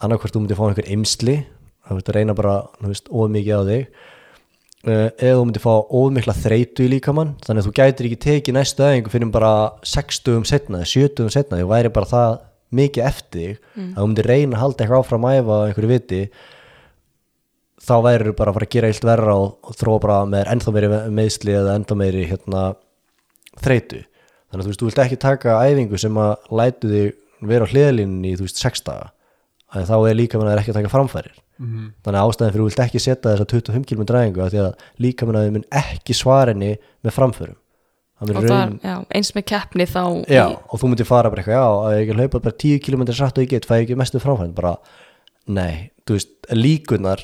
annarkvort 0.00 0.34
þú 0.34 0.44
myndir 0.44 0.58
fá 0.58 0.64
einhver 0.68 0.90
ymsli 0.94 1.36
það 1.90 1.98
myndi 1.98 2.14
reyna 2.16 2.36
bara, 2.38 2.56
þú 2.80 2.92
veist, 2.92 3.10
of 3.10 3.30
mikið 3.34 3.60
á 3.60 3.62
þig 3.70 4.08
eða 4.86 5.34
þú 5.36 5.42
myndir 5.44 5.64
fá 5.64 5.72
of 5.76 6.12
mikla 6.16 6.36
þreytu 6.36 6.86
í 6.86 6.92
líkamann 6.94 7.34
þannig 7.44 7.64
að 7.64 7.66
þú 7.68 7.74
gætir 7.76 8.06
ekki 8.08 8.20
tekið 8.24 8.56
næstu 8.56 8.86
æfingu 8.86 9.12
fyrir 9.12 9.32
bara 9.34 9.50
60 9.84 10.46
setna, 10.48 10.84
70 10.88 11.34
setna 11.34 11.58
því 11.60 11.66
væri 11.68 11.92
bara 11.92 12.08
það 12.08 12.38
mikið 12.80 13.04
eftir 13.10 13.58
þig 13.76 13.90
að 13.90 13.98
þú 13.98 14.06
myndir 14.06 14.30
reyna 14.30 14.56
að 14.56 14.62
halda 14.62 14.84
eitthvað 14.84 15.04
áfram 15.04 15.28
að 15.28 15.40
æfa 15.40 15.58
einhverju 15.66 15.90
viti 15.90 16.22
þá 17.80 17.94
væri 18.04 18.34
bara 18.36 18.52
að 18.52 18.58
fara 18.58 18.68
að 18.68 18.74
gera 18.74 18.90
illt 18.92 19.06
verra 19.08 19.36
og, 19.40 19.52
og 19.64 19.76
þróa 19.78 20.02
bara 20.04 20.18
með 20.28 20.50
ennþá 20.54 20.74
meiri 20.76 20.90
meðsli 21.16 21.56
eða 21.56 21.76
ennþá 21.78 21.96
meiri 21.96 22.26
hérna, 22.28 22.64
þreytu. 23.64 24.02
Þannig 24.50 24.60
að 24.60 24.66
þú 24.66 24.70
veist, 24.70 24.82
þú 24.82 24.88
vilt 24.88 25.02
ekki 25.04 25.20
taka 25.22 25.56
æfingu 25.64 26.00
sem 26.00 26.20
að 26.20 26.52
lætu 26.60 26.90
þig 26.90 27.48
vera 27.50 27.66
á 27.66 27.70
hliðlinni 27.72 28.32
í 28.32 28.36
þú 28.36 28.46
veist, 28.46 28.60
sex 28.60 28.84
daga. 28.86 29.08
að 29.08 29.19
þá 29.70 29.96
er 30.10 30.18
líka 30.18 30.40
mann 30.40 30.52
ekki 30.58 30.72
að 30.74 30.80
taka 30.80 30.92
framfærir 30.92 31.38
þannig 31.60 32.16
að 32.16 32.22
ástæðan 32.24 32.52
fyrir 32.54 32.62
þú 32.62 32.68
vilt 32.68 32.82
ekki 32.86 33.00
setja 33.04 33.32
þessa 33.34 33.46
25 33.52 33.88
km 33.88 34.04
dræfingu 34.08 34.42
af 34.44 34.52
því 34.52 34.60
að 34.64 34.84
líka 35.04 35.26
mann 35.28 35.56
mun 35.56 35.66
ekki 35.80 36.16
svara 36.16 36.54
henni 36.54 36.70
með 37.04 37.16
framförum. 37.16 37.58
Það 38.20 38.36
það, 38.36 38.48
raun, 38.52 38.72
já, 38.84 38.94
eins 39.16 39.30
með 39.32 39.44
keppni 39.48 39.84
þá 39.88 40.02
já, 40.28 40.42
í, 40.44 40.56
og 40.68 40.80
þú 40.80 40.88
myndir 40.90 41.08
fara 41.08 41.30
bara 41.32 41.40
eitthvað 41.40 41.56
já, 41.56 41.68
að 41.72 41.94
ég 41.94 42.02
ekki 42.02 42.16
hlaupa 42.18 42.40
bara 42.44 42.56
10 42.64 42.82
km 42.84 43.04
satt 43.16 43.38
og 43.38 43.46
ég 43.46 43.52
get 43.54 43.68
fæ 43.68 43.78
ég 43.78 43.84
ekki 43.86 43.96
mestu 43.96 44.20
framfærin 44.20 44.52
bara, 44.56 44.74
nei, 45.48 45.88
þú 46.04 46.18
veist, 46.18 46.34
líkunar 46.52 47.22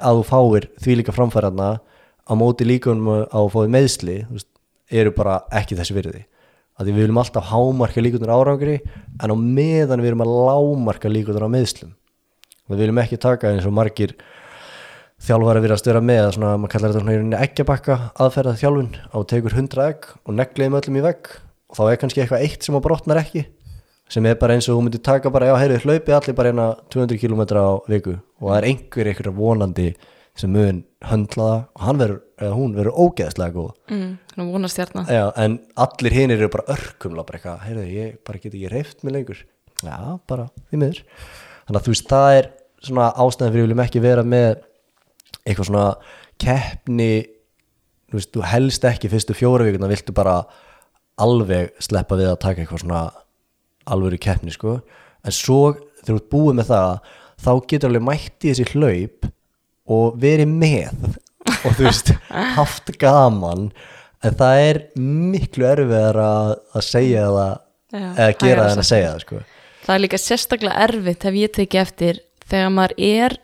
að 0.00 0.20
þú 0.20 0.24
fáir 0.30 0.68
því 0.80 0.96
líka 1.02 1.16
framfærinna 1.16 1.68
á 1.76 2.32
móti 2.32 2.64
líkunum 2.64 3.12
að 3.26 3.28
þú 3.34 3.52
fáið 3.58 3.74
meðsli 3.76 4.16
þú 4.22 4.38
veist, 4.38 4.50
eru 5.02 5.12
bara 5.16 5.36
ekki 5.60 5.76
þessi 5.76 5.98
virði 5.98 6.24
að 6.76 6.90
við 6.90 6.98
viljum 7.00 7.20
alltaf 7.22 7.50
hámarka 7.50 8.04
líkunar 8.04 8.34
árangri 8.36 8.80
en 9.22 9.32
á 9.32 9.36
meðan 9.36 10.02
við 10.02 10.12
erum 10.12 10.24
að 10.26 10.34
lámarka 10.46 11.10
líkunar 11.12 11.46
á 11.48 11.54
meðslum 11.54 11.94
við 12.70 12.82
viljum 12.82 13.02
ekki 13.02 13.20
taka 13.22 13.52
eins 13.52 13.66
og 13.68 13.74
margir 13.76 14.16
þjálfari 15.22 15.62
virðast 15.64 15.88
vera 15.88 16.02
með 16.04 16.34
svona, 16.36 16.56
maður 16.60 16.72
kallar 16.74 16.92
þetta 16.92 17.02
svona 17.02 17.14
í 17.14 17.20
rauninni 17.20 17.38
eggjabakka 17.40 17.98
aðferðað 18.20 18.58
þjálfun 18.60 18.90
á 19.08 19.18
tekur 19.32 19.56
100 19.56 19.84
egg 19.86 20.08
og 20.22 20.36
negliðum 20.36 20.78
öllum 20.80 20.98
í 21.00 21.04
vegg 21.06 21.30
og 21.66 21.78
þá 21.78 21.84
er 21.86 22.00
kannski 22.02 22.22
eitthvað 22.22 22.44
eitt 22.44 22.66
sem 22.66 22.76
að 22.76 22.84
brotnar 22.84 23.22
ekki 23.22 23.46
sem 24.12 24.26
er 24.28 24.36
bara 24.38 24.54
eins 24.54 24.68
og 24.68 24.76
þú 24.76 24.84
myndir 24.86 25.02
taka 25.02 25.32
bara, 25.34 25.48
já, 25.50 25.56
heyrðu, 25.58 25.80
hlaupið 25.82 26.14
allir 26.14 26.36
bara 26.38 26.52
eina 26.52 26.66
200 26.94 27.18
km 27.18 27.42
á 27.58 27.66
viku 27.90 28.14
og 28.14 28.50
það 28.50 28.58
er 28.58 28.68
einhver 28.68 29.10
einhver 29.10 29.32
vonandi 29.34 29.88
sem 30.36 30.52
mun 30.52 30.84
höndla 31.08 31.48
það 31.48 31.64
og 31.64 31.86
hann 31.86 32.02
verður, 32.02 32.20
eða 32.36 32.52
hún 32.56 32.76
verður 32.76 32.98
ógeðslega 33.06 33.54
góð. 33.56 33.72
Mm, 33.92 34.12
svona 34.32 34.48
vonastjarna 34.52 35.04
já, 35.08 35.24
en 35.40 35.58
allir 35.86 36.16
hinir 36.16 36.40
eru 36.40 36.52
bara 36.52 36.76
örkumla 36.76 37.24
bara 37.26 37.40
eitthvað, 37.40 37.62
heyrðu, 37.64 37.86
ég 37.96 38.16
bara 38.26 38.42
get 38.42 38.52
ekki 38.52 38.72
reyft 38.72 39.04
mig 39.06 39.16
lengur. 39.16 39.42
Já, 39.82 39.96
bara, 40.28 40.48
því 40.70 40.80
miður. 40.82 41.02
Þannig 41.66 41.80
að 41.80 41.86
þú 41.86 41.94
veist, 41.94 42.10
það 42.12 42.36
er 42.36 42.50
svona 42.86 43.08
ástæðan 43.16 43.54
fyrir 43.54 43.62
við 43.62 43.68
viljum 43.68 43.84
ekki 43.86 44.04
vera 44.04 44.24
með 44.26 44.50
eitthvað 45.46 45.70
svona 45.70 45.86
keppni 46.42 47.10
þú 48.10 48.18
veist, 48.18 48.32
þú 48.34 48.46
helst 48.52 48.86
ekki 48.86 49.10
fyrstu 49.12 49.36
fjóra 49.36 49.66
vikuna 49.66 49.90
viltu 49.90 50.14
bara 50.16 50.40
alveg 51.22 51.72
sleppa 51.82 52.18
við 52.18 52.32
að 52.32 52.42
taka 52.44 52.62
eitthvað 52.62 52.84
svona 52.84 53.04
alvöru 53.86 54.18
keppni 54.20 54.52
sko. 54.54 54.80
En 55.26 55.34
svo 55.34 55.76
þegar 56.02 56.20
þú 56.20 56.30
búið 56.32 56.58
með 56.60 56.70
það 56.72 56.90
þá 57.46 57.50
getur 57.70 57.90
alveg 57.90 58.06
mætt 58.06 58.44
í 58.44 58.52
þessi 58.52 58.68
hlaup 58.74 59.30
og 59.96 60.18
verið 60.22 60.52
með 60.52 61.16
og 61.66 61.76
þú 61.78 61.86
veist, 61.88 62.12
haft 62.56 62.92
gaman 63.02 63.68
en 64.24 64.36
það 64.40 64.62
er 64.68 64.80
miklu 64.98 65.66
erfiðar 65.68 66.18
að, 66.22 66.52
að 66.78 66.86
segja 66.88 67.26
það 67.30 67.54
Já, 67.96 68.06
eða 68.18 68.30
gera 68.42 68.62
það 68.66 68.72
en 68.76 68.82
að 68.82 68.88
segja 68.90 69.10
það 69.12 69.20
sko. 69.26 69.40
Það 69.86 69.94
er 69.96 70.02
líka 70.02 70.18
sérstaklega 70.18 70.86
erfitt 70.88 71.26
hef 71.28 71.36
ég 71.38 71.52
tekið 71.54 71.82
eftir 71.82 72.22
þegar 72.50 72.72
maður 72.74 72.94
er 73.06 73.36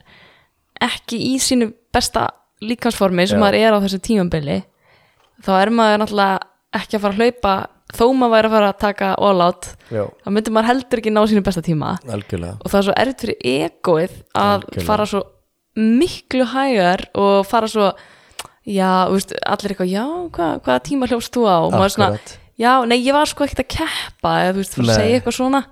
ekki 0.82 1.20
í 1.30 1.36
sínu 1.42 1.68
besta 1.94 2.24
líkansformi 2.62 3.26
sem 3.30 3.38
Já. 3.38 3.42
maður 3.44 3.58
er 3.60 3.76
á 3.78 3.82
þessu 3.84 4.00
tímambili 4.02 4.56
þá 5.46 5.52
er 5.60 5.70
maður 5.74 6.02
náttúrulega 6.02 6.40
ekki 6.78 6.98
að 6.98 7.04
fara 7.04 7.14
að 7.14 7.22
hlaupa. 7.22 7.54
Þó 7.92 8.04
maður 8.16 8.32
væri 8.32 8.48
að 8.48 8.52
fara 8.56 8.68
að 8.72 8.76
taka 8.80 9.08
all 9.20 9.40
out 9.44 9.66
Já, 9.92 10.02
þá 10.24 10.28
myndir 10.32 10.54
maður 10.56 10.68
heldur 10.70 11.00
ekki 11.02 11.10
ná 11.12 11.18
sínu 11.28 11.42
besta 11.44 11.60
tíma. 11.66 11.90
Algjörlega. 12.08 12.54
Og 12.64 12.72
það 12.72 12.78
er 12.78 12.86
svo 12.86 12.94
erfitt 13.02 13.24
fyrir 13.26 13.42
egoið 13.52 14.14
að 14.32 14.52
Algjörlega. 14.54 14.86
fara 14.88 15.06
svo 15.10 15.20
miklu 15.78 16.46
hægar 16.52 17.06
og 17.18 17.46
fara 17.48 17.70
svo 17.70 17.92
já, 18.68 19.08
þú 19.08 19.16
veist, 19.16 19.34
allir 19.42 19.74
eitthvað 19.74 19.92
já, 19.92 20.04
hvað, 20.36 20.54
hvaða 20.66 20.84
tíma 20.88 21.08
hljófst 21.10 21.34
þú 21.34 21.46
á 21.48 21.56
og 21.64 21.72
maður 21.74 21.88
er 21.88 21.94
svona, 21.96 22.20
já, 22.60 22.72
nei, 22.86 22.98
ég 23.00 23.16
var 23.16 23.30
sko 23.30 23.46
ekkert 23.46 23.64
að 23.64 23.70
keppa 23.78 24.34
eða 24.44 24.54
þú 24.54 24.62
veist, 24.62 24.78
Nei. 24.82 24.94
segja 24.94 25.18
eitthvað 25.18 25.38
svona 25.38 25.62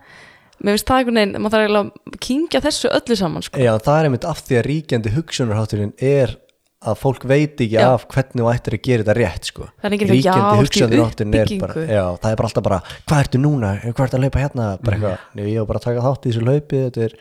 mér 0.60 0.76
finnst 0.76 0.90
það 0.90 1.00
einhvern 1.00 1.20
veginn, 1.20 1.34
maður 1.40 1.54
þarf 1.54 1.66
eiginlega 1.66 2.12
að 2.12 2.20
kingja 2.26 2.60
þessu 2.66 2.92
öllu 2.98 3.16
saman 3.16 3.44
sko. 3.46 3.60
Já, 3.62 3.72
það 3.80 3.98
er 3.98 4.08
einmitt 4.08 4.26
af 4.28 4.42
því 4.44 4.58
að 4.58 4.66
ríkjandi 4.66 5.12
hugsunarhátturinn 5.14 5.92
er 6.04 6.34
að 6.80 6.96
fólk 6.96 7.24
veit 7.28 7.60
ekki 7.60 7.76
Já. 7.76 7.86
af 7.92 8.06
hvernig 8.08 8.40
þú 8.40 8.50
ættir 8.50 8.76
að 8.76 8.84
gera 8.86 9.04
þetta 9.04 9.16
rétt 9.18 9.48
sko. 9.50 9.66
Eitthvað, 9.84 10.12
ríkjandi 10.14 10.60
hugsunarhátturinn 10.60 11.36
er 11.40 11.52
bara 11.60 11.84
já, 11.84 12.04
það 12.20 12.30
er 12.30 12.38
bara 12.40 12.50
alltaf 12.50 12.66
bara, 12.68 12.78
hvað 13.08 13.24
ertu 13.24 13.40
núna 13.40 13.72
hvað 13.84 14.04
ertu 14.06 14.18
að 14.18 14.24
laupa 14.26 14.42
hérna, 14.44 14.68
bara 14.84 14.96
eitthvað 14.98 15.26
Nei, 15.36 15.44
ég 15.52 15.60
var 15.60 15.68
bara 15.72 15.80
að 15.82 15.86
taka 15.88 16.04
þátt 16.08 16.24
í 16.28 16.32
þessu 16.32 16.46
laupi, 16.48 16.82
þetta 16.86 17.06
er 17.08 17.16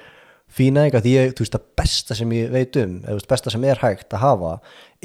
fína 0.49 0.85
eitthvað, 0.85 1.05
því 1.05 1.13
ég, 1.13 1.35
þú 1.37 1.45
veist, 1.45 1.55
það 1.55 1.67
besta 1.81 2.17
sem 2.17 2.33
ég 2.35 2.53
veit 2.53 2.79
um 2.81 2.95
eða 3.03 3.17
veist, 3.17 3.29
besta 3.29 3.53
sem 3.53 3.67
er 3.69 3.83
hægt 3.83 4.15
að 4.15 4.23
hafa 4.23 4.55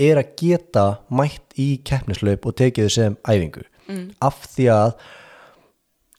er 0.09 0.20
að 0.20 0.32
geta 0.40 0.86
mætt 1.12 1.59
í 1.61 1.68
keppnislaup 1.86 2.49
og 2.49 2.57
tekið 2.61 2.88
þau 2.88 2.97
sem 2.97 3.18
æfingu. 3.28 3.66
Mm. 3.84 4.14
af 4.24 4.47
því 4.55 4.66
að 4.72 4.92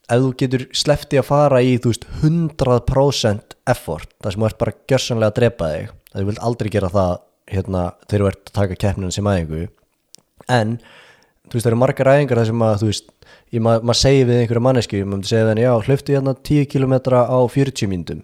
ef 0.06 0.20
þú 0.22 0.34
getur 0.38 0.66
sleppti 0.78 1.18
að 1.18 1.30
fara 1.32 1.62
í 1.66 1.80
þú 1.82 1.94
veist 1.94 2.04
100% 2.22 3.56
effort 3.74 4.12
það 4.22 4.36
sem 4.36 4.44
þú 4.44 4.50
ert 4.50 4.60
bara 4.60 4.76
gjörsanlega 4.92 5.32
að 5.32 5.40
drepa 5.40 5.70
þig 5.72 5.88
það 6.12 6.20
þú 6.20 6.28
vilt 6.28 6.44
aldrei 6.50 6.70
gera 6.76 6.92
það 6.94 7.16
hérna, 7.56 7.82
þegar 8.06 8.22
þú 8.22 8.30
ert 8.30 8.52
að 8.52 8.60
taka 8.60 8.78
keppninu 8.84 9.16
sem 9.16 9.32
æfingu. 9.32 9.66
En 10.46 10.78
þú 11.50 11.58
veist 11.58 11.66
það 11.66 11.72
eru 11.72 11.82
margar 11.82 12.12
æfingar 12.14 12.42
þar 12.42 12.50
sem 12.52 12.64
að 12.68 12.78
þú 12.84 12.92
veist 12.92 13.12
ég, 13.26 13.60
ma 13.62 13.76
maður 13.82 14.02
segir 14.02 14.30
við 14.30 14.42
einhverja 14.44 14.66
manneski 14.68 15.02
maður 15.06 15.32
segja 15.32 15.50
þenni 15.50 15.66
já 15.66 15.74
hlauptu 15.88 16.16
hérna 16.16 16.36
10 16.50 16.70
km 16.72 16.96
á 17.18 17.40
40 17.56 17.92
mínútum 17.92 18.24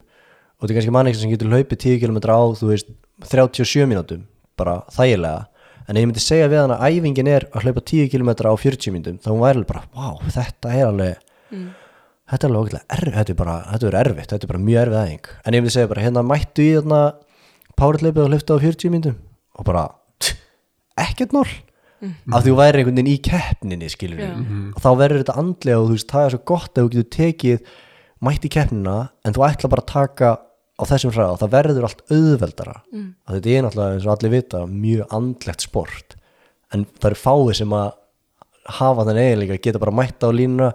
og 0.61 0.67
þetta 0.67 0.75
er 0.75 0.77
kannski 0.77 0.93
manneski 0.93 1.23
sem 1.23 1.31
getur 1.33 1.49
hlaupið 1.49 1.79
10 1.81 2.01
km 2.03 2.19
á 2.29 2.41
þú 2.53 2.67
veist 2.69 2.91
37 3.25 3.87
mínútum 3.89 4.27
bara 4.57 4.81
þægilega. 4.93 5.47
En 5.89 5.97
ef 5.97 6.03
ég 6.03 6.09
myndi 6.11 6.21
segja 6.21 6.49
við 6.51 6.61
hann 6.61 6.73
að 6.75 6.83
æfingin 6.85 7.29
er 7.31 7.47
að 7.49 7.65
hlaupa 7.65 7.81
10 7.81 8.11
km 8.13 8.29
á 8.45 8.53
40 8.53 8.93
mínútum 8.93 9.17
þá 9.23 9.29
hún 9.31 9.41
væri 9.41 9.65
bara, 9.65 9.81
wow, 9.97 10.19
þetta 10.29 10.75
er 10.77 10.85
alveg 10.85 11.25
þetta 12.31 12.47
er 12.47 12.53
alveg 12.53 12.77
erfitt 12.93 13.17
þetta 13.17 13.33
er 13.33 13.39
bara, 13.41 13.57
þetta 13.71 13.89
er 13.89 13.97
erfitt, 14.03 14.29
þetta 14.29 14.47
er 14.47 14.53
bara 14.53 14.63
mjög 14.67 14.83
erfið 14.85 15.01
æfing. 15.01 15.33
En 15.41 15.57
ég 15.57 15.65
myndi 15.65 15.73
segja 15.73 15.91
bara, 15.91 16.05
hérna 16.05 16.23
mættu 16.23 16.63
í 16.67 16.77
þarna 16.77 17.01
powerleipið 17.81 18.23
og 18.23 18.31
hlaupa 18.35 18.61
á 18.61 18.63
40 18.69 18.93
mínútum. 18.93 19.17
Og 19.57 19.67
bara, 19.67 19.87
ekkert 21.09 21.33
mál. 21.35 21.49
Af 22.33 22.41
því 22.41 22.49
þú 22.49 22.57
væri 22.57 22.81
einhvern 22.81 22.97
veginn 22.97 23.11
í 23.11 23.19
keppninni 23.21 23.89
skilur 23.91 24.21
Já. 24.23 24.31
og 24.73 24.79
þá 24.81 24.89
verður 24.97 25.19
þetta 25.21 25.35
andlega 25.37 25.81
og 25.81 25.89
þú 25.89 25.97
veist, 25.97 26.07
það 26.09 26.23
er 26.25 26.33
svo 26.33 26.39
gott 26.49 26.71
að 26.71 26.87
þú 26.87 26.93
getur 26.95 27.09
tekið 27.13 27.75
mætt 28.25 28.47
í 28.47 28.51
keppnina 28.55 28.95
en 29.21 29.35
þú 29.35 29.43
ætla 29.45 29.69
bara 29.69 29.83
að 29.85 29.91
taka 29.91 30.31
á 30.81 30.83
þessum 30.89 31.13
hraða 31.13 31.35
og 31.35 31.41
það 31.43 31.53
verður 31.55 31.87
allt 31.87 32.03
auðveldara. 32.09 32.75
Mm. 32.91 33.07
að 33.27 33.37
þetta 33.37 33.53
er 33.53 33.65
náttúrulega 33.67 33.97
eins 33.97 34.07
og 34.07 34.13
allir 34.15 34.33
vita 34.35 34.63
mjög 34.67 35.15
andlegt 35.17 35.67
sport. 35.67 36.17
En 36.73 36.85
það 36.97 37.09
eru 37.11 37.21
fáið 37.21 37.53
sem 37.61 37.75
að 37.77 37.89
hafa 38.81 39.05
þann 39.07 39.21
eiginleika, 39.21 39.61
geta 39.61 39.81
bara 39.81 39.95
mætt 39.95 40.23
á 40.25 40.29
línuna 40.31 40.71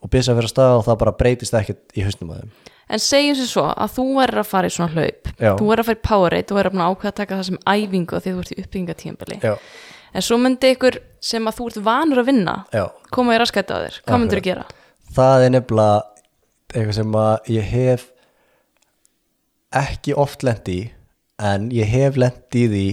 og 0.00 0.10
byrja 0.10 0.32
að 0.32 0.40
fyrir 0.40 0.52
stað 0.52 0.78
og 0.78 0.84
það 0.88 1.00
bara 1.04 1.16
breytist 1.18 1.56
ekkert 1.56 1.96
í 1.96 2.04
hausnum 2.06 2.34
að 2.34 2.42
þeim. 2.42 2.56
En 2.90 2.98
segjum 2.98 3.36
sér 3.38 3.46
svo 3.46 3.64
að 3.70 3.92
þú 3.94 4.04
verður 4.16 4.42
að 4.42 4.48
fara 4.50 4.70
í 4.70 4.72
svona 4.74 4.94
hlaup. 4.96 5.30
Já. 5.40 5.54
þú 5.56 5.68
verður 5.70 5.82
að 5.84 5.88
fara 5.88 5.98
í 5.98 6.06
Powerade, 6.08 6.46
þú 6.48 6.58
verður 6.58 6.74
að 6.76 6.90
ákveða 6.90 7.10
að 7.10 7.18
taka 7.20 7.38
það 7.38 7.46
sem 7.48 7.60
æfingu 7.70 8.20
því 8.20 8.32
þú 8.34 8.42
ert 8.42 8.52
í 8.52 8.58
uppbyggingatímbali 8.60 9.38
en 10.10 10.26
svo 10.26 10.38
myndi 10.42 10.72
ykkur 10.74 10.98
sem 11.22 11.48
að 11.48 11.58
þú 11.58 11.68
ert 11.70 11.80
vanur 11.86 12.20
að 12.22 12.30
vinna 12.30 12.56
já. 12.74 12.84
koma 13.14 13.36
í 13.36 13.40
raskætti 13.40 13.76
á 13.76 13.78
þér, 13.84 13.98
hvað 14.04 14.22
myndir 14.22 14.40
þú 14.40 14.46
gera? 14.48 14.64
það 15.16 15.44
er 15.46 15.54
nefnilega 15.54 16.00
eitthvað 16.74 16.96
sem 16.98 17.16
að 17.22 17.52
ég 17.56 17.70
hef 17.74 18.06
ekki 19.76 20.14
oft 20.18 20.42
lent 20.46 20.68
í 20.72 20.80
en 21.40 21.68
ég 21.74 21.88
hef 21.88 22.18
lent 22.20 22.56
í 22.58 22.66
því 22.70 22.86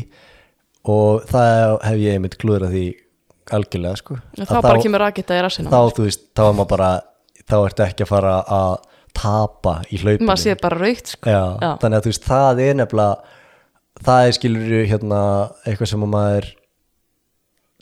og 0.87 1.25
það 1.27 1.77
hef 1.83 2.01
ég 2.03 2.17
einmitt 2.17 2.37
klúðrað 2.39 2.75
því 2.75 2.85
algjörlega 3.57 3.99
sko 3.99 4.17
þá 4.37 4.53
Að 4.57 4.61
bara 4.67 4.83
kemur 4.83 5.03
raskætti 5.03 5.37
í 5.37 5.41
rassinu 5.43 5.71
þá 5.71 5.79
þú 5.97 6.05
veist, 6.07 6.27
þá 6.35 6.43
er 6.45 6.53
maður 6.59 6.69
bara 6.75 6.91
þá 7.47 7.57
ertu 7.63 7.85
ekki 7.87 8.05
að 8.05 8.11
fara 8.11 8.35
að 8.57 8.75
tapa 9.17 9.73
í 9.89 9.99
hlaupinu 10.01 10.27
maður 10.29 10.43
sé 10.43 10.55
bara 10.61 10.77
raukt 10.77 11.11
sko. 11.15 11.31
Já, 11.31 11.43
Já. 11.63 11.69
þannig 11.81 11.97
að 11.97 12.05
þú 12.05 12.11
veist, 12.11 12.27
það 12.27 12.61
er 12.67 12.79
nefnilega 12.81 13.35
það 14.07 14.27
er 14.27 14.35
skilur 14.37 14.89
hérna 14.91 15.21
eitthvað 15.65 15.91
sem 15.93 16.03
að 16.05 16.11
maður 16.13 16.49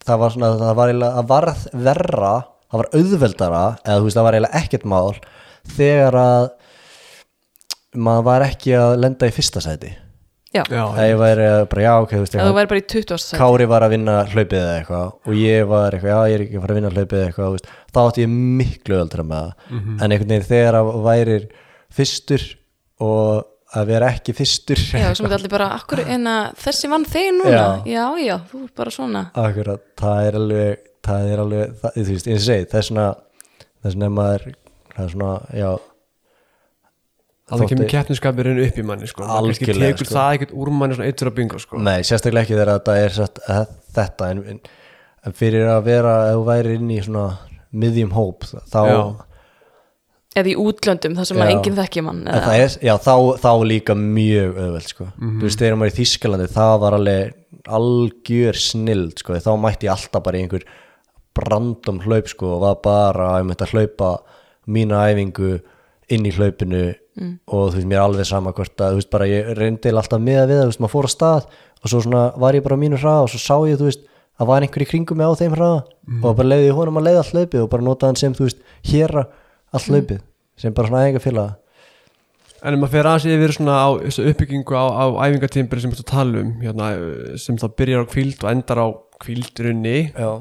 það 0.05 0.21
var 0.21 0.35
svona, 0.35 0.51
það 0.61 0.77
var 0.79 0.91
eiginlega 0.91 1.15
það 1.17 1.31
varð 1.33 1.65
verra, 1.89 2.33
það 2.69 2.81
var 2.81 2.91
auðveldara 2.99 3.63
eða 3.81 3.97
þú 3.97 4.07
veist, 4.07 4.17
það 4.19 4.27
var 4.29 4.37
eiginlega 4.37 4.61
ekkert 4.61 4.87
mál 4.93 5.19
þegar 5.75 6.19
að 6.21 6.47
maður 7.95 8.23
var 8.27 8.41
ekki 8.49 8.73
að 8.79 8.95
lenda 9.03 9.27
í 9.29 9.33
fyrsta 9.35 9.61
sæti. 9.63 9.91
Já, 10.55 10.61
Já, 10.71 10.83
að 10.87 11.07
ég 11.09 11.17
væri 11.19 11.45
bara, 11.67 11.81
já, 11.83 11.93
ok, 11.99 12.11
þú 12.15 12.19
veist 12.23 12.35
ef 12.35 12.41
þú 12.45 12.51
verður 12.55 12.69
bara 12.71 12.79
í 12.79 12.85
20. 12.93 13.17
sæti. 13.19 13.39
Kári 13.41 13.65
var 13.67 13.83
að 13.83 13.89
vinna 13.91 14.13
hlaupið 14.31 14.59
eða 14.61 14.75
eitthvað 14.79 15.09
og 15.27 15.33
ég 15.35 15.65
var 15.67 15.91
eitthvað, 15.97 16.13
já, 16.13 16.29
ég 16.31 16.35
er 16.37 16.43
ekki 16.45 16.55
að 16.55 16.63
fara 16.63 16.71
að 16.75 16.79
vinna 16.79 16.91
hlaupið 16.95 17.17
eða 17.19 17.25
eitthvað, 17.27 17.49
þú 17.49 17.57
veist, 17.57 17.67
þá 17.91 17.99
átti 18.05 18.23
ég 18.23 18.31
miklu 18.61 18.99
öldra 19.01 19.25
með 19.27 19.41
það, 19.41 19.51
Mhm. 19.75 19.97
en 19.99 20.11
einhvern 20.15 20.31
veginn 20.31 20.47
þegar 20.47 20.77
að 20.79 20.91
værir 21.09 21.47
fyrstur 21.91 22.45
og 23.03 23.43
að 23.75 23.85
vera 23.91 24.09
ekki 24.15 24.33
fyrstur. 24.37 24.79
Já, 24.95 25.09
sem 25.13 25.25
þetta 25.27 25.35
allir 25.41 25.51
bara, 25.51 25.67
akkur, 25.75 25.99
en 26.07 26.23
að 26.31 26.55
þessi 26.63 26.89
vann 26.89 27.03
þig 27.05 27.31
núna, 27.35 27.83
já, 27.83 28.05
já, 28.23 28.37
þú 28.47 28.63
ert 28.63 28.75
bara 28.79 28.91
svona. 28.95 29.25
Akkurat, 29.35 29.81
það 29.99 30.27
er 30.29 30.37
alveg 30.39 30.77
það 31.05 31.27
er 31.33 31.37
alveg, 31.43 31.73
það, 31.81 31.91
þú 31.99 32.05
veist, 32.15 32.27
eins 32.31 32.39
og 32.39 32.47
segi 32.47 32.65
það 32.71 32.79
er 32.79 32.87
svona, 32.87 33.07
það 33.83 33.85
er 33.85 33.91
svona 33.97 34.09
maður 34.15 34.45
það 34.95 35.03
er 35.03 35.11
svona, 35.11 35.33
já 35.53 35.69
það 37.45 37.59
þótti- 37.61 37.69
kemur 37.75 37.89
keppniskapurinn 37.93 38.61
upp 38.65 38.77
í 38.81 38.85
manni 38.85 39.07
sko. 39.07 39.23
Maður 39.23 39.51
Algjörlega, 39.53 39.91
tekur 39.95 40.05
sko. 40.09 40.15
það 40.15 40.33
ekkert 40.39 40.53
úr 40.57 40.71
manni 40.73 40.95
svona 40.97 41.09
eittur 41.11 41.29
að 41.31 41.35
bingo 41.35 41.59
sko. 41.61 41.77
Nei, 41.77 41.99
sérstaklega 42.01 42.41
ekki 42.47 42.55
þegar 42.57 42.71
þetta 42.79 42.97
er 43.03 43.09
satt, 43.19 43.39
að, 43.47 43.67
þetta 43.99 44.29
en, 44.31 44.43
en, 44.55 44.59
en 45.25 45.33
fyrir 45.37 45.67
að 45.69 45.83
vera 45.85 46.15
ef 46.31 46.35
þú 46.39 46.43
væri 46.49 46.75
inn 46.79 46.89
í 46.95 46.99
svona 47.05 47.27
miðjum 47.75 48.11
hóp 48.15 48.43
þá 48.49 48.81
Já. 48.87 48.99
eða 50.35 50.51
í 50.51 50.55
útlöndum, 50.59 51.15
þar 51.15 51.25
sem 51.29 51.37
að 51.43 51.49
Já. 51.49 51.53
enginn 51.55 51.77
þekki 51.79 52.03
mann 52.03 52.23
það 52.27 52.57
er, 52.59 52.73
já, 52.89 52.93
þá, 53.05 53.13
þá 53.43 53.51
líka 53.69 53.95
mjög 53.99 54.57
öðveld 54.65 54.89
sko. 54.89 55.05
Mhm. 55.15 55.37
þú 55.39 55.47
veist, 55.49 55.59
þegar 55.61 55.77
maður 55.79 55.91
er 55.91 55.95
í 55.95 55.99
Þískalandi 56.01 56.49
það 56.55 56.73
var 56.83 56.97
alveg 56.97 57.33
algjör 57.65 58.59
snild 58.59 59.21
sko. 59.21 59.37
þá 59.41 59.51
mætti 59.59 59.87
ég 59.87 59.93
alltaf 59.95 60.23
bara 60.25 60.37
í 60.37 60.43
einhver 60.45 60.65
brandum 61.35 62.01
hlaup 62.05 62.27
sko, 62.31 62.55
og 62.55 62.61
var 62.63 62.75
bara 62.83 63.29
að 63.35 63.39
ég 63.41 63.47
myndi 63.49 63.65
að 63.65 63.73
hlaupa 63.75 64.11
mína 64.67 65.01
æfingu 65.11 65.49
inn 66.15 66.25
í 66.25 66.31
hlaupinu 66.35 66.83
og 67.47 67.69
þú 67.71 67.75
veist, 67.77 67.87
mér 67.87 67.99
er 67.99 68.03
alveg 68.05 68.27
sama 68.27 68.51
hvort 68.51 68.81
að, 68.81 68.91
þú 68.91 68.99
veist, 68.99 69.11
bara 69.13 69.27
ég 69.29 69.51
reyndi 69.57 69.89
alltaf 69.93 70.19
með 70.19 70.41
við 70.49 70.57
það, 70.59 70.63
þú 70.65 70.71
veist, 70.71 70.81
maður 70.83 70.93
fór 70.95 71.07
á 71.07 71.11
stað 71.15 71.47
og 71.81 71.89
svo 71.91 72.01
svona 72.03 72.23
var 72.41 72.57
ég 72.57 72.63
bara 72.65 72.75
á 72.75 72.83
mínu 72.83 72.99
hraða 72.99 73.25
og 73.25 73.29
svo 73.31 73.39
sá 73.39 73.55
ég, 73.69 73.77
þú 73.79 73.89
veist, 73.89 74.07
að 74.35 74.49
var 74.51 74.65
einhver 74.65 74.83
í 74.83 74.89
kringum 74.89 75.17
mig 75.17 75.27
á 75.31 75.39
þeim 75.39 75.55
hraða 75.55 75.83
og 76.21 76.35
bara 76.35 76.49
leiði 76.51 76.67
ég 76.67 76.75
honum 76.75 76.97
að 76.99 77.07
leiða 77.07 77.21
allt 77.23 77.35
hlaupið 77.35 77.61
og 77.61 77.69
bara 77.71 77.85
notaði 77.87 78.09
hann 78.11 78.19
sem, 78.19 78.33
þú 78.35 78.49
veist, 78.49 78.65
héra 78.91 79.27
allt 79.71 79.87
hlaupið, 79.93 80.19
sem 80.59 80.73
bara 80.75 80.91
svona 80.91 81.05
æfinga 81.05 81.23
félaga 81.23 81.55
En 82.65 82.73
ef 82.73 82.79
maður 82.81 82.93
fer 82.95 83.05
aðeins 83.05 83.25
yfir 83.29 83.51
svona 83.53 83.73
á 83.77 83.87
þessu 84.01 84.23
uppbyggingu 84.31 84.73
á, 84.73 84.85
á 84.89 85.05
æfingatímbri 85.27 85.81
sem 85.83 85.91
þú 85.93 86.05
tala 86.09 86.39
um 86.41 86.53
hérna, 86.63 86.87
sem 87.37 87.59
þá 87.61 87.67
byrjar 87.77 88.07
á 88.07 88.09
kvíld 88.09 88.41
og 88.41 88.49
endar 88.49 88.81
á 88.81 88.87
kvíldrunni 89.21 89.97
Já. 90.15 90.31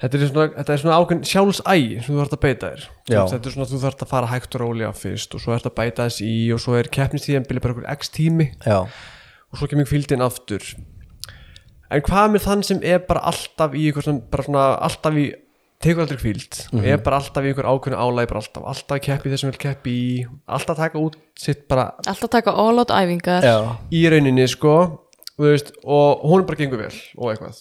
Þetta 0.00 0.18
er 0.20 0.28
svona, 0.30 0.46
þetta 0.58 0.72
er 0.74 0.80
svona 0.82 0.96
ákveðin 1.00 1.28
sjálfsægi 1.30 2.00
sem 2.04 2.10
þú 2.14 2.18
þarf 2.20 2.34
að 2.36 2.42
beita 2.46 2.70
þér. 2.72 2.82
Já. 3.08 3.20
þetta 3.32 3.46
er 3.48 3.54
svona 3.56 3.68
þú 3.70 3.80
þarf 3.86 4.02
að 4.04 4.10
fara 4.12 4.26
hægt 4.32 4.54
og 4.58 4.60
rólega 4.64 4.92
fyrst 4.96 5.34
og 5.34 5.40
svo 5.40 5.54
ert 5.56 5.66
að 5.70 5.76
bæta 5.78 6.06
þess 6.08 6.20
í 6.26 6.34
og 6.52 6.60
svo 6.60 6.76
er 6.76 6.90
keppnistíðanbili 6.92 7.62
bara 7.64 7.74
einhver 7.76 7.96
x 7.96 8.10
tími. 8.12 8.50
Já, 8.66 8.78
og 8.84 9.56
svo 9.60 9.66
kemur 9.70 9.88
kvíldin 9.88 10.24
aftur. 10.26 10.62
En 11.90 12.02
hvað 12.02 12.30
með 12.34 12.42
þann 12.48 12.62
sem 12.66 12.80
er 12.82 12.98
bara 13.06 13.22
alltaf 13.30 13.74
í 13.78 13.84
einhver 13.88 14.02
svona, 14.08 14.24
bara 14.30 14.42
svona 14.46 14.64
alltaf 14.82 15.14
í 15.22 15.26
tekur 15.84 16.02
aldrei 16.06 16.18
kvíld 16.18 16.56
Mhm. 16.72 16.80
og 16.80 16.86
er 16.88 16.96
bara 17.04 17.16
alltaf 17.20 17.44
í 17.44 17.50
einhver 17.52 17.68
ákveðin 17.68 18.00
álæg 18.00 18.28
bara 18.28 18.40
alltaf, 18.40 18.64
alltaf 18.64 18.96
að 18.96 19.02
keppi 19.06 19.30
þessum 19.30 19.50
vil 19.52 19.60
keppi 19.60 19.92
í 19.92 20.26
alltaf 20.48 20.76
taka 20.80 20.98
út 20.98 21.16
sitt 21.38 21.68
bara 21.68 21.92
alltaf 22.06 22.30
taka 22.32 22.50
all 22.50 22.78
out 22.80 22.88
æfingar. 22.90 23.42
Já, 23.44 23.76
í 23.92 24.02
rauninni 24.10 24.48
sko 24.48 25.05
veist, 25.36 25.72
og 25.84 26.22
hún 26.24 26.44
bara 26.48 26.56
gengur 26.56 26.80
vel 26.80 26.98
og 27.18 27.32
eitthvað 27.32 27.58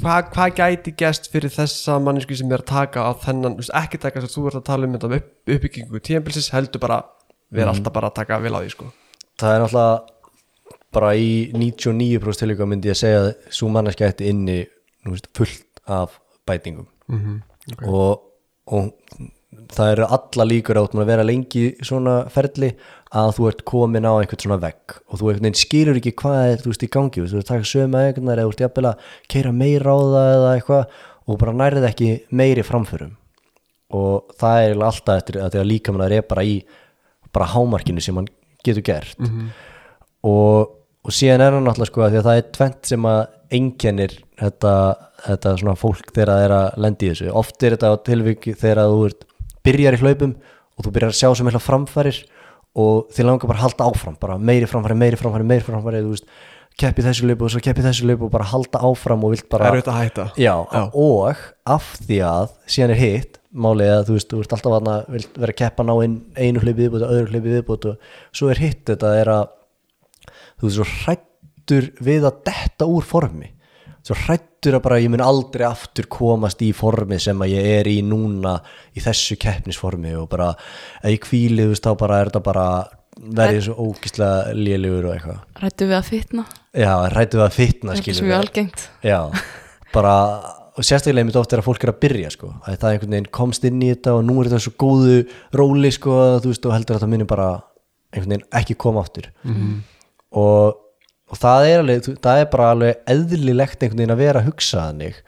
hvað 0.00 0.30
hva 0.32 0.46
gæti 0.56 0.94
gæst 0.96 1.28
fyrir 1.32 1.52
þessa 1.52 1.98
mannesku 2.00 2.36
sem 2.38 2.52
er 2.52 2.62
að 2.64 2.70
taka 2.70 3.04
á 3.04 3.12
þennan, 3.24 3.58
veist, 3.58 3.74
ekki 3.76 4.00
taka 4.00 4.22
þess 4.22 4.32
að 4.32 4.36
þú 4.38 4.46
ert 4.48 4.60
að 4.60 4.68
tala 4.70 4.88
um 4.88 4.96
þetta 4.96 5.10
upp, 5.18 5.32
uppbyggingu 5.56 6.02
tíðanbilsis 6.08 6.52
heldur 6.54 6.80
bara 6.84 7.02
vera 7.52 7.74
alltaf 7.74 7.92
bara 7.92 8.08
að 8.08 8.16
taka 8.20 8.40
vel 8.44 8.54
á 8.56 8.60
því 8.62 8.72
sko. 8.72 8.88
Það 9.38 9.54
er 9.54 9.64
náttúrulega 9.64 9.98
bara 10.96 11.10
í 11.20 11.32
99% 11.52 12.42
tilíka 12.42 12.68
myndi 12.68 12.88
ég 12.88 12.96
að 12.96 13.02
segja 13.02 13.24
að 13.26 13.30
svo 13.58 13.68
manneskja 13.72 14.08
ætti 14.12 14.30
inni 14.32 14.62
nú 15.04 15.12
veist, 15.12 15.28
fullt 15.36 15.82
af 15.88 16.16
bætingum. 16.48 16.88
Mhm, 17.12 17.42
og, 17.84 18.24
og 18.72 18.94
það 19.72 19.92
eru 19.92 20.08
alla 20.16 20.46
líkur 20.48 20.80
átt 20.80 20.96
að 20.96 21.10
vera 21.10 21.26
lengi 21.26 21.64
svona 21.84 22.16
ferli 22.32 22.72
að 23.18 23.30
þú 23.36 23.46
ert 23.50 23.62
komin 23.68 24.08
á 24.08 24.12
einhvern 24.14 24.42
svona 24.42 24.60
vegg. 24.62 24.96
Og 25.08 25.20
þú 25.20 25.30
einhvern 25.30 25.46
veginn 25.48 25.60
skilur 25.62 26.00
ekki 26.00 26.14
hvað 26.20 26.40
er 26.52 26.62
þú 26.62 26.72
veist 26.72 26.84
í 26.84 26.90
gangi, 26.96 27.20
þú 27.20 27.26
veist, 27.26 27.38
að 27.38 27.50
taka 27.52 27.70
sömu 27.72 28.02
eignar 28.02 28.42
eða 28.42 28.48
þú 28.48 28.54
ert 28.54 28.64
jafnvel 28.64 28.90
að 28.90 29.06
keira 29.34 29.54
meira 29.56 29.94
á 29.94 29.98
það 29.98 30.32
eða 30.34 30.50
eitthvað 30.56 30.98
og 31.28 31.40
bara 31.42 31.56
nærið 31.60 31.88
ekki 31.90 32.10
meiri 32.40 32.64
framförum. 32.66 33.14
Og 33.96 34.34
það 34.40 34.66
er 34.66 34.82
alltaf 34.84 35.22
eftir 35.22 35.40
að 35.40 35.54
því 35.54 35.62
að 35.62 35.70
líka 35.70 35.94
mann 35.94 36.12
er 36.12 36.26
bara 36.28 36.44
í 36.44 36.58
bara 37.32 37.48
hámarkinu 37.54 38.02
sem 38.04 38.16
hann 38.16 38.28
getur 38.64 38.84
gert. 38.84 39.16
Og, 40.26 40.72
og 41.04 41.14
síðan 41.14 41.44
er 41.44 41.56
hann 41.56 41.68
náttúrulega 41.68 41.92
sko 41.92 42.04
að 42.04 42.14
því 42.14 42.20
að 42.20 42.28
það 42.28 42.40
er 42.40 42.48
tvent 42.56 42.90
sem 42.92 43.08
að 43.08 43.20
einkennir 43.58 44.14
þetta, 44.38 44.72
þetta 45.24 45.54
svona 45.60 45.76
fólk 45.78 46.12
þegar 46.12 46.32
það 46.32 46.44
er 46.44 46.54
að 46.58 46.78
lendi 46.84 47.10
þessu. 47.12 47.30
Oft 47.40 47.62
er 47.62 47.76
þetta 47.76 47.92
á 47.92 47.96
tilviki 48.08 48.54
þegar 48.58 48.82
þú 48.92 49.04
ert, 49.08 49.27
byrjar 49.68 49.98
í 49.98 50.02
hlaupum 50.02 50.34
og 50.78 50.84
þú 50.86 50.94
byrjar 50.94 51.14
að 51.14 51.18
sjá 51.20 51.30
sem 51.36 51.48
eitthvað 51.48 51.66
framfærir 51.68 52.20
og 52.78 53.08
þið 53.14 53.28
langar 53.28 53.50
bara 53.50 53.58
að 53.58 53.66
halda 53.66 53.88
áfram 53.88 54.20
bara 54.20 54.38
meiri 54.38 54.68
framfæri, 54.70 54.96
meiri 54.98 55.18
framfæri, 55.18 55.46
meiri 55.48 55.66
framfæri 55.66 56.04
þú 56.04 56.12
veist, 56.12 56.28
keppi 56.78 57.02
þessu 57.02 57.26
hlaupu 57.26 57.46
og 57.46 57.52
svo 57.54 57.62
keppi 57.64 57.82
þessu 57.82 58.06
hlaupu 58.06 58.28
og 58.28 58.32
bara 58.34 58.46
halda 58.52 58.82
áfram 58.86 59.24
og 59.26 59.34
vilt 59.34 59.48
bara 59.50 59.72
auðvitað 59.72 59.94
að 59.94 60.04
hætta. 60.04 60.26
Já, 60.38 60.54
og 60.94 61.42
af 61.66 61.90
því 62.04 62.20
að 62.28 62.54
síðan 62.70 62.94
er 62.94 63.00
hitt, 63.02 63.38
málið 63.50 63.94
að 63.96 64.04
þú 64.06 64.18
veist 64.18 64.30
þú 64.30 64.42
ert 64.44 64.56
alltaf 64.56 64.76
að 64.78 65.12
vilt 65.16 65.38
vera 65.42 65.54
að 65.54 65.60
keppa 65.62 65.86
ná 65.88 65.94
inn 66.04 66.16
einu 66.36 66.62
hlaupi 66.62 66.78
viðbútt 66.84 67.06
og 67.06 67.14
öðru 67.16 67.32
hlaupi 67.32 67.54
viðbútt 67.56 67.88
og 67.90 68.12
svo 68.30 68.50
er 68.52 68.62
hitt 68.62 68.84
þetta 68.92 69.14
er 69.18 69.32
að 69.34 69.46
þú 70.28 70.68
veist 70.68 70.78
svo 70.78 70.88
hrættur 70.92 71.88
við 72.04 72.28
að 72.28 72.42
detta 72.50 72.90
úr 72.92 73.08
formi 73.08 73.50
svo 74.06 74.16
hrættur 74.24 74.78
að 74.78 74.84
bara 74.84 75.00
ég 75.02 75.12
mun 75.12 75.24
aldrei 75.24 75.66
aftur 75.68 76.08
komast 76.10 76.62
í 76.64 76.70
formi 76.76 77.18
sem 77.22 77.40
að 77.44 77.54
ég 77.54 77.70
er 77.78 77.90
í 77.90 77.98
núna 78.06 78.58
í 78.96 79.02
þessu 79.04 79.38
keppnisformi 79.40 80.14
og 80.18 80.28
bara 80.32 80.52
ef 81.02 81.10
ég 81.12 81.24
kvíli 81.24 81.66
þú 81.66 81.74
veist 81.74 81.88
þá 81.88 81.92
bara 82.00 82.20
er 82.20 82.30
þetta 82.30 82.44
bara 82.46 82.68
verið 83.18 83.64
svo 83.66 83.88
ógislega 83.88 84.54
lélugur 84.54 85.08
og 85.08 85.16
eitthvað. 85.16 85.40
Rættu 85.62 85.88
við 85.88 85.98
að 85.98 86.06
fitna? 86.06 86.44
Já, 86.76 86.92
hrættu 87.08 87.40
við 87.40 87.46
að 87.48 87.56
fitna 87.56 87.94
er 87.94 88.00
skilur 88.02 88.20
svo 88.20 88.28
mjög 88.28 88.42
algengt. 88.44 88.84
Já, 89.02 89.18
bara 89.96 90.14
og 90.78 90.86
sérstaklega 90.86 91.26
mitt 91.26 91.38
oft 91.38 91.52
er 91.52 91.62
að 91.62 91.66
fólk 91.66 91.84
er 91.84 91.90
að 91.90 92.02
byrja 92.04 92.28
sko 92.30 92.52
að 92.62 92.76
það 92.78 92.92
einhvern 92.92 93.14
veginn 93.16 93.32
komst 93.34 93.64
inn 93.66 93.80
í 93.82 93.88
þetta 93.90 94.14
og 94.14 94.26
nú 94.28 94.36
er 94.38 94.50
þetta 94.50 94.60
svo 94.62 94.74
góðu 94.78 95.16
róli 95.58 95.90
sko 95.94 96.18
að 96.22 96.36
þú 96.44 96.52
veist 96.52 96.68
og 96.68 96.74
heldur 96.76 96.98
að 96.98 97.04
það 97.04 97.12
minni 97.14 97.28
bara 97.32 97.48
einhvern 98.12 98.34
veginn 98.34 98.46
ekki 98.60 98.76
koma 98.78 99.02
aftur. 99.02 99.30
-hmm. 99.42 99.80
og, 100.38 100.84
og 101.28 101.40
það 101.40 101.66
er 101.68 101.82
alveg 101.82 102.06
það 102.24 102.42
er 102.42 102.50
bara 102.52 102.70
alveg 102.74 103.02
eðlilegt 103.14 103.82
einhvern 103.82 104.02
veginn 104.02 104.14
að 104.14 104.22
vera 104.22 104.42
að 104.42 104.48
hugsa 104.50 104.84
þannig 104.86 105.18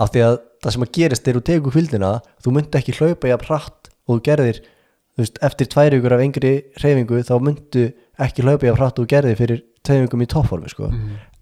af 0.00 0.12
því 0.14 0.22
að 0.26 0.38
það 0.64 0.76
sem 0.76 0.86
að 0.86 0.94
gerist 0.98 1.28
er 1.28 1.38
þú 1.38 1.42
tegur 1.48 1.74
kvildina 1.74 2.12
þú 2.42 2.54
myndi 2.56 2.80
ekki 2.80 2.96
hlaupa 2.98 3.30
jafn 3.30 3.50
hratt 3.50 3.90
og 4.08 4.16
þú 4.16 4.22
gerðir 4.28 4.60
þú 4.64 5.22
veist, 5.22 5.42
eftir 5.46 5.70
tvær 5.70 5.98
ykkur 5.98 6.16
af 6.16 6.24
engri 6.24 6.54
hreyfingu 6.80 7.20
þá 7.28 7.34
myndu 7.44 7.84
ekki 8.24 8.46
hlaupa 8.46 8.68
jafn 8.70 8.80
hratt 8.80 8.98
og 8.98 9.04
þú 9.04 9.12
gerðir 9.12 9.38
fyrir 9.40 9.60
tveimingum 9.84 10.24
í 10.24 10.30
toppformi 10.32 10.72
sko. 10.72 10.88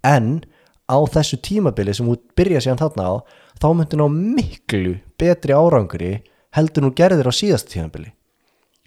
en 0.02 0.42
á 0.90 0.98
þessu 1.14 1.38
tímabili 1.40 1.94
sem 1.94 2.08
þú 2.08 2.18
byrja 2.36 2.64
síðan 2.64 2.82
þarna 2.82 3.06
á 3.06 3.14
þá 3.62 3.68
myndu 3.78 4.00
ná 4.00 4.06
miklu 4.10 4.96
betri 5.20 5.54
árangri 5.54 6.12
heldur 6.56 6.84
nú 6.84 6.92
gerðir 6.98 7.30
á 7.30 7.32
síðasta 7.32 7.76
tímabili 7.76 8.10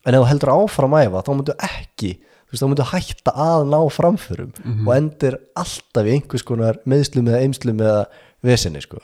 en 0.05 0.13
ef 0.13 0.21
þú 0.21 0.29
heldur 0.29 0.53
áfram 0.53 0.97
að 0.97 1.07
æfa 1.07 1.23
þá 1.25 1.31
myndu 1.33 1.55
ekki 1.69 2.11
þú 2.45 2.53
veist, 2.53 2.61
þá 2.63 2.67
myndu 2.71 2.87
hætta 2.91 3.31
að 3.45 3.63
ná 3.71 3.79
framförum 3.91 4.51
og 4.87 4.91
endur 4.95 5.37
alltaf 5.57 6.05
í 6.05 6.13
einhvers 6.17 6.43
konar 6.45 6.77
meðslum 6.85 7.27
eða 7.31 7.41
eimslum 7.45 7.79
eða 7.81 8.05
vesinni 8.45 8.81
sko. 8.81 8.99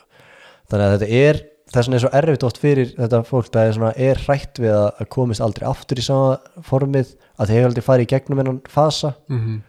þannig 0.70 0.86
að 0.86 0.94
þetta 0.98 1.10
er 1.22 1.40
þess 1.72 1.88
vegna 1.88 1.96
er 1.96 2.02
svo 2.04 2.12
erfitt 2.20 2.42
oft 2.46 2.58
fyrir 2.60 2.88
þetta 2.98 3.22
fólk 3.24 3.48
það 3.52 3.66
er, 3.68 3.72
svona, 3.76 3.92
er 3.96 4.18
hrætt 4.26 4.58
við 4.60 4.72
að 4.76 4.88
að 5.00 5.08
komist 5.08 5.40
aldrei 5.40 5.66
aftur 5.70 5.98
í 5.98 6.04
sama 6.04 6.38
formið 6.68 7.14
að 7.38 7.46
þeir 7.48 7.56
hefur 7.58 7.68
aldrei 7.70 7.84
farið 7.86 8.06
í 8.06 8.10
gegnum 8.12 8.38
hennan 8.42 8.60
fasa 8.68 9.14
Mhm. 9.28 9.60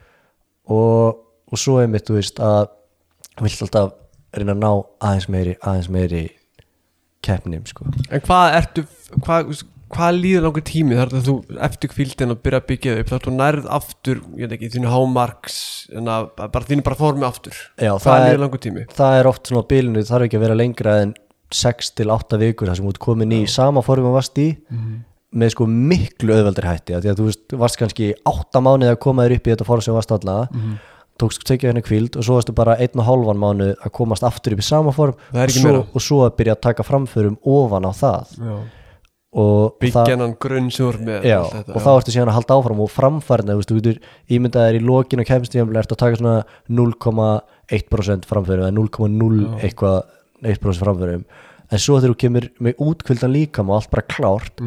og, 0.68 1.18
og 1.50 1.58
svo 1.60 1.78
er 1.82 1.88
mitt 1.92 2.06
þú 2.08 2.18
veist 2.18 2.38
að 2.40 2.68
vilt 3.42 3.62
alltaf 3.66 3.92
reyna 4.34 4.52
að 4.54 4.62
ná 4.62 4.70
aðeins 5.08 5.28
meiri 5.32 5.56
aðeins 5.62 5.88
meiri 5.90 6.22
keppnim 7.24 7.64
sko. 7.66 7.86
En 8.12 8.20
hvað 8.20 8.56
ertu 8.60 8.84
hvað, 9.24 9.64
hvað 9.96 10.18
líður 10.20 10.44
langur 10.46 10.64
tími 10.68 10.96
þar 10.98 11.12
að 11.18 11.28
þú 11.28 11.34
eftir 11.68 11.90
kvíldin 11.94 12.34
að 12.34 12.40
byrja 12.44 12.60
að 12.60 12.66
byggja 12.72 12.96
upp 13.00 13.10
þá 13.12 13.16
þú 13.26 13.34
nærð 13.38 13.68
aftur, 13.78 14.20
ég 14.38 14.44
veit 14.50 14.56
ekki, 14.58 14.70
þínu 14.76 14.92
hámarks 14.94 15.56
en 15.94 16.10
að 16.14 16.28
bara 16.40 16.68
þínu 16.70 16.84
bara 16.86 16.98
formi 17.00 17.26
aftur. 17.28 17.56
Já, 17.78 17.92
hvað 17.98 18.14
er- 18.20 18.28
líður 18.30 18.42
langur 18.44 18.62
tími? 18.66 18.86
það 18.94 19.18
er 19.20 19.30
oft 19.32 19.46
svona 19.50 19.62
á 19.64 19.70
bilinu, 19.74 20.02
það 20.04 20.12
þarf 20.14 20.28
ekki 20.28 20.38
að 20.40 20.44
vera 20.46 20.60
lengra 20.62 20.96
en 21.02 21.14
6 21.54 21.90
til 21.94 22.08
8 22.10 22.38
vikur 22.40 22.66
þar 22.70 22.76
sem 22.80 22.86
þú 22.86 22.94
ert 22.94 22.98
komin 23.04 23.32
í 23.36 23.42
sama 23.48 23.82
formum 23.86 24.10
og 24.10 24.16
varst 24.18 24.38
í 24.42 24.48
með 25.34 25.50
sko 25.50 25.66
miklu 25.66 26.30
auðveldur 26.34 26.66
hætti 26.70 26.94
af 26.94 27.02
því 27.02 27.10
að 27.10 27.18
þú 27.20 27.24
veist, 27.28 27.54
varst 27.58 27.78
kannski 27.80 28.12
8 28.24 28.60
mánuði 28.62 28.92
að 28.94 29.00
koma 29.02 29.24
þér 29.26 29.36
upp 29.38 29.46
í 29.48 29.50
þetta 29.54 29.66
form 29.66 29.80
sem 29.82 29.94
varst 29.96 30.12
alltaf 30.14 30.50
tókst 31.18 31.44
tekið 31.46 31.68
henni 31.70 31.82
kvíld 31.86 32.16
og 32.18 32.24
svo 32.26 32.34
varstu 32.40 32.52
bara 32.54 32.74
einn 32.82 32.98
og 32.98 33.06
hálfan 33.06 33.38
mánuð 33.38 33.74
að 33.86 33.92
komast 33.94 34.24
aftur 34.26 34.56
upp 34.56 34.62
í 34.62 34.66
sama 34.66 34.90
form 34.94 35.14
Það 35.30 35.38
er 35.38 35.44
og 35.44 35.52
ekki 35.52 35.60
svo, 35.62 35.74
og 35.94 36.02
svo 36.02 36.16
að 36.26 36.32
byrja 36.40 36.56
að 36.56 36.62
taka 36.66 36.82
framförum 36.86 37.36
ofan 37.46 37.86
á 37.86 37.92
það. 37.94 38.32
Já. 38.42 38.56
Og 39.34 39.78
byggja 39.82 39.94
það, 39.96 40.10
hennan 40.12 40.34
grunn 40.42 40.68
sem 40.70 40.84
þú 40.84 40.90
ert 40.92 41.06
með 41.08 41.24
já, 41.26 41.38
þetta, 41.50 41.72
og 41.74 41.82
þá 41.82 41.88
ertu 41.92 42.12
síðan 42.14 42.30
að 42.30 42.36
halda 42.38 42.58
áfram 42.58 42.82
og 42.84 42.92
framfærna, 42.94 43.56
þú 43.58 43.78
getur 43.80 43.96
ímyndaðir 44.36 44.78
í 44.78 44.84
lokinu 44.84 45.24
og 45.24 45.30
kemstíðanbli 45.30 45.80
ertu 45.80 45.96
að 45.96 46.02
taka 46.04 46.20
svona 46.20 46.36
0,1% 46.70 48.28
framförum 48.30 48.68
eða 48.68 48.76
0,0 48.76 49.64
eitthvað 49.66 49.98
1% 50.44 50.84
framförum. 50.84 51.26
En 51.72 51.80
svo 51.80 51.96
þegar 51.96 52.12
þú 52.12 52.18
kemur 52.20 52.46
með 52.62 52.82
útkvildan 52.84 53.32
líkam 53.34 53.70
og 53.72 53.80
allt 53.80 53.90
bara 53.90 54.06
klárt 54.06 54.60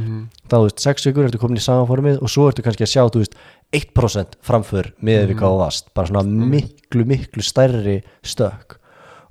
þá 0.50 0.56
þú 0.58 0.64
veist, 0.66 0.84
6 0.84 1.08
vikur 1.08 1.28
ertu 1.28 1.40
komin 1.40 1.62
í 1.62 1.64
samanformið 1.64 2.20
og 2.20 2.32
svo 2.34 2.48
ertu 2.50 2.66
kannski 2.66 2.84
að 2.84 2.92
sjá, 2.92 3.04
þú 3.14 3.22
veist 3.22 3.38
1% 3.78 4.38
framför 4.44 4.90
með 5.00 5.30
við 5.30 5.38
hvað 5.40 5.54
þú 5.54 5.62
varst. 5.62 5.92
Bara 5.96 6.10
svona 6.10 6.50
miklu, 6.52 7.06
miklu 7.08 7.46
stærri 7.46 8.02
stökk 8.26 8.80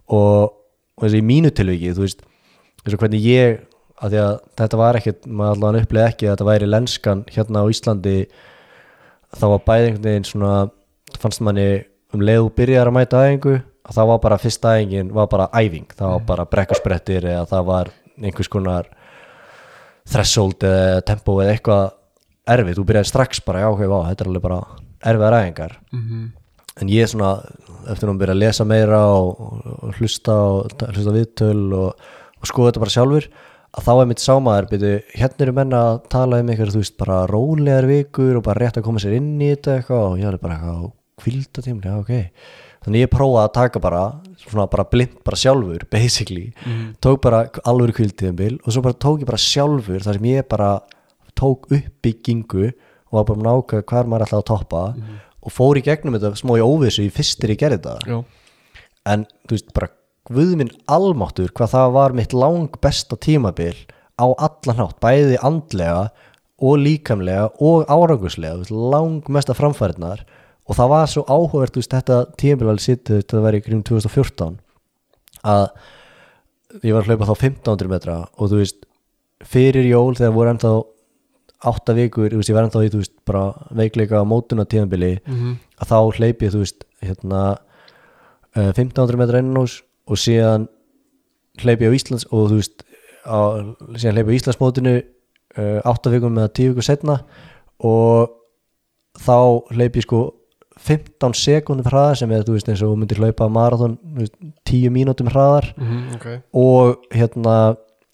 og, 0.06 0.54
og 0.96 1.04
þessi 1.04 1.20
í 1.20 1.26
mínu 1.26 1.52
tilviki, 1.52 1.92
þú 1.92 2.06
veist 2.06 2.24
eins 2.86 2.94
og 2.94 3.02
hvernig 3.02 3.26
ég, 3.26 3.64
að 4.02 4.12
því 4.12 4.20
að 4.22 4.34
þetta 4.60 4.80
var 4.80 4.98
ekkert, 5.00 5.26
maður 5.26 5.54
allavega 5.56 5.86
upplega 5.86 6.10
ekki 6.12 6.26
að 6.28 6.34
þetta 6.34 6.48
væri 6.50 6.68
lenskan 6.70 7.22
hérna 7.32 7.62
á 7.64 7.70
Íslandi. 7.72 8.16
Þá 9.36 9.44
var 9.54 9.62
bæði 9.66 9.86
einhvern 9.90 10.04
veginn 10.08 10.28
svona 10.28 10.52
fannst 11.22 11.40
manni 11.46 11.68
um 12.14 12.22
leið 12.24 12.42
og 12.46 12.52
byrjar 12.58 12.90
að 12.90 12.96
mæta 12.98 13.22
æfingu 13.26 13.54
að 13.86 13.94
það 13.96 14.08
var 14.10 14.20
bara 14.26 14.38
fyrsta 14.42 14.74
æfingin 14.76 15.12
var 15.14 15.28
bara 15.30 15.46
æfing, 15.54 15.86
það 15.96 16.12
var 16.16 16.22
bara 16.28 16.44
brekkarsprettir 16.50 17.26
eða 17.30 17.44
það 17.50 17.64
var 17.68 17.90
einhvers 18.22 18.48
konar 18.50 18.88
threshold 20.06 20.62
eða 20.66 21.02
tempo 21.06 21.36
eða 21.42 21.54
eitthvað 21.56 21.86
erfið, 22.56 22.76
þú 22.78 22.84
byrjaði 22.90 23.10
strax 23.10 23.40
bara 23.46 23.64
já, 23.64 23.68
ok, 23.72 23.82
vá, 23.90 23.96
þetta 24.10 24.24
er 24.24 24.30
alveg 24.30 24.44
bara 24.44 24.58
erfiðar 25.10 25.36
æfingar. 25.40 25.72
En 26.76 26.90
ég 26.92 27.08
svona 27.10 27.30
eftir 27.90 28.10
að 28.12 28.18
byrja 28.20 28.34
að 28.36 28.42
lesa 28.42 28.64
meira 28.68 29.00
og, 29.16 29.40
og 29.80 29.98
hlusta 29.98 30.34
og 30.36 30.74
ta- 30.78 30.90
hlusta 30.92 31.10
á 31.10 31.16
viðtöl 31.16 31.74
og, 31.78 32.06
og 32.42 32.50
skoða 32.50 32.70
þetta 32.72 32.82
bara 32.84 32.94
sjálfur 32.96 33.28
að 33.76 33.86
þá 33.86 33.92
er 33.94 34.10
mitt 34.10 34.22
sámaður 34.22 34.68
byrju, 34.72 34.92
hérna 35.20 35.44
eru 35.46 35.56
menna 35.56 35.80
að 35.90 35.96
tala 36.12 36.38
um 36.40 36.52
eitthvað, 36.52 36.74
þú 36.74 36.82
veist, 36.84 36.96
bara 37.00 37.18
rólegar 37.30 37.88
vikur 37.90 38.38
og 38.38 38.44
bara 38.46 38.62
rétt 38.64 38.78
að 38.80 38.86
koma 38.86 39.02
sér 39.02 39.18
inn 39.18 39.34
í 39.40 39.50
þetta 39.52 39.74
eitthvað 39.80 40.06
og 40.06 40.20
ég 40.22 40.30
er 40.30 40.38
bara 40.40 40.56
eitthvað 40.56 40.86
kvilda 41.22 41.64
tímli, 41.64 41.90
já, 41.90 41.98
ok. 42.00 42.56
Þannig 42.86 43.02
ég 43.02 43.10
prófaði 43.10 43.42
að 43.42 43.54
taka 43.56 43.80
bara 43.82 44.00
svona 44.38 44.66
bara 44.70 44.84
blind 44.86 45.14
bara 45.26 45.38
sjálfur, 45.40 45.84
basically. 45.90 46.52
Tók 47.02 47.20
bara 47.24 47.40
alvöru 47.66 47.94
kviltíðanbil 47.96 48.60
og 48.62 48.68
svo 48.72 48.82
bara 48.84 48.94
tók 48.94 49.24
ég 49.24 49.26
bara 49.26 49.40
sjálfur 49.42 50.04
þar 50.04 50.18
sem 50.20 50.28
ég 50.30 50.46
bara 50.48 50.68
tók 51.36 51.66
uppbyggingu 51.72 52.68
og 52.70 53.12
var 53.18 53.24
bara 53.28 53.38
með 53.40 53.48
nákvæða 53.48 53.86
hvar 53.90 54.06
maður 54.12 54.26
ætlaði 54.28 54.44
að 54.44 54.50
toppa 54.52 54.82
og 55.46 55.52
fór 55.52 55.78
í 55.80 55.82
gegnum 55.86 56.14
þetta 56.16 56.30
smá 56.38 56.54
í 56.56 56.62
óvissu 56.64 57.02
í 57.04 57.10
fyrstir 57.10 57.52
ég 57.56 57.58
gerði 57.60 57.80
þetta. 57.82 58.22
En 59.06 59.26
þú 59.48 59.56
veist 59.58 59.74
bara 59.74 59.90
guðminn 60.30 60.72
almáttur 60.90 61.52
hvað 61.54 61.74
það 61.74 61.92
var 61.96 62.16
mitt 62.16 62.34
lang 62.36 62.78
besta 62.82 63.18
tímabil 63.20 63.76
á 64.16 64.26
allan 64.26 64.80
hátt 64.80 64.98
bæði 65.02 65.38
andlega 65.44 66.08
og 66.56 66.78
líkamlega 66.80 67.50
og 67.60 67.84
áranguslega, 67.92 68.64
lang 68.70 69.26
mesta 69.28 69.54
framfæriðnar 69.56 70.24
og 70.66 70.78
það 70.78 70.92
var 70.92 71.10
svo 71.12 71.24
áhugavert 71.28 71.76
veist, 71.76 71.92
þetta 71.92 72.24
tímabil 72.40 72.80
sitt 72.82 73.10
þetta 73.10 73.42
var 73.44 73.56
í 73.58 73.62
kring 73.64 73.84
2014 73.86 74.56
að 75.46 75.66
ég 76.82 76.96
var 76.96 77.04
að 77.04 77.12
hlaupa 77.12 77.28
þá 77.28 77.34
1500 77.36 77.92
metra 77.92 78.18
og 78.34 78.50
þú 78.50 78.60
veist 78.62 78.86
fyrir 79.46 79.86
jól 79.86 80.16
þegar 80.16 80.34
voru 80.34 80.52
ennþá 80.54 80.72
átta 81.66 81.94
vikur, 81.96 82.30
þú 82.30 82.40
veist, 82.40 82.50
ég 82.50 82.56
var 82.56 82.66
ennþá 82.66 82.82
í 82.84 82.90
þú 82.92 83.02
veist, 83.02 83.14
bara 83.28 83.44
veikleika 83.76 84.24
mótuna 84.28 84.66
tímabili 84.68 85.12
að 85.80 85.92
þá 85.92 85.98
hleypi 86.18 86.48
ég, 86.48 86.52
þú 86.52 86.62
veist, 86.64 86.84
hérna 87.04 87.42
uh, 88.56 88.72
1500 88.72 89.20
metra 89.20 89.40
innanús 89.44 89.82
og 90.06 90.16
síðan 90.20 90.68
hleypi 91.62 91.88
á 91.88 91.96
Íslands 91.96 92.26
og 92.30 92.50
þú 92.50 92.58
veist 92.60 92.84
á, 93.26 93.38
síðan 93.98 94.16
hleypi 94.18 94.32
á 94.32 94.38
Íslandsmótinu 94.38 94.94
uh, 95.02 95.78
átta 95.88 96.12
vikum 96.12 96.36
eða 96.38 96.52
tíu 96.54 96.72
vikur 96.74 96.86
setna 96.86 97.20
og 97.84 98.30
þá 99.20 99.36
hleypi 99.74 100.02
sko 100.04 100.20
15 100.76 101.32
sekundum 101.34 101.86
hraðar 101.88 102.18
sem 102.20 102.32
er, 102.36 102.42
þú 102.44 102.52
veist, 102.58 102.68
eins 102.68 102.82
og 102.84 102.98
myndir 103.00 103.16
hlaupa 103.22 103.46
marathon, 103.48 103.94
þú 104.12 104.20
veist, 104.26 104.34
10 104.68 104.90
mínútum 104.92 105.30
hraðar 105.32 105.70
Mhm, 105.76 106.02
ok 106.18 106.26
og 106.52 107.06
hérna 107.16 107.54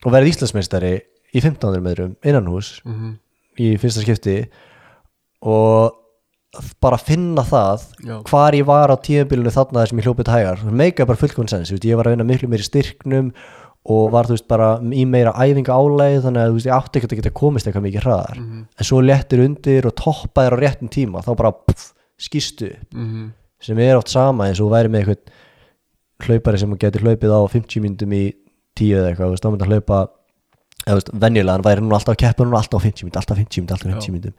og 0.04 0.12
verið 0.14 0.30
Íslandsmeistari 0.36 0.92
í 1.34 1.40
1500 1.42 1.80
metrum 1.82 2.14
innanhús 2.24 2.80
Mhm. 2.86 3.16
í 3.58 3.74
fyrsta 3.82 4.00
skipti 4.06 4.46
og 5.42 5.92
bara 6.84 6.98
finna 7.00 7.42
það 7.48 7.84
Já. 8.04 8.16
hvar 8.28 8.52
ég 8.52 8.66
var 8.68 8.92
á 8.92 8.96
tíðanbílunu 9.00 9.52
þarna 9.54 9.80
þar 9.80 9.90
sem 9.90 10.00
ég 10.02 10.06
hljópið 10.08 10.30
hægar 10.34 10.64
meika 10.68 11.06
bara 11.08 11.20
fullkomn 11.20 11.48
sens, 11.48 11.70
þú 11.70 11.78
veist, 11.78 11.86
ég 11.88 11.96
var 11.96 12.08
að 12.10 12.16
vinna 12.16 12.26
miklu 12.28 12.48
meiri 12.52 12.66
styrknum 12.66 13.30
og 13.92 14.10
var 14.12 14.28
þú 14.28 14.36
veist 14.36 14.48
bara 14.52 14.66
í 14.94 15.06
meira 15.08 15.32
æfinga 15.32 15.72
álæð 15.74 16.18
þannig 16.26 16.42
að 16.42 16.50
þú 16.52 16.58
veist 16.58 16.68
ég 16.68 16.76
átti 16.76 17.00
ekkert 17.00 17.14
að 17.16 17.20
geta 17.22 17.32
komist 17.40 17.66
eitthvað 17.66 17.86
mikið 17.88 18.04
hraðar. 18.04 18.42
En 18.78 18.86
svo 18.86 19.00
léttir 19.02 19.42
undir 19.42 19.88
og 19.88 19.96
toppaðir 19.98 20.54
á 20.54 20.58
réttum 20.60 20.90
tíma 20.92 21.24
þá 21.24 21.32
bara 21.40 21.52
pff, 21.56 21.88
skýstu 22.20 22.68
upp. 22.76 22.92
Mhm. 22.94 23.30
sem 23.62 23.78
er 23.78 23.96
oft 23.96 24.08
sama 24.10 24.48
eins 24.50 24.58
og 24.60 24.66
þú 24.68 24.72
væri 24.74 24.88
með 24.90 25.00
eitthvað 25.06 26.26
hlaupari 26.26 26.58
sem 26.58 26.76
getur 26.76 27.00
hlaupið 27.06 27.30
á 27.32 27.40
50 27.48 27.80
myndum 27.80 28.12
í 28.12 28.34
10 28.76 28.96
eða 28.98 29.08
eitthvað, 29.12 29.26
þú 29.26 29.32
veist, 29.32 29.44
þá 29.44 29.50
myndi 29.52 29.64
að 29.64 29.72
hlaupa 29.72 29.98
eða 30.82 30.96
veist, 30.98 31.10
venjulega, 31.14 31.52
hann 31.56 31.64
væri 31.66 31.80
núna 31.80 31.94
alltaf 31.98 32.14
að 32.16 32.20
keppa 32.22 32.44
núna 32.44 32.58
alltaf 32.58 32.82
á 32.82 32.86
50 32.86 33.06
myndum, 33.06 33.20
alltaf 33.22 33.38
50 33.38 33.60
myndum, 33.62 33.76
alltaf 33.76 33.90
50 34.02 34.12
myndum 34.12 34.34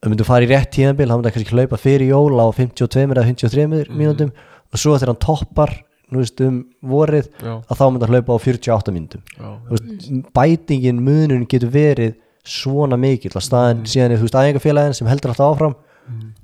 ef 0.00 0.08
myndum 0.08 0.28
fara 0.28 0.46
í 0.46 0.48
rétt 0.48 0.72
tíðanbíl 0.72 1.10
hann 1.10 1.20
myndi 1.20 1.32
kannski 1.34 1.52
hlaupa 1.56 1.76
fyrir 1.80 2.08
jóla 2.08 2.48
á 2.48 2.50
52 2.56 3.04
eða 3.04 3.26
53 3.28 3.66
mínútum 3.92 4.30
og 4.32 4.80
svo 4.80 4.94
þegar 4.96 5.12
hann 5.12 5.20
toppar 5.20 5.74
nú 6.10 6.22
veist, 6.22 6.40
um 6.42 6.62
vorið 6.82 7.28
Já. 7.38 7.52
að 7.70 7.76
þá 7.78 7.84
myndi 7.86 8.06
hann 8.06 8.14
hlaupa 8.16 8.34
á 8.34 8.38
48 8.42 8.94
mínútum. 8.96 9.22
Veist, 9.70 10.08
bætingin, 10.34 11.02
munun 11.04 11.44
getur 11.50 11.70
verið 11.74 12.16
svona 12.46 12.96
mikill 12.98 13.34
að 13.36 13.44
staðan 13.46 13.84
síðan 13.86 14.14
er 14.14 14.22
þú 14.22 14.26
veist 14.26 14.38
æðingafélagin 14.40 14.96
sem 14.96 15.10
heldur 15.10 15.34
alltaf 15.34 15.52
áfram 15.52 15.76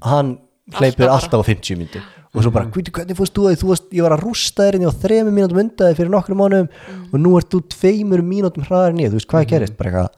hann 0.04 0.36
hleypur 0.76 1.07
bara. 1.07 1.16
alltaf 1.16 1.40
á 1.40 1.44
50 1.48 1.80
mínútur 1.80 2.04
og 2.36 2.42
svo 2.44 2.52
bara, 2.52 2.68
"Guð, 2.68 2.90
hvernig 2.92 3.16
fórst 3.16 3.32
þú 3.32 3.48
að 3.48 3.57
þú 3.57 3.68
varst, 3.72 3.88
ég 3.96 4.02
var 4.02 4.12
að 4.12 4.24
rústa 4.26 4.66
þér 4.68 4.74
inn 4.76 4.84
á 4.84 4.92
þremur 4.92 5.32
mínútum 5.32 5.61
undaði 5.62 5.96
fyrir 5.96 6.12
nokkrum 6.12 6.36
mánuðum 6.36 6.68
og 7.14 7.18
nú 7.18 7.36
ert 7.38 7.48
þú 7.48 7.62
tveimur 7.72 8.20
mínútum 8.20 8.66
hraðar 8.68 8.92
nýð, 8.92 9.09
þú 9.09 9.16
veist 9.16 9.30
hvað 9.32 9.48
gerist? 9.48 9.76
Bara 9.78 9.90
eitthvað 9.90 10.11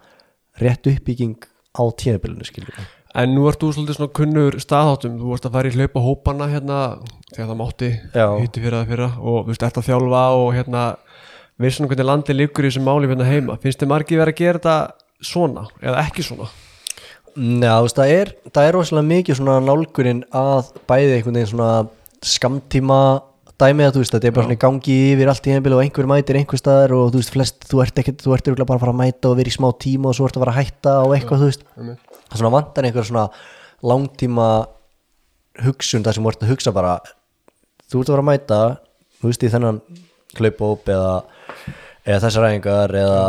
rétt 0.59 0.87
uppbygging 0.91 1.37
á 1.79 1.83
tíðabilinu 1.95 2.45
skilur 2.45 2.75
við. 2.75 2.98
En 3.19 3.33
nú 3.35 3.49
ert 3.51 3.59
þú 3.59 3.73
svolítið 3.75 3.97
svona 3.99 4.15
kunnur 4.15 4.57
staðháttum. 4.63 5.17
Þú 5.19 5.33
varst 5.33 5.49
að 5.49 5.57
fara 5.57 5.71
í 5.71 5.75
hlaupa 5.75 6.03
hópana 6.05 6.47
hérna 6.53 6.79
þegar 7.33 7.49
það 7.49 7.59
mátti 7.59 7.89
Já. 8.15 8.27
hitti 8.39 8.63
fyrir 8.63 8.77
það 8.77 8.93
fyrra. 8.93 9.09
Og 9.19 9.39
þú 9.41 9.51
veist, 9.51 9.67
ert 9.67 9.81
að 9.81 9.89
þjálfa 9.89 10.23
og 10.39 10.49
hérna 10.55 10.85
veist 11.59 11.81
svona 11.81 11.91
hvernig 11.91 12.09
landið 12.13 12.39
liggur 12.39 12.69
í 12.69 12.71
þessum 12.71 12.87
máli 12.87 13.11
hérna 13.11 13.27
heima. 13.27 13.59
Finnst 13.63 13.83
þið 13.83 13.91
margir 13.91 14.23
verið 14.23 14.37
að 14.37 14.43
gera 14.45 14.61
þetta 14.63 14.77
svona 15.33 15.67
eða 15.83 16.05
ekki 16.05 16.27
svona? 16.29 16.51
Já, 17.39 17.73
þú 17.75 17.87
veist, 17.89 17.99
það 17.99 18.13
er, 18.15 18.35
það 18.55 18.69
er 18.69 18.77
rosalega 18.79 19.11
mikið 19.13 19.41
svona 19.41 19.57
nálgunin 19.67 20.23
að 20.35 20.71
bæði 20.91 21.17
einhvern 21.17 21.39
veginn 21.41 21.51
svona 21.53 21.73
skamtíma 22.27 23.01
dæmi 23.59 23.87
að 23.87 23.97
þú 23.97 24.03
veist, 24.03 24.15
þetta 24.15 24.29
er 24.29 24.35
bara 24.37 24.47
svona 24.47 24.57
í 24.57 24.63
gangi 24.63 24.97
yfir 25.13 25.31
allt 25.33 25.47
í 25.47 25.55
heimbil 25.55 25.75
og 25.75 25.83
einhver 25.83 26.07
mætir 26.11 26.39
einhver 26.39 26.61
staðar 26.61 26.95
og 26.95 27.11
þú 27.11 27.23
veist, 27.23 27.33
flest, 27.35 27.65
þú 27.67 27.83
ert 27.83 27.99
ekkert, 28.03 28.23
þú 28.23 28.35
ert 28.37 28.51
örugglega 28.51 28.71
bara 28.71 28.79
að 28.79 28.85
fara 28.85 28.95
að 28.95 29.01
mæta 29.01 29.31
og 29.31 29.39
vera 29.39 29.51
í 29.51 29.55
smá 29.55 29.69
tíma 29.83 30.11
og 30.11 30.19
svo 30.19 30.29
ert 30.29 30.39
að 30.39 30.45
fara 30.45 30.55
að 30.55 30.61
hætta 30.61 30.95
og 31.03 31.15
eitthvað, 31.17 31.43
þú 31.43 31.49
veist 31.51 31.65
það 32.29 32.43
svona 32.43 32.55
vantar 32.55 32.89
einhver 32.89 33.09
svona 33.09 33.29
langtíma 33.89 34.49
hugsun 35.65 36.05
þar 36.07 36.17
sem 36.17 36.27
þú 36.27 36.33
ert 36.33 36.45
að 36.45 36.53
hugsa 36.53 36.75
bara 36.75 36.99
þú 37.89 38.03
ert 38.03 38.11
að 38.11 38.15
fara 38.15 38.25
að 38.25 38.29
mæta, 38.29 38.61
þú 39.19 39.31
veist, 39.31 39.45
í 39.45 39.53
þennan 39.53 39.81
hlaupóp 40.39 40.91
eða, 40.93 41.13
eða 42.05 42.23
þessar 42.27 42.45
ræðingar 42.45 42.97
eða, 43.01 43.23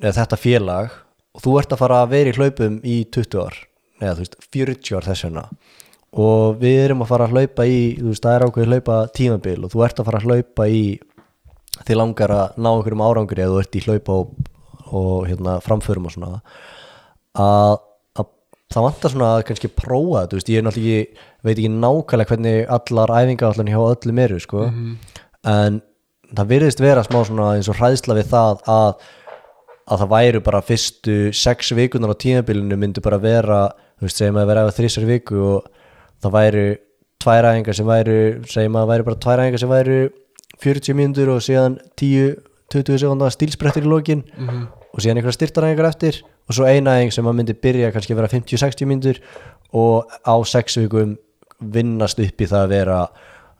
eða 0.00 0.14
þetta 0.20 0.40
félag 0.40 0.94
og 1.36 1.44
þú 1.44 1.56
ert 1.60 1.74
að 1.74 1.82
fara 1.82 1.98
að 2.02 2.14
vera 2.14 2.32
í 2.32 2.38
hlaupum 2.38 2.78
í 2.82 2.96
20 3.14 3.42
ár 3.44 3.58
eða 3.98 4.14
þú 4.14 4.24
veist, 4.24 4.38
40 4.54 4.96
ár 4.96 5.08
þess 5.08 5.26
vegna. 5.26 5.44
Og 6.18 6.56
við 6.62 6.78
erum 6.86 7.04
að 7.04 7.10
fara 7.10 7.26
að 7.28 7.36
hlaupa 7.36 7.66
í 7.68 7.80
þú 7.98 8.12
veist, 8.12 8.24
það 8.24 8.34
er 8.34 8.46
ákveðið 8.46 8.72
hlaupa 8.72 8.98
tímabil 9.18 9.58
og 9.66 9.74
þú 9.74 9.84
ert 9.84 10.00
að 10.00 10.08
fara 10.08 10.22
að 10.22 10.30
hlaupa 10.30 10.68
í 10.72 10.84
þið 11.78 12.00
langar 12.00 12.34
að 12.34 12.56
ná 12.56 12.70
einhverjum 12.70 13.04
árangri 13.04 13.44
eða 13.44 13.52
þú 13.52 13.60
ert 13.62 13.76
í 13.76 13.84
hlaupa 13.84 14.16
og, 14.22 14.32
og 14.88 15.28
hérna, 15.28 15.58
framförum 15.62 16.08
og 16.08 16.14
svona 16.14 16.40
að 17.38 17.76
það 18.74 18.84
vantar 18.84 19.12
svona 19.14 19.28
að 19.36 19.44
kannski 19.48 19.70
prófa 19.72 20.24
þetta, 20.24 20.38
veist, 20.38 20.48
ég 20.52 20.60
er 20.60 20.66
náttúrulega 20.66 21.04
ekki 21.04 21.28
veit 21.46 21.54
ekki 21.56 21.70
nákvæmlega 21.74 22.32
hvernig 22.32 22.58
allar 22.78 23.14
æfinga 23.18 23.48
allan 23.48 23.70
hjá 23.72 23.78
öllum 23.80 24.18
eru, 24.24 24.40
sko. 24.44 24.66
En 25.48 25.80
það 26.36 26.50
virðist 26.52 26.82
vera 26.84 27.04
smá 27.06 27.22
svona 27.24 27.54
eins 27.56 27.70
og 27.72 27.78
hræðsla 27.78 28.18
við 28.18 28.28
það 28.34 28.60
að 28.68 29.06
að 29.88 30.02
það 30.02 30.10
væru 30.12 30.40
bara 30.44 30.60
fyrstu 30.60 31.14
sex 31.32 31.70
vikunar 31.72 32.12
á 32.12 32.20
tímabilinu 32.20 32.76
myndu 32.76 33.00
bara 33.00 33.16
vera 33.22 33.60
þú 33.96 34.04
veist, 34.04 34.18
segjum 34.20 34.36
að 34.36 34.42
það 34.42 34.50
vera 34.50 34.64
eða 34.66 34.74
þrísar 34.76 35.06
viku 35.08 35.38
og 35.40 35.70
það 36.20 36.34
væru 36.34 36.64
tvær 37.24 37.48
æfingar 37.48 37.78
sem 37.78 37.88
væru 37.88 38.18
segjum 38.44 38.76
að 38.76 38.82
það 38.84 38.90
væru 38.92 39.06
bara 39.08 39.20
tvær 39.24 39.42
æfingar 39.44 39.62
sem 39.62 39.72
væru 39.72 39.96
40 40.58 40.98
mínútur 40.98 41.30
og 41.32 41.40
síðan 41.46 41.78
10-20 41.96 43.00
sekundar 43.00 43.32
stílsprettir 43.32 43.86
í 43.86 43.88
lokin 43.88 44.26
og 44.92 45.00
síðan 45.00 45.22
einhverja 45.22 45.38
styrtaræfingar 45.38 45.88
eftir 45.88 46.20
og 46.48 46.56
svo 46.56 46.66
eina 46.68 46.96
æfing 46.98 47.14
sem 47.14 47.28
að 47.28 47.38
myndi 47.38 47.56
byrja 47.62 47.92
kannski 47.94 48.14
að 48.14 48.22
vera 48.22 48.32
50-60 48.32 48.88
mínútur 48.88 49.20
og 49.76 50.08
á 50.24 50.34
sex 50.48 50.78
vikum 50.80 51.16
vinnast 51.58 52.20
upp 52.22 52.40
í 52.40 52.48
það 52.48 52.64
að 52.64 52.72
vera 52.72 52.98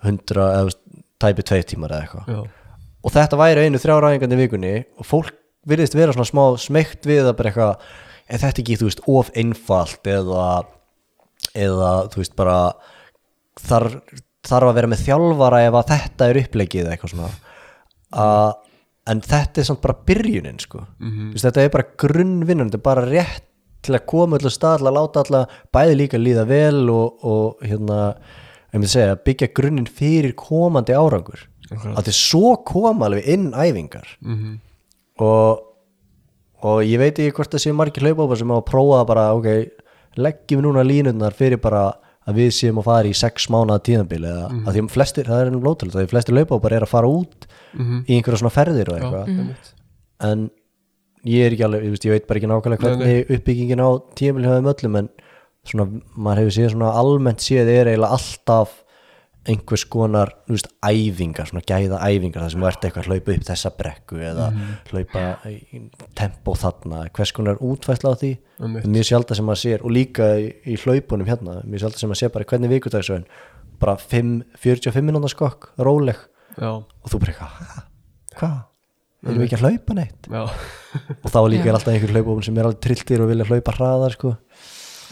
100 0.06 0.44
eða 0.46 0.76
tæpi 1.18 1.44
2 1.50 1.62
tímar 1.72 1.94
eða 1.94 2.06
eitthvað. 2.06 2.46
Og 3.04 3.14
þetta 3.14 3.38
væri 3.40 3.66
einu 3.66 3.80
þrjá 3.82 3.96
ræðingandi 4.02 4.38
vikunni 4.38 4.74
og 4.98 5.06
fólk 5.06 5.34
virðist 5.68 5.96
vera 5.98 6.14
svona 6.14 6.28
smá 6.28 6.44
smeykt 6.60 7.06
við 7.08 7.26
að 7.28 7.36
bara 7.38 7.50
eitthvað 7.50 7.88
er 8.28 8.42
þetta 8.42 8.62
ekki, 8.62 8.78
þú 8.78 8.88
veist, 8.88 9.02
of 9.08 9.30
einfalt 9.38 10.08
eða, 10.12 10.46
eða 11.56 11.90
þú 12.12 12.22
veist, 12.22 12.34
bara 12.38 12.56
þar, 13.68 13.88
þarf 14.46 14.70
að 14.70 14.78
vera 14.78 14.90
með 14.92 15.04
þjálfara 15.06 15.60
ef 15.66 15.78
að 15.80 15.92
þetta 15.92 16.28
er 16.28 16.40
upplegið 16.42 16.84
eða 16.84 16.96
eitthvað 16.96 17.14
svona? 17.14 17.30
Að, 18.24 18.56
en 19.08 19.20
þetta 19.24 19.62
er 19.62 19.68
samt 19.68 19.82
bara 19.84 19.96
byrjunin 20.08 20.58
sko, 20.62 20.84
þú 21.00 21.28
veist, 21.32 21.46
þetta 21.46 21.64
er 21.64 21.74
bara 21.74 21.86
grunnvinnun, 22.04 22.70
þetta 22.70 22.80
er 22.80 22.88
bara 22.88 23.06
rétt 23.08 23.44
til 23.86 23.94
að 23.96 24.06
koma 24.10 24.38
til 24.40 24.50
að 24.50 24.90
láta 24.90 25.22
alla 25.22 25.44
bæði 25.72 25.94
líka 26.00 26.18
líða 26.20 26.44
vel 26.48 26.88
og, 26.90 27.22
og 27.24 27.62
hérna, 27.64 28.00
segja, 28.84 29.16
byggja 29.24 29.52
grunninn 29.54 29.86
fyrir 29.86 30.34
komandi 30.38 30.96
árangur. 30.96 31.46
Akkurat. 31.68 31.98
að 31.98 32.06
þetta 32.06 32.16
svo 32.16 32.54
koma 32.64 33.08
alveg 33.08 33.26
inn 33.28 33.50
æfingar. 33.52 34.08
Og, 35.20 35.64
og 36.64 36.78
ég 36.86 37.00
veit 37.00 37.18
ekki 37.18 37.34
hvort 37.36 37.52
það 37.52 37.64
sé 37.64 37.74
margir 37.76 38.06
hlaupápar 38.06 38.40
sem 38.40 38.52
á 38.52 38.56
að 38.56 38.68
prófa 38.70 39.02
bara, 39.08 39.26
ok, 39.36 39.48
leggjum 40.18 40.62
núna 40.64 40.84
línutnar 40.86 41.36
fyrir 41.36 41.60
bara 41.60 41.90
að 42.28 42.40
við 42.40 42.50
séum 42.56 42.80
að 42.80 42.88
fara 42.88 43.08
í 43.08 43.16
sex 43.16 43.48
mánuða 43.52 43.82
tíðanbili 43.84 44.28
eða 44.28 44.48
að 44.48 44.74
því 44.74 44.82
að 44.82 44.92
flestir, 44.92 45.28
það 45.28 45.40
er 45.42 45.50
ennum 45.50 45.64
lótalegt 45.64 45.96
að 45.96 46.02
því 46.02 46.10
flestir 46.12 46.36
hlaupápar 46.36 46.76
er 46.76 46.84
að 46.84 46.92
fara 46.92 47.08
út 47.08 47.46
í 48.08 48.16
einhverja 48.16 48.40
svona 48.42 48.54
ferðir 48.54 48.90
og 48.92 48.98
eitthvað. 48.98 49.28
Einmitt. 49.28 49.72
en 50.28 50.50
ég 51.28 51.46
er 51.46 51.52
ekki 51.52 51.64
alveg, 51.66 51.84
ég, 51.84 51.90
veist, 51.94 52.04
ég 52.04 52.12
veit 52.14 52.26
bara 52.28 52.38
ekki 52.40 52.50
nákvæmlega 52.50 52.82
hvernig 52.84 53.32
uppbyggingin 53.36 53.82
á 53.82 53.90
tímil 54.18 54.46
hefur 54.46 54.72
öllum 54.74 54.98
en 55.02 55.08
svona, 55.68 55.88
maður 56.16 56.44
hefur 56.44 56.54
séð 56.56 56.70
svona 56.74 56.92
almennt 56.96 57.42
séð 57.44 57.68
er 57.74 57.90
eiginlega 57.90 58.14
alltaf 58.18 58.84
einhvers 59.48 59.84
konar, 59.88 60.28
þú 60.44 60.56
veist, 60.56 60.68
æfingar 60.84 61.48
svona 61.48 61.62
gæða 61.64 61.98
æfingar, 62.04 62.42
það 62.42 62.50
sem 62.52 62.64
ert 62.68 62.82
eitthvað 62.84 63.04
að 63.04 63.08
hlaupa 63.08 63.32
upp 63.32 63.44
þessa 63.48 63.70
brekku 63.78 64.18
eða 64.20 64.48
hlaupa 64.90 65.22
í 65.48 65.80
tempo 66.18 66.54
þarna, 66.58 67.04
hvers 67.16 67.32
konar 67.32 67.62
útfæsla 67.64 68.12
á 68.12 68.14
því, 68.20 68.32
mjög 68.92 69.06
sjálf 69.08 69.32
sem 69.38 69.48
maður 69.48 69.62
sér 69.62 69.84
og 69.86 69.94
líka 69.94 70.26
í, 70.36 70.50
í 70.68 70.76
hlaupunum 70.82 71.30
hérna 71.30 71.62
mjög 71.64 71.80
sjálf 71.86 71.96
sem 72.02 72.12
maður 72.12 72.20
sér 72.24 72.34
bara 72.34 72.48
hvernig 72.50 72.74
vikudagsöðun 72.74 73.24
bara 73.80 73.96
5, 73.96 74.34
45 74.58 75.06
minúnda 75.08 75.30
skokk 75.32 75.70
róleg 75.78 76.18
Já, 76.58 76.70
og 76.74 77.12
þú 77.12 77.20
bara 77.22 77.32
eitthvað, 77.32 77.52
"Ha? 77.68 77.84
hvað? 78.38 78.58
erum 79.28 79.40
við 79.42 79.46
ekki 79.48 79.56
að 79.58 79.64
hlaupa 79.66 79.94
neitt? 79.98 80.28
já, 80.30 80.42
og 81.24 81.30
þá 81.34 81.38
líka 81.50 81.64
Já. 81.64 81.68
er 81.70 81.76
alltaf 81.78 81.92
einhver 81.94 82.12
hlaupum 82.14 82.42
sem 82.46 82.58
er 82.58 82.68
alveg 82.68 82.80
trilltir 82.86 83.22
og 83.24 83.28
vilja 83.32 83.46
hlaupa 83.48 83.74
hraðar 83.74 84.14
sko. 84.14 84.34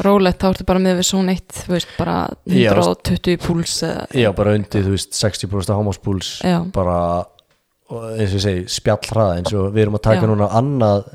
Rólegt, 0.07 0.38
þá 0.42 0.51
ertu 0.53 0.64
bara 0.68 0.82
með 0.84 0.99
við 1.01 1.07
svona 1.09 1.32
eitt 1.32 1.55
þú 1.57 1.72
veist, 1.72 1.92
bara 1.97 2.16
Já, 2.44 2.68
120 2.74 3.32
í 3.32 3.36
púls 3.40 3.78
eða, 3.82 4.03
já, 4.12 4.28
bara 4.36 4.53
undir, 4.59 4.84
þú 4.84 4.92
veist, 4.92 5.14
60% 5.16 5.72
hámáspúls 5.72 6.28
bara, 6.76 6.99
og 7.88 8.03
eins 8.12 8.34
og 8.34 8.36
ég 8.36 8.44
segi 8.44 8.66
spjall 8.76 9.01
hraða, 9.09 9.38
eins 9.40 9.55
og 9.57 9.70
við 9.72 9.86
erum 9.86 9.97
að 9.97 10.05
taka 10.11 10.26
Já. 10.26 10.28
núna 10.28 10.51
annað 10.53 11.07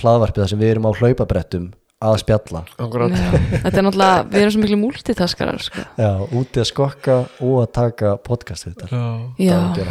hlaðvarpið 0.00 0.42
þar 0.42 0.48
sem 0.54 0.62
við 0.62 0.70
erum 0.72 0.88
á 0.88 0.92
hlaupabrettum 0.96 1.66
að 2.00 2.14
spjalla. 2.22 2.62
Þetta 2.80 3.76
er 3.76 3.84
náttúrulega, 3.84 4.20
við 4.32 4.40
erum 4.40 4.52
svo 4.54 4.60
miklu 4.62 4.76
multitaskarar 4.80 5.60
sko. 5.60 5.82
já, 6.00 6.08
úti 6.32 6.62
að 6.62 6.68
skokka 6.70 7.16
og 7.44 7.56
að 7.60 7.66
taka 7.76 8.12
podcast 8.24 8.68
þetta, 8.68 9.00
Já, 9.36 9.58
er 9.76 9.90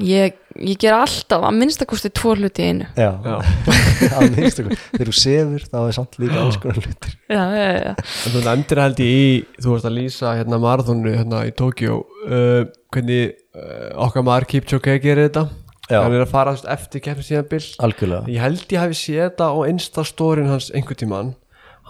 ég, 0.00 0.38
ég 0.56 0.78
ger 0.80 0.96
alltaf 0.96 1.44
að 1.44 1.58
minnstakosti 1.58 2.12
tvo 2.16 2.32
hluti 2.38 2.64
í 2.64 2.70
einu. 2.70 2.88
Já, 2.96 3.10
Já. 3.12 3.36
að 4.16 4.24
minnstu 4.38 4.66
þegar 4.72 5.10
þú 5.10 5.16
sefur, 5.20 5.66
þá 5.68 5.78
er 5.82 5.96
samt 5.98 6.16
líka 6.22 6.40
alls 6.40 6.58
konar 6.62 6.80
hlutir. 6.80 7.16
Já, 7.28 7.42
já, 7.52 7.68
já, 7.76 7.92
En 8.00 8.34
þú 8.34 8.44
nefndir 8.46 8.82
held 8.86 9.02
ég 9.04 9.12
í, 9.20 9.26
þú 9.60 9.74
varst 9.74 9.90
að 9.90 9.96
lýsa 9.98 10.32
hérna 10.40 10.60
marathónu 10.64 11.12
hérna 11.12 11.42
í 11.44 11.52
Tókjó 11.60 11.98
uh, 12.00 12.62
hvernig 12.88 13.36
uh, 13.52 13.90
okkar 14.06 14.24
maður 14.24 14.48
Kipchoge 14.54 14.96
gerir 15.04 15.28
þetta? 15.28 15.50
Hann 15.90 16.14
er 16.14 16.22
að 16.22 16.30
fara 16.30 16.54
eftir 16.70 17.02
keppni 17.02 17.24
síðan 17.26 17.48
bil. 17.50 17.62
Algjörlega, 17.82 18.30
ég 18.30 18.44
held 18.44 18.64
ég 18.70 18.78
hafi 18.78 18.96
séð 18.96 19.24
þetta 19.26 19.48
á 19.50 19.58
instastórin 19.66 20.46
hans 20.48 20.70
einhver 20.70 20.96
tíman 20.96 21.32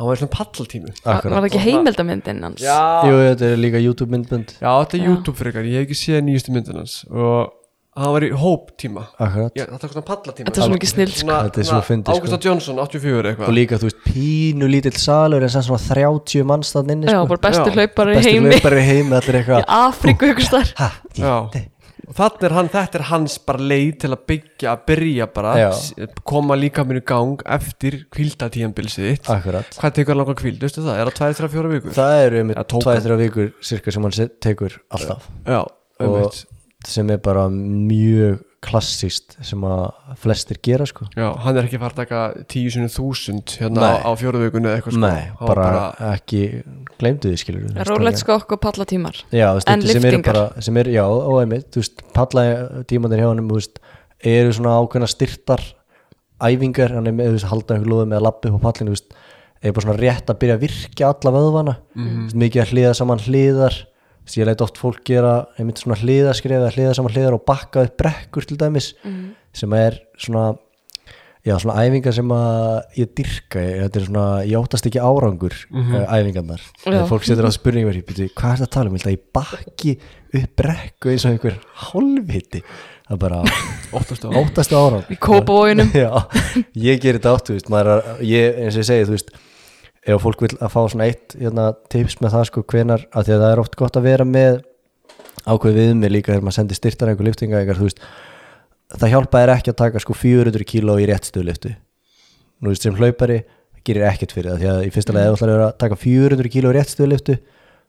hann 0.00 0.08
var 0.08 0.16
í 0.16 0.20
svona 0.24 0.32
palltímu 0.32 0.92
var 1.04 1.22
það 1.28 1.46
ekki 1.50 1.60
heimildamyndin 1.68 2.42
hans? 2.48 2.64
Jú, 2.64 3.14
þetta 3.28 3.52
er 3.52 3.60
líka 3.60 3.80
YouTube 3.84 4.10
myndbönd 4.16 4.56
já 4.56 4.70
þetta 4.80 4.96
er 4.96 5.08
YouTube 5.10 5.36
frekar, 5.38 5.68
ég 5.68 5.82
hef 5.84 5.90
ekki 5.90 5.98
séð 6.00 6.22
nýjustu 6.26 6.54
myndin 6.56 6.80
hans. 6.80 7.02
Og 7.12 7.50
hann 8.00 8.12
var 8.14 8.24
í 8.24 8.30
hóptíma 8.38 9.02
akkurat. 9.20 9.56
Já, 9.58 9.64
þetta 9.66 9.88
er 9.88 9.92
svona 9.92 10.06
pallatíma 10.08 10.46
Þetta 10.48 10.60
er 10.62 10.64
svo 10.68 10.74
mikið 10.76 10.90
snill, 10.92 11.10
sko. 11.12 11.38
Þetta 11.48 11.60
er 11.60 11.66
svo 11.68 11.80
fyndið, 11.84 12.14
sko. 12.14 12.22
Ágústa 12.22 12.38
Johnson, 12.46 12.78
84 12.80 13.18
og 13.18 13.28
eitthvað. 13.32 13.50
Líka 13.58 13.80
þú 13.82 13.88
veist 13.90 14.00
pínu 14.06 14.68
lítill 14.70 14.94
salur 15.02 15.44
en 15.44 15.52
sem 15.52 15.66
svona 15.66 15.82
30 15.90 16.46
manns 16.48 16.70
þann 16.76 16.94
inni 16.94 17.10
Já, 17.10 17.18
sko. 17.18 17.26
bara 17.34 17.42
bestu 17.48 17.66
Já. 17.66 17.74
hlaupar 17.76 18.12
í 18.14 18.16
bestu 18.20 18.32
heimi. 18.32 18.54
hlaupari 18.54 18.80
í 18.80 18.86
heimi 18.88 19.18
allir 19.18 19.36
í 19.36 19.42
eitthvað 19.42 19.68
Afríku 19.80 20.30
ykkur 20.32 20.46
starf 20.48 20.72
ha, 20.80 20.90
Já, 21.18 21.34
og 22.10 22.16
þetta 22.18 22.46
er, 22.48 22.54
hann, 22.56 22.68
þetta 22.72 22.98
er 22.98 23.06
hans 23.10 23.36
bara 23.46 23.66
leið 23.70 23.90
til 24.02 24.10
að 24.10 24.22
byggja, 24.32 24.72
að 24.72 24.84
byrja 24.90 25.28
bara 25.30 25.54
Já. 25.60 25.68
koma 26.26 26.56
líka 26.58 26.82
mér 26.86 27.00
í 27.00 27.04
gang 27.06 27.44
eftir 27.58 28.00
kvildatíðanbilsið 28.10 29.28
Hvað 29.30 29.94
tekur 29.96 30.12
hann 30.14 30.22
langa 30.24 30.36
kvild, 30.40 30.58
veistu 30.64 30.82
það? 30.82 30.98
Er 31.04 31.12
það 31.12 31.36
2-3-4 31.38 31.72
vikur? 31.76 31.96
það 32.00 32.22
eru 32.26 32.44
tók 32.74 32.88
2-3 32.88 33.18
vikur 33.24 33.52
cirka 33.70 33.94
sem 33.94 34.08
hann 34.08 34.32
tekur 34.42 34.80
alltaf 34.90 35.28
Já, 35.46 35.62
og 35.62 36.06
einmitt 36.08 36.42
sem 36.90 37.10
er 37.12 37.20
bara 37.22 37.46
mjög 37.52 38.40
klassist 38.60 39.38
sem 39.46 39.62
að 39.64 39.86
flestir 40.20 40.58
gera 40.64 40.84
sko 40.88 41.06
Já, 41.16 41.30
hann 41.44 41.56
er 41.56 41.64
ekki 41.64 41.78
fara 41.80 41.94
að 41.94 42.00
taka 42.02 42.44
tíu 42.52 42.68
sinni 42.72 42.90
þúsund 42.92 43.54
hérna 43.56 43.80
Nei. 43.86 44.02
á, 44.04 44.10
fjóruðugunni 44.20 44.68
eða 44.68 44.80
eitthvað 44.80 44.96
sko. 44.96 45.00
Nei, 45.06 45.22
Hann 45.38 45.48
var 45.48 45.60
bara, 45.62 45.84
ekki 46.12 46.40
gleymdu 47.00 47.30
því 47.32 47.40
skilur 47.40 47.64
við 47.64 47.80
Rólegt 47.88 48.20
skokk 48.20 48.52
og 48.56 48.60
pallatímar 48.66 49.16
Já, 49.32 49.46
þú 49.48 49.56
veist, 49.60 49.70
En 49.72 49.80
þetta 49.80 49.94
sem 49.94 50.04
eru 50.04 50.16
lyftingar. 50.18 50.36
bara, 50.36 50.64
sem 50.68 50.80
er, 50.82 50.90
já, 50.92 51.02
og 51.08 51.38
einmitt, 51.40 51.70
þú 51.72 51.84
veist, 51.84 52.04
palla 52.16 52.44
tímanir 52.92 53.22
hjá 53.24 53.28
hann, 53.30 53.42
þú 53.48 53.56
veist, 53.62 53.80
eru 54.36 54.52
svona 54.58 54.76
ákveðna 54.82 55.08
styrtar 55.14 55.64
æfingar, 56.40 56.94
hann 56.96 57.08
er 57.08 57.16
með, 57.16 57.30
þú 57.32 57.38
veist, 57.38 57.48
halda 57.50 57.74
einhver 57.78 57.92
lóðu 57.94 58.08
með 58.12 58.20
að 58.20 58.26
lappa 58.28 58.50
upp 58.52 58.60
á 58.60 58.64
pallinu, 58.68 58.92
þú 58.92 58.96
veist, 58.98 59.16
er 59.60 59.74
bara 59.76 59.86
svona 59.86 60.00
rétt 60.00 60.30
að 60.32 60.38
byrja 60.40 60.54
að 60.56 60.62
virkja 60.66 61.10
alla 61.14 61.32
vöðvana, 61.36 61.74
mm 61.96 62.12
veist, 62.26 62.38
mikið 62.44 62.62
að 62.64 62.70
hliða 62.74 62.92
saman 63.00 63.24
hliðar, 63.24 63.80
ég 64.38 64.48
leit 64.48 64.64
oft 64.64 64.80
fólk 64.80 65.02
gera, 65.06 65.34
einmitt 65.58 65.82
svona 65.82 65.98
hliðaskref 66.00 66.58
eða 66.60 66.72
hliða 66.76 66.96
saman 66.98 67.14
hliðar 67.14 67.38
og 67.38 67.46
bakka 67.48 67.86
upp 67.86 67.96
brekkur 68.00 68.46
til 68.48 68.58
dæmis, 68.60 68.92
sem 69.56 69.74
er 69.78 69.98
svona, 70.20 70.52
já, 71.46 71.56
svona 71.56 71.80
æfingar 71.82 72.14
sem 72.14 72.34
að 72.36 73.00
ég 73.00 73.10
dyrka, 73.18 73.64
ég, 73.64 73.82
þetta 73.86 74.00
er 74.00 74.06
svona, 74.06 74.28
ég 74.46 74.60
óttast 74.60 74.88
ekki 74.90 75.02
árangur 75.02 75.56
mm 75.70 75.98
æfingarnar, 76.06 76.62
Já. 76.62 76.86
þegar 76.86 77.10
fólk 77.10 77.26
setur 77.26 77.50
á 77.50 77.52
byrju, 77.66 78.30
hvað 78.36 78.52
er 78.52 78.62
það 78.62 78.66
að 78.68 78.72
tala 78.76 78.90
um, 78.90 79.02
ég 79.02 79.26
bakki 79.32 79.98
upp 80.30 80.56
brekku 80.56 81.10
eins 81.10 81.26
og 81.26 81.34
einhver 81.34 81.60
hálfviti 81.88 82.64
það 83.10 83.16
er 83.16 83.22
bara 83.24 83.42
Óttastu 83.90 84.28
á 84.30 84.38
óttastu 84.38 84.76
árangur. 84.78 85.10
Í 85.10 85.18
kópavóginum. 85.18 85.90
já, 86.04 86.10
ég 86.78 87.00
gerir 87.02 87.18
þetta 87.18 87.34
átt, 87.34 87.48
þú 87.48 87.56
veist, 87.56 87.70
maður 87.72 87.92
er, 87.96 88.10
ég, 88.22 88.60
eins 88.62 88.76
og 88.76 88.84
ég 88.84 88.86
segi, 88.86 89.08
þú 89.08 89.16
veist 89.16 89.32
ef 90.06 90.22
fólk 90.24 90.40
vil 90.46 90.54
að 90.58 90.72
fá 90.72 90.80
svona 90.88 91.06
eitt 91.10 91.34
hérna, 91.36 91.68
tips 91.92 92.18
með 92.22 92.34
það 92.36 92.44
sko 92.48 92.62
hvenar, 92.72 93.02
að 93.12 93.26
því 93.28 93.34
að 93.36 93.42
það 93.44 93.52
er 93.54 93.62
oft 93.64 93.76
gott 93.76 93.98
að 94.00 94.06
vera 94.08 94.24
með 94.24 94.60
ákveð 95.44 95.76
við 95.76 95.94
mig 96.00 96.12
líka 96.14 96.32
þegar 96.32 96.44
maður 96.46 96.56
sendir 96.58 96.78
styrtar 96.78 97.10
einhver 97.12 97.28
liftinga 97.28 97.60
þú 97.76 97.86
veist, 97.88 98.00
það 98.96 99.12
hjálpa 99.14 99.42
er 99.44 99.52
ekki 99.54 99.72
að 99.74 99.78
taka 99.82 100.02
sko 100.02 100.16
400 100.16 100.66
kíló 100.68 100.96
í 101.00 101.06
réttstöðliftu 101.10 101.74
nú 102.60 102.72
veist 102.72 102.84
sem 102.84 102.96
hlaupari 102.96 103.42
gerir 103.86 104.04
ekkert 104.10 104.34
fyrir 104.36 104.52
það 104.52 104.60
því 104.60 104.70
að 104.72 104.80
í 104.84 104.90
fyrsta 104.94 105.14
lega 105.16 105.30
ef 105.30 105.36
þú 105.36 105.38
ætlar 105.38 105.52
að 105.52 105.56
vera 105.58 105.68
að 105.70 105.78
taka 105.84 105.98
400 106.02 106.52
kíló 106.52 106.72
í 106.72 106.76
réttstöðliftu 106.76 107.36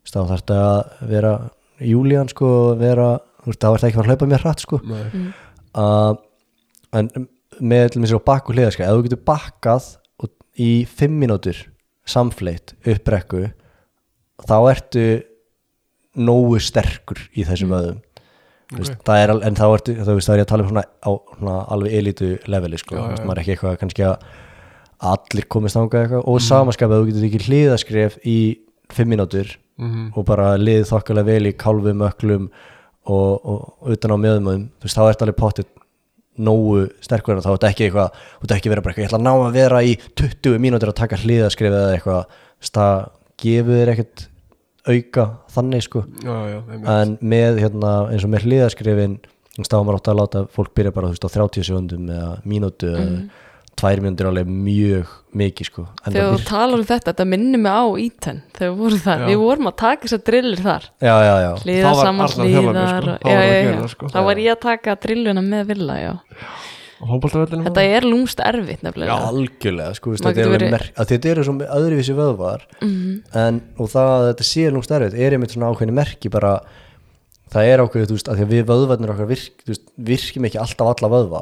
þá 0.08 0.20
þarf 0.20 0.32
þetta 0.36 0.60
að 0.68 1.10
vera 1.12 1.34
júlían 1.92 2.30
sko 2.32 2.52
vera, 2.80 3.08
þú 3.44 3.52
veist, 3.52 3.62
þá 3.64 3.68
er 3.72 3.82
það 3.82 3.90
ekki 3.90 4.02
að 4.04 4.10
hlaupa 4.12 4.30
mér 4.32 4.44
hratt 4.46 4.64
sko. 4.64 4.80
Uh, 5.72 6.14
en 6.96 7.10
með 7.62 7.86
til 7.94 8.02
mér 8.04 8.12
sér 8.12 8.22
á 8.24 8.30
bakku 8.32 8.56
hliðaskæð 8.56 8.88
ef 8.88 8.96
þú 9.00 9.06
getur 9.08 9.22
bakkað 9.32 9.90
og- 10.22 10.32
í 10.60 10.72
5 10.88 11.16
mínútur 11.22 11.60
samfleitt 12.12 12.76
upp 12.82 13.04
brekku 13.08 13.44
þá 14.48 14.56
ertu 14.74 15.06
nógu 16.20 16.60
sterkur 16.64 17.22
í 17.32 17.46
þessum 17.48 17.74
öðum 17.78 18.00
okay. 18.76 18.98
það 19.08 19.24
er, 19.24 19.36
en 19.48 19.60
þá 19.60 19.66
ertu 19.70 19.98
þá 20.02 20.12
veist, 20.12 20.28
þá 20.28 20.34
er 20.34 20.42
ég 20.42 20.46
að 20.46 20.52
tala 20.52 20.66
um 20.66 20.72
svona, 20.74 20.86
á, 20.88 21.12
svona 21.38 21.58
alveg 21.76 21.98
elitu 22.02 22.32
leveli 22.52 22.82
sko, 22.82 22.98
Já, 22.98 23.04
Veist, 23.14 23.26
maður 23.26 23.38
er 23.38 23.44
ekki 23.46 23.56
eitthvað 23.56 23.82
kannski 23.84 24.08
að 24.10 24.30
allir 25.12 25.48
komist 25.50 25.78
þangað 25.78 26.04
eitthvað 26.06 26.28
og 26.28 26.38
mm. 26.38 26.46
samaskap 26.46 26.92
að 26.92 27.00
þú 27.00 27.10
getur 27.10 27.28
ekki 27.30 27.46
hliðaskref 27.48 28.20
í 28.28 28.40
5 28.92 29.10
mínútur 29.10 29.56
Mhm. 29.82 30.12
og 30.16 30.26
bara 30.28 30.56
lið 30.62 30.84
þokkalega 30.92 31.26
vel 31.26 31.50
í 31.50 31.58
kálfum, 31.58 32.04
öklum 32.06 32.50
og, 33.10 33.46
og, 33.46 33.62
utan 33.90 34.14
á 34.14 34.18
veist, 34.20 34.98
þá 34.98 35.08
ert 35.10 35.24
alveg 35.26 35.40
potið 35.40 35.72
nógu 36.40 36.86
sterkur 37.04 37.36
en 37.36 37.44
þá 37.44 37.52
ert 37.54 37.68
ekki 37.72 37.88
eitthvað 37.88 38.20
ert 38.42 38.54
ekki 38.56 38.72
verið 38.72 38.86
bara 38.86 38.94
eitthvað, 38.94 39.04
ég 39.04 39.12
ætla 39.12 39.20
að 39.20 39.28
ná 39.28 39.34
að 39.34 39.58
vera 39.58 39.82
í 39.84 39.96
20 40.22 40.62
mínútur 40.64 40.92
að 40.92 41.00
taka 41.02 41.20
hliðaskrif 41.22 41.74
eða 41.74 41.96
eitthvað. 41.96 42.38
Það 42.72 43.02
gefur 43.42 43.80
þér 43.82 43.92
ekkert 43.96 44.26
auka 44.88 45.26
þannig 45.54 45.86
sko. 45.86 46.06
Já, 46.24 46.36
já, 46.50 46.58
en 46.96 47.14
með 47.22 47.62
hérna 47.66 47.94
eins 48.10 48.26
og 48.26 48.34
með 48.34 48.48
hliðaskrifin 48.48 49.20
þá 49.60 49.76
var 49.76 49.86
maður 49.86 50.00
átt 50.00 50.12
að 50.12 50.20
láta 50.22 50.44
fólk 50.56 50.74
byrja 50.78 50.94
bara 50.96 51.10
þú 51.12 51.18
veist, 51.18 51.28
á 51.28 51.36
30 51.36 51.68
sekundum 51.68 52.12
eða 52.16 52.30
mínútu 52.48 52.92
eða 52.92 53.08
tvær 53.82 54.02
er 54.12 54.30
alveg 54.30 54.50
mjög 54.52 55.12
mikið 55.42 55.70
sko 55.70 55.84
en 56.06 56.14
Þegar 56.16 56.34
þú 56.36 56.42
talar 56.48 56.82
um 56.82 56.88
þetta, 56.90 57.12
þetta 57.12 57.26
minnir 57.32 57.62
mig 57.64 57.72
á 57.72 57.86
íten 58.04 58.42
þegar 58.58 58.74
við 58.74 58.82
vorum 58.84 59.02
þar, 59.06 59.22
Já. 59.24 59.28
við 59.30 59.40
vorum 59.42 59.70
að 59.72 59.78
taka 59.82 60.08
þessar 60.08 60.24
drillir 60.28 60.64
þar 60.66 60.88
já, 61.02 61.14
já, 61.26 61.36
já, 61.46 61.52
hlýða 61.64 61.94
saman 62.02 62.36
hlýðar 62.36 62.84
sko. 62.92 63.16
Þá 63.22 63.32
já, 63.32 63.38
var 63.40 63.48
já, 63.48 63.72
já. 63.72 63.88
sko. 63.96 64.12
þá 64.12 64.20
var 64.28 64.44
ég 64.44 64.52
að 64.56 64.62
taka 64.68 64.98
drilluna 65.08 65.46
með 65.46 65.72
villa 65.72 65.98
já. 66.02 66.14
Þetta 67.02 67.82
er 67.82 68.06
lúmst 68.06 68.42
erfitt 68.46 68.84
Já, 68.84 68.86
nefnilega 68.86 69.16
algjörlega, 69.26 69.96
sko, 69.98 70.12
veist, 70.14 70.26
þetta 70.28 70.44
er 70.60 70.66
merk, 70.70 70.92
þetta 71.00 71.32
eru 71.32 71.46
svo 71.48 71.56
öðruvísi 71.66 72.14
vöðvar 72.14 72.68
Mhm. 72.78 73.24
en, 73.34 73.62
og 73.82 73.90
það 73.90 74.12
að 74.18 74.28
þetta 74.30 74.46
sé 74.52 74.68
nú 74.70 74.84
stærrið 74.86 75.18
er 75.18 75.34
einmitt 75.34 75.56
svona 75.56 75.72
ákveðni 75.74 75.96
merki 75.98 76.30
bara 76.30 76.60
það 77.52 77.72
er 77.72 77.82
ákveðið, 77.82 78.12
þú 78.12 78.18
veist, 78.20 78.30
að 78.30 78.38
því 78.38 78.46
að 78.46 78.54
við 78.54 78.70
vöðvarnir 78.70 79.14
okkar 79.16 79.32
virk, 79.32 79.66
þú 79.66 79.74
veist, 79.74 79.88
virkjum 79.98 80.46
ekki 80.46 80.62
alltaf 80.62 80.92
alla 80.94 81.10
vöðva 81.16 81.42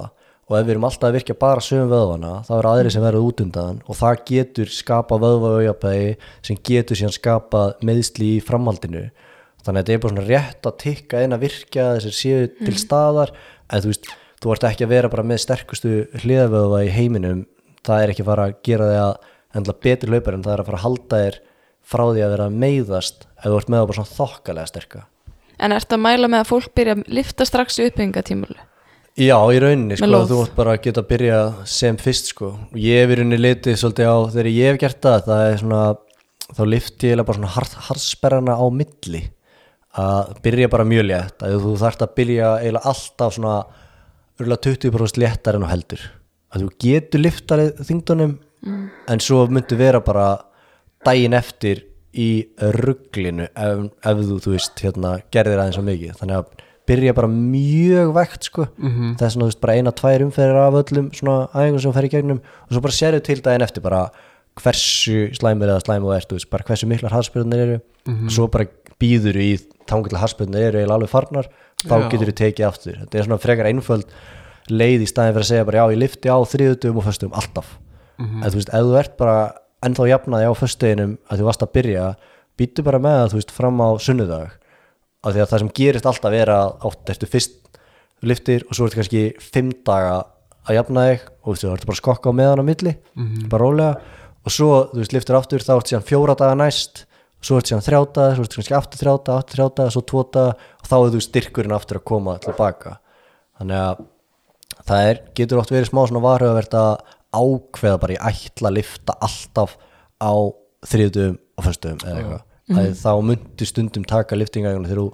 og 0.49 0.55
ef 0.57 0.65
við 0.65 0.73
erum 0.73 0.85
alltaf 0.87 1.09
að 1.11 1.15
virkja 1.19 1.35
bara 1.37 1.61
sögum 1.61 1.91
vöðvana, 1.91 2.31
þá 2.47 2.53
eru 2.57 2.69
aðri 2.71 2.91
sem 2.93 3.03
verður 3.05 3.25
út 3.27 3.41
undan 3.43 3.81
og 3.85 3.97
það 3.99 4.21
getur 4.29 4.71
skapað 4.73 5.21
vöðva 5.25 5.51
auðjapæði 5.59 6.07
sem 6.47 6.59
getur 6.69 6.97
síðan 6.97 7.13
skapað 7.13 7.83
meðsli 7.85 8.29
í 8.33 8.39
framhaldinu. 8.45 9.03
Þannig 9.61 9.83
að 9.83 9.83
þetta 9.83 9.93
er 9.93 10.01
bara 10.01 10.13
svona 10.15 10.25
rétt 10.25 10.69
að 10.69 10.79
tikka 10.81 11.21
inn 11.21 11.35
að 11.35 11.43
virkja 11.45 11.85
þessir 11.97 12.15
séu 12.17 12.47
til 12.57 12.75
staðar. 12.81 13.33
En 13.69 13.83
þú 13.83 13.91
veist, 13.91 14.09
þú 14.41 14.53
ert 14.55 14.65
ekki 14.71 14.87
að 14.87 14.93
vera 14.95 15.11
bara 15.13 15.27
með 15.29 15.43
sterkustu 15.43 15.93
hliðavöðva 16.23 16.81
í 16.87 16.93
heiminum. 16.95 17.43
Það 17.85 18.05
er 18.05 18.13
ekki 18.13 18.25
að 18.25 18.31
fara 18.31 18.47
að 18.49 18.55
gera 18.65 18.89
þig 18.89 19.03
að 19.03 19.59
endla 19.59 19.77
betri 19.85 20.09
hlaupar 20.09 20.37
en 20.37 20.47
það 20.47 20.55
er 20.55 20.63
að 20.63 20.71
fara 20.71 20.79
að 20.79 20.85
halda 20.87 21.21
þér 21.25 21.39
frá 21.89 22.03
því 22.07 22.25
að 22.25 22.33
vera 22.33 22.49
meiðast 22.63 23.29
ef 23.37 23.45
þú 23.45 23.59
ert 23.59 23.69
með 23.69 23.83
það 23.83 23.91
bara 23.91 23.99
svona 23.99 24.15
þokkalega 24.15 24.71
sterka. 24.71 25.05
En 25.59 25.75
ertu 25.75 25.97
að 25.97 26.03
mæla 26.07 26.31
með 26.31 26.45
að 26.45 26.51
fólk 26.53 26.73
byrja 26.79 26.95
að 26.95 27.07
lifta 27.19 27.45
strax 27.45 27.81
í 27.81 27.89
uppbyggingatímulu 27.89 28.68
Já, 29.17 29.35
í 29.51 29.57
rauninni, 29.59 29.97
sko, 29.99 30.21
þú 30.29 30.37
ert 30.43 30.53
bara 30.55 30.75
að 30.75 30.83
geta 30.85 31.01
að 31.01 31.09
byrja 31.09 31.39
sem 31.67 31.97
fyrst, 31.99 32.29
sko. 32.33 32.51
Ég 32.77 33.01
hef 33.03 33.11
í 33.11 33.17
rauninni 33.19 33.39
litið 33.41 33.79
svolítið 33.81 34.11
á, 34.11 34.17
þegar 34.35 34.49
ég 34.53 34.69
hef 34.69 34.79
gert 34.83 35.01
það, 35.03 35.19
það 35.25 35.43
er 35.47 35.59
svona, 35.63 35.81
þá 36.49 36.61
lifti 36.69 37.09
ég 37.09 37.23
bara 37.23 37.39
svona 37.39 37.51
hart, 37.55 37.75
hardsperrana 37.89 38.55
á 38.55 38.65
milli 38.69 39.23
að 39.99 40.31
byrja 40.45 40.69
bara 40.71 40.85
mjög 40.87 41.07
létt, 41.09 41.43
að 41.43 41.57
þú 41.65 41.73
þarft 41.81 42.05
að 42.05 42.15
byrja 42.19 42.51
eiginlega 42.61 42.93
alltaf 42.93 43.35
svona 43.35 43.57
örgulega 44.39 44.63
20% 44.69 45.19
léttar 45.19 45.57
en 45.57 45.65
á 45.67 45.73
heldur. 45.73 46.05
Að 46.53 46.63
þú 46.63 46.71
getur 46.85 47.23
liftarið 47.25 47.83
þingdunum, 47.89 48.37
en 49.09 49.23
svo 49.23 49.43
myndu 49.49 49.77
vera 49.79 50.01
bara 50.05 50.29
daginn 51.05 51.35
eftir 51.37 51.85
í 52.13 52.29
rugglinu 52.79 53.45
ef, 53.49 53.83
ef 54.01 54.23
þú, 54.25 54.39
þú 54.43 54.55
veist, 54.55 54.81
hérna, 54.83 55.17
gerðir 55.33 55.61
aðeins 55.61 55.77
svo 55.77 55.85
mikið. 55.85 56.15
Þannig 56.19 56.39
að 56.39 56.65
byrja 56.89 57.13
bara 57.15 57.29
mjög 57.29 58.11
vekt 58.17 58.49
sko. 58.49 58.65
Mhm. 58.77 59.13
þess 59.19 59.35
að 59.37 59.43
þú 59.43 59.47
veist 59.49 59.61
bara 59.61 59.75
eina, 59.77 59.91
tvær 59.93 60.25
umferðir 60.25 60.59
af 60.63 60.77
öllum 60.81 61.11
svona 61.13 61.37
æfingum 61.53 61.81
sem 61.83 61.91
þú 61.91 61.95
fer 61.99 62.07
í 62.09 62.11
gegnum 62.15 62.41
og 62.41 62.73
svo 62.73 62.81
bara 62.81 62.97
sérðu 62.99 63.21
til 63.23 63.39
daginn 63.45 63.65
eftir 63.65 63.85
bara 63.85 64.01
hversu 64.59 65.29
slæmur 65.37 65.69
eða 65.71 65.83
slæmur 65.85 66.09
þú 66.11 66.15
ert, 66.17 66.29
þú 66.29 66.37
veist 66.39 66.49
bara 66.51 66.63
hversu 66.67 66.89
miklar 66.89 67.13
harspyrðunir 67.15 67.61
eru. 67.65 67.77
Og 68.09 68.31
svo 68.33 68.47
bara 68.51 68.65
býður 68.99 69.37
í 69.39 69.49
þangur 69.87 70.09
til 70.11 70.19
harspyrðunir 70.19 70.65
eru 70.69 70.81
eiginlega 70.81 70.97
alveg 70.99 71.09
farnar 71.13 71.47
þá 71.85 71.95
Já. 71.95 72.09
getur 72.11 72.27
þú 72.31 72.35
tekið 72.41 72.67
aftur. 72.67 72.97
Þetta 73.05 73.19
er 73.19 73.23
svona 73.29 73.39
frekar 73.39 73.69
einföld 73.69 74.05
leið 74.69 75.05
í 75.05 75.07
staðin 75.09 75.33
fyrir 75.37 75.45
að 75.45 75.51
segja 75.53 75.65
bara 75.69 75.79
já 75.79 75.85
ég 75.93 76.01
lifti 76.03 76.27
á 76.29 76.37
þriðutum 76.43 76.97
og 76.99 77.05
föstum 77.07 77.31
alltaf. 77.33 77.77
En 78.19 78.43
þú 78.43 78.57
veist 78.59 78.73
ef 78.75 78.83
þú 78.89 78.97
ert 78.99 79.15
bara 79.17 79.37
ennþá 79.85 80.09
jafnaði 80.11 80.49
á 80.51 80.53
föstudeginum 80.59 81.13
að 81.31 81.39
þú 81.39 81.47
varst 81.47 81.63
að 81.63 81.71
byrja 81.77 82.07
býttu 82.59 82.83
bara 82.83 82.99
með 82.99 83.15
það 83.21 83.29
þú 83.31 83.39
veist 83.39 83.51
fram 83.55 83.79
á 83.79 83.89
sunnudag 84.03 84.51
af 85.23 85.33
því 85.35 85.43
að 85.43 85.49
það 85.51 85.63
sem 85.63 85.71
gerist 85.79 86.07
alltaf 86.09 86.35
er 86.39 86.51
að 86.53 86.85
átt 86.89 87.11
ertu 87.13 87.29
fyrst 87.29 87.57
liftir 88.29 88.65
og 88.67 88.75
svo 88.75 88.87
ertu 88.87 88.99
kannski 88.99 89.23
fimm 89.39 89.73
daga 89.87 90.23
að 90.69 90.77
jafna 90.79 91.05
þig 91.09 91.27
og 91.27 91.43
þú 91.43 91.51
veist, 91.53 91.63
þú 91.65 91.73
ertu 91.73 91.89
bara 91.89 92.01
skokka 92.01 92.31
á 92.31 92.37
meðan 92.39 92.63
á 92.63 92.69
milli 92.69 92.95
bara 93.51 93.63
rólega. 93.63 94.17
Og 94.45 94.53
svo 94.53 94.71
þú 94.93 95.01
veist 95.01 95.15
liftir 95.15 95.37
aftur 95.39 95.63
þá 95.65 95.73
ertu 95.75 95.93
síðan 95.93 96.07
fjóra 96.07 96.35
daga 96.39 96.55
næst 96.59 97.05
svo 97.43 97.59
ertu 97.59 97.71
síðan 97.71 97.85
þrjá 97.85 97.99
daga, 98.15 98.35
svo 98.35 98.43
ertu 98.45 98.59
kannski 98.59 98.75
aftur 98.75 98.99
þrjá 98.99 99.13
daga 99.23 99.37
aftur 99.39 99.55
þrjá 99.59 99.67
daga, 99.79 99.93
svo 99.95 100.23
daga 100.33 100.55
og 100.79 100.89
þá 100.89 100.95
er 100.99 101.13
þú 101.13 101.21
styrkurinn 101.23 101.75
aftur 101.75 101.99
að 101.99 102.07
koma 102.11 102.35
tilbaka 102.43 102.97
þannig 103.59 103.79
að 103.83 104.03
það 104.89 105.07
er, 105.09 105.21
getur 105.35 105.61
oft 105.61 105.71
verið 105.73 105.89
smá 105.91 106.01
svona 106.07 106.23
varhugavert 106.23 106.75
að 106.79 106.91
ákveða 107.35 108.01
bara 108.01 108.15
ég 108.15 108.27
ætla 108.29 108.71
að 108.71 108.77
lifta 108.79 109.15
alltaf 109.23 109.75
á 110.19 110.33
þriðdum 110.89 111.35
og 111.59 111.65
fyrstum 111.67 111.99
eða 112.03 112.15
eitthvað 112.19 112.45
mm 112.69 112.97
þá 113.03 113.11
myndi 113.25 113.65
stundum 113.69 114.03
taka 114.05 114.35
liftingaðinu 114.39 114.87
þegar 114.89 115.03
þú 115.03 115.13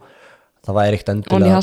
það 0.66 0.76
væri 0.80 0.98
og 1.00 1.14
endilega 1.16 1.56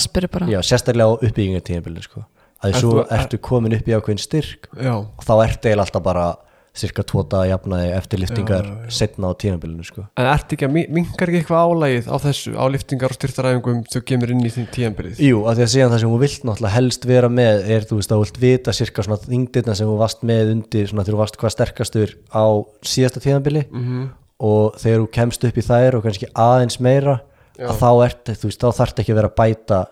já, 0.53 0.61
sérstaklega 0.63 1.11
á 1.11 1.13
uppbyggingartíðanbili 1.27 2.03
sko. 2.07 2.25
að 2.63 2.79
þú- 2.79 3.07
ertu 3.19 3.39
komin 3.43 3.75
upp 3.75 3.89
í 3.89 3.93
ákveðin 3.99 4.23
styrk 4.23 4.69
Já, 4.79 4.95
og 4.95 5.23
þá 5.27 5.33
ertu 5.49 5.69
eiginlega 5.69 5.85
alltaf 5.87 6.03
bara 6.03 6.27
cirka 6.73 7.03
daga 7.29 7.51
jafnaði 7.51 7.89
eftir 7.93 8.19
liftingar 8.23 8.63
Já, 8.65 8.71
já, 8.73 8.85
já. 8.87 8.91
setna 8.97 9.29
á 9.29 9.33
tíðanbilinu 9.37 9.85
sko. 9.85 10.07
en 10.17 10.25
ert 10.31 10.55
ekki 10.55 10.65
að 10.65 10.73
mingar 10.89 11.29
ekki 11.29 11.41
eitthvað 11.43 11.67
álægið 11.69 12.07
á 12.09 12.17
þessu, 12.23 12.55
á 12.57 12.65
liftingar 12.73 13.11
og 13.13 13.19
styrtaræfingum 13.19 13.83
þú 13.93 14.01
kemur 14.09 14.31
inn 14.33 14.41
í 14.41 14.49
þín 14.55 14.71
tíðanbyrðið 14.73 15.21
Jú, 15.21 15.43
af 15.45 15.59
því 15.59 15.63
að 15.67 15.73
síðan 15.75 15.93
það 15.93 16.01
sem 16.01 16.15
þú 16.15 16.21
vilt 16.23 16.47
náttúrulega 16.49 16.73
helst 16.79 17.05
vera 17.05 17.29
með 17.29 17.69
er, 17.77 17.85
þú 17.85 17.99
veist, 18.01 18.09
að 18.15 18.17
þú 18.17 18.25
vilt 18.25 18.41
vita 18.47 18.73
cirka 18.73 19.03
svona 19.05 19.21
þingdirna 19.27 19.75
sem 19.77 19.87
þú 19.93 19.99
varst 20.01 20.23
með 20.25 20.53
undir 20.55 20.87
svona 20.89 21.05
þegar 21.05 21.13
þú 21.19 21.23
varst 21.27 21.37
hvað 21.43 21.55
sterkastur 21.59 22.15
á 22.33 22.45
síðasta 22.81 23.21
tíðanbili 23.21 23.67
Mhm. 23.69 24.09
Og 24.43 24.79
þegar 24.83 25.03
þú 25.05 25.11
kemst 25.17 25.45
upp 25.49 25.59
í 25.59 25.67
þær 25.67 25.99
og 25.99 26.07
kannski 26.07 26.31
aðeins 26.35 26.79
meira 26.83 27.21
Já. 27.59 27.69
að 27.69 27.77
þá 27.83 27.91
ert, 28.07 28.33
veist, 28.43 28.63
þá 28.63 28.81
þarft 28.81 29.03
ekki 29.03 29.13
að 29.15 29.21
vera 29.21 29.31
að 29.31 29.39
bæta 29.43 29.83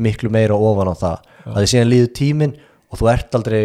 miklu 0.00 0.30
meira 0.32 0.56
ofan 0.56 0.90
á 0.90 0.94
það. 0.96 1.28
Að 1.50 1.60
þið 1.60 1.70
síðan 1.74 1.92
líður 1.92 2.10
tíminn 2.16 2.56
og 2.90 3.00
þú 3.00 3.10
ert 3.12 3.38
aldrei 3.38 3.62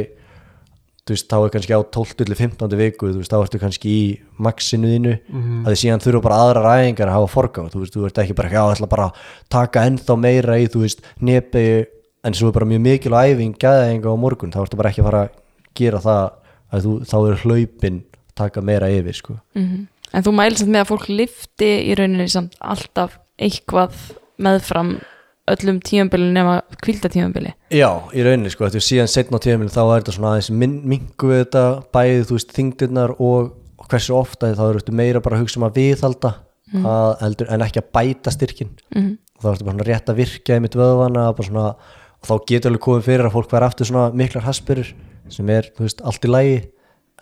þú 1.06 1.14
veist, 1.14 1.28
þá 1.30 1.36
er 1.38 1.52
kannski 1.54 1.78
á 1.78 1.82
12 1.96 2.14
til 2.18 2.36
15 2.36 2.78
viku 2.80 3.10
þú 3.12 3.20
veist, 3.22 3.34
þá 3.34 3.38
ertu 3.46 3.62
kannski 3.62 3.90
í 3.94 4.06
maxinu 4.42 4.90
þínu. 4.90 5.16
Að 5.64 5.70
þið 5.72 5.82
síðan 5.84 6.04
þurfa 6.06 6.24
bara 6.26 6.40
aðra 6.44 6.64
ræðingar 6.66 7.12
að 7.12 7.18
hafa 7.20 7.32
forgang, 7.34 7.70
þú 7.74 7.82
veist, 7.84 7.94
þú 7.94 8.06
ert 8.10 8.22
ekki 8.24 8.38
bara 8.38 8.50
já, 8.50 8.62
ég 8.62 8.74
ætla 8.78 8.90
bara 8.90 9.06
að 9.12 9.20
taka 9.54 9.86
ennþá 9.86 10.18
meira 10.18 10.58
í 10.58 10.66
þú 10.74 10.82
veist, 10.82 11.06
nepi, 11.22 11.66
en 12.26 12.34
svo 12.38 12.50
er 12.50 12.58
bara 12.58 12.70
mjög 12.70 12.82
mikil 12.88 13.14
æfing, 13.14 13.54
gæðinga 13.62 14.10
á 14.10 14.16
morgun 14.18 14.54
þá 14.54 14.64
ertu 14.66 14.82
bara 14.82 14.90
ekki 14.90 15.04
að 15.04 15.10
fara 15.12 15.22
að 15.28 15.38
gera 15.78 16.02
það 16.02 16.24
að 16.74 16.88
þú, 16.88 16.94
þá 17.06 17.18
er 17.22 17.44
hlaupin 17.46 18.04
taka 18.36 18.62
meira 18.66 18.90
yfir, 18.92 19.16
sko. 19.16 19.38
Mhm. 19.56 19.86
En 20.14 20.26
þú 20.26 20.36
mælir 20.38 20.60
samt 20.60 20.72
með 20.74 20.84
að 20.84 20.92
fólk 20.94 21.10
lifti 21.10 21.72
í 21.90 21.98
rauninni 21.98 22.30
samt 22.32 22.56
alltaf 22.62 23.18
eitthvað 23.42 23.98
meðfram 24.42 24.96
öllum 25.52 25.82
tímabili 25.86 26.32
nema 26.34 26.60
kvilda 26.82 27.10
tímabili 27.12 27.52
Já, 27.74 27.90
í 28.16 28.24
rauninni 28.26 28.52
sko, 28.54 28.70
því 28.72 28.82
síðan 28.82 29.12
setna 29.12 29.38
á 29.38 29.44
tíðumil 29.46 29.70
þá 29.74 29.82
er 29.84 30.00
þetta 30.00 30.16
svona 30.16 30.32
aðeins 30.34 30.50
min, 30.64 30.80
mingu 30.90 31.30
við 31.30 31.44
þetta 31.44 31.66
bæðið, 31.94 32.24
þú 32.30 32.40
veist, 32.40 32.56
þingdirnar 32.56 33.14
og, 33.18 33.52
og 33.78 33.90
hversu 33.92 34.16
ofta 34.18 34.50
þá 34.58 34.64
eru 34.70 34.82
þetta 34.82 34.98
meira 35.02 35.22
bara 35.26 35.38
að 35.38 35.46
hugsa 35.46 35.62
um 35.62 35.68
að 35.68 35.78
viðhalda 35.82 36.34
að, 36.76 37.12
heldur, 37.22 37.52
en 37.54 37.66
ekki 37.68 37.82
að 37.84 37.92
bæta 38.00 38.34
styrkin 38.34 38.72
mm. 38.96 39.12
þá 39.38 39.46
er 39.46 39.60
þetta 39.60 39.70
bara 39.70 39.90
rétt 39.92 40.10
að 40.12 40.22
virka 40.24 40.58
í 40.58 40.64
mitt 40.64 40.78
vöðvana 40.80 41.28
svona, 41.38 41.68
og 41.76 42.30
þá 42.30 42.36
getur 42.50 42.72
alveg 42.72 42.86
komið 42.88 43.10
fyrir 43.12 43.30
að 43.30 43.36
fólk 43.38 43.54
væri 43.54 43.70
aftur 43.70 43.92
svona 43.92 44.08
miklar 44.18 44.48
haspurur 44.48 44.90
sem 45.32 45.52
er, 45.54 45.70
þú 45.78 45.86
veist, 45.86 46.02
allt 46.06 46.26
í 46.26 46.32
lægi 46.32 46.58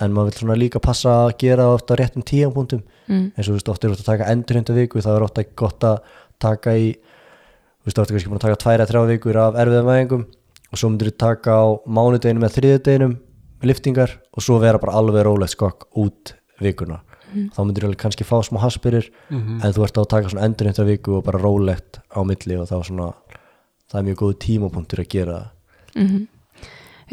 en 0.01 0.13
maður 0.13 0.31
vil 0.31 0.39
svona 0.41 0.57
líka 0.57 0.79
passa 0.81 1.11
að 1.27 1.35
gera 1.43 1.67
það 1.67 1.77
ofta 1.77 1.93
á 1.93 1.99
réttum 2.01 2.25
tíampunktum 2.25 2.83
Mm. 3.03 3.33
eins 3.35 3.47
og 3.49 3.51
þú 3.51 3.57
veist, 3.57 3.69
ofta 3.69 3.87
er 3.87 3.91
ofta 3.91 4.03
að 4.03 4.11
taka 4.17 4.31
endurhundu 4.31 4.73
viku 4.77 5.01
þá 5.03 5.09
er 5.11 5.23
ofta 5.25 5.43
gott 5.59 5.83
að 5.83 5.97
taka 6.39 6.71
í 6.79 6.93
þú 6.95 7.85
veist, 7.89 7.99
ofta 7.99 8.13
kannski 8.13 8.29
búin 8.31 8.39
að 8.39 8.45
taka 8.45 8.59
tværa, 8.63 8.85
þrjá 8.87 9.01
vikur 9.09 9.39
af 9.41 9.57
erfiðum 9.59 9.89
æfingum 9.91 10.23
og 10.71 10.79
svo 10.79 10.89
myndir 10.89 11.09
þú 11.11 11.17
taka 11.19 11.51
á 11.51 11.63
mánudeginum 11.83 12.45
eða 12.47 12.55
þriðudeginum 12.55 13.17
liftingar 13.63 14.13
og 14.31 14.43
svo 14.43 14.59
vera 14.63 14.79
bara 14.79 14.95
alveg 14.99 15.25
rólegt 15.27 15.51
skokk 15.51 15.83
út 15.99 16.33
vikuna. 16.63 17.01
Þá 17.33 17.59
myndir 17.65 17.83
þú 17.83 17.89
alveg 17.91 18.01
kannski 18.05 18.23
fá 18.23 18.37
smá 18.47 18.59
haspirir 18.63 19.11
en 19.29 19.73
þú 19.75 19.83
ert 19.83 19.99
á 19.99 20.01
að 20.03 20.09
taka 20.15 20.29
svona 20.31 20.47
endurhundu 20.47 20.85
viku 20.87 21.17
og 21.19 21.23
bara 21.27 21.43
rólegt 21.43 21.99
á 22.07 22.23
milli 22.23 22.55
og 22.55 22.69
þá 22.71 22.77
svona 22.87 23.11
það 23.91 23.99
er 23.99 24.07
mjög 24.07 24.19
góð 24.23 24.33
tímapunktur 24.47 25.03
að 25.03 25.11
gera 25.11 25.39
það. 25.41 25.49
Mm 25.99 26.27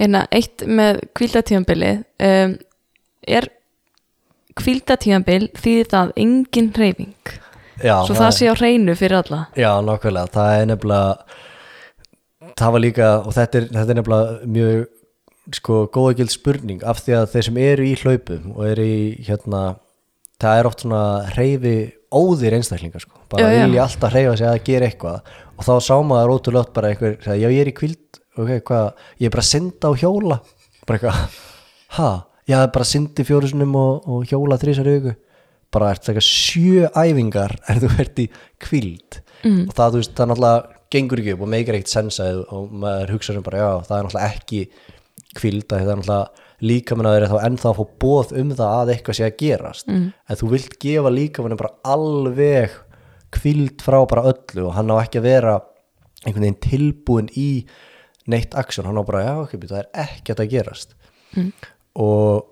Hérna, 0.01 0.21
eitt 0.33 0.63
með 0.65 1.01
kvildatímabili 1.19 1.89
um, 2.25 2.53
er 3.39 3.49
kvildatímabil 4.61 5.49
því 5.57 5.75
það 5.91 6.11
engin 6.21 6.73
hreyfing. 6.77 7.35
Já, 7.81 7.95
svo 8.05 8.17
það 8.19 8.33
sé 8.37 8.49
á 8.51 8.55
hreinu 8.59 8.95
fyrir 8.99 9.21
alla. 9.23 9.45
Já, 9.57 9.71
nákvæmlega, 9.87 10.33
það 10.35 10.57
er 10.59 10.67
nefnilega 10.69 12.55
það 12.61 12.75
var 12.75 12.83
líka 12.85 13.11
og 13.25 13.37
þetta 13.37 13.61
er, 13.61 13.69
þetta 13.77 13.95
er 13.95 14.01
nefnilega 14.01 14.51
mjög 14.57 15.55
sko 15.57 15.79
góða 15.95 16.17
gild 16.19 16.33
spurning 16.35 16.83
af 16.87 17.01
því 17.05 17.17
að 17.19 17.31
þeir 17.33 17.47
sem 17.49 17.61
eru 17.65 17.87
í 17.89 17.95
hlaupum 18.03 18.51
og 18.55 18.67
eru 18.69 18.85
í 18.85 19.01
hérna, 19.27 19.63
það 20.43 20.61
er 20.61 20.69
oft 20.69 20.85
svona 20.85 21.03
hreyfi 21.33 21.75
óðir 22.15 22.57
einstaklingar 22.59 23.03
sko, 23.03 23.17
bara 23.31 23.47
Já, 23.49 23.55
já. 23.57 23.65
vilja 23.67 23.85
alltaf 23.87 24.15
hreyfa 24.15 24.37
sig 24.39 24.51
að 24.51 24.63
gera 24.67 24.89
eitthvað. 24.91 25.33
Og 25.57 25.67
þá 25.67 25.73
sá 25.85 25.95
maður 26.07 26.35
ótrúlega 26.37 26.75
bara 26.77 26.91
einhver, 26.93 27.17
sagði, 27.25 27.45
já 27.45 27.51
ég 27.55 27.63
er 27.65 27.71
í 27.71 27.77
kvild 27.77 28.21
ok, 28.41 28.53
hvað, 28.67 28.87
ég 29.21 29.29
er 29.29 29.35
bara 29.35 29.45
að 29.45 29.51
synda 29.51 29.91
á 29.91 29.93
hjóla. 30.01 30.39
Bara 30.89 30.99
eitthvað, 30.99 31.39
ha 31.97 32.11
ég 32.51 32.57
er 32.59 32.71
bara 32.75 32.87
að 32.87 32.91
syndi 32.93 33.25
fjóru 33.29 33.51
sinum 33.51 33.75
og, 33.79 34.07
og 34.11 34.27
hjóla 34.31 34.59
þrísar 34.61 34.89
viku, 34.91 35.15
bara 35.71 35.93
ert 35.95 36.07
það 36.09 36.21
sjö 36.27 36.89
æfingar 36.99 37.57
er 37.71 37.81
þú 37.85 37.91
ert 38.03 38.21
í 38.25 38.27
kvild 38.63 39.21
mm. 39.47 39.65
og 39.69 39.75
það, 39.79 39.99
veist, 40.01 40.15
það 40.19 40.31
náttúrulega 40.33 40.79
gengur 40.91 41.21
ekki 41.23 41.35
upp 41.37 41.43
og 41.47 41.51
meikir 41.53 41.77
ekkert 41.79 41.93
sensa 41.93 42.29
og 42.51 42.73
maður 42.83 43.13
hugsa 43.15 43.35
sem 43.37 43.45
bara, 43.47 43.61
já, 43.63 43.71
það 43.87 43.97
er 44.01 44.07
náttúrulega 44.09 44.31
ekki 44.35 44.63
kvilda, 45.39 45.79
það 45.79 45.93
er 45.95 46.01
náttúrulega 46.01 46.47
líkamann 46.61 47.07
að 47.09 47.15
vera 47.17 47.29
þá 47.31 47.45
ennþá 47.47 47.69
að 47.71 47.77
fá 47.79 47.85
bóð 48.05 48.33
um 48.43 48.51
það 48.59 48.73
að 48.81 48.91
eitthvað 48.97 49.17
sé 49.17 49.25
að 49.29 49.37
gerast, 49.41 49.87
Mm. 49.89 50.09
en 50.29 50.37
þú 50.41 50.49
vilt 50.51 50.75
gefa 50.83 51.13
líkamann 51.15 51.57
bara 51.61 51.71
alveg 51.95 52.75
kvild 53.33 53.85
frá 53.87 54.01
bara 54.11 54.27
öllu 54.33 54.67
og 54.67 54.75
hann 54.77 54.91
á 54.91 54.97
ekki 55.01 55.23
að 55.23 55.29
vera 55.31 55.55
einhvern 56.27 56.45
veginn 56.45 56.61
tilbúin 56.67 57.31
í 57.39 57.47
neitt 58.29 58.53
aksjón, 58.59 58.91
hann 58.91 58.99
á 59.01 59.05
bara, 59.07 59.23
já, 59.25 59.35
ok, 59.47 59.55
það 59.71 59.79
er 59.85 59.93
ekkert 60.09 60.43
að 60.45 60.51
gerast 60.57 60.97
Mm. 61.31 61.53
Og, 61.99 62.47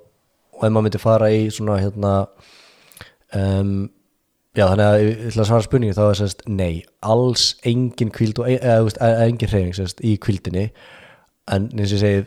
og 0.57 0.65
ef 0.65 0.73
maður 0.73 0.89
myndi 0.89 1.03
fara 1.03 1.31
í 1.35 1.47
svona 1.55 1.79
hérna 1.83 2.15
um, 3.37 3.89
já 4.59 4.65
þannig 4.67 4.87
að 4.87 5.03
ég 5.03 5.21
ætla 5.31 5.45
að 5.45 5.51
svara 5.51 5.67
spurningi 5.67 5.97
þá 5.97 6.05
er 6.07 6.19
sérst 6.23 6.43
nei, 6.51 6.73
alls 7.05 7.51
engin 7.69 8.11
kvíld 8.15 8.41
og, 8.43 8.49
eða, 8.51 8.81
þú 8.81 8.89
veist, 8.89 9.01
e- 9.05 9.29
engin 9.29 9.53
hreyfing 9.53 9.77
sérst 9.77 10.03
í 10.03 10.17
kvíldinni 10.23 10.67
en 11.53 11.71
eins 11.75 11.93
og 11.93 11.99
ég 11.99 12.03
segi 12.03 12.27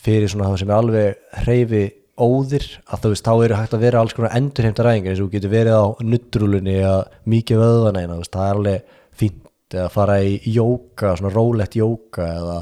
fyrir 0.00 0.30
svona 0.32 0.50
það 0.50 0.62
sem 0.62 0.70
er 0.70 0.78
alveg 0.78 1.40
hreyfi 1.44 1.82
óðir 2.20 2.66
að 2.90 3.04
þú 3.04 3.12
veist 3.14 3.26
þá 3.26 3.32
eru 3.46 3.58
hægt 3.58 3.76
að 3.76 3.84
vera 3.86 4.02
alls 4.02 4.16
konar 4.16 4.36
endurheimta 4.36 4.84
ræðingar 4.84 5.14
eins 5.14 5.22
og 5.24 5.32
getur 5.32 5.52
verið 5.54 5.78
á 5.80 5.84
nuttrúlunni 6.04 6.76
eða 6.82 6.98
mikið 7.32 7.62
vöðvana 7.62 8.04
eina, 8.04 8.18
það 8.26 8.44
er 8.44 8.58
alveg 8.58 8.96
fínt 9.20 9.76
eða 9.76 9.90
fara 9.94 10.18
í 10.26 10.36
jóka, 10.50 11.14
svona 11.16 11.32
rólegt 11.32 11.78
jóka 11.78 12.26
eða 12.26 12.58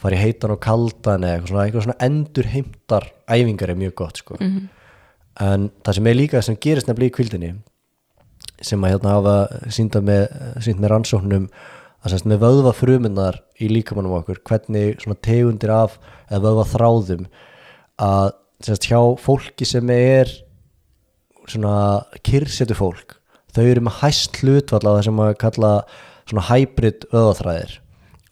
fara 0.00 0.16
í 0.16 0.20
heitan 0.24 0.54
og 0.54 0.60
kaldan 0.64 1.24
eða 1.26 1.38
eitthvað 1.38 1.50
svona, 1.52 1.64
eitthvað 1.66 1.86
svona 1.86 2.04
endurheimtar 2.06 3.08
æfingar 3.28 3.70
er 3.74 3.80
mjög 3.82 3.94
gott 4.00 4.16
sko 4.22 4.36
Mhm. 4.40 4.68
en 5.40 5.70
það 5.84 5.94
sem 5.94 6.06
er 6.06 6.14
líka 6.18 6.42
sem 6.42 6.56
gerist 6.56 6.86
nefnilega 6.88 7.10
í 7.12 7.16
kvildinni 7.18 7.52
sem 8.62 8.80
að 8.84 8.90
hérna 8.94 9.14
hafa 9.16 9.36
sínda 9.72 10.00
með, 10.04 10.26
sínt 10.60 10.80
með 10.80 10.90
rannsóknum 10.92 11.46
að 12.04 12.12
sérst 12.12 12.26
með 12.28 12.40
vöðva 12.40 12.72
frumunnar 12.74 13.38
í 13.60 13.68
líkamannum 13.68 14.18
okkur, 14.22 14.38
hvernig 14.44 15.00
svona 15.00 15.16
tegundir 15.20 15.70
af 15.70 15.98
eða 16.30 16.40
vöðva 16.44 16.64
þráðum 16.72 17.26
að 18.00 18.32
sérst 18.64 18.88
hjá 18.88 19.00
fólki 19.20 19.66
sem 19.68 19.88
er 19.90 20.28
svona 21.48 22.04
kyrsetu 22.24 22.76
fólk 22.76 23.16
þau 23.54 23.64
eru 23.66 23.80
með 23.84 23.98
hæst 24.04 24.36
hlutvall 24.40 24.84
á 24.86 24.92
það 24.96 25.04
sem 25.08 25.20
að 25.24 25.32
kalla 25.42 25.72
svona 26.30 26.44
hybrid 26.50 27.06
vöðvaþræðir 27.12 27.78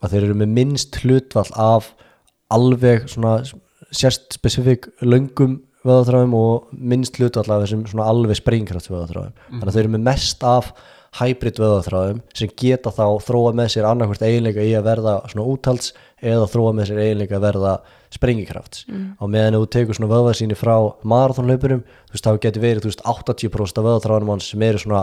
að 0.03 0.15
þeir 0.15 0.27
eru 0.29 0.37
með 0.43 0.53
minnst 0.59 1.01
hlutvall 1.03 1.49
af 1.55 1.93
alveg 2.55 3.09
svona 3.11 3.39
sérst 3.89 4.37
spesifik 4.37 4.91
löngum 5.05 5.59
vöðvaþræðum 5.87 6.37
og 6.37 6.71
minnst 6.73 7.19
hlutvall 7.19 7.49
af 7.49 7.65
þessum 7.65 7.85
svona 7.89 8.09
alveg 8.11 8.39
springkraft 8.39 8.91
vöðvaþræðum 8.91 9.35
þannig 9.49 9.69
að 9.69 9.77
þeir 9.77 9.85
eru 9.85 9.95
með 9.95 10.07
mest 10.09 10.47
af 10.47 10.73
hybrid 11.19 11.59
vöðvaþræðum 11.59 12.19
sem 12.37 12.51
geta 12.61 12.93
þá 12.93 13.07
þróa 13.25 13.53
með 13.57 13.71
sér 13.75 13.87
annarkvort 13.89 14.25
eiginleika 14.27 14.65
í 14.65 14.75
að 14.77 14.89
verða 14.91 15.15
svona 15.31 15.47
úthalds 15.55 15.95
eða 16.21 16.49
þróa 16.53 16.75
með 16.77 16.91
sér 16.91 17.01
eiginleika 17.05 17.39
að 17.39 17.47
verða 17.47 17.73
sprengikrafts. 18.13 18.85
Á 19.17 19.25
meðan 19.25 19.57
ef 19.57 19.65
þú 19.65 19.71
tekur 19.77 19.99
svona 19.99 20.13
vöðvarsýni 20.13 20.59
frá 20.59 20.77
marathonlaupurum 21.09 21.83
þú 21.87 22.17
veist 22.17 22.29
þá 22.29 22.43
getur 22.45 22.65
verið 22.65 22.85
þú 22.85 22.93
veist 22.93 23.05
80% 23.05 23.81
af 23.81 23.89
vöðvaþráðunum 23.89 24.35
hans 24.35 24.51
sem 24.53 24.63
eru 24.69 24.83
svona 24.83 25.03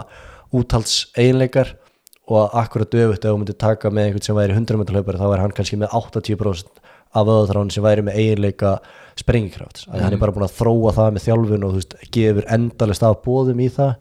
úthalds 0.53 0.95
eiginleikar 1.17 1.73
og 2.25 2.57
akkurat 2.57 2.89
döfut 2.89 3.21
ef 3.21 3.31
þú 3.31 3.39
myndir 3.41 3.57
taka 3.61 3.91
með 3.93 4.09
einhvern 4.09 4.25
sem 4.25 4.37
væri 4.37 4.55
100 4.57 4.79
meter 4.81 4.97
hlaupari 4.97 5.21
þá 5.21 5.27
er 5.29 5.43
hann 5.43 5.55
kannski 5.55 5.77
með 5.77 5.93
80% 5.99 6.83
af 7.15 7.27
vöðvaþráðunum 7.29 7.73
sem 7.73 7.85
væri 7.85 8.05
með 8.05 8.19
eiginleika 8.19 8.75
sprengikrafts 9.19 9.85
að 9.87 10.03
hann 10.03 10.15
er 10.17 10.21
bara 10.21 10.33
búin 10.35 10.47
að 10.47 10.55
þróa 10.57 10.93
það 10.97 11.11
með 11.15 11.25
þjálfun 11.25 11.65
og 11.67 11.75
þú 11.75 11.81
veist 11.81 11.97
gefur 12.17 12.47
endalist 12.57 13.05
af 13.05 13.19
bóðum 13.23 13.61
í 13.63 13.69
það. 13.71 13.93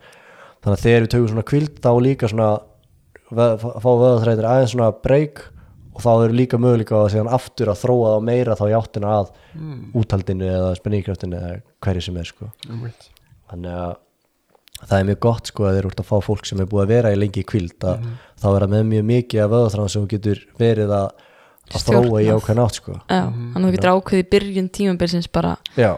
Þannig 0.65 0.79
að 0.79 0.85
þegar 0.87 1.05
við 1.05 1.11
tökum 1.13 1.29
svona 1.31 1.49
kvild 1.51 1.83
þá 1.85 1.91
líka 2.07 2.31
svona 2.33 2.49
fá 3.35 3.91
vöðvaþræðir 3.91 4.49
aðeins 4.49 4.75
svona 4.75 4.91
breyk 5.05 5.45
og 5.95 6.03
þá 6.03 6.11
eru 6.15 6.35
líka 6.35 6.59
möguleika 6.59 6.97
að 6.99 7.11
segja 7.13 7.27
aftur 7.37 7.71
að 7.71 7.83
þróa 7.85 8.15
það 8.15 8.27
meira 8.31 8.57
þá 8.59 8.65
í 8.67 8.77
áttina 8.81 9.13
að 9.21 9.31
úthaldinu 10.01 10.49
eða 10.51 10.73
spenningkraftinu 10.81 11.39
eða 11.39 11.53
hverju 11.87 12.07
sem 12.09 12.19
er 12.19 12.31
sko. 12.31 12.51
Einmitt. 12.67 13.11
þannig 13.53 13.79
að 13.85 13.95
það 14.83 14.97
er 14.99 15.07
mjög 15.09 15.21
gott 15.25 15.51
sko 15.51 15.67
að 15.69 15.77
þeir 15.77 15.85
eru 15.85 15.93
að 16.03 16.09
fá 16.09 16.17
fólk 16.25 16.49
sem 16.49 16.63
er 16.63 16.71
búið 16.71 16.85
að 16.85 16.93
vera 16.95 17.13
í 17.15 17.19
lengi 17.19 17.45
í 17.45 17.47
kvild 17.49 17.87
að 17.89 18.09
þá 18.41 18.49
er 18.51 18.65
það 18.65 18.73
með 18.75 18.89
mjög 18.91 19.07
mikið 19.11 19.45
af 19.45 19.53
vöðvaþráðum 19.53 19.93
sem 19.95 20.09
getur 20.11 20.41
verið 20.61 20.95
að, 20.97 21.07
að 21.71 21.87
þróa 21.89 22.25
í 22.25 22.29
ákveðin 22.33 22.63
átt 22.65 22.81
sko. 22.81 22.97
Já, 22.99 23.23
þannig 23.23 23.61
að 23.61 23.69
þú 23.69 23.73
getur 23.77 23.93
ákveðið 23.95 24.25
í 24.25 24.29
byrjun 24.35 24.71
tímabilsins 24.79 25.31
bara 25.33 25.55
já, 25.79 25.91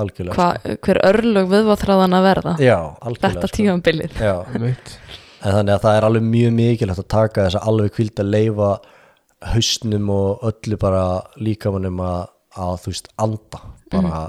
algjörlega 0.00 0.38
hva, 0.38 0.76
hver 0.86 1.00
örlög 1.10 1.50
viðváþráðan 1.52 2.18
að 2.18 2.28
verða. 2.28 2.56
Sko. 2.56 2.66
já, 2.66 2.78
algjörlega 2.80 3.34
þetta 3.36 3.52
sko. 3.52 3.58
tímabilið. 3.60 4.18
Já, 4.18 4.34
en 5.44 5.56
þannig 5.58 5.74
að 5.76 5.82
það 5.84 5.98
er 5.98 6.08
alveg 6.08 6.28
mjög 6.32 6.54
mikilvægt 6.58 7.04
að 7.04 7.10
taka 7.14 7.46
þess 7.46 7.60
að 7.60 7.68
alveg 7.72 7.96
kvild 7.98 8.24
að 8.24 8.32
leifa 8.32 8.70
hausnum 9.54 10.08
og 10.14 10.46
öllu 10.48 10.78
bara 10.80 11.04
líkamannum 11.36 12.00
að, 12.00 12.22
að 12.56 12.78
þú 12.80 12.94
veist 12.94 13.10
anda 13.20 13.60
bara 13.92 14.22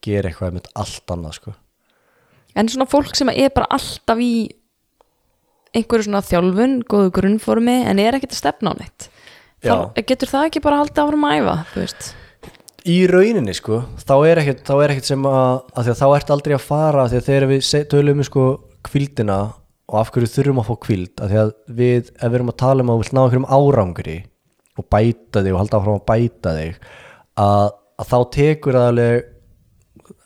gera 0.00 0.30
eitthvað 0.30 0.54
með 0.56 0.70
allt 0.78 1.12
annað 1.12 1.34
sko 1.40 1.56
En 2.58 2.70
svona 2.70 2.88
fólk 2.90 3.14
sem 3.18 3.30
er 3.32 3.52
bara 3.54 3.70
alltaf 3.76 4.22
í 4.22 4.32
einhverju 5.76 6.08
svona 6.08 6.24
þjálfun, 6.26 6.80
góðu 6.90 7.12
grunnformi 7.14 7.76
en 7.86 8.02
er 8.02 8.18
ekkert 8.18 8.34
að 8.34 8.42
stefna 8.42 8.74
á 8.74 8.78
neitt. 8.80 9.10
Þá, 9.60 9.92
getur 10.08 10.30
það 10.30 10.48
ekki 10.48 10.64
bara 10.64 10.80
haldið 10.80 11.02
áfram 11.04 11.28
að 11.28 11.36
æfa 11.36 11.56
þú 11.74 11.82
veist 11.84 12.10
í 12.88 12.96
rauninni 13.10 13.52
sko 13.56 13.82
þá 14.00 14.14
er 14.30 14.40
ekkert, 14.42 14.62
þá 14.64 14.74
er 14.78 14.94
ekkert 14.94 15.08
sem 15.10 15.26
að, 15.28 15.50
að 15.76 15.90
að 15.92 15.98
þá 16.00 16.06
ert 16.08 16.32
aldrei 16.34 16.54
að 16.56 16.64
fara 16.64 17.04
að 17.04 17.16
þegar 17.26 17.46
við 17.50 17.72
tölum 17.92 18.22
um 18.22 18.26
sko 18.26 18.44
kvildina 18.86 19.38
og 19.90 19.98
af 20.00 20.12
hverju 20.14 20.30
þurfum 20.30 20.62
að 20.62 20.70
fá 20.70 20.74
kvild 20.86 21.20
að 21.20 21.32
því 21.32 21.40
að 21.42 21.52
við, 21.80 22.10
ef 22.14 22.24
við 22.24 22.38
erum 22.38 22.52
að 22.52 22.60
tala 22.62 22.84
um 22.84 22.92
að 22.92 22.96
við 22.96 23.04
vilt 23.04 23.16
ná 23.16 23.20
einhverjum 23.22 23.50
árangri 23.50 24.16
og 24.78 24.88
bæta 24.94 25.42
þig 25.44 25.52
og 25.52 25.60
halda 25.60 25.80
áfram 25.80 25.98
að 25.98 26.06
bæta 26.08 26.54
þig 26.56 26.80
að, 27.44 27.66
að 28.00 28.10
þá 28.12 28.18
tekur 28.38 28.80
það 28.80 29.02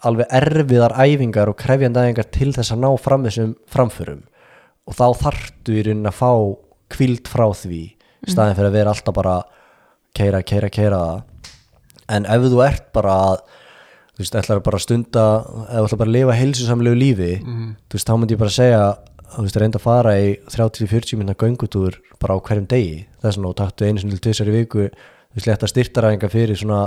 alveg 0.09 0.31
erfiðar 0.41 0.95
æfingar 1.01 1.51
og 1.51 1.59
krefjandi 1.61 2.05
æfingar 2.05 2.31
til 2.35 2.53
þess 2.55 2.75
að 2.75 2.85
ná 2.85 2.91
fram 3.01 3.27
þessum 3.27 3.57
framförum. 3.71 4.23
Og 4.85 4.97
þá 4.99 5.07
þarftu 5.23 5.77
í 5.79 5.85
raunin 5.87 6.11
að 6.11 6.19
fá 6.19 6.31
kvild 6.95 7.29
frá 7.31 7.47
því 7.57 7.83
staðin 8.29 8.57
fyrir 8.57 8.71
að 8.71 8.79
vera 8.79 8.93
alltaf 8.95 9.17
bara 9.17 9.35
keira, 10.17 10.43
keira, 10.47 10.71
keira 10.73 11.01
en 12.13 12.27
ef 12.29 12.47
þú 12.53 12.61
ert 12.65 12.91
bara 12.97 13.17
að 13.31 13.43
þú 14.15 14.23
veist, 14.23 14.37
ætlar 14.39 14.63
bara 14.65 14.79
að 14.79 14.85
stunda 14.85 15.25
eða 15.67 15.85
ætlar 15.85 16.01
bara 16.01 16.11
að 16.11 16.17
lifa 16.19 16.39
heilsusamlegu 16.39 17.01
lífi 17.01 17.33
þú 17.43 17.97
veist, 17.97 18.09
þá 18.09 18.15
myndi 18.15 18.37
ég 18.37 18.43
bara 18.45 18.55
segja 18.55 18.83
þú 19.35 19.47
veist, 19.47 19.59
reynda 19.61 19.81
að 19.81 19.87
fara 19.89 20.15
í 20.21 20.29
30-40 20.55 21.19
minna 21.19 21.35
göngutúr 21.35 21.99
bara 22.23 22.37
á 22.37 22.45
hverjum 22.45 22.69
degi. 22.71 23.01
Þess 23.21 23.37
vegna 23.41 23.51
og 23.51 23.57
taktu 23.59 23.89
einu 23.89 24.01
sinni 24.01 24.15
til 24.15 24.23
tvisar 24.29 24.51
í 24.53 24.55
viku 24.55 24.85
þú 24.87 25.39
veist, 25.41 25.49
leta 25.49 25.71
styrtaræðinga 25.71 26.31
fyrir 26.31 26.61
svona 26.61 26.85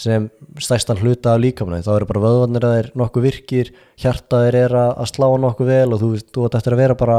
sem 0.00 0.26
stærstan 0.62 0.98
hluta 1.02 1.34
af 1.36 1.42
líkamna 1.42 1.82
þá 1.84 1.90
eru 1.98 2.08
bara 2.08 2.22
vöðvarnir 2.24 2.64
að 2.66 2.74
þeir 2.78 2.88
nokkuð 3.02 3.26
virkir 3.26 3.70
hjartaðir 4.00 4.56
er 4.64 4.74
að 4.80 5.08
slá 5.12 5.26
nokkuð 5.42 5.68
vel 5.74 5.88
og 5.92 6.00
þú 6.00 6.08
veist, 6.14 6.30
þú 6.32 6.46
ert 6.48 6.56
eftir 6.60 6.76
að 6.76 6.82
vera 6.82 6.96
bara 7.02 7.18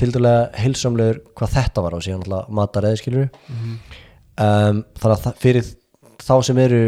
tildulega 0.00 0.42
heilsamlegur 0.62 1.22
hvað 1.38 1.54
þetta 1.56 1.84
var 1.86 1.96
á 1.96 1.98
síðan 2.04 2.22
alltaf 2.26 2.52
matar 2.58 2.86
eða 2.90 3.00
skilur 3.00 3.26
um, 3.52 3.80
þannig 4.36 5.16
að 5.16 5.24
það- 5.26 5.40
fyrir 5.42 5.70
þá 6.22 6.34
sem 6.48 6.60
eru 6.62 6.82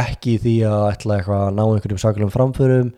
ekki 0.00 0.34
í 0.36 0.40
því 0.44 0.54
að 0.70 0.84
ætla 0.94 1.16
eitthvað 1.20 1.44
að 1.46 1.54
ná 1.56 1.62
einhverjum 1.66 2.02
sakulegum 2.04 2.34
framförum 2.34 2.90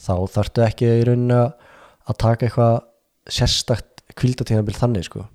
þá 0.00 0.14
þarftu 0.34 0.64
ekki 0.66 0.88
í 1.00 1.02
rauninni 1.08 1.40
að- 1.40 2.16
taka 2.20 2.46
eitthvað 2.48 2.78
sérstakt 3.30 4.02
kvildatíðanbíl 4.18 4.74
þannig 4.78 5.04
sko 5.06 5.26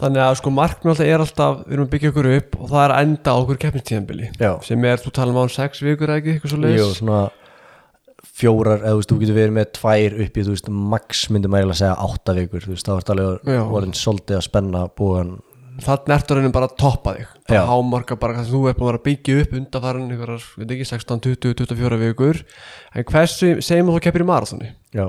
Þannig 0.00 0.22
að 0.24 0.38
sko 0.40 0.52
markmið 0.56 0.92
alltaf 0.94 1.06
er 1.06 1.24
alltaf 1.24 1.58
við 1.66 1.74
erum 1.76 1.86
að 1.86 1.92
byggja 1.94 2.12
okkur 2.14 2.28
upp 2.36 2.56
og 2.56 2.70
það 2.70 2.84
er 2.84 2.94
að 2.94 3.02
enda 3.04 3.34
okkur 3.42 3.60
keppnistíðanbili 3.64 4.30
sem 4.64 4.88
er, 4.88 5.02
þú 5.02 5.12
tala 5.18 5.34
um 5.34 5.42
án 5.42 5.52
sex 5.52 5.84
vikur 5.84 6.08
eða 6.08 6.22
ekki, 6.22 6.36
eitthvað 6.36 6.54
svo 6.54 6.60
Jú, 6.60 6.64
leiðis 6.64 6.96
svona 7.00 7.20
fjórar, 8.40 8.80
eða 8.80 8.94
þú 8.94 9.00
veist, 9.00 9.12
þú 9.12 9.18
getur 9.20 9.36
verið 9.36 9.54
með 9.56 9.70
tvær 9.76 10.16
upp 10.24 10.40
í, 10.40 10.46
þú 10.46 10.54
veist, 10.54 10.72
max 10.94 11.22
myndum 11.32 11.56
að 11.58 11.76
segja 11.80 11.92
átta 12.06 12.34
vikur, 12.36 12.64
þú 12.64 12.74
veist, 12.74 12.88
þá 12.88 12.96
ert 12.96 13.12
alveg 13.14 13.52
Já. 13.52 13.60
orðin 13.60 13.96
svolítið 14.00 14.38
að 14.40 14.44
spenna 14.48 14.84
búin 14.96 15.38
Þannig 15.80 16.12
ertu 16.12 16.36
raunin 16.36 16.52
bara 16.52 16.66
að 16.68 16.74
toppa 16.80 17.12
þig. 17.16 17.28
Bara 17.48 17.60
hámarka 17.70 18.16
bara 18.20 18.34
hvað 18.36 18.50
þú 18.52 18.58
er 18.68 18.74
búin 18.76 18.96
að 18.98 19.04
byggja 19.06 19.36
upp 19.40 19.54
undanfarin 19.56 20.10
einhverjar, 20.10 20.42
veit 20.60 20.74
ekki, 20.74 20.86
16, 20.90 21.22
20, 21.24 21.54
24 21.62 21.98
vikur. 22.02 22.40
En 22.92 23.06
hversu, 23.08 23.52
segjum 23.64 23.92
þú 23.94 24.02
keppir 24.04 24.24
í 24.24 24.28
marathoni 24.28 24.68
Já, 24.92 25.06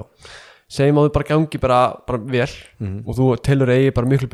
segjum 0.71 0.99
að 1.01 1.07
þú 1.09 1.13
bara 1.17 1.27
gangi 1.31 1.59
bara, 1.61 1.79
bara 2.07 2.19
vel 2.31 2.47
Mhm. 2.79 3.03
og 3.05 3.15
þú 3.17 3.29
telur 3.43 3.71
eigi 3.73 3.93
bara 3.93 4.07
miklu, 4.07 4.29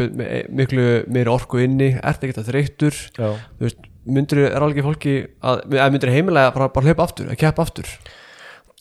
miklu 0.54 0.88
meiri 1.10 1.32
orku 1.34 1.62
inni 1.64 1.92
ert 1.98 2.22
ekki 2.24 2.36
þetta 2.36 2.48
þreyttur. 2.52 3.00
Já. 3.18 3.30
Þú 3.58 3.66
veist, 3.68 3.78
myndir 4.08 4.44
er 4.48 4.62
alveg 4.62 4.86
fólki 4.86 5.16
að, 5.44 5.64
eða 5.74 5.92
myndir 5.92 6.14
heimilega 6.14 6.54
bara, 6.56 6.70
bara 6.70 6.86
hlaupa 6.92 7.04
aftur 7.10 7.32
að 7.34 7.40
keppa 7.42 7.66
aftur? 7.66 7.90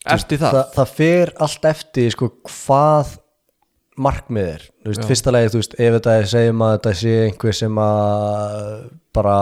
Eftir 0.06 0.38
það, 0.38 0.52
það, 0.52 0.66
það 0.76 0.90
fer 1.00 1.32
allt 1.42 1.64
eftir 1.72 2.10
sko 2.14 2.28
hvað 2.46 3.16
markmið 3.98 4.50
er. 4.52 4.66
Þú 4.84 4.92
veist, 4.92 5.06
fyrsta 5.08 5.32
lagi, 5.32 5.48
þú 5.54 5.60
veist, 5.62 5.74
ef 5.80 5.94
þetta 5.96 6.12
er 6.20 6.26
segjum 6.30 6.62
að 6.66 6.74
þetta 6.76 6.92
sé 7.00 7.14
einhver 7.30 7.56
sem 7.56 7.78
að 7.80 8.90
bara 9.16 9.36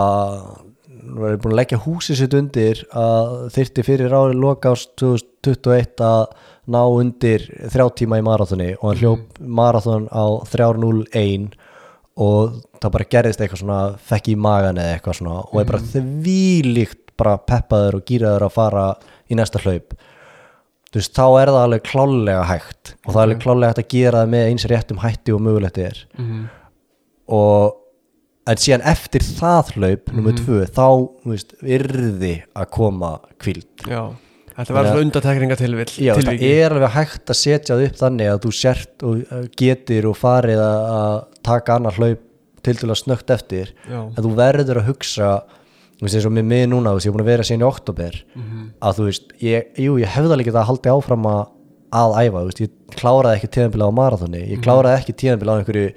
var 1.04 1.36
búin 1.42 1.52
að 1.52 1.58
leggja 1.58 1.80
húsið 1.84 2.16
sitt 2.22 2.34
undir 2.38 2.80
að 2.96 3.34
þyrfti 3.52 3.84
fyrir 3.84 4.14
árið 4.14 4.38
loka 4.40 4.70
ást 4.72 4.94
2021 5.02 6.00
að 6.00 6.22
ná 6.70 6.80
undir 6.88 7.44
þrjá 7.72 7.86
tíma 8.00 8.18
í 8.20 8.24
marathoni 8.24 8.70
og 8.78 8.86
hann 8.88 9.00
hljóp 9.02 9.38
marathon 9.40 10.08
á 10.08 10.24
3.01 10.48 11.52
og 12.24 12.56
það 12.80 12.94
bara 12.94 13.08
gerðist 13.10 13.42
eitthvað 13.42 13.62
svona 13.64 13.78
fekk 14.10 14.30
í 14.32 14.36
magan 14.38 14.78
eða 14.80 14.96
eitthvað 14.96 15.18
svona 15.20 15.38
og 15.44 15.60
er 15.60 15.68
bara 15.70 15.82
þvílíkt 15.92 17.14
bara 17.20 17.36
peppaður 17.38 18.00
og 18.00 18.08
gýraður 18.08 18.46
að 18.48 18.54
fara 18.56 18.88
í 19.30 19.36
næsta 19.38 19.60
hlaup. 19.62 19.94
Þú 20.90 21.00
veist, 21.00 21.14
þá 21.14 21.26
er 21.42 21.50
það 21.50 21.62
alveg 21.66 21.86
klálega 21.88 22.42
hægt 22.48 22.92
og 23.04 23.08
það 23.12 23.20
er 23.20 23.24
alveg 23.28 23.40
klálega 23.42 23.70
hægt 23.72 23.82
að 23.82 23.94
gera 23.94 24.20
það 24.22 24.34
með 24.34 24.50
eins 24.50 24.66
réttum 24.70 25.00
hætti 25.02 25.34
og 25.34 25.42
mögulegt 25.42 25.80
er. 25.82 26.04
Mhm. 26.18 26.44
og 27.34 27.80
en 28.46 28.60
síðan 28.60 28.82
eftir 28.84 29.24
það 29.24 29.70
hlaup 29.78 30.10
nummer 30.12 30.34
tvö, 30.36 30.58
þá, 30.68 30.88
þú 31.24 31.30
veist, 31.32 31.54
yrði 31.64 32.34
að 32.52 32.70
koma 32.76 33.14
kvíld 33.40 33.86
já 33.88 34.02
þetta 34.58 34.76
verður 34.76 34.90
svona 34.92 35.06
undatekninga 35.08 35.58
tilvill 35.60 35.88
Já, 35.94 36.12
það 36.14 36.22
tilviki. 36.22 36.52
er 36.60 36.76
alveg 36.76 36.94
hægt 36.94 37.32
að 37.34 37.40
setja 37.40 37.74
það 37.74 37.84
upp 37.88 37.98
þannig 38.02 38.30
að 38.32 38.40
þú 38.44 38.52
sért 38.60 39.04
og 39.08 39.24
uh, 39.24 39.42
getur 39.60 40.08
og 40.10 40.16
farið 40.20 40.62
að 40.64 41.18
taka 41.50 41.78
annar 41.78 41.98
hlaup 41.98 42.22
til 42.64 42.76
til 42.80 42.88
að 42.88 43.00
snögt 43.02 43.34
eftir 43.34 43.74
Já. 43.84 44.00
en 44.00 44.22
þú 44.24 44.32
verður 44.38 44.80
að 44.80 44.88
hugsa 44.88 45.30
þú 45.98 46.06
veist 46.06 46.18
eins 46.18 46.28
og 46.28 46.34
með 46.34 46.46
mig 46.50 46.64
núna, 46.70 46.92
þú 46.92 46.98
veist, 46.98 47.06
ég 47.06 47.12
er 47.12 47.16
búin 47.16 47.24
að 47.24 47.30
vera 47.30 47.46
síðan 47.46 47.64
í 47.64 47.68
oktober 47.68 48.16
að 48.84 48.98
þú 48.98 49.06
veist, 49.08 49.34
ég, 49.44 49.68
jú, 49.84 49.98
ég 50.02 50.10
hefði 50.14 50.36
alveg 50.36 50.50
að 50.54 50.68
haldi 50.70 50.92
áfram 50.94 51.28
að, 51.30 51.42
að 52.00 52.16
æfa, 52.18 52.40
þú 52.40 52.48
veist, 52.48 52.62
ég 52.64 52.98
kláraði 52.98 53.38
ekki 53.38 53.50
tíðanbila 53.54 53.88
á 53.88 53.98
marathoni, 54.00 54.42
ég 54.50 54.62
kláraði 54.64 55.00
ekki 55.00 55.16
tíðanbila 55.22 55.54
á 55.54 55.58
einhverju 55.60 55.92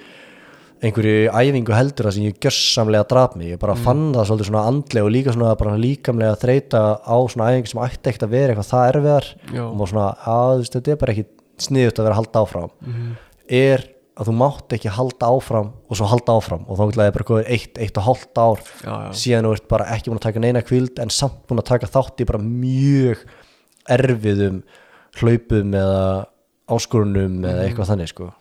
einhverju 0.86 1.32
æfingu 1.34 1.74
heldur 1.74 2.08
að 2.10 2.16
sem 2.18 2.28
ég 2.28 2.38
gjössamlega 2.44 3.08
draf 3.10 3.36
mig, 3.40 3.54
ég 3.56 3.60
bara 3.62 3.76
fann 3.80 4.12
það 4.14 4.28
svolítið 4.30 4.50
svona 4.52 4.64
andlega 4.70 5.08
og 5.08 5.14
líka 5.16 5.34
svona 5.34 5.56
bara 5.58 5.78
líkamlega 5.82 6.36
að 6.36 6.42
þreita 6.44 6.82
á 7.02 7.18
svona 7.34 7.50
æfingu 7.54 7.72
sem 7.72 7.84
ætti 7.88 8.12
ekkert 8.12 8.26
að 8.28 8.34
vera 8.36 8.54
eitthvað 8.54 8.72
það 8.72 8.90
erfiðar. 8.92 9.30
Já. 9.54 9.64
og 9.66 9.76
maður 9.80 9.94
svona, 9.94 10.08
að 10.36 10.52
þú 10.54 10.64
veist, 10.64 10.78
þetta 10.78 10.94
er 10.94 11.00
bara 11.04 11.16
ekki 11.16 11.28
sniðut 11.68 12.02
að 12.02 12.08
vera 12.08 12.18
að 12.18 12.22
halda 12.22 12.44
áfram. 12.46 12.76
Er 13.48 13.88
að 14.18 14.30
þú 14.30 14.34
mátt 14.38 14.74
ekki 14.78 14.94
halda 14.94 15.28
áfram 15.34 15.68
og 15.88 15.98
svo 16.00 16.08
halda 16.10 16.38
áfram. 16.38 16.64
Og 16.66 16.80
þá 16.80 16.86
er 17.06 17.12
bara 17.18 17.28
komið 17.32 17.52
eitt, 17.54 17.76
eitt 17.78 18.00
og 18.02 18.08
hálft 18.08 18.42
ár 18.42 18.64
Já, 18.82 18.94
já. 19.06 19.12
síðan 19.14 19.46
þú 19.50 19.52
ert 19.58 19.68
bara 19.70 19.90
ekki 19.94 20.10
búin 20.10 20.22
að 20.22 20.26
taka 20.30 20.42
neina 20.42 20.64
kvild 20.66 21.02
en 21.02 21.14
samt 21.14 21.44
búin 21.50 21.62
að 21.62 21.70
taka 21.70 21.90
þátt 21.94 22.24
í 22.24 22.30
bara 22.30 22.42
mjög 22.42 23.22
erfiðum 23.98 24.64
hlaupum 25.22 25.76
eða 25.78 26.26
áskorunum 26.68 27.46
eða 27.48 27.68
eitthvað 27.68 27.92
þannig 27.94 28.12
sko 28.12 28.32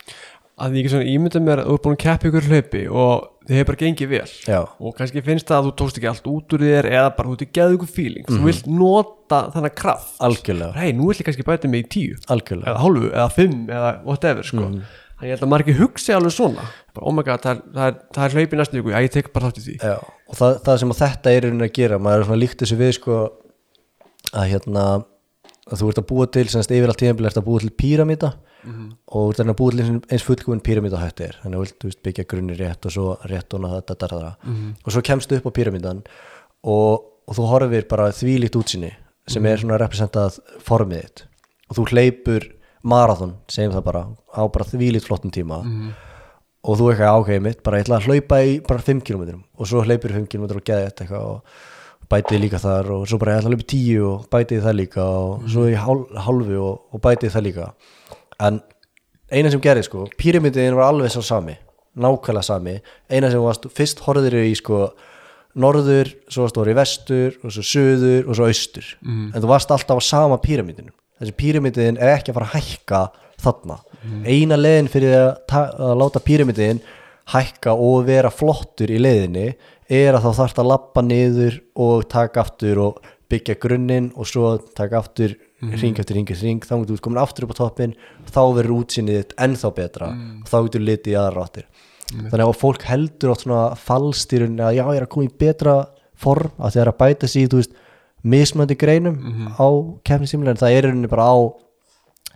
að 0.57 0.77
ég 0.79 0.87
ímynda 1.05 1.41
mér 1.45 1.61
að 1.63 1.67
þú 1.69 1.75
er 1.77 1.83
búin 1.85 1.97
að 1.97 2.03
keppa 2.05 2.29
ykkur 2.31 2.47
hlaupi 2.49 2.83
og 2.89 3.25
þið 3.47 3.57
hefur 3.59 3.69
bara 3.71 3.81
gengið 3.83 4.09
vel. 4.11 4.31
Já. 4.49 4.61
og 4.81 4.95
kannski 4.97 5.23
finnst 5.23 5.47
það 5.51 5.59
að 5.61 5.67
þú 5.69 5.73
tókst 5.81 5.99
ekki 6.01 6.09
allt 6.11 6.31
út 6.33 6.55
úr 6.57 6.63
þér 6.67 6.89
eða 6.91 7.11
bara 7.17 7.29
þú 7.29 7.37
í 7.45 7.49
geðu 7.59 7.77
ykkur 7.77 7.91
feeling 7.93 8.25
Mhm. 8.27 8.39
þú 8.41 8.45
vilt 8.49 8.67
nota 8.67 9.41
þannig 9.55 9.75
kraft. 9.77 10.15
Algjörlega, 10.21 10.73
hei, 10.81 10.93
nú 10.93 11.07
vil 11.11 11.17
ég 11.21 11.27
kannski 11.29 11.45
bæta 11.47 11.69
mig 11.69 11.85
í 11.85 11.89
tíu 11.89 12.17
algjörlega. 12.33 12.73
eða 12.73 12.81
hálfu, 12.83 13.11
eða 13.13 13.29
fimm, 13.37 13.67
eða 13.69 13.91
whatever 14.05 14.43
sko. 14.43 14.57
Mhm. 14.65 14.83
þannig 15.17 15.25
ég 15.29 15.31
held 15.37 15.41
að 15.47 15.49
maður 15.49 15.65
ekki 15.67 15.79
hugsi 15.79 16.13
alveg 16.13 16.33
svona. 16.33 16.65
Bara, 16.95 17.07
oh 17.07 17.13
my 17.13 17.23
god, 17.23 17.41
það 17.43 17.53
er, 17.57 17.63
það 17.77 17.87
er, 17.87 17.95
það 18.13 18.25
er 18.25 18.35
hlaupi 18.37 18.57
næstu 18.57 18.81
ykkur, 18.81 18.93
já, 18.93 19.01
ég 19.07 19.11
tek 19.13 19.33
bara 19.33 19.47
þátt 19.51 19.61
í 19.61 19.65
því. 19.67 19.77
Já, 19.81 19.97
og 20.29 20.35
það, 20.37 20.59
það 20.65 20.79
sem 20.83 20.91
að 20.91 21.01
þetta 21.05 21.31
er 21.31 21.41
í 21.41 21.47
rauninni 21.47 21.69
að 21.69 21.73
gera, 21.79 21.99
maður 21.99 22.21
er 22.21 22.25
svona 22.27 22.41
líkt 22.43 22.59
þessu 22.65 22.77
við 22.77 22.93
sko 22.99 23.15
að 24.33 24.49
hérna 24.51 25.05
að 25.67 25.79
þú 25.81 25.89
ert 25.89 25.99
að 26.03 26.07
búa 26.11 26.27
til, 26.31 26.45
til 28.67 28.75
píramíta 28.75 28.97
og 29.17 29.31
ert 29.31 29.41
að 29.47 29.57
búa 29.61 29.71
til 29.71 29.85
eins- 30.11 30.25
fullkúin 30.27 30.61
píramíta 30.63 30.99
hætti 31.01 31.25
er. 31.29 31.37
Þannig 31.43 31.61
að 31.61 31.73
þú 31.81 31.89
veist, 31.91 32.03
byggja 32.03 32.25
grunni 32.29 32.57
rétt 32.59 32.87
og 32.87 32.93
svo 32.93 33.07
rétt 33.31 33.55
og 33.55 33.61
þetta, 33.67 33.95
þetta, 33.95 34.09
þetta 34.09 34.33
og 34.85 34.93
svo 34.93 35.03
kemstu 35.03 35.37
upp 35.39 35.47
á 35.47 35.57
píramítan 35.59 36.03
og, 36.65 37.05
og 37.29 37.35
þú 37.37 37.47
horfir 37.51 37.87
bara 37.89 38.11
þvílíkt 38.13 38.59
útsinni 38.59 38.93
sem 39.29 39.47
er 39.47 39.59
svona 39.59 39.79
representað 39.83 40.39
formið 40.63 41.01
þitt. 41.03 41.25
Og 41.71 41.77
þú 41.81 41.87
hleypur 41.91 42.45
marathon, 42.87 43.37
segjum 43.51 43.73
það 43.75 43.85
bara 43.89 44.03
á 44.35 44.43
bara 44.47 44.65
þvílíkt 44.71 45.07
flottum 45.09 45.31
tíma. 45.35 45.63
Og 46.67 46.77
þú 46.79 46.91
eitthvað 46.91 47.17
ákveðið 47.21 47.43
mitt, 47.43 47.63
bara 47.63 47.79
ég 47.79 47.85
ætla 47.87 47.97
að 48.01 48.07
hlaupa 48.07 48.39
í 48.43 48.61
bara 48.67 48.83
5 48.83 49.01
km 49.07 49.41
og 49.59 49.67
svo 49.67 49.83
hleypur 49.87 50.11
5 50.15 50.27
km 50.31 50.45
og 50.51 50.65
geði 50.67 50.87
þetta 50.89 51.05
eitthvað 51.05 51.27
og 51.31 51.43
bætið 52.11 52.41
líka 52.43 52.59
þar 52.63 52.91
og 52.95 53.05
svo 53.11 53.19
bara 53.19 53.33
ég 53.37 53.39
ætla 53.43 53.51
að 53.51 53.55
hlaupa 53.55 53.67
í 53.67 53.71
10 53.75 54.01
og 54.07 54.25
bætið 54.31 54.63
það 54.65 54.75
líka. 54.81 55.05
Og 55.07 55.47
svo 55.51 55.67
í 55.71 55.75
hál, 55.79 56.01
hálfu 56.27 56.59
og, 56.63 56.81
og 56.95 57.01
bætið 57.03 57.35
það 57.37 57.47
líka 57.47 57.69
en 58.43 58.61
eina 59.33 59.51
sem 59.51 59.63
gerði 59.63 59.87
sko, 59.87 60.07
píramidin 60.19 60.77
var 60.77 60.91
alveg 60.91 61.13
svo 61.15 61.25
sami 61.25 61.57
nákvæmlega 61.97 62.45
sami, 62.45 62.77
eina 63.09 63.31
sem 63.33 63.41
varst 63.41 63.69
fyrst 63.73 64.03
horfður 64.05 64.37
í 64.43 64.53
sko 64.59 64.91
norður, 65.57 66.11
svo 66.29 66.45
varst 66.45 66.59
þú 66.59 66.67
í 66.69 66.77
vestur 66.77 67.39
og 67.41 67.55
svo 67.55 67.65
söður 67.65 68.27
og 68.29 68.37
svo 68.37 68.49
austur. 68.51 68.91
En 69.33 69.41
þú 69.41 69.49
varst 69.49 69.73
alltaf 69.73 69.97
á 69.97 70.05
sama 70.05 70.37
píramidinu 70.43 70.93
þessi 71.17 71.37
píramidin 71.37 71.97
er 71.97 72.13
ekki 72.17 72.33
að 72.33 72.39
fara 72.39 72.51
að 72.51 72.67
hækka 72.67 73.01
þarna, 73.41 73.79
eina 74.29 74.59
leiðin 74.59 74.91
fyrir 74.93 75.17
að, 75.17 75.33
að 75.57 75.95
láta 76.03 76.23
píramidin 76.25 76.83
hækka 77.33 77.73
og 77.73 78.07
vera 78.07 78.31
flottur 78.31 78.93
í 78.93 79.01
leiðinni 79.01 79.49
er 79.89 80.17
að 80.17 80.27
þá 80.27 80.43
þarft 80.43 80.61
að 80.61 80.71
lappa 80.71 81.05
niður 81.05 81.59
og 81.87 82.07
taka 82.13 82.45
aftur 82.45 82.83
og 82.85 83.01
byggja 83.31 83.57
grunninn 83.63 84.13
og 84.15 84.29
svo 84.29 84.57
taka 84.77 85.01
aftur 85.01 85.35
ring 85.75 85.99
eftir 85.99 86.17
ring 86.17 86.31
eftir 86.31 86.47
ring, 86.49 86.61
þá 86.61 86.75
getur 86.83 86.97
þú 86.97 87.03
komin 87.07 87.23
aftur 87.23 87.47
upp 87.47 87.55
á 87.57 87.61
toppin 87.61 87.97
þá 88.31 88.43
verður 88.57 88.77
útsinnið 88.81 89.19
þitt 89.21 89.35
ennþá 89.47 89.71
betra. 89.77 90.09
Og 90.43 90.49
þá 90.51 90.57
getur 90.67 90.87
litið 90.87 91.13
í 91.13 91.19
aðra 91.21 91.45
áttir. 91.47 91.67
Þannig 92.07 92.45
að 92.47 92.59
fólk 92.61 92.87
heldur 92.87 93.33
átt 93.33 93.43
svona 93.43 93.63
falstýrun 93.75 94.61
að 94.63 94.77
já, 94.79 94.85
ég 94.87 95.01
er 95.01 95.07
að 95.07 95.13
koma 95.17 95.27
í 95.27 95.33
betra 95.39 95.77
form 96.17 96.53
að 96.59 96.77
það 96.77 96.83
er 96.83 96.91
að 96.93 96.99
bæta 97.03 97.29
sig 97.29 97.43
í, 97.43 97.51
þú 97.51 97.61
veist, 97.61 97.77
mismöndi 98.27 98.77
greinum 98.79 99.19
á 99.59 99.67
kefnisímlega 100.07 100.55
en 100.55 100.61
það 100.63 100.77
er 100.77 100.87
rauninni 100.89 101.11
bara 101.11 101.27
á 101.31 101.37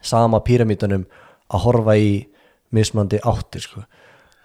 sama 0.02 0.40
píramítanum 0.44 1.06
að 1.50 1.64
horfa 1.64 1.96
í 1.98 2.10
mismöndi 2.70 3.18
áttir 3.26 3.64
sko. 3.64 3.82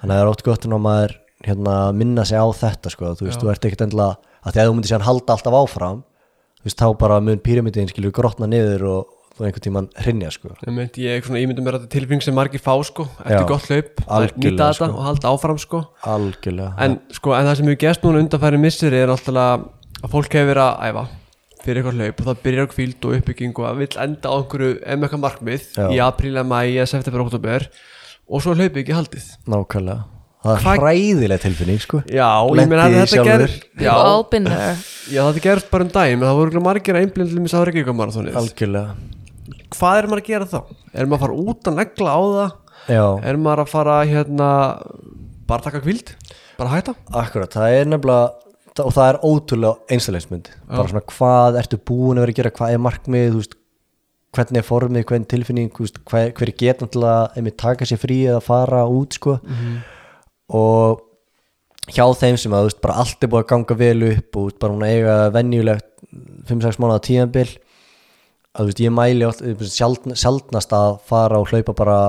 þannig 0.01 0.13
að 0.13 0.17
það 0.17 0.23
er 0.23 0.31
ótt 0.31 0.43
gott 0.43 0.65
en 0.65 0.75
að 0.75 0.85
maður 0.85 1.13
hérna, 1.45 1.75
minna 1.93 2.25
sig 2.25 2.39
á 2.39 2.47
þetta 2.49 2.89
sko, 2.89 3.13
þú 3.13 3.27
veist, 3.27 3.37
Já. 3.37 3.43
þú 3.43 3.51
ert 3.51 3.65
ekkert 3.65 3.85
endilega 3.85 4.17
að 4.41 4.53
því 4.53 4.61
að 4.61 4.69
þú 4.69 4.75
myndir 4.75 4.91
sér 4.91 5.05
halda 5.05 5.35
alltaf 5.35 5.57
áfram 5.59 6.03
veist, 6.65 6.81
þá 6.81 6.89
bara 6.99 7.21
mun 7.23 7.41
píramidin 7.45 7.91
skilur 7.91 8.13
grotna 8.15 8.49
niður 8.49 8.87
og 8.91 9.13
þú 9.35 9.43
einhvern 9.49 9.63
tíman 9.65 9.87
hrinja 9.99 10.29
sko. 10.31 10.53
Ég 10.63 10.71
meint, 10.71 10.97
ég 11.01 11.25
ímyndum 11.27 11.65
mér 11.67 11.75
að 11.75 11.83
þetta 11.83 11.89
er 11.89 11.99
tilfinning 11.99 12.23
sem 12.23 12.37
margir 12.37 12.61
fá 12.63 12.71
sko, 12.87 13.03
eftir 13.19 13.41
Já. 13.41 13.47
gott 13.49 13.67
hlaup 13.67 13.99
að 14.05 14.15
Algjörlega, 14.15 14.45
nýta 14.45 14.69
þetta 14.69 14.77
sko. 14.77 14.87
og 14.95 15.03
halda 15.09 15.33
áfram 15.33 15.59
sko 15.59 15.81
algjörlega 16.07 16.85
en, 16.85 16.95
sko, 17.17 17.33
en 17.35 17.49
það 17.49 17.59
sem 17.59 17.69
við 17.71 17.77
gerst 17.83 18.07
núna 18.07 18.23
undanfæri 18.23 18.61
missir 18.63 18.95
er 18.95 19.11
náttúrulega 19.11 19.59
að 20.05 20.15
fólk 20.15 20.37
hefur 20.39 20.51
verið 20.53 20.63
að 20.63 20.87
æfa 20.87 21.05
fyrir 21.65 21.81
eitthvað 21.81 21.99
hlaup 21.99 22.21
og 22.23 22.29
það 22.29 22.41
byrjar 22.47 22.71
kvíld 22.71 23.09
og 23.09 23.17
uppbygging 23.19 23.53
og 23.59 23.67
það 23.67 23.83
vill 23.83 24.01
enda 24.05 24.31
á 24.31 24.35
einhverju 24.39 24.71
eitthvað 24.85 25.23
markmið 25.27 25.69
Já. 25.75 25.85
í 25.91 26.01
apríl, 26.07 26.35
mæ, 26.47 26.59
september, 26.87 27.25
oktober 27.27 27.67
og 28.31 28.41
svo 28.45 28.55
er 28.55 28.63
hlaupið 28.63 28.85
ekki 28.85 28.95
haldið 28.95 29.31
nákvæmlega 29.51 30.14
það 30.45 30.69
er 30.75 30.83
hræðileg 30.85 31.41
tilfinning 31.45 31.81
sko. 31.81 32.01
Já, 32.11 32.29
ég 32.45 32.69
meina 32.71 32.85
í 32.91 32.97
þetta 32.99 33.25
ger 33.25 33.45
Já, 33.81 33.95
já, 35.09 35.21
þetta 35.25 35.43
gerst 35.47 35.71
bara 35.73 35.87
um 35.87 35.91
daginn 35.95 36.21
það 36.25 36.39
voru 36.39 36.63
margir 36.65 36.97
að 36.99 37.05
einblindum 37.07 37.47
þess 37.47 37.57
að 37.59 37.65
Reykjavík 37.69 37.97
marathonið 37.99 38.39
algjörlega. 38.41 38.95
Hvað 39.75 39.99
er 39.99 40.07
maður 40.11 40.21
að 40.23 40.29
gera 40.29 40.47
þá? 40.53 40.59
Er 40.93 41.09
maður 41.09 41.17
að 41.17 41.23
fara 41.25 41.39
út 41.45 41.69
að 41.71 41.77
negla 41.81 42.13
á 42.15 42.21
það? 42.35 42.55
já, 42.95 43.05
Er 43.31 43.37
maður 43.41 43.63
að 43.65 43.71
fara 43.73 43.97
hérna 44.05 44.49
bara 45.49 45.65
taka 45.65 45.81
kvíld? 45.83 46.13
Bara 46.59 46.71
hætta? 46.77 46.93
akkurat, 47.11 47.51
það 47.51 47.77
er 47.81 47.89
nefnilega 47.91 48.85
og 48.85 48.91
það 48.91 49.09
er 49.09 49.17
ótrúlega 49.23 49.93
einstaklegsmynd 49.95 50.49
bara 50.67 50.87
svona 50.91 51.05
hvað 51.07 51.57
ertu 51.61 51.77
búin 51.79 52.17
að 52.19 52.25
vera 52.25 52.33
að 52.33 52.39
gera? 52.41 52.51
Hvað 52.59 52.73
er 52.75 52.81
markmið, 52.83 53.27
þú 53.31 53.41
veist 53.41 53.55
hvernig 54.35 54.59
er 54.59 54.65
formið, 54.67 55.05
hvernig 55.07 55.27
tilfinning? 55.31 55.69
Þú 55.71 55.85
veist, 55.85 55.99
hver, 56.11 56.31
hver 56.35 56.51
er 56.51 56.57
getan 56.59 56.91
til 56.91 57.03
að 57.07 57.37
einmitt 57.39 57.57
taka 57.61 57.87
sér 57.87 58.01
frí 58.01 58.17
eða 58.27 58.41
fara 58.43 58.81
út 58.91 59.15
sko 59.15 59.37
og 60.53 61.01
hjá 61.93 62.05
þeim 62.17 62.37
sem 62.41 62.53
að 62.55 62.69
veist, 62.69 62.81
bara 62.83 62.99
allt 63.01 63.23
er 63.23 63.31
búið 63.31 63.43
að 63.43 63.51
ganga 63.51 63.77
vel 63.79 64.07
upp 64.11 64.39
og 64.39 64.47
veist, 64.47 64.59
bara 64.61 64.75
hún 64.75 64.85
að 64.85 64.95
eiga 64.95 65.17
venjulegt 65.35 65.91
5-6 66.49 66.79
mánuða 66.81 67.03
tíðanbil 67.05 67.47
að 68.55 68.69
veist, 68.69 68.81
ég 68.81 68.95
mæli 68.95 69.29
veist, 69.29 69.77
sjaldn, 69.77 70.15
að 70.61 70.97
fara 71.05 71.41
og 71.41 71.51
hlaupa 71.51 71.75
bara 71.77 71.99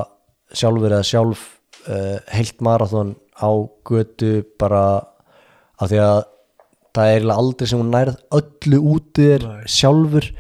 sjálfur 0.57 0.95
eða 0.95 1.07
sjálf 1.07 1.45
uh, 1.91 2.17
heilt 2.33 2.63
marathon 2.65 3.15
á 3.37 3.51
götu 3.87 4.41
bara 4.61 4.87
af 5.77 5.91
því 5.91 6.01
að 6.01 6.19
það 6.97 7.13
er 7.13 7.27
aldrei 7.35 7.69
sem 7.69 7.81
hún 7.81 7.93
nærð 7.93 8.15
öllu 8.39 8.79
út 8.95 9.11
þér 9.19 9.43
sjálfur. 9.69 10.31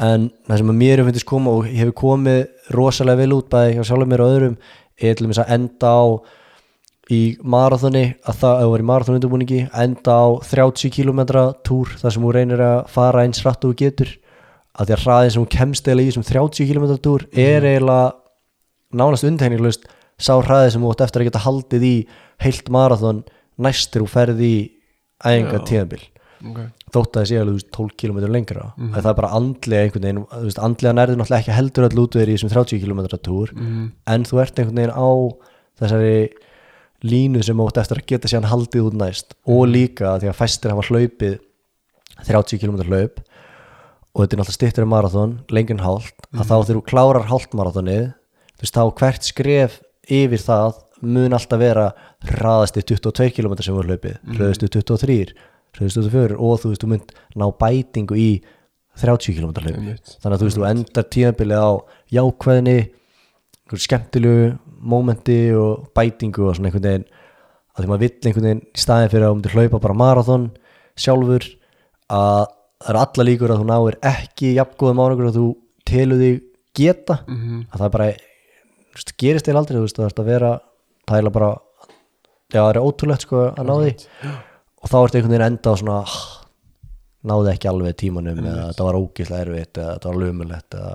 En 0.00 0.28
það 0.46 0.60
sem 0.60 0.70
að 0.70 0.78
mér 0.78 1.00
hefur 1.00 1.10
finnst 1.10 1.26
koma 1.28 1.54
og 1.58 1.66
hefur 1.66 1.96
komið 1.98 2.44
rosalega 2.76 3.20
vel 3.24 3.34
út 3.36 3.48
bæði 3.50 3.74
hjá 3.74 3.88
sjálfur 3.88 4.10
mér 4.12 4.22
og 4.24 4.36
öðrum 4.36 4.54
er 5.00 5.18
til 5.18 5.26
að 5.32 5.50
enda 5.56 5.90
á 5.90 6.04
í 7.10 7.20
marathoni 7.42 8.04
að 8.28 8.40
það, 8.42 8.64
er 8.64 8.82
í 8.84 8.88
marathonundubúningi 8.90 9.60
enda 9.82 10.16
á 10.22 10.28
30 10.46 10.92
km 10.94 11.22
túr 11.66 11.90
þar 12.00 12.14
sem 12.14 12.26
þú 12.26 12.34
reynir 12.36 12.62
að 12.64 12.80
fara 12.92 13.24
eins 13.26 13.42
rætt 13.46 13.66
og 13.66 13.74
getur. 13.80 14.12
Að 14.78 14.86
því 14.90 14.94
að 14.96 15.04
hraðin 15.04 15.32
sem 15.34 15.42
hún 15.42 15.50
kemst 15.56 15.88
eiginlega 15.88 16.06
í 16.06 16.12
þessum 16.12 16.28
30 16.30 16.70
km 16.70 16.86
túr 17.02 17.26
er 17.34 17.66
eiginlega 17.66 18.12
nánast 19.00 19.26
undhengilegust 19.26 19.88
sá 20.20 20.34
hraði 20.38 20.70
sem 20.74 20.84
þú 20.84 20.92
átt 20.94 21.04
eftir 21.06 21.24
að 21.24 21.30
geta 21.30 21.44
haldið 21.46 21.86
í 21.88 21.94
heilt 22.44 22.70
marathon 22.72 23.24
næstur 23.60 24.06
og 24.06 24.12
ferð 24.12 24.40
í 24.46 24.54
æfinga 25.20 25.58
Já. 25.60 25.66
tíðanbil 25.72 26.02
Okay. 26.40 26.70
þótt 26.88 27.18
að 27.18 27.18
það 27.18 27.26
sé 27.28 27.36
alveg 27.36 27.50
þú 27.52 27.58
veist, 27.58 27.70
12 27.76 27.90
km 28.00 28.18
lengra. 28.32 28.62
En 28.80 28.94
það 28.94 29.08
er 29.10 29.16
bara 29.18 29.32
andlega 29.36 29.82
einhvern 29.84 30.04
veginn 30.06 30.20
veist, 30.46 30.60
andlega 30.64 30.94
nærður 30.96 31.18
náttúrulega 31.20 31.42
ekki 31.44 31.52
heldur 31.52 31.84
öll 31.90 31.98
út 32.00 32.16
í 32.16 32.22
þessum 32.30 32.52
30 32.54 32.80
km 32.80 33.02
túr. 33.26 33.52
En 34.08 34.24
þú 34.24 34.40
ert 34.40 34.56
einhvern 34.62 34.80
veginn 34.80 34.94
á 34.96 35.08
þessari 35.82 36.14
línu 37.06 37.42
sem 37.44 37.60
átt 37.64 37.80
eftir 37.80 38.00
að 38.00 38.08
geta 38.12 38.30
síðan 38.30 38.50
haldið 38.50 38.88
út 38.90 38.98
næst 39.00 39.34
og 39.48 39.62
líka 39.70 40.18
því 40.20 40.30
að 40.30 40.38
fæstir 40.38 40.74
hafa 40.74 40.86
hlaupið 40.88 41.38
30 42.26 42.60
km 42.60 42.80
hlaup 42.84 43.20
og 44.10 44.24
þetta 44.24 44.36
er 44.36 44.40
náttúrulega 44.40 44.56
stittur 44.58 44.86
í 44.86 44.90
marathon 44.90 45.36
lengin 45.54 45.82
hálft, 45.84 46.16
að 46.34 46.48
þá 46.48 46.54
þegar 46.56 46.78
þú 46.78 46.84
klárar 46.90 47.28
hálftmarathonið, 47.30 48.06
þú 48.58 48.64
veist 48.64 48.76
þá 48.76 48.82
hvert 49.00 49.28
skref 49.28 49.76
yfir 50.10 50.42
það 50.42 50.80
mun 51.00 51.36
alltaf 51.36 51.60
vera 51.62 51.86
hraðasti 52.28 52.82
22 52.90 53.30
km 53.38 53.54
sem 53.62 53.76
voru 53.76 53.94
hlaupið, 53.94 54.18
hraðasti 54.34 54.68
23 54.74 55.20
hraðasti 55.76 56.02
24 56.02 56.36
og 56.36 56.58
þú 56.60 56.72
veist 56.72 56.84
þú 56.84 56.90
mynd 56.90 57.14
ná 57.38 57.46
bætingu 57.62 58.18
í 58.18 58.30
30 59.00 59.38
km 59.38 59.54
hlaupi 59.54 59.76
Einmitt. 59.78 60.16
þannig 60.20 60.34
að 60.34 60.42
þú 60.42 60.48
veist 60.48 60.58
þú 60.58 60.66
endar 60.68 61.06
tíðanbilið 61.14 61.62
á 61.62 61.70
jákvæðinni 62.18 62.78
skemmtilegu 63.70 64.50
mómenti 64.80 65.38
og 65.56 65.90
bætingu 65.96 66.48
og 66.48 66.56
svona 66.56 66.70
einhvern 66.70 66.86
veginn 66.86 67.08
að 67.74 67.82
því 67.82 67.90
maður 67.90 68.04
vill 68.04 68.28
einhvern 68.28 68.48
veginn 68.48 68.62
í 68.64 68.82
staðin 68.82 69.12
fyrir 69.12 69.26
að 69.26 69.30
þú 69.30 69.38
myndir 69.38 69.56
hlaupa 69.56 69.82
bara 69.84 69.98
marathon 70.00 70.46
sjálfur 71.00 71.46
að 72.10 72.46
það 72.80 72.92
eru 72.92 73.02
alla 73.04 73.26
líkur 73.28 73.52
að 73.52 73.60
þú 73.60 73.68
náir 73.70 73.98
ekki 74.10 74.52
jafngóðum 74.56 75.02
árangur 75.04 75.30
að 75.30 75.38
þú 75.38 75.46
telur 75.90 76.20
þig 76.20 76.42
geta. 76.76 77.18
Mhm. 77.26 77.66
að 77.72 77.80
það 77.80 77.92
bara 77.96 78.06
veist, 78.94 79.16
gerist 79.18 79.46
þér 79.46 79.60
aldrei 79.60 79.76
þú 79.76 79.84
veist 79.84 79.96
það 79.98 80.06
er 80.06 80.20
að 80.20 80.30
vera 80.30 80.52
það 81.06 81.18
er 81.18 81.30
bara 81.30 81.50
já 82.50 82.60
það 82.60 82.70
er 82.70 82.82
ótrúlegt 82.82 83.26
sko 83.26 83.42
að 83.50 83.66
ná 83.66 83.74
því. 83.80 83.92
Og 84.80 84.88
þá 84.88 84.96
ertu 85.00 85.18
einhvern 85.18 85.34
veginn 85.34 85.46
enda 85.46 85.70
á 85.70 85.74
svona 85.76 85.98
ah, 86.00 86.16
náði 87.30 87.52
ekki 87.52 87.68
alveg 87.68 87.96
tímanum 88.00 88.38
eða 88.40 88.68
þetta 88.70 88.86
var 88.86 88.98
ógislega 89.00 89.44
erfitt 89.44 89.78
eða 89.78 89.94
þetta 89.96 90.08
var 90.08 90.20
lumulegt 90.24 90.76
eða 90.78 90.94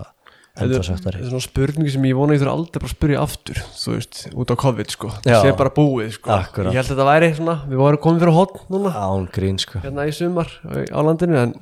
Þetta 0.56 1.11
er 1.11 1.23
svona 1.27 1.44
spurningi 1.44 1.91
sem 1.91 2.06
ég 2.07 2.15
vona 2.15 2.36
ég 2.38 2.40
þurfa 2.40 2.53
aldrei 2.56 2.80
bara 2.80 2.88
að 2.88 2.94
spyrja 2.95 3.23
aftur 3.26 3.57
þú 3.76 3.95
veist, 3.98 4.19
út 4.32 4.53
á 4.53 4.56
COVID 4.61 4.94
sko. 4.94 5.10
Já. 5.27 5.40
sé 5.44 5.52
bara 5.60 5.73
búið 5.76 6.14
sko. 6.15 6.32
Akkurat. 6.32 6.72
ég 6.72 6.80
held 6.80 6.88
að 6.88 6.94
þetta 6.94 7.07
væri 7.10 7.32
svona, 7.36 7.56
við 7.68 7.82
vorum 7.82 8.02
komin 8.06 8.22
fyrir 8.23 8.38
hotn 8.38 8.61
núna. 8.72 8.94
Án 8.95 9.27
grín 9.36 9.60
sko. 9.60 9.82
Hérna 9.84 10.07
í 10.07 10.14
sumar 10.15 10.53
á 10.64 10.99
landinu 11.03 11.41
en 11.41 11.57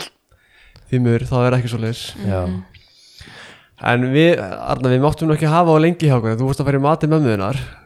því 0.91 1.01
mjög 1.07 1.25
það 1.31 1.47
er 1.47 1.57
ekki 1.57 1.71
svo 1.73 1.81
leis 1.81 2.03
já, 2.21 2.41
en 3.91 4.09
við, 4.13 4.41
Arna, 4.41 4.91
við 4.93 5.01
máttum 5.03 5.29
nú 5.29 5.37
ekki 5.37 5.49
hafa 5.51 5.75
á 5.75 5.83
lengi 5.83 6.09
hjá 6.09 6.17
okkur, 6.17 6.37
þú 6.39 6.49
vorst 6.49 6.63
að 6.63 6.69
fara 6.69 6.81
í 6.81 6.85
mati 6.87 7.09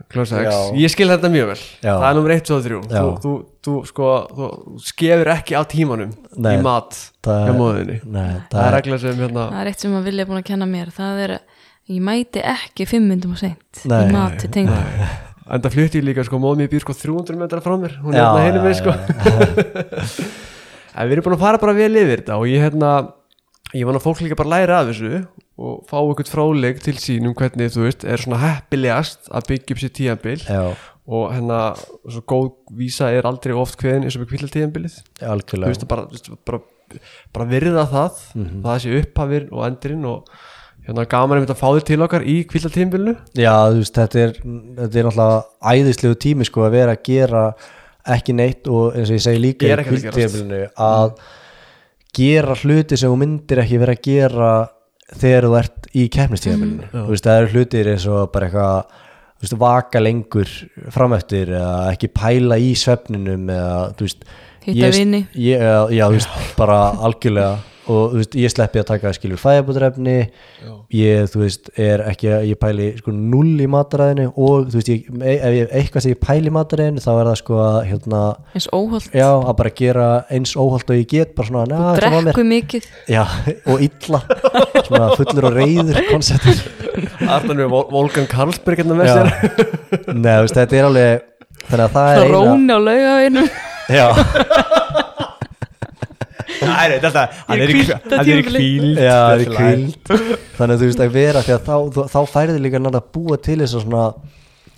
6, 0.08 0.32
Já. 0.32 0.72
ég 0.80 0.92
skil 0.92 1.10
þetta 1.12 1.28
mjög 1.28 1.50
vel. 1.52 1.60
Já. 1.84 1.92
það 1.92 2.06
er 2.08 2.16
nummer 2.16 2.34
1, 2.38 2.44
2 2.48 2.56
og 2.56 2.62
3 2.64 2.76
Já. 2.88 3.00
þú, 3.02 3.10
þú, 3.24 3.32
þú, 3.68 3.74
sko, 3.90 4.12
þú 4.38 4.48
skefur 4.88 5.32
ekki 5.34 5.58
á 5.60 5.62
tímanum 5.68 6.14
Nei, 6.38 6.54
í 6.56 6.62
mat 6.64 6.96
hjá 7.28 7.52
nei, 7.52 7.98
það 8.08 8.54
það 8.54 8.62
er 8.64 8.76
regla 8.78 9.00
sem 9.04 9.20
hérna 9.20 9.48
Það 9.52 9.60
er 9.60 9.72
eitt 9.74 9.84
sem 9.84 9.98
að 9.98 10.08
vilja 10.08 10.28
búin 10.30 10.40
að 10.40 10.48
kenna 10.48 10.68
mér. 10.70 10.94
Það 10.96 11.20
er 11.26 11.34
að 11.36 11.92
ég 11.92 12.06
mæti 12.08 12.44
ekki 12.54 12.88
fimm 12.88 13.10
myndum 13.12 13.36
og 13.36 13.42
seint 13.42 13.84
Nei. 13.84 14.00
í 14.06 14.16
mati 14.16 14.52
tengd 14.52 14.72
en 15.48 15.64
það 15.64 15.76
flutti 15.76 16.04
líka, 16.04 16.26
sko, 16.28 16.40
móðum 16.44 16.66
ég 16.66 16.72
býr 16.72 16.84
sko 16.84 16.96
300 16.96 17.40
metra 17.40 17.62
frá 17.64 17.76
mér, 17.80 18.00
hún 18.04 18.16
er 18.16 18.20
hérna 18.20 18.42
heilum 18.44 18.66
við 18.66 18.74
já, 18.74 18.80
sko. 18.82 18.96
en 20.98 21.08
við 21.08 21.16
erum 21.16 21.28
búin 21.28 21.38
að 21.38 21.44
fara 21.46 21.62
bara 21.62 21.76
vel 21.78 21.94
yfir 21.94 22.20
þetta 22.24 22.40
og 22.42 22.50
ég 22.52 22.66
hérna 22.66 22.90
ég 23.72 23.88
vona 23.88 24.02
að 24.02 24.08
fólk 24.10 24.24
líka 24.26 24.40
bara 24.40 24.52
læra 24.58 24.82
af 24.82 24.90
þessu 24.92 25.22
og 25.58 25.88
fá 25.90 25.98
eitthvað 26.04 26.30
fráleik 26.34 26.84
til 26.86 26.94
sín 27.02 27.26
um 27.30 27.34
hvernig 27.38 27.72
þú 27.74 27.88
veist, 27.88 28.04
er 28.06 28.22
svona 28.22 28.38
heppilegast 28.44 29.30
að 29.34 29.48
byggja 29.52 29.74
upp 29.76 29.82
sér 29.84 29.94
tíðanbil 29.98 30.38
já, 30.46 30.64
og 31.08 31.32
hérna, 31.34 31.60
svo 32.12 32.22
góð 32.30 32.50
vísa 32.78 33.08
er 33.16 33.26
aldrei 33.30 33.56
oft 33.58 33.78
kveðin 33.80 34.04
eins 34.06 34.18
og 34.20 34.26
með 34.26 34.34
kvíla 34.36 34.52
tíðanbilið 34.54 35.00
þú 35.24 35.72
veist, 35.72 35.88
bara, 35.90 36.04
þú 36.12 36.18
veist, 36.20 36.30
bara, 36.46 36.60
bara 37.34 37.50
virða 37.52 37.88
það 37.90 38.22
Mhm. 38.38 38.62
það 38.68 38.78
sé 38.86 39.00
upphafir 39.02 39.48
og 39.52 39.66
endurinn 39.68 40.06
og 40.06 40.30
hérna 40.88 41.08
gaman 41.10 41.38
einmitt 41.40 41.52
að 41.56 41.60
fá 41.60 41.68
þér 41.74 41.84
til 41.90 42.00
okkar 42.06 42.24
í 42.28 42.36
kvíla 42.48 42.70
tíðanbilinu 42.72 43.16
já, 43.36 43.56
þú 43.74 43.82
veist, 43.82 43.98
þetta 43.98 44.22
er 44.28 44.32
þetta 44.38 45.02
er 45.02 45.10
náttúrulega 45.10 45.44
æðislegu 45.74 46.16
tími 46.28 46.46
sko 46.48 46.68
að 46.68 46.72
vera 46.78 46.94
að 46.96 47.04
gera 47.10 47.44
ekki 48.08 48.34
neitt 48.38 48.68
og 48.72 48.94
eins 48.96 49.10
og 49.10 49.18
ég 49.18 49.26
segi 49.26 49.42
líka 49.42 49.66
í 49.68 49.72
að 49.74 49.82
gerast. 49.84 49.90
kvildtíðabilinu 49.90 50.62
að 50.78 51.18
gera 52.18 52.56
hluti 52.56 52.98
sem 52.98 53.12
þú 53.12 53.18
myndir 53.20 53.60
ekki 53.64 53.80
vera 53.82 53.96
að 53.98 54.04
gera 54.08 54.52
þegar 55.16 55.48
þú 55.48 55.58
ert 55.62 55.88
í 55.96 56.08
keppnistíðabilinu 56.14 56.90
þú 56.92 57.06
veist, 57.14 57.28
það 57.28 57.42
eru 57.42 57.52
hlutir 57.54 57.92
eins 57.94 58.08
og 58.12 58.32
bara 58.34 58.50
eitthvað 58.50 58.98
veist, 59.42 59.58
vaka 59.62 60.02
lengur 60.04 60.52
framöftir 60.94 61.54
eða 61.56 61.94
ekki 61.94 62.10
pæla 62.18 62.58
í 62.60 62.74
svefninum 62.78 63.48
eða, 63.54 63.80
Hitta 64.68 64.90
vini. 64.92 65.22
já, 65.32 65.88
já, 65.96 66.06
veist, 66.12 66.30
bara 66.58 66.80
algjörlega 67.08 67.56
og 67.88 68.12
þú 68.14 68.20
veist, 68.22 68.36
ég 68.38 68.52
sleppi 68.54 68.82
að 68.82 68.88
taka 68.92 69.12
skilur 69.16 69.40
fæðabútrefni 69.42 70.16
ég, 70.94 71.28
þú 71.32 71.42
veist, 71.44 71.70
er 71.80 72.04
ekki 72.10 72.30
að 72.36 72.46
ég 72.52 72.60
pæli 72.62 72.88
sko 73.00 73.14
null 73.16 73.54
í 73.64 73.68
mataræðinu. 73.72 74.28
Og 74.36 74.68
þú 74.72 74.80
veist, 74.82 74.92
ég, 74.92 75.08
ef 75.38 75.56
ég 75.58 75.74
eitthvað 75.82 76.06
sem 76.06 76.14
ég 76.16 76.22
pæli 76.24 76.52
í 76.52 76.56
mataræðinu 76.58 77.04
þá 77.04 77.10
er 77.14 77.30
það 77.32 77.38
sko 77.42 77.62
að 77.64 77.78
hérna, 77.92 78.24
eins 78.58 78.70
óholt 78.76 79.16
já, 79.16 79.30
að 79.38 79.56
bara 79.62 79.74
gera 79.82 80.08
eins 80.38 80.56
óholt 80.60 80.92
og 80.94 81.00
ég 81.00 81.08
get, 81.14 81.36
bara 81.38 81.52
svona, 81.52 81.66
na, 81.72 81.94
mér. 81.94 82.32
drekku 82.32 82.46
mikið. 82.52 82.90
Já, 83.14 83.24
og 83.68 83.86
illa. 83.88 84.22
Svona 84.88 85.10
fullur 85.20 85.50
og 85.52 85.58
reyður 85.62 86.02
konceptur. 86.12 86.62
Arnar 87.28 87.58
með 87.64 87.72
Vol- 87.74 87.88
Volkan 87.94 88.28
Karlsberg 88.32 88.84
hérna 88.84 89.00
með 89.00 89.14
sér. 89.16 89.34
Nei, 90.14 90.32
þú 90.36 90.44
veist, 90.48 90.58
þetta 90.60 90.78
er 90.82 90.88
alveg 90.92 91.26
þannig 91.68 91.84
að 91.88 91.96
það 91.98 92.12
er 92.12 92.22
eina 92.22 92.32
róni 92.32 92.72
á 92.72 92.80
laugavinum 92.80 93.48
já, 93.92 94.06
Nei, 96.62 96.98
þetta, 97.04 97.24
hann 97.48 97.62
er 97.64 97.70
í 97.72 97.76
hvílda 97.78 97.98
hann 98.18 98.32
er 98.34 98.42
í 98.42 98.46
kvíld. 98.48 99.02
Já, 99.04 99.20
er 99.36 99.44
þannig 100.58 100.74
að 100.74 100.80
þú 100.82 100.88
veist 100.90 101.04
að 101.06 101.12
vera 101.18 101.44
því 101.46 101.54
að 101.58 101.68
þá, 101.68 101.76
þú- 101.98 102.08
þá 102.14 102.20
færði 102.34 102.62
líka 102.64 102.80
náttúrulega 102.82 103.04
að 103.04 103.12
búa 103.18 103.38
til 103.46 103.60
þess 103.62 103.78
að 103.78 103.86
svona 103.86 104.08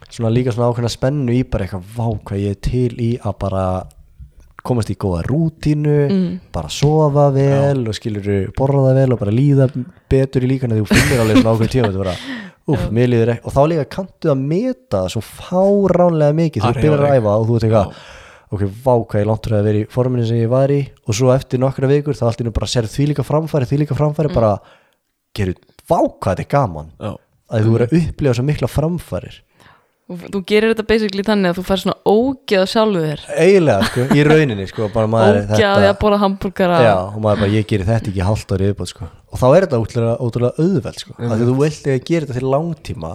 svona 0.10 0.32
líka 0.34 0.52
svona 0.56 0.72
ákveðna 0.74 0.90
spennu 0.90 1.36
í 1.38 1.44
bara 1.46 1.66
eitthvað 1.68 1.96
vá 1.96 2.06
hvað 2.26 2.44
ég 2.44 2.56
er 2.56 2.62
til 2.66 2.92
í 2.98 3.10
að 3.22 3.36
bara 3.46 3.64
komast 4.66 4.90
í 4.92 4.96
góða 5.00 5.22
rútínu 5.30 5.96
bara 6.52 6.70
sofa 6.74 7.30
vel 7.32 7.86
og 7.88 7.96
skilur 7.96 8.50
borða 8.58 8.92
vel 8.98 9.14
og 9.16 9.20
bara 9.22 9.32
líða 9.34 9.70
betur 10.12 10.44
í 10.44 10.50
líkana 10.52 10.76
því 10.76 10.84
þú 10.84 10.98
finnir 10.98 11.22
alveg 11.24 11.38
svona 11.40 11.54
ákveðin 11.56 11.74
tíma 11.76 11.92
þetta 11.94 12.02
bara, 12.04 12.16
úf, 12.70 12.84
mér 12.94 13.08
líður 13.14 13.32
ekki. 13.36 13.46
Og 13.48 13.54
þá 13.56 13.62
líka 13.72 13.86
kanntu 13.96 14.30
að 14.34 14.42
meta 14.52 15.04
svo 15.14 15.22
fáránlega 15.26 16.36
mikið. 16.42 16.62
Þú 16.66 16.70
Að 16.70 16.82
byrjar 16.84 17.00
að 17.00 17.06
hreyfa 17.06 17.16
þig. 17.16 17.24
æfa 17.24 17.36
og 17.40 17.48
þú 17.48 17.56
veit 17.56 17.66
eitthvað 17.70 17.94
ok, 18.50 18.66
vá 18.86 18.94
hvað 18.98 19.24
ég 19.24 19.30
langt 19.30 19.50
að 19.52 19.68
vera 19.70 19.82
í 19.82 19.88
forminu 19.94 20.28
sem 20.28 20.42
ég 20.42 20.52
var 20.52 20.74
í. 20.74 20.82
Og 21.08 21.18
svo 21.18 21.34
eftir 21.34 21.62
nokkra 21.62 21.90
vikur 21.92 22.18
þá 22.18 22.28
allt 22.30 22.44
í 22.44 22.48
nú 22.48 22.54
bara 22.56 22.70
sér 22.70 22.90
því 22.90 23.12
líka 23.12 23.26
framfæri, 23.28 23.70
því 23.70 23.84
líka 23.84 23.98
framfæri 23.98 24.34
bara, 24.34 24.56
gerir, 25.38 25.60
vá 25.90 26.00
hvað 26.00 26.32
þetta 26.32 26.46
er 26.46 26.52
gaman. 26.56 26.90
Já, 26.98 27.14
að 27.50 27.68
þú 27.68 27.76
verður 27.76 27.88
að 27.88 28.02
upplifa 28.02 28.38
svo 28.40 28.50
mikla 28.50 28.72
framfærir 28.72 29.40
þú 30.10 30.40
gerir 30.50 30.72
þetta 30.74 30.86
basically 30.90 31.24
þannig 31.26 31.52
að 31.52 31.60
þú 31.60 31.64
fær 31.68 31.82
svona 31.84 31.96
ógeð 32.10 32.64
sjálfu 32.72 33.02
þér. 33.04 33.26
Eiginlega, 33.44 33.90
sko, 33.90 34.06
í 34.10 34.24
rauninni 34.26 34.66
sko, 34.70 34.88
bara 34.94 35.10
maður 35.12 35.38
er 35.38 35.44
Ógeð 35.44 35.66
að 35.68 35.76
því 35.84 35.90
að 35.90 36.00
borða 36.02 36.20
hambúrgara 36.24 36.80
já, 36.82 36.94
og 37.04 37.20
maður 37.26 37.44
bara, 37.44 37.52
ég 37.54 37.68
gerir 37.70 37.90
þetta 37.90 38.10
ekki 38.10 38.26
hálft 38.26 38.54
árið 38.56 38.72
viðbót, 38.72 38.94
sko. 38.94 39.10
og 39.30 39.42
þá 39.42 39.46
er 39.50 39.68
þetta 39.68 39.82
ótrúlega, 39.84 40.66
auðveld, 40.66 41.04
sko, 41.04 41.14
af 41.20 41.36
því 41.36 41.50
þú 41.52 41.56
vilt 41.60 41.92
ekki 41.94 42.10
gera 42.10 42.30
þetta 42.30 42.40
til 42.40 42.54
langtíma, 42.56 43.14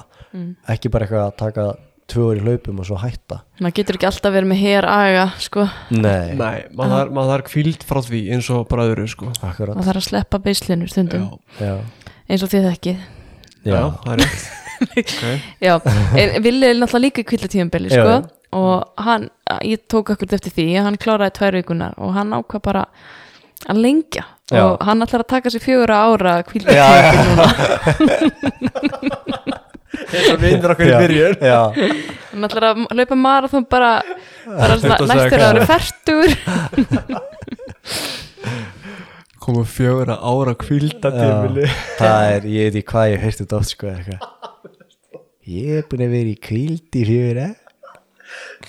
ekki 0.76 0.92
bara 0.94 1.08
eitthvað 1.08 1.26
að 1.26 1.36
taka 1.42 1.66
tvö 2.10 2.24
orði 2.30 2.42
hlaupum 2.44 2.80
og 2.82 2.86
svo 2.88 2.98
hætta. 3.00 3.38
Maður 3.64 3.76
getur 3.78 3.96
ekki 3.98 4.08
alltaf 4.10 4.34
verið 4.34 4.50
með 4.50 4.60
hér 4.60 4.86
aga 4.90 5.24
sko, 5.40 5.64
nei, 5.94 6.34
nei, 6.36 6.58
maður 6.76 6.92
þarf- 6.94 7.14
þarf 7.30 7.46
kvíld 7.50 7.86
frá 7.88 8.00
því 8.04 8.20
eins 8.36 8.50
og 8.54 8.66
bara 8.70 8.86
öðru 8.90 9.06
sko. 9.10 9.30
Maður 9.42 9.72
þarf 9.88 10.00
að 10.02 10.06
sleppa 10.08 10.40
beislinu 10.44 10.88
stundum. 10.90 11.24
Já, 11.60 11.74
eins 12.28 12.44
og 12.44 12.52
þið 12.52 12.68
þekkið. 12.72 13.00
Já, 13.64 13.72
já, 13.72 13.82
það 14.04 14.12
er 14.16 14.22
rétt. 14.24 14.44
Okay. 14.84 15.38
já, 15.62 15.78
en 16.18 16.42
Villi 16.44 16.66
er 16.66 16.74
náttúrulega 16.76 17.04
líka 17.06 17.22
Já, 17.94 18.02
sko, 18.02 18.14
og 18.58 19.04
hann, 19.06 19.28
ég 19.64 19.84
tók 19.88 20.10
akkur 20.12 20.34
eftir 20.34 20.52
því 20.52 20.66
að 20.76 20.84
hann 20.88 20.98
kláraði 21.00 21.34
tvær 21.38 21.56
vikunar 21.56 21.94
og 21.96 22.10
hann 22.12 22.34
ákvað 22.36 22.60
bara 22.66 22.82
að 23.70 23.80
lengja. 23.80 24.26
Já. 24.52 24.60
og 24.66 24.82
hann 24.84 25.00
ætlar 25.00 25.22
að 25.24 25.30
taka 25.30 25.48
sér 25.54 25.62
fjögura 25.64 26.02
ára 26.04 26.34
já, 26.36 26.44
kvillatíðanbili 26.50 27.22
núna 27.30 27.46
Eins 30.10 30.28
og 30.34 30.38
vindur 30.42 30.74
okkur 30.74 30.88
í 30.90 30.94
byrjun. 31.02 31.36
Hann 32.34 32.46
ætlar 32.48 32.64
að 32.70 32.82
hlaupa 32.92 33.16
marathon 33.18 33.64
bara, 33.70 33.92
bara 34.46 34.76
svona, 34.80 34.98
26 35.00 35.08
næstur 35.14 35.40
ára. 35.46 35.50
ári 35.50 35.60
færtur 35.70 36.28
Komu 39.44 39.64
fjögur 39.68 40.08
að 40.14 40.22
ára 40.30 40.54
kvílda 40.56 41.10
tímili 41.12 41.66
það 41.98 42.22
er, 42.32 42.46
ég 42.48 42.62
veit 42.70 42.78
ekki 42.80 42.90
hvað 42.94 43.10
ég 43.12 43.24
heyrst 43.26 43.42
þetta 43.42 43.58
oft, 43.58 43.72
sko, 43.74 43.90
eitthvað. 43.92 44.20
Ég 45.54 45.68
er 45.82 45.84
búin 45.90 46.04
að 46.06 46.14
vera 46.16 46.30
í 46.32 46.38
kvíld 46.40 46.96
í 46.96 47.02
fjögur, 47.04 47.40
eh? 47.44 47.52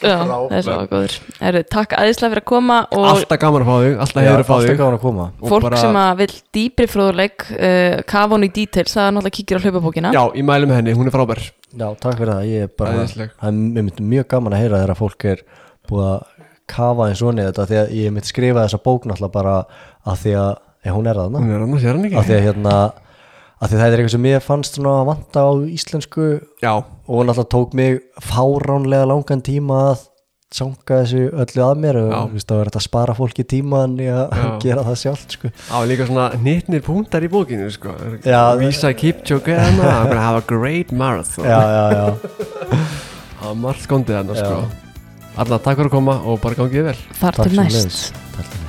Já, 0.02 0.16
það 0.26 0.56
er 0.58 0.64
svo 0.66 0.78
góður. 0.92 1.16
Heru, 1.40 1.62
takk 1.76 1.96
aðeinslega 1.98 2.32
fyrir 2.34 2.42
að 2.44 2.48
koma 2.52 2.78
og 2.92 3.06
Alltaf 3.12 3.40
gaman 3.42 3.64
að 3.66 3.70
fá 3.70 3.76
þig, 3.86 3.96
alltaf 4.06 4.26
hefur 4.26 4.44
að 4.44 4.50
fá 4.50 4.54
alltaf 4.56 4.70
þig. 4.70 4.80
gaman 4.82 4.98
að 4.98 5.04
koma. 5.06 5.28
Og 5.42 5.52
fólk 5.54 5.66
bara- 5.68 5.82
sem 5.82 6.00
að 6.02 6.18
vil 6.22 6.32
dýpri 6.58 6.88
fróðuleik 6.92 7.46
uh, 7.56 8.02
kafa 8.14 8.36
hún 8.36 8.48
í 8.48 8.52
details, 8.52 8.96
það 8.96 9.08
er 9.08 9.16
náttúrulega 9.16 9.38
kíkir 9.40 9.58
á 9.58 9.64
hlaupabókina. 9.66 10.14
Já, 10.16 10.24
ég 10.36 10.48
mæli 10.48 10.70
með 10.70 10.80
henni, 10.82 10.98
hún 10.98 11.08
er 11.08 11.16
frábær. 11.16 11.44
Já, 11.76 11.88
takk 12.00 12.18
fyrir 12.20 12.34
það, 12.34 12.50
ég 12.52 12.68
er 12.68 12.74
bara 12.78 13.06
það 13.06 13.48
er 13.52 14.04
mjög 14.16 14.28
gaman 14.32 14.54
að 14.56 14.62
heyra 14.64 14.82
þegar 14.84 15.00
fólk 15.00 15.26
er 15.32 15.42
búið 15.90 16.06
að 16.12 16.20
kafa 16.66 17.10
eins 17.10 17.22
og 17.22 17.34
niður 17.36 17.52
þetta 17.52 17.66
því 17.70 17.80
að 17.82 17.92
ég 18.00 18.14
myndi 18.16 18.30
skrifa 18.32 18.64
þessa 18.66 18.80
bók 18.86 19.04
náttúrulega 19.06 19.36
bara 19.36 19.56
að 20.06 20.22
því 20.24 20.36
að, 20.42 20.54
ja, 20.86 20.94
hún 20.96 21.10
er 21.10 21.20
það 21.20 21.36
Hún 21.36 21.52
annars, 21.56 21.84
hann 21.86 22.06
að 22.06 22.30
því 22.30 22.38
að 22.40 22.46
hérna 22.48 22.76
að 23.62 23.70
því 23.72 23.76
að 23.78 23.80
það 23.82 23.86
er 23.88 23.96
eitthvað 24.02 24.16
sem 24.16 24.28
ég 24.32 24.44
fannst 24.46 24.76
svona 24.80 24.96
að 25.02 25.08
vanta 25.12 25.46
á 25.48 25.52
íslensku 25.78 26.26
Já, 26.64 26.74
og 26.76 27.22
náttúrulega 27.30 27.52
tók 27.56 27.74
mig 27.80 28.02
fáránlega 28.22 29.08
langan 29.14 29.42
tíma 29.46 29.80
að 29.94 30.04
sanga 30.56 31.00
þessu 31.02 31.22
öllu 31.42 31.64
að 31.66 31.80
mér 31.84 31.98
og 32.00 32.10
Já. 32.14 32.18
þú 32.22 32.36
veist, 32.38 32.48
það 32.48 32.60
var 32.60 32.70
þetta 32.70 32.80
að 32.82 32.86
spara 32.86 33.16
fólki 33.18 33.44
tíman 33.52 33.96
í 34.00 34.06
að 34.14 34.36
Já. 34.40 34.46
gera 34.66 34.84
það 34.88 35.00
sjálft 35.02 35.36
sko. 35.36 35.52
á 35.52 35.78
líka 35.90 36.08
svona 36.08 36.28
nýttnir 36.46 36.84
púntar 36.86 37.26
í 37.26 37.32
bókinu 37.34 37.68
sko 37.74 37.96
Já. 38.24 38.42
Vísa 38.62 38.94
Kipchoge 38.96 39.56
I'm 39.58 39.80
gonna 39.82 40.22
have 40.22 40.40
a 40.40 40.46
great 40.48 40.94
marathon 40.96 41.48
já, 41.50 41.60
já, 41.60 41.86
já, 41.92 42.06
Það 43.40 43.48
var 43.52 43.60
margt 43.66 43.84
skondið 43.88 44.20
hana 44.22 44.38
Já. 44.38 44.46
sko 44.46 44.84
Alla, 45.36 45.58
takk 45.60 45.82
fyrir 45.82 45.90
að 45.90 45.96
koma 45.98 46.20
og 46.24 46.40
bara 46.46 46.56
gangið 46.62 46.88
vel 46.94 47.00
þar 47.20 47.42
til 47.42 47.58
næst 47.60 48.65